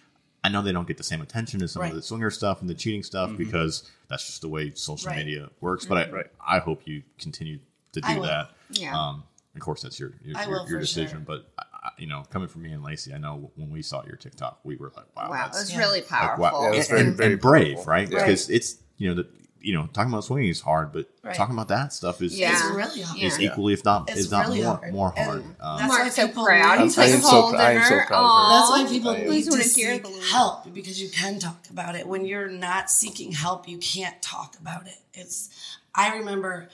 I 0.45 0.49
know 0.49 0.61
they 0.61 0.71
don't 0.71 0.87
get 0.87 0.97
the 0.97 1.03
same 1.03 1.21
attention 1.21 1.61
as 1.63 1.71
some 1.71 1.81
Right. 1.81 1.87
Mm-hmm. 1.89 1.97
of 1.97 2.03
the 2.03 2.07
swinger 2.07 2.29
stuff 2.31 2.61
and 2.61 2.69
the 2.69 2.75
cheating 2.75 3.03
stuff 3.03 3.31
because 3.37 3.89
that's 4.09 4.25
just 4.25 4.41
the 4.41 4.47
way 4.49 4.71
social 4.75 5.09
Right. 5.09 5.17
media 5.25 5.49
works 5.61 5.85
but 5.85 5.97
I, 5.97 6.11
Right. 6.11 6.25
I 6.45 6.59
hope 6.59 6.81
you 6.85 7.03
continue 7.19 7.59
to 7.93 8.01
do 8.01 8.21
that 8.21 8.51
Yeah. 8.69 8.95
um, 8.97 9.23
of 9.55 9.61
course 9.61 9.81
that's 9.81 9.99
your 9.99 10.11
your, 10.23 10.39
your, 10.43 10.69
your 10.69 10.79
decision 10.79 11.17
sure. 11.17 11.19
but 11.25 11.47
I, 11.57 11.63
I- 11.87 11.91
you 11.97 12.07
know 12.07 12.23
coming 12.31 12.47
from 12.47 12.63
me 12.63 12.71
and 12.71 12.83
Lacy 12.83 13.13
i 13.13 13.17
know 13.19 13.51
when 13.55 13.69
we 13.69 13.81
saw 13.83 14.03
your 14.05 14.15
tiktok 14.17 14.59
we 14.63 14.75
were 14.75 14.91
like 14.95 15.05
wow, 15.15 15.29
Wow, 15.29 15.35
that's 15.45 15.57
that's 15.59 15.71
Yeah. 15.71 15.79
really 15.79 15.99
like, 16.01 16.09
powerful. 16.09 16.43
wow. 16.43 16.71
Yeah, 16.73 16.79
it 16.79 16.79
and, 16.79 16.87
very, 16.89 17.01
and- 17.01 17.15
very 17.17 17.31
and 17.33 17.41
brave, 17.41 17.75
powerful. 17.75 17.91
right? 17.91 18.09
Yeah. 18.11 18.17
Because 18.19 18.49
it's 18.49 18.77
you 18.97 19.07
know 19.09 19.15
the 19.21 19.27
you 19.65 19.73
know 19.73 19.87
talking 19.93 20.11
about 20.11 20.23
swinging 20.23 20.49
is 20.49 20.61
hard, 20.61 20.91
but 20.93 21.09
Right. 21.23 21.35
talking 21.35 21.55
about 21.55 21.69
that 21.69 21.91
stuff 21.91 22.21
is 22.21 22.37
Yeah. 22.37 22.51
It's 22.53 22.63
really 22.75 23.01
hard. 23.01 23.17
Yeah. 23.19 23.37
equally, 23.39 23.73
if 23.73 23.83
not, 23.83 24.09
It's 24.09 24.19
is 24.21 24.31
not 24.31 24.45
really 24.47 24.61
more 24.61 24.75
hard. 24.77 24.93
more 24.93 25.13
And 25.17 25.25
hard. 25.25 25.43
Um, 25.59 25.77
that's 25.79 25.87
Mark's 25.87 26.03
why 26.03 26.09
so 26.09 26.27
people 26.27 26.45
proud. 26.45 26.77
need- 26.79 26.83
He's 26.85 26.97
I 26.99 27.05
like 27.07 27.21
so- 27.21 27.27
holding 27.29 27.59
I 27.59 27.71
am 27.71 27.83
so 27.83 28.05
proud. 28.05 28.51
That's 28.51 28.69
why 28.69 28.85
people 28.87 29.09
I 29.11 29.17
need 29.17 29.25
Please 29.27 29.45
to 29.45 29.51
wanna 29.51 29.63
seek 29.63 29.85
hear 29.87 29.97
the- 29.99 30.21
help 30.31 30.73
because 30.73 31.01
you 31.01 31.09
can 31.09 31.39
talk 31.39 31.67
about 31.71 31.95
it. 31.95 32.07
When 32.07 32.25
you're 32.25 32.47
not 32.49 32.91
seeking 32.91 33.31
help, 33.31 33.67
you 33.67 33.77
can't 33.79 34.21
talk 34.21 34.55
about 34.61 34.85
it. 34.87 34.99
It's. 35.13 35.49
I 35.95 36.15
remember 36.17 36.69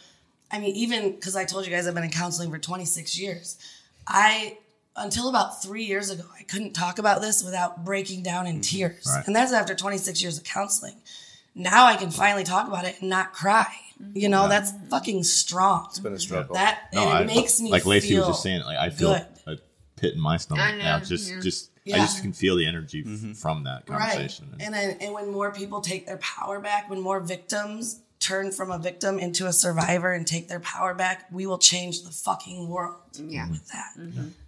I 0.53 0.59
mean, 0.59 0.75
even 0.75 1.11
because 1.13 1.37
I 1.37 1.45
told 1.45 1.63
you 1.65 1.71
guys 1.71 1.87
I've 1.87 1.93
been 1.95 2.03
in 2.03 2.09
counseling 2.11 2.51
for 2.51 2.59
26 2.59 3.17
years, 3.17 3.55
I 4.05 4.57
until 4.97 5.29
about 5.29 5.63
three 5.63 5.85
years 5.85 6.09
ago 6.09 6.23
I 6.37 6.43
couldn't 6.43 6.73
talk 6.73 6.99
about 6.99 7.21
this 7.21 7.41
without 7.41 7.85
breaking 7.85 8.23
down 8.23 8.45
in 8.47 8.59
tears, 8.59 9.05
Right. 9.07 9.25
and 9.25 9.33
that's 9.33 9.53
after 9.53 9.73
26 9.73 10.21
years 10.21 10.37
of 10.37 10.43
counseling. 10.43 10.95
Now 11.55 11.85
I 11.85 11.95
can 11.97 12.11
finally 12.11 12.43
talk 12.43 12.67
about 12.67 12.85
it 12.85 13.01
and 13.01 13.09
not 13.09 13.33
cry. 13.33 13.67
You 14.13 14.29
know, 14.29 14.47
that's 14.47 14.71
fucking 14.89 15.23
strong. 15.23 15.85
It's 15.89 15.99
been 15.99 16.13
a 16.13 16.19
struggle. 16.19 16.55
That 16.55 16.89
No, 16.93 17.01
and 17.11 17.29
it 17.29 17.31
I, 17.31 17.35
makes 17.35 17.61
me 17.61 17.69
like 17.71 17.85
Lacy 17.85 18.09
feel 18.09 18.19
was 18.21 18.29
just 18.29 18.43
saying. 18.43 18.61
Like 18.63 18.77
I 18.77 18.89
feel 18.89 19.13
good. 19.13 19.25
a 19.47 19.57
pit 19.95 20.13
in 20.15 20.19
my 20.19 20.37
stomach 20.37 20.63
I 20.65 20.71
know, 20.71 20.77
now. 20.79 20.99
Just, 20.99 21.29
yeah. 21.31 21.39
just 21.39 21.69
I 21.87 21.97
just 21.97 22.21
can 22.21 22.33
feel 22.33 22.55
the 22.55 22.65
energy 22.65 23.03
Mm-hmm. 23.03 23.33
from 23.33 23.63
that 23.65 23.83
right. 23.87 23.99
conversation. 23.99 24.55
And 24.59 24.73
then, 24.73 24.97
and 25.01 25.13
when 25.13 25.29
more 25.31 25.51
people 25.51 25.81
take 25.81 26.05
their 26.07 26.17
power 26.17 26.59
back, 26.59 26.89
when 26.89 26.99
more 26.99 27.19
victims 27.19 28.01
turn 28.19 28.51
from 28.51 28.71
a 28.71 28.79
victim 28.79 29.19
into 29.19 29.45
a 29.47 29.53
survivor 29.53 30.11
and 30.11 30.25
take 30.25 30.47
their 30.47 30.59
power 30.59 30.93
back, 30.95 31.25
we 31.31 31.45
will 31.45 31.57
change 31.57 32.03
the 32.03 32.11
fucking 32.11 32.69
world 32.69 32.95
Yeah. 33.19 33.49
with 33.51 33.67
that. 33.69 33.93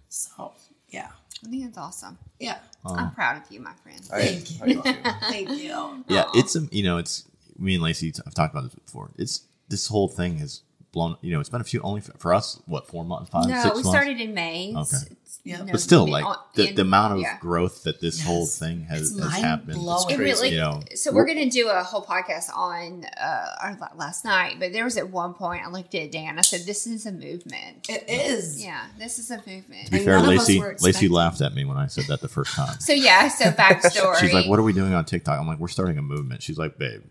So 0.08 0.52
yeah, 0.88 1.08
I 1.44 1.50
think 1.50 1.64
that's 1.64 1.78
awesome. 1.78 2.18
yeah. 2.38 2.58
I'm 2.86 3.12
proud 3.12 3.42
of 3.42 3.50
you, 3.50 3.60
my 3.60 3.72
friend. 3.82 4.00
I, 4.12 4.20
Thank 4.20 4.50
you. 4.50 4.56
I 4.62 4.66
love 4.66 4.86
you. 4.86 5.12
Thank 5.30 5.50
you. 5.62 6.04
yeah, 6.08 6.24
it's 6.34 6.54
um, 6.56 6.68
you 6.70 6.82
know, 6.82 6.98
it's 6.98 7.24
me 7.58 7.74
and 7.74 7.82
Lacy. 7.82 8.12
I've 8.26 8.34
talked 8.34 8.52
about 8.52 8.64
this 8.64 8.74
before. 8.74 9.10
It's 9.16 9.42
this 9.68 9.86
whole 9.88 10.08
thing 10.08 10.38
has 10.38 10.62
blown. 10.92 11.16
You 11.22 11.32
know, 11.32 11.40
it's 11.40 11.48
been 11.48 11.60
a 11.60 11.64
few 11.64 11.80
only 11.80 12.00
for, 12.02 12.12
for 12.18 12.34
us. 12.34 12.60
What 12.66 12.86
four 12.86 13.04
months, 13.04 13.30
five, 13.30 13.48
no, 13.48 13.54
six 13.54 13.64
we 13.64 13.82
months. 13.82 13.88
started 13.88 14.20
in 14.20 14.34
May. 14.34 14.74
Okay. 14.76 14.96
It's- 15.44 15.58
it's, 15.60 15.60
Yeah. 15.60 15.66
you 15.66 15.72
but 15.72 15.80
still, 15.80 16.06
like 16.06 16.24
on- 16.24 16.36
the, 16.54 16.68
in- 16.70 16.74
the 16.74 16.82
amount 16.82 17.12
of 17.14 17.20
yeah. 17.20 17.38
growth 17.38 17.82
that 17.84 18.00
this 18.00 18.22
whole 18.22 18.46
thing 18.46 18.82
has, 18.84 19.12
It's 19.12 19.22
has 19.22 19.32
happened. 19.34 19.70
It's 19.70 19.76
mind-blowing. 19.76 20.10
It 20.10 20.16
crazy. 20.16 20.22
really, 20.22 20.48
you 20.54 20.58
know, 20.58 20.82
so 20.94 21.12
we're 21.12 21.26
gonna 21.26 21.50
do 21.50 21.68
a 21.68 21.82
whole 21.82 22.02
podcast 22.02 22.54
on 22.56 23.04
uh, 23.20 23.46
our 23.62 23.78
last 23.96 24.24
night, 24.24 24.56
but 24.58 24.72
there 24.72 24.84
was 24.84 24.96
at 24.96 25.10
one 25.10 25.34
point 25.34 25.62
I 25.66 25.70
looked 25.70 25.94
at 25.94 26.10
Dan. 26.12 26.38
I 26.38 26.42
said, 26.42 26.60
"This 26.66 26.86
is 26.86 27.04
a 27.06 27.12
movement." 27.12 27.88
It 27.88 28.04
is. 28.08 28.62
Yeah, 28.64 28.86
this 28.98 29.18
is 29.18 29.30
a 29.30 29.36
movement. 29.46 29.86
to 29.86 29.90
be 29.90 29.96
and 29.98 30.04
fair, 30.06 30.16
none 30.18 30.32
of 30.32 30.38
us 30.40 30.48
Lacy 30.48 30.62
Lacy 30.80 31.08
laughed 31.08 31.40
at 31.42 31.54
me 31.54 31.64
when 31.66 31.76
I 31.76 31.88
said 31.88 32.04
that 32.08 32.20
the 32.22 32.28
first 32.28 32.54
time. 32.54 32.80
So 32.80 32.92
yeah, 32.94 33.28
so 33.28 33.44
backstory. 33.50 34.16
She's 34.20 34.32
like, 34.32 34.46
"What 34.46 34.58
are 34.58 34.62
we 34.62 34.72
doing 34.72 34.94
on 34.94 35.04
TikTok?" 35.04 35.38
I'm 35.38 35.46
like, 35.46 35.58
"We're 35.58 35.68
starting 35.68 35.98
a 35.98 36.02
movement." 36.02 36.42
She's 36.42 36.56
like, 36.58 36.78
"Babe, 36.78 37.02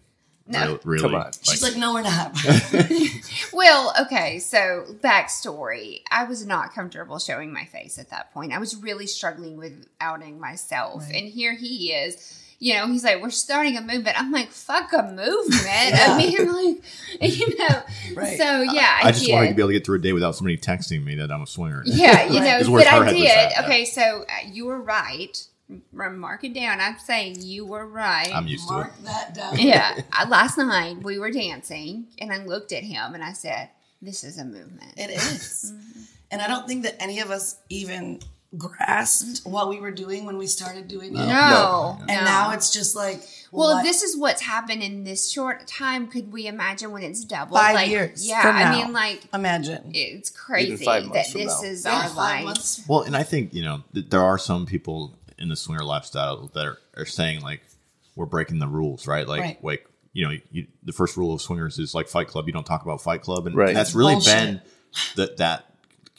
No. 0.47 0.65
real- 0.65 0.79
really?" 0.83 1.01
Come 1.03 1.15
on. 1.15 1.31
She's 1.41 1.63
like, 1.63 1.75
no, 1.77 1.93
we're 1.93 2.01
not. 2.03 2.37
Well, 3.53 3.93
okay, 4.01 4.39
so 4.39 4.85
backstory. 5.03 6.01
I 6.11 6.23
was 6.25 6.45
not 6.45 6.73
comfortable 6.73 7.19
showing 7.19 7.53
my 7.53 7.65
face 7.65 7.97
at 7.99 8.09
that 8.09 8.33
point. 8.33 8.51
I 8.51 8.57
was 8.57 8.75
really 8.75 9.05
struggling 9.07 9.57
with 9.57 9.87
outing 10.01 10.39
myself. 10.39 11.03
Right. 11.03 11.15
And 11.15 11.27
here 11.29 11.53
he 11.55 11.91
is. 11.93 12.39
You 12.59 12.75
know, 12.75 12.87
he's 12.87 13.03
like, 13.03 13.21
we're 13.21 13.29
starting 13.29 13.75
a 13.77 13.81
movement. 13.81 14.19
I'm 14.19 14.31
like, 14.31 14.49
fuck 14.49 14.91
a 14.93 15.03
movement. 15.03 15.51
Yeah. 15.65 16.05
I 16.09 16.17
mean, 16.17 16.47
like, 16.51 16.83
you 17.39 17.57
know. 17.59 17.83
Right. 18.15 18.37
So, 18.37 18.61
yeah, 18.61 18.99
I, 19.03 19.09
I 19.09 19.11
just 19.11 19.25
did. 19.25 19.33
wanted 19.33 19.49
to 19.49 19.53
be 19.55 19.61
able 19.61 19.69
to 19.69 19.73
get 19.73 19.85
through 19.85 19.97
a 19.97 20.01
day 20.01 20.13
without 20.13 20.35
somebody 20.35 20.57
texting 20.57 21.03
me 21.03 21.15
that 21.15 21.29
I'm 21.31 21.41
a 21.41 21.47
swinger. 21.47 21.83
Yeah, 21.85 22.25
you 22.25 22.39
Right. 22.39 22.45
know, 22.51 22.57
Is 22.59 22.69
where 22.69 22.83
but 22.85 22.93
I 22.93 23.13
did. 23.13 23.27
at, 23.27 23.51
yeah. 23.51 23.61
Okay, 23.65 23.85
so 23.85 24.23
uh, 24.23 24.47
you 24.49 24.65
were 24.65 24.79
right. 24.81 25.45
M- 25.93 26.19
Mark 26.19 26.43
it 26.43 26.53
down. 26.53 26.79
I'm 26.81 26.97
saying 26.99 27.41
you 27.41 27.65
were 27.65 27.85
right. 27.87 28.31
I'm 28.33 28.47
used 28.47 28.67
to 28.69 28.73
it. 28.73 28.77
Mark 28.77 28.97
that 29.03 29.33
down. 29.33 29.57
yeah. 29.59 30.01
I, 30.11 30.27
last 30.27 30.57
night 30.57 31.03
we 31.03 31.19
were 31.19 31.31
dancing, 31.31 32.07
and 32.19 32.31
I 32.31 32.43
looked 32.43 32.71
at 32.71 32.83
him 32.83 33.13
and 33.13 33.23
I 33.23 33.33
said, 33.33 33.69
"This 34.01 34.23
is 34.23 34.37
a 34.37 34.45
movement." 34.45 34.93
It 34.97 35.09
is. 35.09 35.73
Mm-hmm. 35.83 35.99
And 36.31 36.41
I 36.41 36.47
don't 36.47 36.67
think 36.67 36.81
that 36.83 36.95
any 36.99 37.19
of 37.19 37.29
us 37.29 37.57
even 37.69 38.19
grasped 38.57 39.41
what 39.45 39.69
we 39.69 39.79
were 39.79 39.91
doing 39.91 40.25
when 40.25 40.37
we 40.37 40.47
started 40.47 40.87
doing 40.87 41.09
it. 41.13 41.19
no, 41.19 41.25
No. 41.27 41.97
And 42.01 42.07
no. 42.07 42.23
now 42.23 42.51
it's 42.51 42.71
just 42.73 42.95
like, 42.95 43.21
Well, 43.51 43.75
what- 43.75 43.79
if 43.79 43.83
this 43.91 44.01
is 44.03 44.17
what's 44.17 44.41
happened 44.41 44.81
in 44.83 45.03
this 45.03 45.29
short 45.31 45.67
time, 45.67 46.07
could 46.07 46.31
we 46.31 46.47
imagine 46.47 46.91
when 46.91 47.03
it's 47.03 47.23
double? 47.23 47.55
Five 47.57 47.75
like, 47.75 47.89
years 47.89 48.27
Yeah, 48.27 48.41
from 48.41 48.55
I 48.55 48.63
now. 48.63 48.71
mean, 48.71 48.93
like 48.93 49.21
imagine. 49.33 49.91
it's 49.93 50.29
crazy 50.29 50.83
five 50.83 51.03
that 51.13 51.27
this 51.33 51.35
now. 51.35 51.61
is 51.69 51.85
Yeah, 51.85 51.91
our 51.97 52.03
five 52.09 52.15
life. 52.17 52.43
months. 52.45 52.81
Well, 52.87 53.01
and 53.01 53.15
I 53.15 53.23
think 53.23 53.53
you 53.53 53.63
know 53.63 53.83
th- 53.93 54.09
there 54.09 54.23
are 54.23 54.37
some 54.37 54.65
people 54.65 55.13
in 55.37 55.49
the 55.49 55.55
swinger 55.55 55.83
lifestyle 55.83 56.47
that 56.53 56.65
are, 56.65 56.77
are 56.97 57.05
saying 57.05 57.41
like 57.41 57.61
we're 58.15 58.25
breaking 58.25 58.59
the 58.59 58.67
rules, 58.67 59.07
right? 59.07 59.27
Like, 59.27 59.41
Right. 59.41 59.63
like 59.63 59.87
you 60.13 60.27
know, 60.27 60.37
you, 60.51 60.67
the 60.83 60.91
first 60.91 61.17
rule 61.17 61.33
of 61.33 61.41
swingers 61.41 61.79
is 61.79 61.95
like 61.95 62.07
Fight 62.07 62.27
Club. 62.27 62.45
You 62.45 62.53
don't 62.53 62.65
talk 62.65 62.83
about 62.83 63.01
Fight 63.01 63.23
Club, 63.23 63.47
and, 63.47 63.55
Right. 63.55 63.73
that's 63.73 63.95
really 63.95 64.13
Bullshit. 64.13 64.33
been 64.33 64.61
that 65.15 65.37
that 65.37 65.65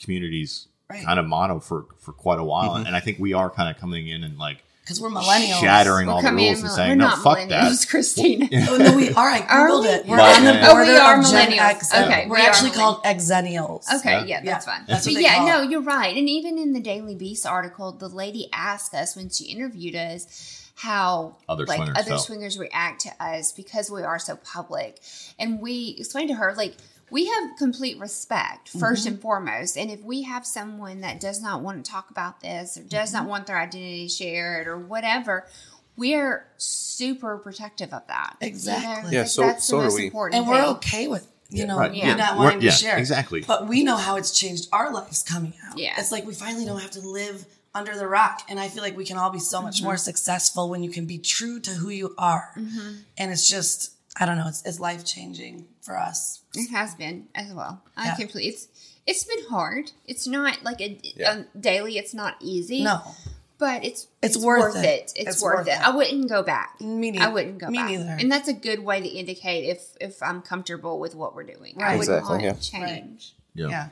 community's 0.01 0.67
Right. 0.89 1.03
kind 1.03 1.19
of 1.19 1.25
motto 1.25 1.59
for 1.59 1.85
for 1.99 2.11
quite 2.13 2.39
a 2.39 2.43
while. 2.43 2.75
Mm-hmm. 2.75 2.87
And 2.87 2.95
I 2.95 2.99
think 2.99 3.17
we 3.19 3.33
are 3.33 3.49
kind 3.49 3.73
of 3.73 3.79
coming 3.81 4.07
in 4.07 4.23
and 4.23 4.37
like 4.37 4.63
Because 4.85 5.01
we're 5.01 5.09
millennials. 5.09 5.59
shattering 5.61 6.05
We're 6.05 6.13
all 6.13 6.21
the 6.21 6.27
coming 6.27 6.45
rules 6.45 6.59
in, 6.59 6.65
and 6.65 6.69
we're 6.71 6.75
saying 6.75 6.97
no, 6.99 7.07
not 7.07 7.23
fuck 7.23 7.37
that. 7.49 7.49
millennials, 7.49 7.87
Krystina. 7.89 8.67
Oh, 8.69 8.77
no, 8.77 8.95
we 8.95 9.09
are. 9.13 9.27
I 9.29 9.39
Are 9.39 9.67
Googled 9.67 9.81
we? 9.81 9.87
it. 9.89 10.05
We're 10.05 10.17
But- 10.17 10.37
on 10.37 10.43
the 10.45 10.53
Yeah. 10.53 10.67
border 10.69 10.83
Oh, 10.83 10.93
we 10.93 10.97
are 10.99 11.19
of 11.19 11.25
Gen 11.25 11.51
millennials. 11.51 11.57
X. 11.59 11.93
Okay, 11.93 12.25
We're 12.27 12.35
we 12.35 12.41
actually 12.45 12.69
called 12.71 13.03
exennials. 13.03 13.85
Okay, 13.91 14.11
Yeah. 14.11 14.23
yeah, 14.25 14.41
that's 14.43 14.67
Yeah, 14.67 14.73
fine. 14.77 14.85
that's 14.87 15.05
what 15.07 15.13
but 15.15 15.23
yeah, 15.23 15.43
no, 15.45 15.63
it. 15.63 15.71
you're 15.71 15.81
right. 15.81 16.15
And 16.15 16.29
even 16.29 16.59
in 16.59 16.73
the 16.73 16.79
Daily 16.79 17.15
Beast 17.15 17.47
article, 17.47 17.93
the 17.93 18.07
lady 18.09 18.47
asked 18.53 18.93
us 18.93 19.15
when 19.15 19.29
she 19.31 19.45
interviewed 19.45 19.95
us 19.95 20.61
how 20.75 21.37
Other 21.49 21.65
like 21.65 21.77
swingers 21.77 21.97
other 21.97 22.07
felt. 22.09 22.21
swingers 22.21 22.59
react 22.59 23.01
to 23.01 23.09
us 23.23 23.53
because 23.53 23.89
we 23.89 24.03
are 24.03 24.19
so 24.19 24.35
public. 24.35 24.99
And 25.39 25.61
we 25.61 25.95
explained 25.97 26.29
to 26.29 26.35
her 26.35 26.53
like 26.55 26.75
we 27.11 27.27
have 27.27 27.51
complete 27.57 27.99
respect 27.99 28.73
1st 28.73 28.79
Mm-hmm. 28.79 29.07
and 29.07 29.21
foremost. 29.21 29.77
And 29.77 29.91
if 29.91 30.01
we 30.03 30.23
have 30.23 30.45
someone 30.45 31.01
that 31.01 31.19
does 31.19 31.41
not 31.41 31.61
want 31.61 31.83
to 31.85 31.91
talk 31.91 32.09
about 32.09 32.41
this 32.41 32.77
or 32.77 32.81
does 32.83 33.09
Mm-hmm. 33.09 33.17
not 33.23 33.29
want 33.29 33.47
their 33.47 33.57
identity 33.59 34.07
shared 34.07 34.67
or 34.67 34.77
whatever, 34.77 35.45
we're 35.97 36.45
super 36.57 37.37
protective 37.37 37.93
of 37.93 38.05
that. 38.07 38.35
You 38.41 38.47
know, 38.47 38.51
Exactly. 38.51 39.13
Yeah, 39.13 39.19
like, 39.21 39.29
so- 39.29 39.41
that's 39.43 39.65
so 39.65 39.77
the 39.77 39.81
are 39.81 39.85
most 39.85 39.95
we. 39.97 40.05
important 40.05 40.41
And 40.41 40.49
we're 40.49 40.65
okay 40.77 41.07
with, 41.07 41.27
you 41.49 41.65
know, 41.67 41.77
right. 41.77 41.93
Yeah. 41.93 42.15
not 42.15 42.33
We're- 42.37 42.45
wanting 42.45 42.61
yeah, 42.63 42.71
to 42.71 42.75
share. 42.77 42.97
exactly. 42.97 43.41
But 43.47 43.67
we 43.67 43.83
know 43.83 43.95
how 43.97 44.15
it's 44.17 44.31
changed 44.37 44.67
our 44.73 44.91
lives 44.91 45.23
coming 45.23 45.53
out. 45.69 45.77
Yeah. 45.77 45.93
It's 45.97 46.11
like 46.11 46.25
we 46.25 46.33
finally 46.33 46.65
don't 46.65 46.81
have 46.81 46.91
to 46.91 47.01
live 47.01 47.45
under 47.73 47.95
the 47.95 48.07
rock. 48.07 48.41
And 48.49 48.59
I 48.59 48.67
feel 48.69 48.81
like 48.83 48.97
we 48.97 49.05
can 49.05 49.17
all 49.17 49.29
be 49.29 49.39
so 49.39 49.61
much 49.61 49.75
Mm-hmm. 49.77 49.85
more 49.85 49.97
successful 49.97 50.69
when 50.69 50.81
you 50.83 50.89
can 50.89 51.05
be 51.05 51.17
true 51.17 51.59
to 51.61 51.71
who 51.71 51.89
you 51.89 52.15
are. 52.17 52.51
Mm-hmm. 52.57 52.93
And 53.17 53.31
it's 53.31 53.47
just, 53.47 53.91
I 54.17 54.25
don't 54.25 54.37
know, 54.37 54.47
it's, 54.47 54.63
it's 54.65 54.79
life 54.79 55.03
changing 55.05 55.65
for 55.81 55.97
us. 55.97 56.41
It 56.53 56.69
has 56.71 56.95
been 56.95 57.27
as 57.35 57.53
well. 57.53 57.81
I 57.97 58.05
Yeah. 58.05 58.15
completely. 58.15 58.47
It's 58.49 58.67
it's 59.07 59.23
been 59.23 59.45
hard. 59.49 59.91
It's 60.07 60.25
not 60.25 60.63
like 60.63 60.81
a, 60.81 60.99
Yeah. 61.15 61.43
a 61.53 61.57
daily. 61.59 61.97
It's 61.97 62.13
not 62.13 62.35
easy. 62.39 62.83
No. 62.83 63.01
but 63.57 63.85
it's 63.85 64.07
It's 64.21 64.37
worth 64.37 64.75
it. 64.75 64.85
It's, 64.85 65.13
It's 65.15 65.41
worth, 65.43 65.59
worth 65.59 65.67
it. 65.67 65.71
it. 65.71 65.87
I 65.87 65.89
wouldn't 65.95 66.27
go 66.27 66.43
back. 66.43 66.79
Me 66.81 67.11
neither. 67.11 67.25
I 67.25 67.27
wouldn't 67.29 67.57
go 67.59 67.67
Me 67.69 67.77
back. 67.77 67.89
neither. 67.89 68.17
And 68.19 68.29
that's 68.31 68.47
a 68.49 68.53
good 68.53 68.79
way 68.79 68.99
to 69.01 69.07
indicate 69.07 69.63
if 69.69 69.81
if 70.01 70.21
I'm 70.23 70.41
comfortable 70.41 70.99
with 70.99 71.13
what 71.15 71.35
we're 71.35 71.43
doing. 71.43 71.75
I 71.81 71.95
wouldn't 71.97 72.17
Exactly, 72.17 72.29
want 72.29 72.43
yeah. 72.43 72.53
to 72.53 72.61
change. 72.61 73.33
yeah. 73.53 73.69
Yeah. 73.69 73.87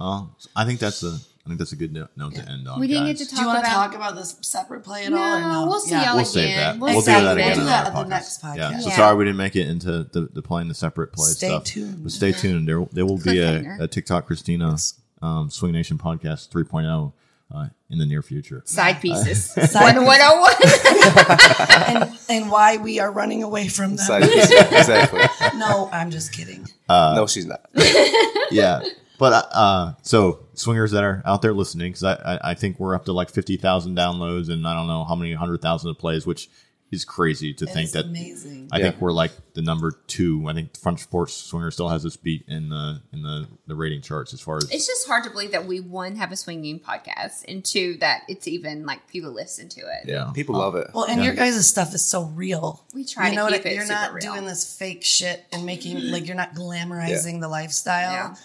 Uh, 0.00 0.26
I 0.56 0.64
think 0.64 0.80
that's 0.80 1.02
a 1.04 1.18
I 1.44 1.48
think 1.50 1.58
that's 1.58 1.72
a 1.72 1.76
good 1.76 1.92
note, 1.92 2.08
note 2.16 2.34
to 2.36 2.48
end 2.48 2.66
on. 2.66 2.80
We 2.80 2.86
didn't 2.86 3.04
guys. 3.04 3.18
get 3.18 3.28
to 3.28 3.34
Do 3.34 3.40
you 3.40 3.46
talk 3.46 3.54
want 3.54 3.64
to 3.66 3.70
about. 3.70 3.86
talk 3.86 3.94
about 3.94 4.16
this 4.16 4.36
separate 4.40 4.82
play 4.82 5.04
at 5.04 5.12
no, 5.12 5.18
all? 5.18 5.40
No, 5.40 5.66
we'll 5.66 5.80
see 5.80 5.90
Yeah. 5.90 6.04
y'all 6.04 6.12
We'll 6.14 6.20
again. 6.20 6.24
save 6.32 6.56
that. 6.56 6.78
We'll 6.78 6.92
We'll 6.94 7.00
do 7.02 7.06
that 7.06 7.36
again. 7.36 7.36
again. 7.36 7.46
We'll 7.46 7.54
do 7.56 7.60
on 7.60 7.66
that 7.66 7.84
our 7.94 8.00
at 8.00 8.04
the 8.04 8.08
next 8.08 8.42
podcast. 8.42 8.56
Yeah. 8.56 8.78
So 8.78 8.88
Yeah. 8.88 8.96
sorry 8.96 9.16
we 9.16 9.24
didn't 9.26 9.36
make 9.36 9.54
it 9.56 9.68
into 9.68 10.04
the, 10.04 10.28
the 10.32 10.40
playing 10.40 10.68
the 10.68 10.74
separate 10.74 11.12
play 11.12 11.26
stuff. 11.26 11.36
Stay 11.36 11.48
stuff. 11.48 11.64
tuned. 11.64 12.02
But 12.02 12.12
stay 12.12 12.32
tuned. 12.32 12.66
There 12.66 12.86
there 12.92 13.04
will 13.04 13.18
be 13.18 13.40
a, 13.40 13.76
a 13.80 13.88
TikTok 13.88 14.26
Krystina 14.28 14.94
um, 15.20 15.50
Swing 15.50 15.72
Nation 15.72 15.98
podcast 15.98 16.48
3.0 16.48 17.12
uh, 17.54 17.66
in 17.90 17.98
the 17.98 18.06
near 18.06 18.22
future. 18.22 18.62
Side 18.64 19.02
pieces. 19.02 19.44
Side 19.70 19.96
One 19.96 20.06
one 20.06 20.18
oh 20.22 20.40
one. 20.40 21.96
and, 22.02 22.18
and 22.30 22.50
why 22.50 22.78
we 22.78 23.00
are 23.00 23.12
running 23.12 23.42
away 23.42 23.68
from 23.68 23.96
them. 23.96 24.06
Side 24.06 24.22
piece. 24.22 24.50
exactly. 24.50 25.20
no, 25.58 25.90
I'm 25.92 26.10
just 26.10 26.32
kidding. 26.32 26.66
no, 26.88 27.26
she's 27.28 27.44
not. 27.46 27.66
yeah. 28.50 28.82
But 29.18 29.32
uh, 29.32 29.46
uh, 29.52 29.92
so 30.02 30.46
swingers 30.54 30.90
that 30.92 31.04
are 31.04 31.22
out 31.24 31.42
there 31.42 31.52
listening, 31.52 31.92
because 31.92 32.04
I, 32.04 32.14
I 32.14 32.50
I 32.50 32.54
think 32.54 32.80
we're 32.80 32.94
up 32.94 33.04
to 33.06 33.12
like 33.12 33.30
fifty 33.30 33.56
thousand 33.56 33.96
downloads 33.96 34.50
and 34.50 34.66
I 34.66 34.74
don't 34.74 34.86
know 34.88 35.04
how 35.04 35.14
many 35.14 35.32
hundred 35.34 35.62
thousand 35.62 35.90
of 35.90 35.98
plays, 35.98 36.26
which 36.26 36.48
is 36.90 37.04
crazy 37.04 37.52
to 37.54 37.66
think 37.66 37.90
that. 37.92 38.06
amazing. 38.06 38.68
I 38.70 38.80
think 38.80 39.00
we're 39.00 39.12
like 39.12 39.32
the 39.54 39.62
number 39.62 39.92
two. 40.06 40.46
I 40.48 40.54
think 40.54 40.76
Front 40.76 41.00
Sports 41.00 41.32
Swinger 41.34 41.70
still 41.70 41.88
has 41.88 42.06
us 42.06 42.16
beat 42.16 42.44
in 42.46 42.68
the 42.68 43.02
in 43.12 43.22
the, 43.22 43.48
the 43.66 43.74
rating 43.74 44.00
charts 44.00 44.32
as 44.32 44.40
far 44.40 44.58
as 44.58 44.70
It's 44.70 44.86
just 44.86 45.06
hard 45.06 45.24
to 45.24 45.30
believe 45.30 45.52
that 45.52 45.66
we 45.66 45.80
one 45.80 46.16
have 46.16 46.30
a 46.30 46.36
swinging 46.36 46.78
podcast 46.80 47.44
and 47.48 47.64
two 47.64 47.96
that 47.98 48.22
it's 48.28 48.46
even 48.46 48.86
like 48.86 49.08
people 49.08 49.32
listen 49.32 49.68
to 49.70 49.80
it. 49.80 50.06
yeah. 50.08 50.30
People 50.34 50.56
love 50.56 50.76
it. 50.76 50.88
Well, 50.94 51.04
and 51.06 51.24
your 51.24 51.34
guys' 51.34 51.66
stuff 51.68 51.94
is 51.94 52.04
so 52.04 52.24
real. 52.26 52.84
We 52.94 53.04
try 53.04 53.26
you 53.26 53.30
to 53.30 53.36
know 53.36 53.46
keep 53.48 53.64
what, 53.64 53.66
it 53.66 53.74
You're 53.74 53.86
super 53.86 53.94
not 53.94 54.12
real. 54.14 54.32
doing 54.32 54.44
this 54.44 54.76
fake 54.76 55.02
shit 55.04 55.44
and 55.52 55.66
making 55.66 56.10
like 56.10 56.26
you're 56.26 56.36
not 56.36 56.54
glamorizing 56.54 57.40
the 57.40 57.48
lifestyle. 57.48 58.36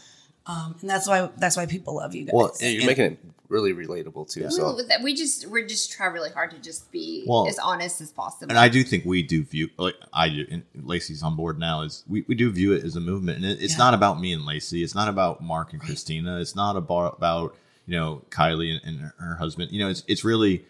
Yeah. 0.47 0.53
Um, 0.53 0.75
and 0.81 0.89
that's 0.89 1.07
why 1.07 1.29
that's 1.37 1.57
why 1.57 1.65
people 1.65 1.95
love 1.95 2.15
you 2.15 2.25
guys. 2.25 2.33
Well, 2.33 2.51
Yeah, 2.59 2.69
you're 2.69 2.85
making 2.85 3.05
it 3.05 3.19
really 3.49 3.73
relatable 3.73 4.31
too. 4.31 4.49
So 4.51 4.75
We, 4.75 4.83
we 5.03 5.13
just 5.15 5.47
we're 5.47 5.65
just 5.67 5.91
try 5.91 6.05
really 6.07 6.29
hard 6.31 6.51
to 6.51 6.57
just 6.59 6.91
be 6.91 7.23
Well, 7.27 7.47
as 7.47 7.57
honest 7.59 7.99
as 8.01 8.11
possible. 8.11 8.49
And 8.49 8.57
I 8.59 8.69
do 8.69 8.83
think 8.83 9.05
we 9.05 9.21
do 9.23 9.43
view 9.43 9.69
like 9.77 9.95
I 10.13 10.29
do. 10.29 10.45
And 10.49 10.63
Lacy's 10.75 11.23
on 11.23 11.35
board 11.35 11.59
now. 11.59 11.81
Is 11.81 12.03
we, 12.07 12.23
we 12.27 12.35
do 12.35 12.51
view 12.51 12.73
it 12.73 12.83
as 12.83 12.95
a 12.95 12.99
movement, 12.99 13.37
and 13.37 13.45
it, 13.45 13.61
it's 13.61 13.73
Yeah. 13.73 13.79
not 13.79 13.93
about 13.93 14.19
me 14.19 14.33
and 14.33 14.45
Lacey. 14.45 14.83
It's 14.83 14.95
not 14.95 15.07
about 15.07 15.41
Mark 15.43 15.73
and 15.73 15.81
Krystina. 15.81 16.39
It's 16.41 16.55
not 16.55 16.75
about 16.75 17.17
about 17.17 17.55
you 17.85 17.95
know 17.97 18.21
Kylie 18.29 18.71
and, 18.71 18.81
and 19.01 19.11
her 19.19 19.35
husband. 19.35 19.71
You 19.71 19.79
know, 19.79 19.89
it's 19.89 20.03
it's 20.07 20.23
really 20.23 20.65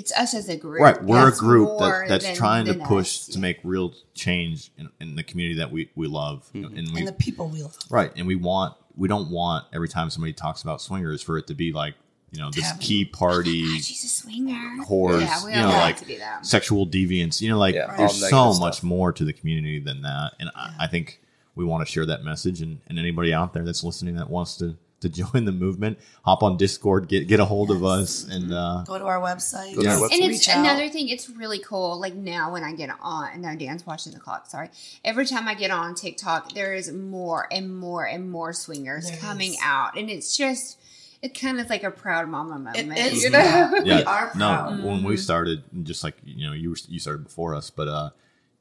It's 0.00 0.12
us 0.12 0.32
as 0.34 0.48
a 0.48 0.56
group. 0.56 0.80
Right, 0.80 1.02
we're 1.02 1.26
That's 1.26 1.36
a 1.38 1.40
group 1.40 1.78
that, 1.78 2.06
that's 2.08 2.24
than- 2.24 2.34
trying 2.34 2.64
to 2.66 2.74
push 2.74 3.08
us. 3.20 3.26
to 3.28 3.38
make 3.38 3.58
real 3.62 3.92
change 4.14 4.70
in, 4.78 4.88
in 4.98 5.14
the 5.14 5.22
community 5.22 5.58
that 5.58 5.70
we, 5.70 5.90
we 5.94 6.06
love, 6.06 6.48
mm-hmm. 6.54 6.74
and 6.76 6.90
we 6.92 7.00
and 7.00 7.08
the 7.08 7.12
people 7.12 7.48
we 7.48 7.62
love. 7.62 7.76
right, 7.90 8.10
and 8.16 8.26
we 8.26 8.34
want 8.34 8.74
we 8.96 9.08
don't 9.08 9.30
want 9.30 9.66
every 9.74 9.88
time 9.88 10.08
somebody 10.08 10.32
talks 10.32 10.62
about 10.62 10.80
swingers 10.80 11.22
for 11.22 11.36
it 11.38 11.46
to 11.48 11.54
be 11.54 11.72
like 11.72 11.94
you 12.32 12.40
know 12.40 12.50
this 12.50 12.70
Taboo. 12.70 12.82
key 12.82 13.04
party 13.04 13.62
oh 13.66 13.72
God, 13.74 13.84
she's 13.84 14.04
a 14.04 14.08
swinger. 14.08 14.84
whores, 14.88 15.20
Yeah, 15.20 15.44
we 15.44 15.50
you 15.50 15.56
know, 15.56 15.62
don't 15.64 15.72
like 15.72 15.82
like 15.82 15.96
to 15.98 16.04
do 16.06 16.18
that. 16.18 16.46
sexual 16.46 16.86
deviance. 16.86 17.40
You 17.42 17.50
know, 17.50 17.58
like 17.58 17.74
Yeah, 17.74 17.86
there's 17.96 18.12
negative 18.20 18.30
so 18.30 18.52
stuff. 18.52 18.60
much 18.60 18.82
more 18.82 19.12
to 19.12 19.24
the 19.24 19.32
community 19.34 19.80
than 19.80 20.00
that, 20.02 20.32
and 20.40 20.50
I, 20.54 20.74
I 20.80 20.86
think 20.86 21.20
we 21.54 21.64
want 21.64 21.86
to 21.86 21.92
share 21.92 22.06
that 22.06 22.24
message. 22.24 22.62
And, 22.62 22.80
and 22.88 22.98
anybody 22.98 23.34
out 23.34 23.52
there 23.52 23.64
that's 23.64 23.84
listening 23.84 24.14
that 24.16 24.30
wants 24.30 24.56
to 24.58 24.76
to 25.00 25.08
join 25.08 25.44
the 25.46 25.52
movement, 25.52 25.98
hop 26.24 26.42
on 26.42 26.56
Discord, 26.56 27.08
get 27.08 27.26
get 27.28 27.40
a 27.40 27.44
hold 27.44 27.70
of 27.70 27.84
us, 27.84 28.26
and 28.28 28.52
uh, 28.52 28.84
Go 28.86 28.98
to 28.98 29.04
our 29.06 29.20
website. 29.20 29.74
Go 29.74 29.82
to 29.82 29.88
our 29.88 29.96
website. 29.96 30.12
And 30.20 30.28
reach 30.28 30.36
it's 30.36 30.48
out. 30.48 30.58
another 30.60 30.88
thing. 30.88 31.08
It's 31.08 31.28
really 31.30 31.58
cool. 31.58 31.98
Like 31.98 32.14
now, 32.14 32.52
when 32.52 32.62
I 32.64 32.72
get 32.74 32.90
on, 33.00 33.30
and 33.32 33.42
now 33.42 33.54
Dan's 33.54 33.86
watching 33.86 34.12
the 34.12 34.20
clock. 34.20 34.46
Sorry. 34.48 34.68
Every 35.04 35.26
time 35.26 35.48
I 35.48 35.54
get 35.54 35.70
on 35.70 35.94
TikTok, 35.94 36.52
there 36.52 36.74
is 36.74 36.92
more 36.92 37.48
and 37.50 37.74
more 37.76 38.04
and 38.06 38.30
more 38.30 38.52
swingers 38.52 39.08
There 39.08 39.18
coming 39.18 39.52
is. 39.52 39.58
out, 39.62 39.96
and 39.98 40.10
it's 40.10 40.36
just, 40.36 40.78
it 41.22 41.38
kind 41.38 41.60
of 41.60 41.68
like 41.70 41.82
a 41.82 41.90
proud 41.90 42.28
mama 42.28 42.72
It 42.74 42.86
moment. 42.86 42.98
is. 43.12 43.22
you 43.24 43.30
know? 43.30 43.38
Yeah. 43.38 43.70
yeah, 43.84 43.96
We 43.98 44.02
are 44.04 44.26
proud. 44.30 44.78
no, 44.80 44.86
when 44.86 45.02
we 45.02 45.16
started, 45.16 45.62
just 45.82 46.04
like 46.04 46.16
you 46.24 46.46
know, 46.46 46.52
you 46.52 46.70
were 46.70 46.76
you 46.88 46.98
started 46.98 47.24
before 47.24 47.54
us, 47.54 47.70
but 47.70 47.88
uh, 47.88 48.10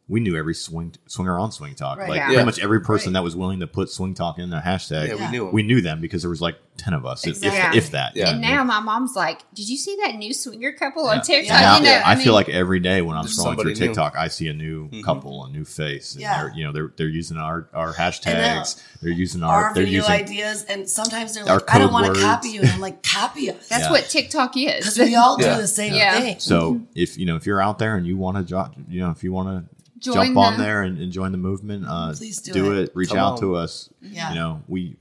we 0.10 0.20
knew 0.20 0.36
every 0.36 0.56
swing 0.56 0.94
swinger 1.06 1.38
on 1.38 1.52
Swingtok, 1.52 1.98
Right. 1.98 2.10
like 2.10 2.18
Yeah. 2.18 2.26
pretty 2.28 2.44
much 2.44 2.60
every 2.60 2.82
person 2.82 3.14
Right. 3.14 3.20
that 3.20 3.24
was 3.24 3.36
willing 3.36 3.60
to 3.60 3.68
put 3.68 3.90
Swingtok 3.90 4.40
in 4.40 4.50
their 4.50 4.60
hashtag. 4.60 5.08
Yeah, 5.08 5.14
Yeah. 5.14 5.26
we 5.26 5.32
knew 5.32 5.48
him. 5.48 5.54
We 5.54 5.64
knew 5.64 5.82
them 5.82 6.02
because 6.02 6.24
there 6.24 6.32
was 6.32 6.42
like 6.42 6.56
ten 6.78 6.94
of 6.94 7.06
us, 7.06 7.28
if- 7.28 7.38
Exactly. 7.44 7.78
if, 7.78 7.86
if 7.86 7.92
that. 7.92 8.16
Yeah. 8.16 8.30
And 8.30 8.42
now 8.42 8.64
my 8.64 8.80
mom's 8.80 9.16
like, 9.16 9.42
"Did 9.54 9.70
you 9.70 9.78
see 9.78 9.98
that 10.04 10.16
new 10.16 10.34
swinger 10.34 10.72
couple 10.72 11.08
on 11.08 11.18
Yeah. 11.18 11.22
TikTok?" 11.22 11.62
Now, 11.62 11.78
you 11.78 11.84
know, 11.84 12.02
I, 12.06 12.16
mean, 12.16 12.24
feel 12.24 12.34
like 12.34 12.50
every 12.50 12.80
day 12.80 13.02
when 13.02 13.18
I'm 13.18 13.26
scrolling 13.26 13.30
somebody 13.30 13.76
through 13.76 13.88
new. 13.88 13.94
TikTok, 13.94 14.16
I 14.18 14.30
see 14.30 14.48
a 14.48 14.54
new 14.54 14.88
mm-hmm. 14.88 15.02
couple, 15.02 15.46
a 15.46 15.50
new 15.50 15.66
face. 15.66 16.14
And 16.14 16.22
Yeah. 16.22 16.42
they're, 16.42 16.54
you 16.56 16.64
know, 16.64 16.72
they're 16.72 16.92
they're 16.98 17.08
using 17.08 17.38
our 17.38 17.68
our 17.74 17.88
know. 17.88 17.94
hashtags. 17.94 18.82
They're 19.02 19.12
using 19.12 19.44
our, 19.44 19.66
our 19.66 19.74
they're 19.74 19.84
video 19.84 20.00
using 20.00 20.12
ideas, 20.12 20.64
and 20.64 20.90
sometimes 20.90 21.36
they're 21.36 21.46
like, 21.46 21.72
"I 21.74 21.78
don't 21.78 21.94
want 21.94 22.16
to 22.16 22.20
copy 22.22 22.50
you," 22.50 22.62
and 22.62 22.70
I'm 22.70 22.80
like, 22.80 23.04
"Copy 23.04 23.52
us," 23.52 23.68
that's 23.68 23.84
Yeah. 23.84 23.92
what 23.92 24.10
TikTok 24.10 24.58
is. 24.58 24.86
because 24.96 24.98
we 25.00 25.16
all 25.16 25.38
do 25.38 25.44
the 25.44 25.68
same 25.68 25.94
thing. 25.94 26.40
So 26.40 26.74
mm-hmm. 26.76 26.84
if 26.96 27.18
you 27.18 27.26
know 27.26 27.36
if 27.36 27.46
you're 27.46 27.62
out 27.62 27.78
there 27.78 27.96
and 27.96 28.08
you 28.08 28.18
want 28.18 28.38
to 28.38 28.44
jo- 28.44 28.72
you 28.88 29.02
know 29.02 29.12
if 29.12 29.24
you 29.24 29.32
want 29.32 29.50
to 29.50 29.76
Join 30.00 30.28
jump 30.28 30.38
on 30.38 30.58
the- 30.58 30.64
there 30.64 30.82
and, 30.84 31.00
and 31.00 31.12
join 31.12 31.32
the 31.32 31.38
movement, 31.38 31.86
uh, 31.88 32.14
Please 32.16 32.42
do 32.42 32.72
it. 32.74 32.80
it. 32.84 32.92
Reach 32.96 33.10
Come 33.10 33.18
out 33.20 33.34
on. 33.34 33.40
to 33.42 33.56
us. 33.56 33.90
Yeah. 34.02 34.30
You 34.30 34.36
know 34.36 34.64
we 34.68 34.96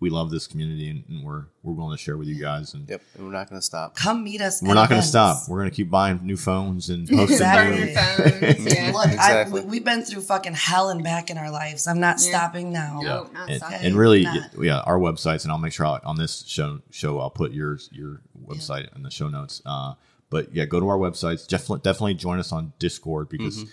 we 0.00 0.10
love 0.10 0.30
this 0.30 0.46
community 0.46 0.88
and, 0.90 1.04
and 1.08 1.24
we're 1.24 1.44
we're 1.62 1.72
willing 1.72 1.96
to 1.96 2.02
share 2.02 2.16
with 2.16 2.28
you 2.28 2.40
guys 2.40 2.74
and. 2.74 2.88
Yep, 2.88 3.02
and 3.14 3.26
we're 3.26 3.32
not 3.32 3.48
going 3.48 3.60
to 3.60 3.64
stop. 3.64 3.94
Come 3.96 4.24
meet 4.24 4.40
us. 4.40 4.60
We're 4.62 4.70
at 4.70 4.74
not 4.74 4.88
going 4.88 5.00
to 5.00 5.06
stop. 5.06 5.48
We're 5.48 5.58
going 5.58 5.70
to 5.70 5.74
keep 5.76 5.90
buying 5.90 6.20
new 6.22 6.36
phones 6.36 6.90
and 6.90 7.08
posting 7.08 7.30
Exactly. 7.34 7.84
new. 7.86 7.94
Phones. 8.54 8.74
Yeah. 8.74 8.92
Look, 8.94 9.06
I, 9.08 9.12
Exactly. 9.12 9.60
we, 9.62 9.66
we've 9.66 9.84
been 9.84 10.02
through 10.02 10.22
fucking 10.22 10.54
hell 10.54 10.90
and 10.90 11.02
back 11.02 11.30
in 11.30 11.38
our 11.38 11.50
lives. 11.50 11.86
I'm 11.86 11.98
not 12.00 12.16
Yeah. 12.20 12.30
stopping 12.30 12.72
now. 12.72 13.00
No. 13.02 13.30
Not 13.32 13.48
and, 13.48 13.56
stopping. 13.58 13.78
and 13.82 13.96
really, 13.96 14.22
Not. 14.22 14.50
yeah, 14.60 14.78
our 14.80 14.98
websites, 14.98 15.42
and 15.44 15.52
I'll 15.52 15.58
make 15.58 15.72
sure 15.72 15.86
I'll, 15.86 16.00
on 16.04 16.16
this 16.16 16.44
show 16.46 16.80
show 16.90 17.18
I'll 17.20 17.30
put 17.30 17.52
yours 17.52 17.88
your 17.92 18.20
website 18.46 18.94
in 18.96 19.02
the 19.02 19.10
show 19.10 19.28
notes. 19.28 19.60
Uh, 19.66 19.94
but 20.30 20.54
yeah, 20.54 20.64
go 20.66 20.78
to 20.80 20.88
our 20.88 20.98
websites. 20.98 21.46
Definitely, 21.48 21.80
definitely 21.82 22.14
join 22.14 22.38
us 22.38 22.52
on 22.52 22.72
Discord 22.78 23.28
because 23.28 23.64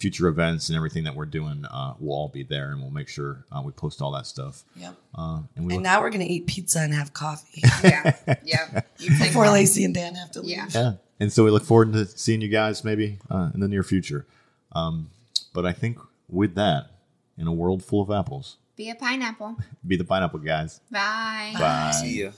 future 0.00 0.26
events 0.28 0.68
and 0.68 0.76
everything 0.76 1.04
that 1.04 1.14
we're 1.14 1.26
doing 1.26 1.64
uh, 1.64 1.94
will 1.98 2.12
all 2.14 2.28
be 2.28 2.42
there, 2.42 2.70
and 2.72 2.80
we'll 2.80 2.90
make 2.90 3.08
sure 3.08 3.44
uh, 3.52 3.62
we 3.64 3.72
post 3.72 4.02
all 4.02 4.12
that 4.12 4.26
stuff. 4.26 4.64
Yep. 4.76 4.94
Uh, 5.14 5.40
and 5.56 5.66
we 5.66 5.74
And 5.74 5.82
now 5.82 6.00
we're 6.00 6.10
gonna 6.10 6.24
eat 6.24 6.46
pizza 6.46 6.80
and 6.80 6.92
have 6.94 7.12
coffee 7.12 7.62
yeah, 7.84 8.16
yeah. 8.44 8.80
Before 8.98 9.44
about- 9.44 9.52
Lacy 9.54 9.84
and 9.84 9.94
Dan 9.94 10.14
have 10.14 10.30
to 10.32 10.40
leave. 10.40 10.50
Yeah. 10.56 10.68
yeah, 10.74 10.92
and 11.20 11.32
so 11.32 11.44
we 11.44 11.50
look 11.50 11.64
forward 11.64 11.92
to 11.92 12.06
seeing 12.06 12.40
you 12.40 12.48
guys 12.48 12.84
maybe 12.84 13.18
uh, 13.30 13.50
in 13.54 13.60
the 13.60 13.68
near 13.68 13.82
future. 13.82 14.26
Um, 14.72 15.10
but 15.54 15.64
I 15.64 15.72
think 15.72 15.98
with 16.28 16.54
that, 16.56 16.90
in 17.38 17.46
a 17.46 17.52
world 17.52 17.84
full 17.84 18.02
of 18.02 18.10
apples, 18.10 18.56
Be 18.76 18.90
a 18.90 18.94
pineapple. 18.94 19.56
be 19.86 19.96
the 19.96 20.04
pineapple 20.04 20.40
guys. 20.40 20.80
Bye. 20.90 21.54
Bye. 21.58 21.92
See 22.00 22.22
ya. 22.22 22.30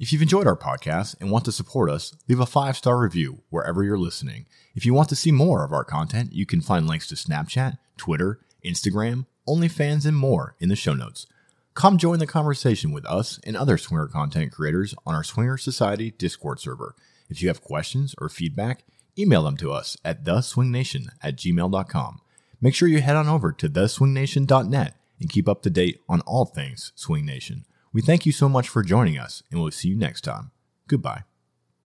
If 0.00 0.12
you've 0.12 0.22
enjoyed 0.22 0.46
our 0.46 0.56
podcast 0.56 1.16
and 1.20 1.30
want 1.30 1.44
to 1.46 1.52
support 1.52 1.90
us, 1.90 2.14
leave 2.28 2.38
a 2.38 2.46
five 2.46 2.76
star 2.76 2.98
review 2.98 3.40
wherever 3.50 3.82
you're 3.82 3.98
listening. 3.98 4.46
If 4.78 4.86
you 4.86 4.94
want 4.94 5.08
to 5.08 5.16
see 5.16 5.32
more 5.32 5.64
of 5.64 5.72
our 5.72 5.82
content, 5.82 6.32
you 6.32 6.46
can 6.46 6.60
find 6.60 6.86
links 6.86 7.08
to 7.08 7.16
Snapchat, 7.16 7.78
Twitter, 7.96 8.38
Instagram, 8.64 9.26
OnlyFans, 9.48 10.06
and 10.06 10.16
more 10.16 10.54
in 10.60 10.68
the 10.68 10.76
show 10.76 10.94
notes. 10.94 11.26
Come 11.74 11.98
join 11.98 12.20
the 12.20 12.28
conversation 12.28 12.92
with 12.92 13.04
us 13.04 13.40
and 13.42 13.56
other 13.56 13.76
swinger 13.76 14.06
content 14.06 14.52
creators 14.52 14.94
on 15.04 15.16
our 15.16 15.24
Swinger 15.24 15.56
Society 15.56 16.12
Discord 16.12 16.60
server. 16.60 16.94
If 17.28 17.42
you 17.42 17.48
have 17.48 17.60
questions 17.60 18.14
or 18.18 18.28
feedback, 18.28 18.84
email 19.18 19.42
them 19.42 19.56
to 19.56 19.72
us 19.72 19.96
at 20.04 20.22
theswingnation 20.22 21.08
at 21.24 21.34
gmail.com. 21.34 22.20
Make 22.60 22.76
sure 22.76 22.86
you 22.86 23.00
head 23.00 23.16
on 23.16 23.26
over 23.26 23.50
to 23.50 23.68
theswingnation.net 23.68 24.94
and 25.18 25.28
keep 25.28 25.48
up 25.48 25.62
to 25.62 25.70
date 25.70 26.02
on 26.08 26.20
all 26.20 26.44
things 26.44 26.92
Swing 26.94 27.26
Nation. 27.26 27.64
We 27.92 28.00
thank 28.00 28.24
you 28.26 28.30
so 28.30 28.48
much 28.48 28.68
for 28.68 28.84
joining 28.84 29.18
us, 29.18 29.42
and 29.50 29.60
we'll 29.60 29.72
see 29.72 29.88
you 29.88 29.96
next 29.96 30.20
time. 30.20 30.52
Goodbye. 30.86 31.24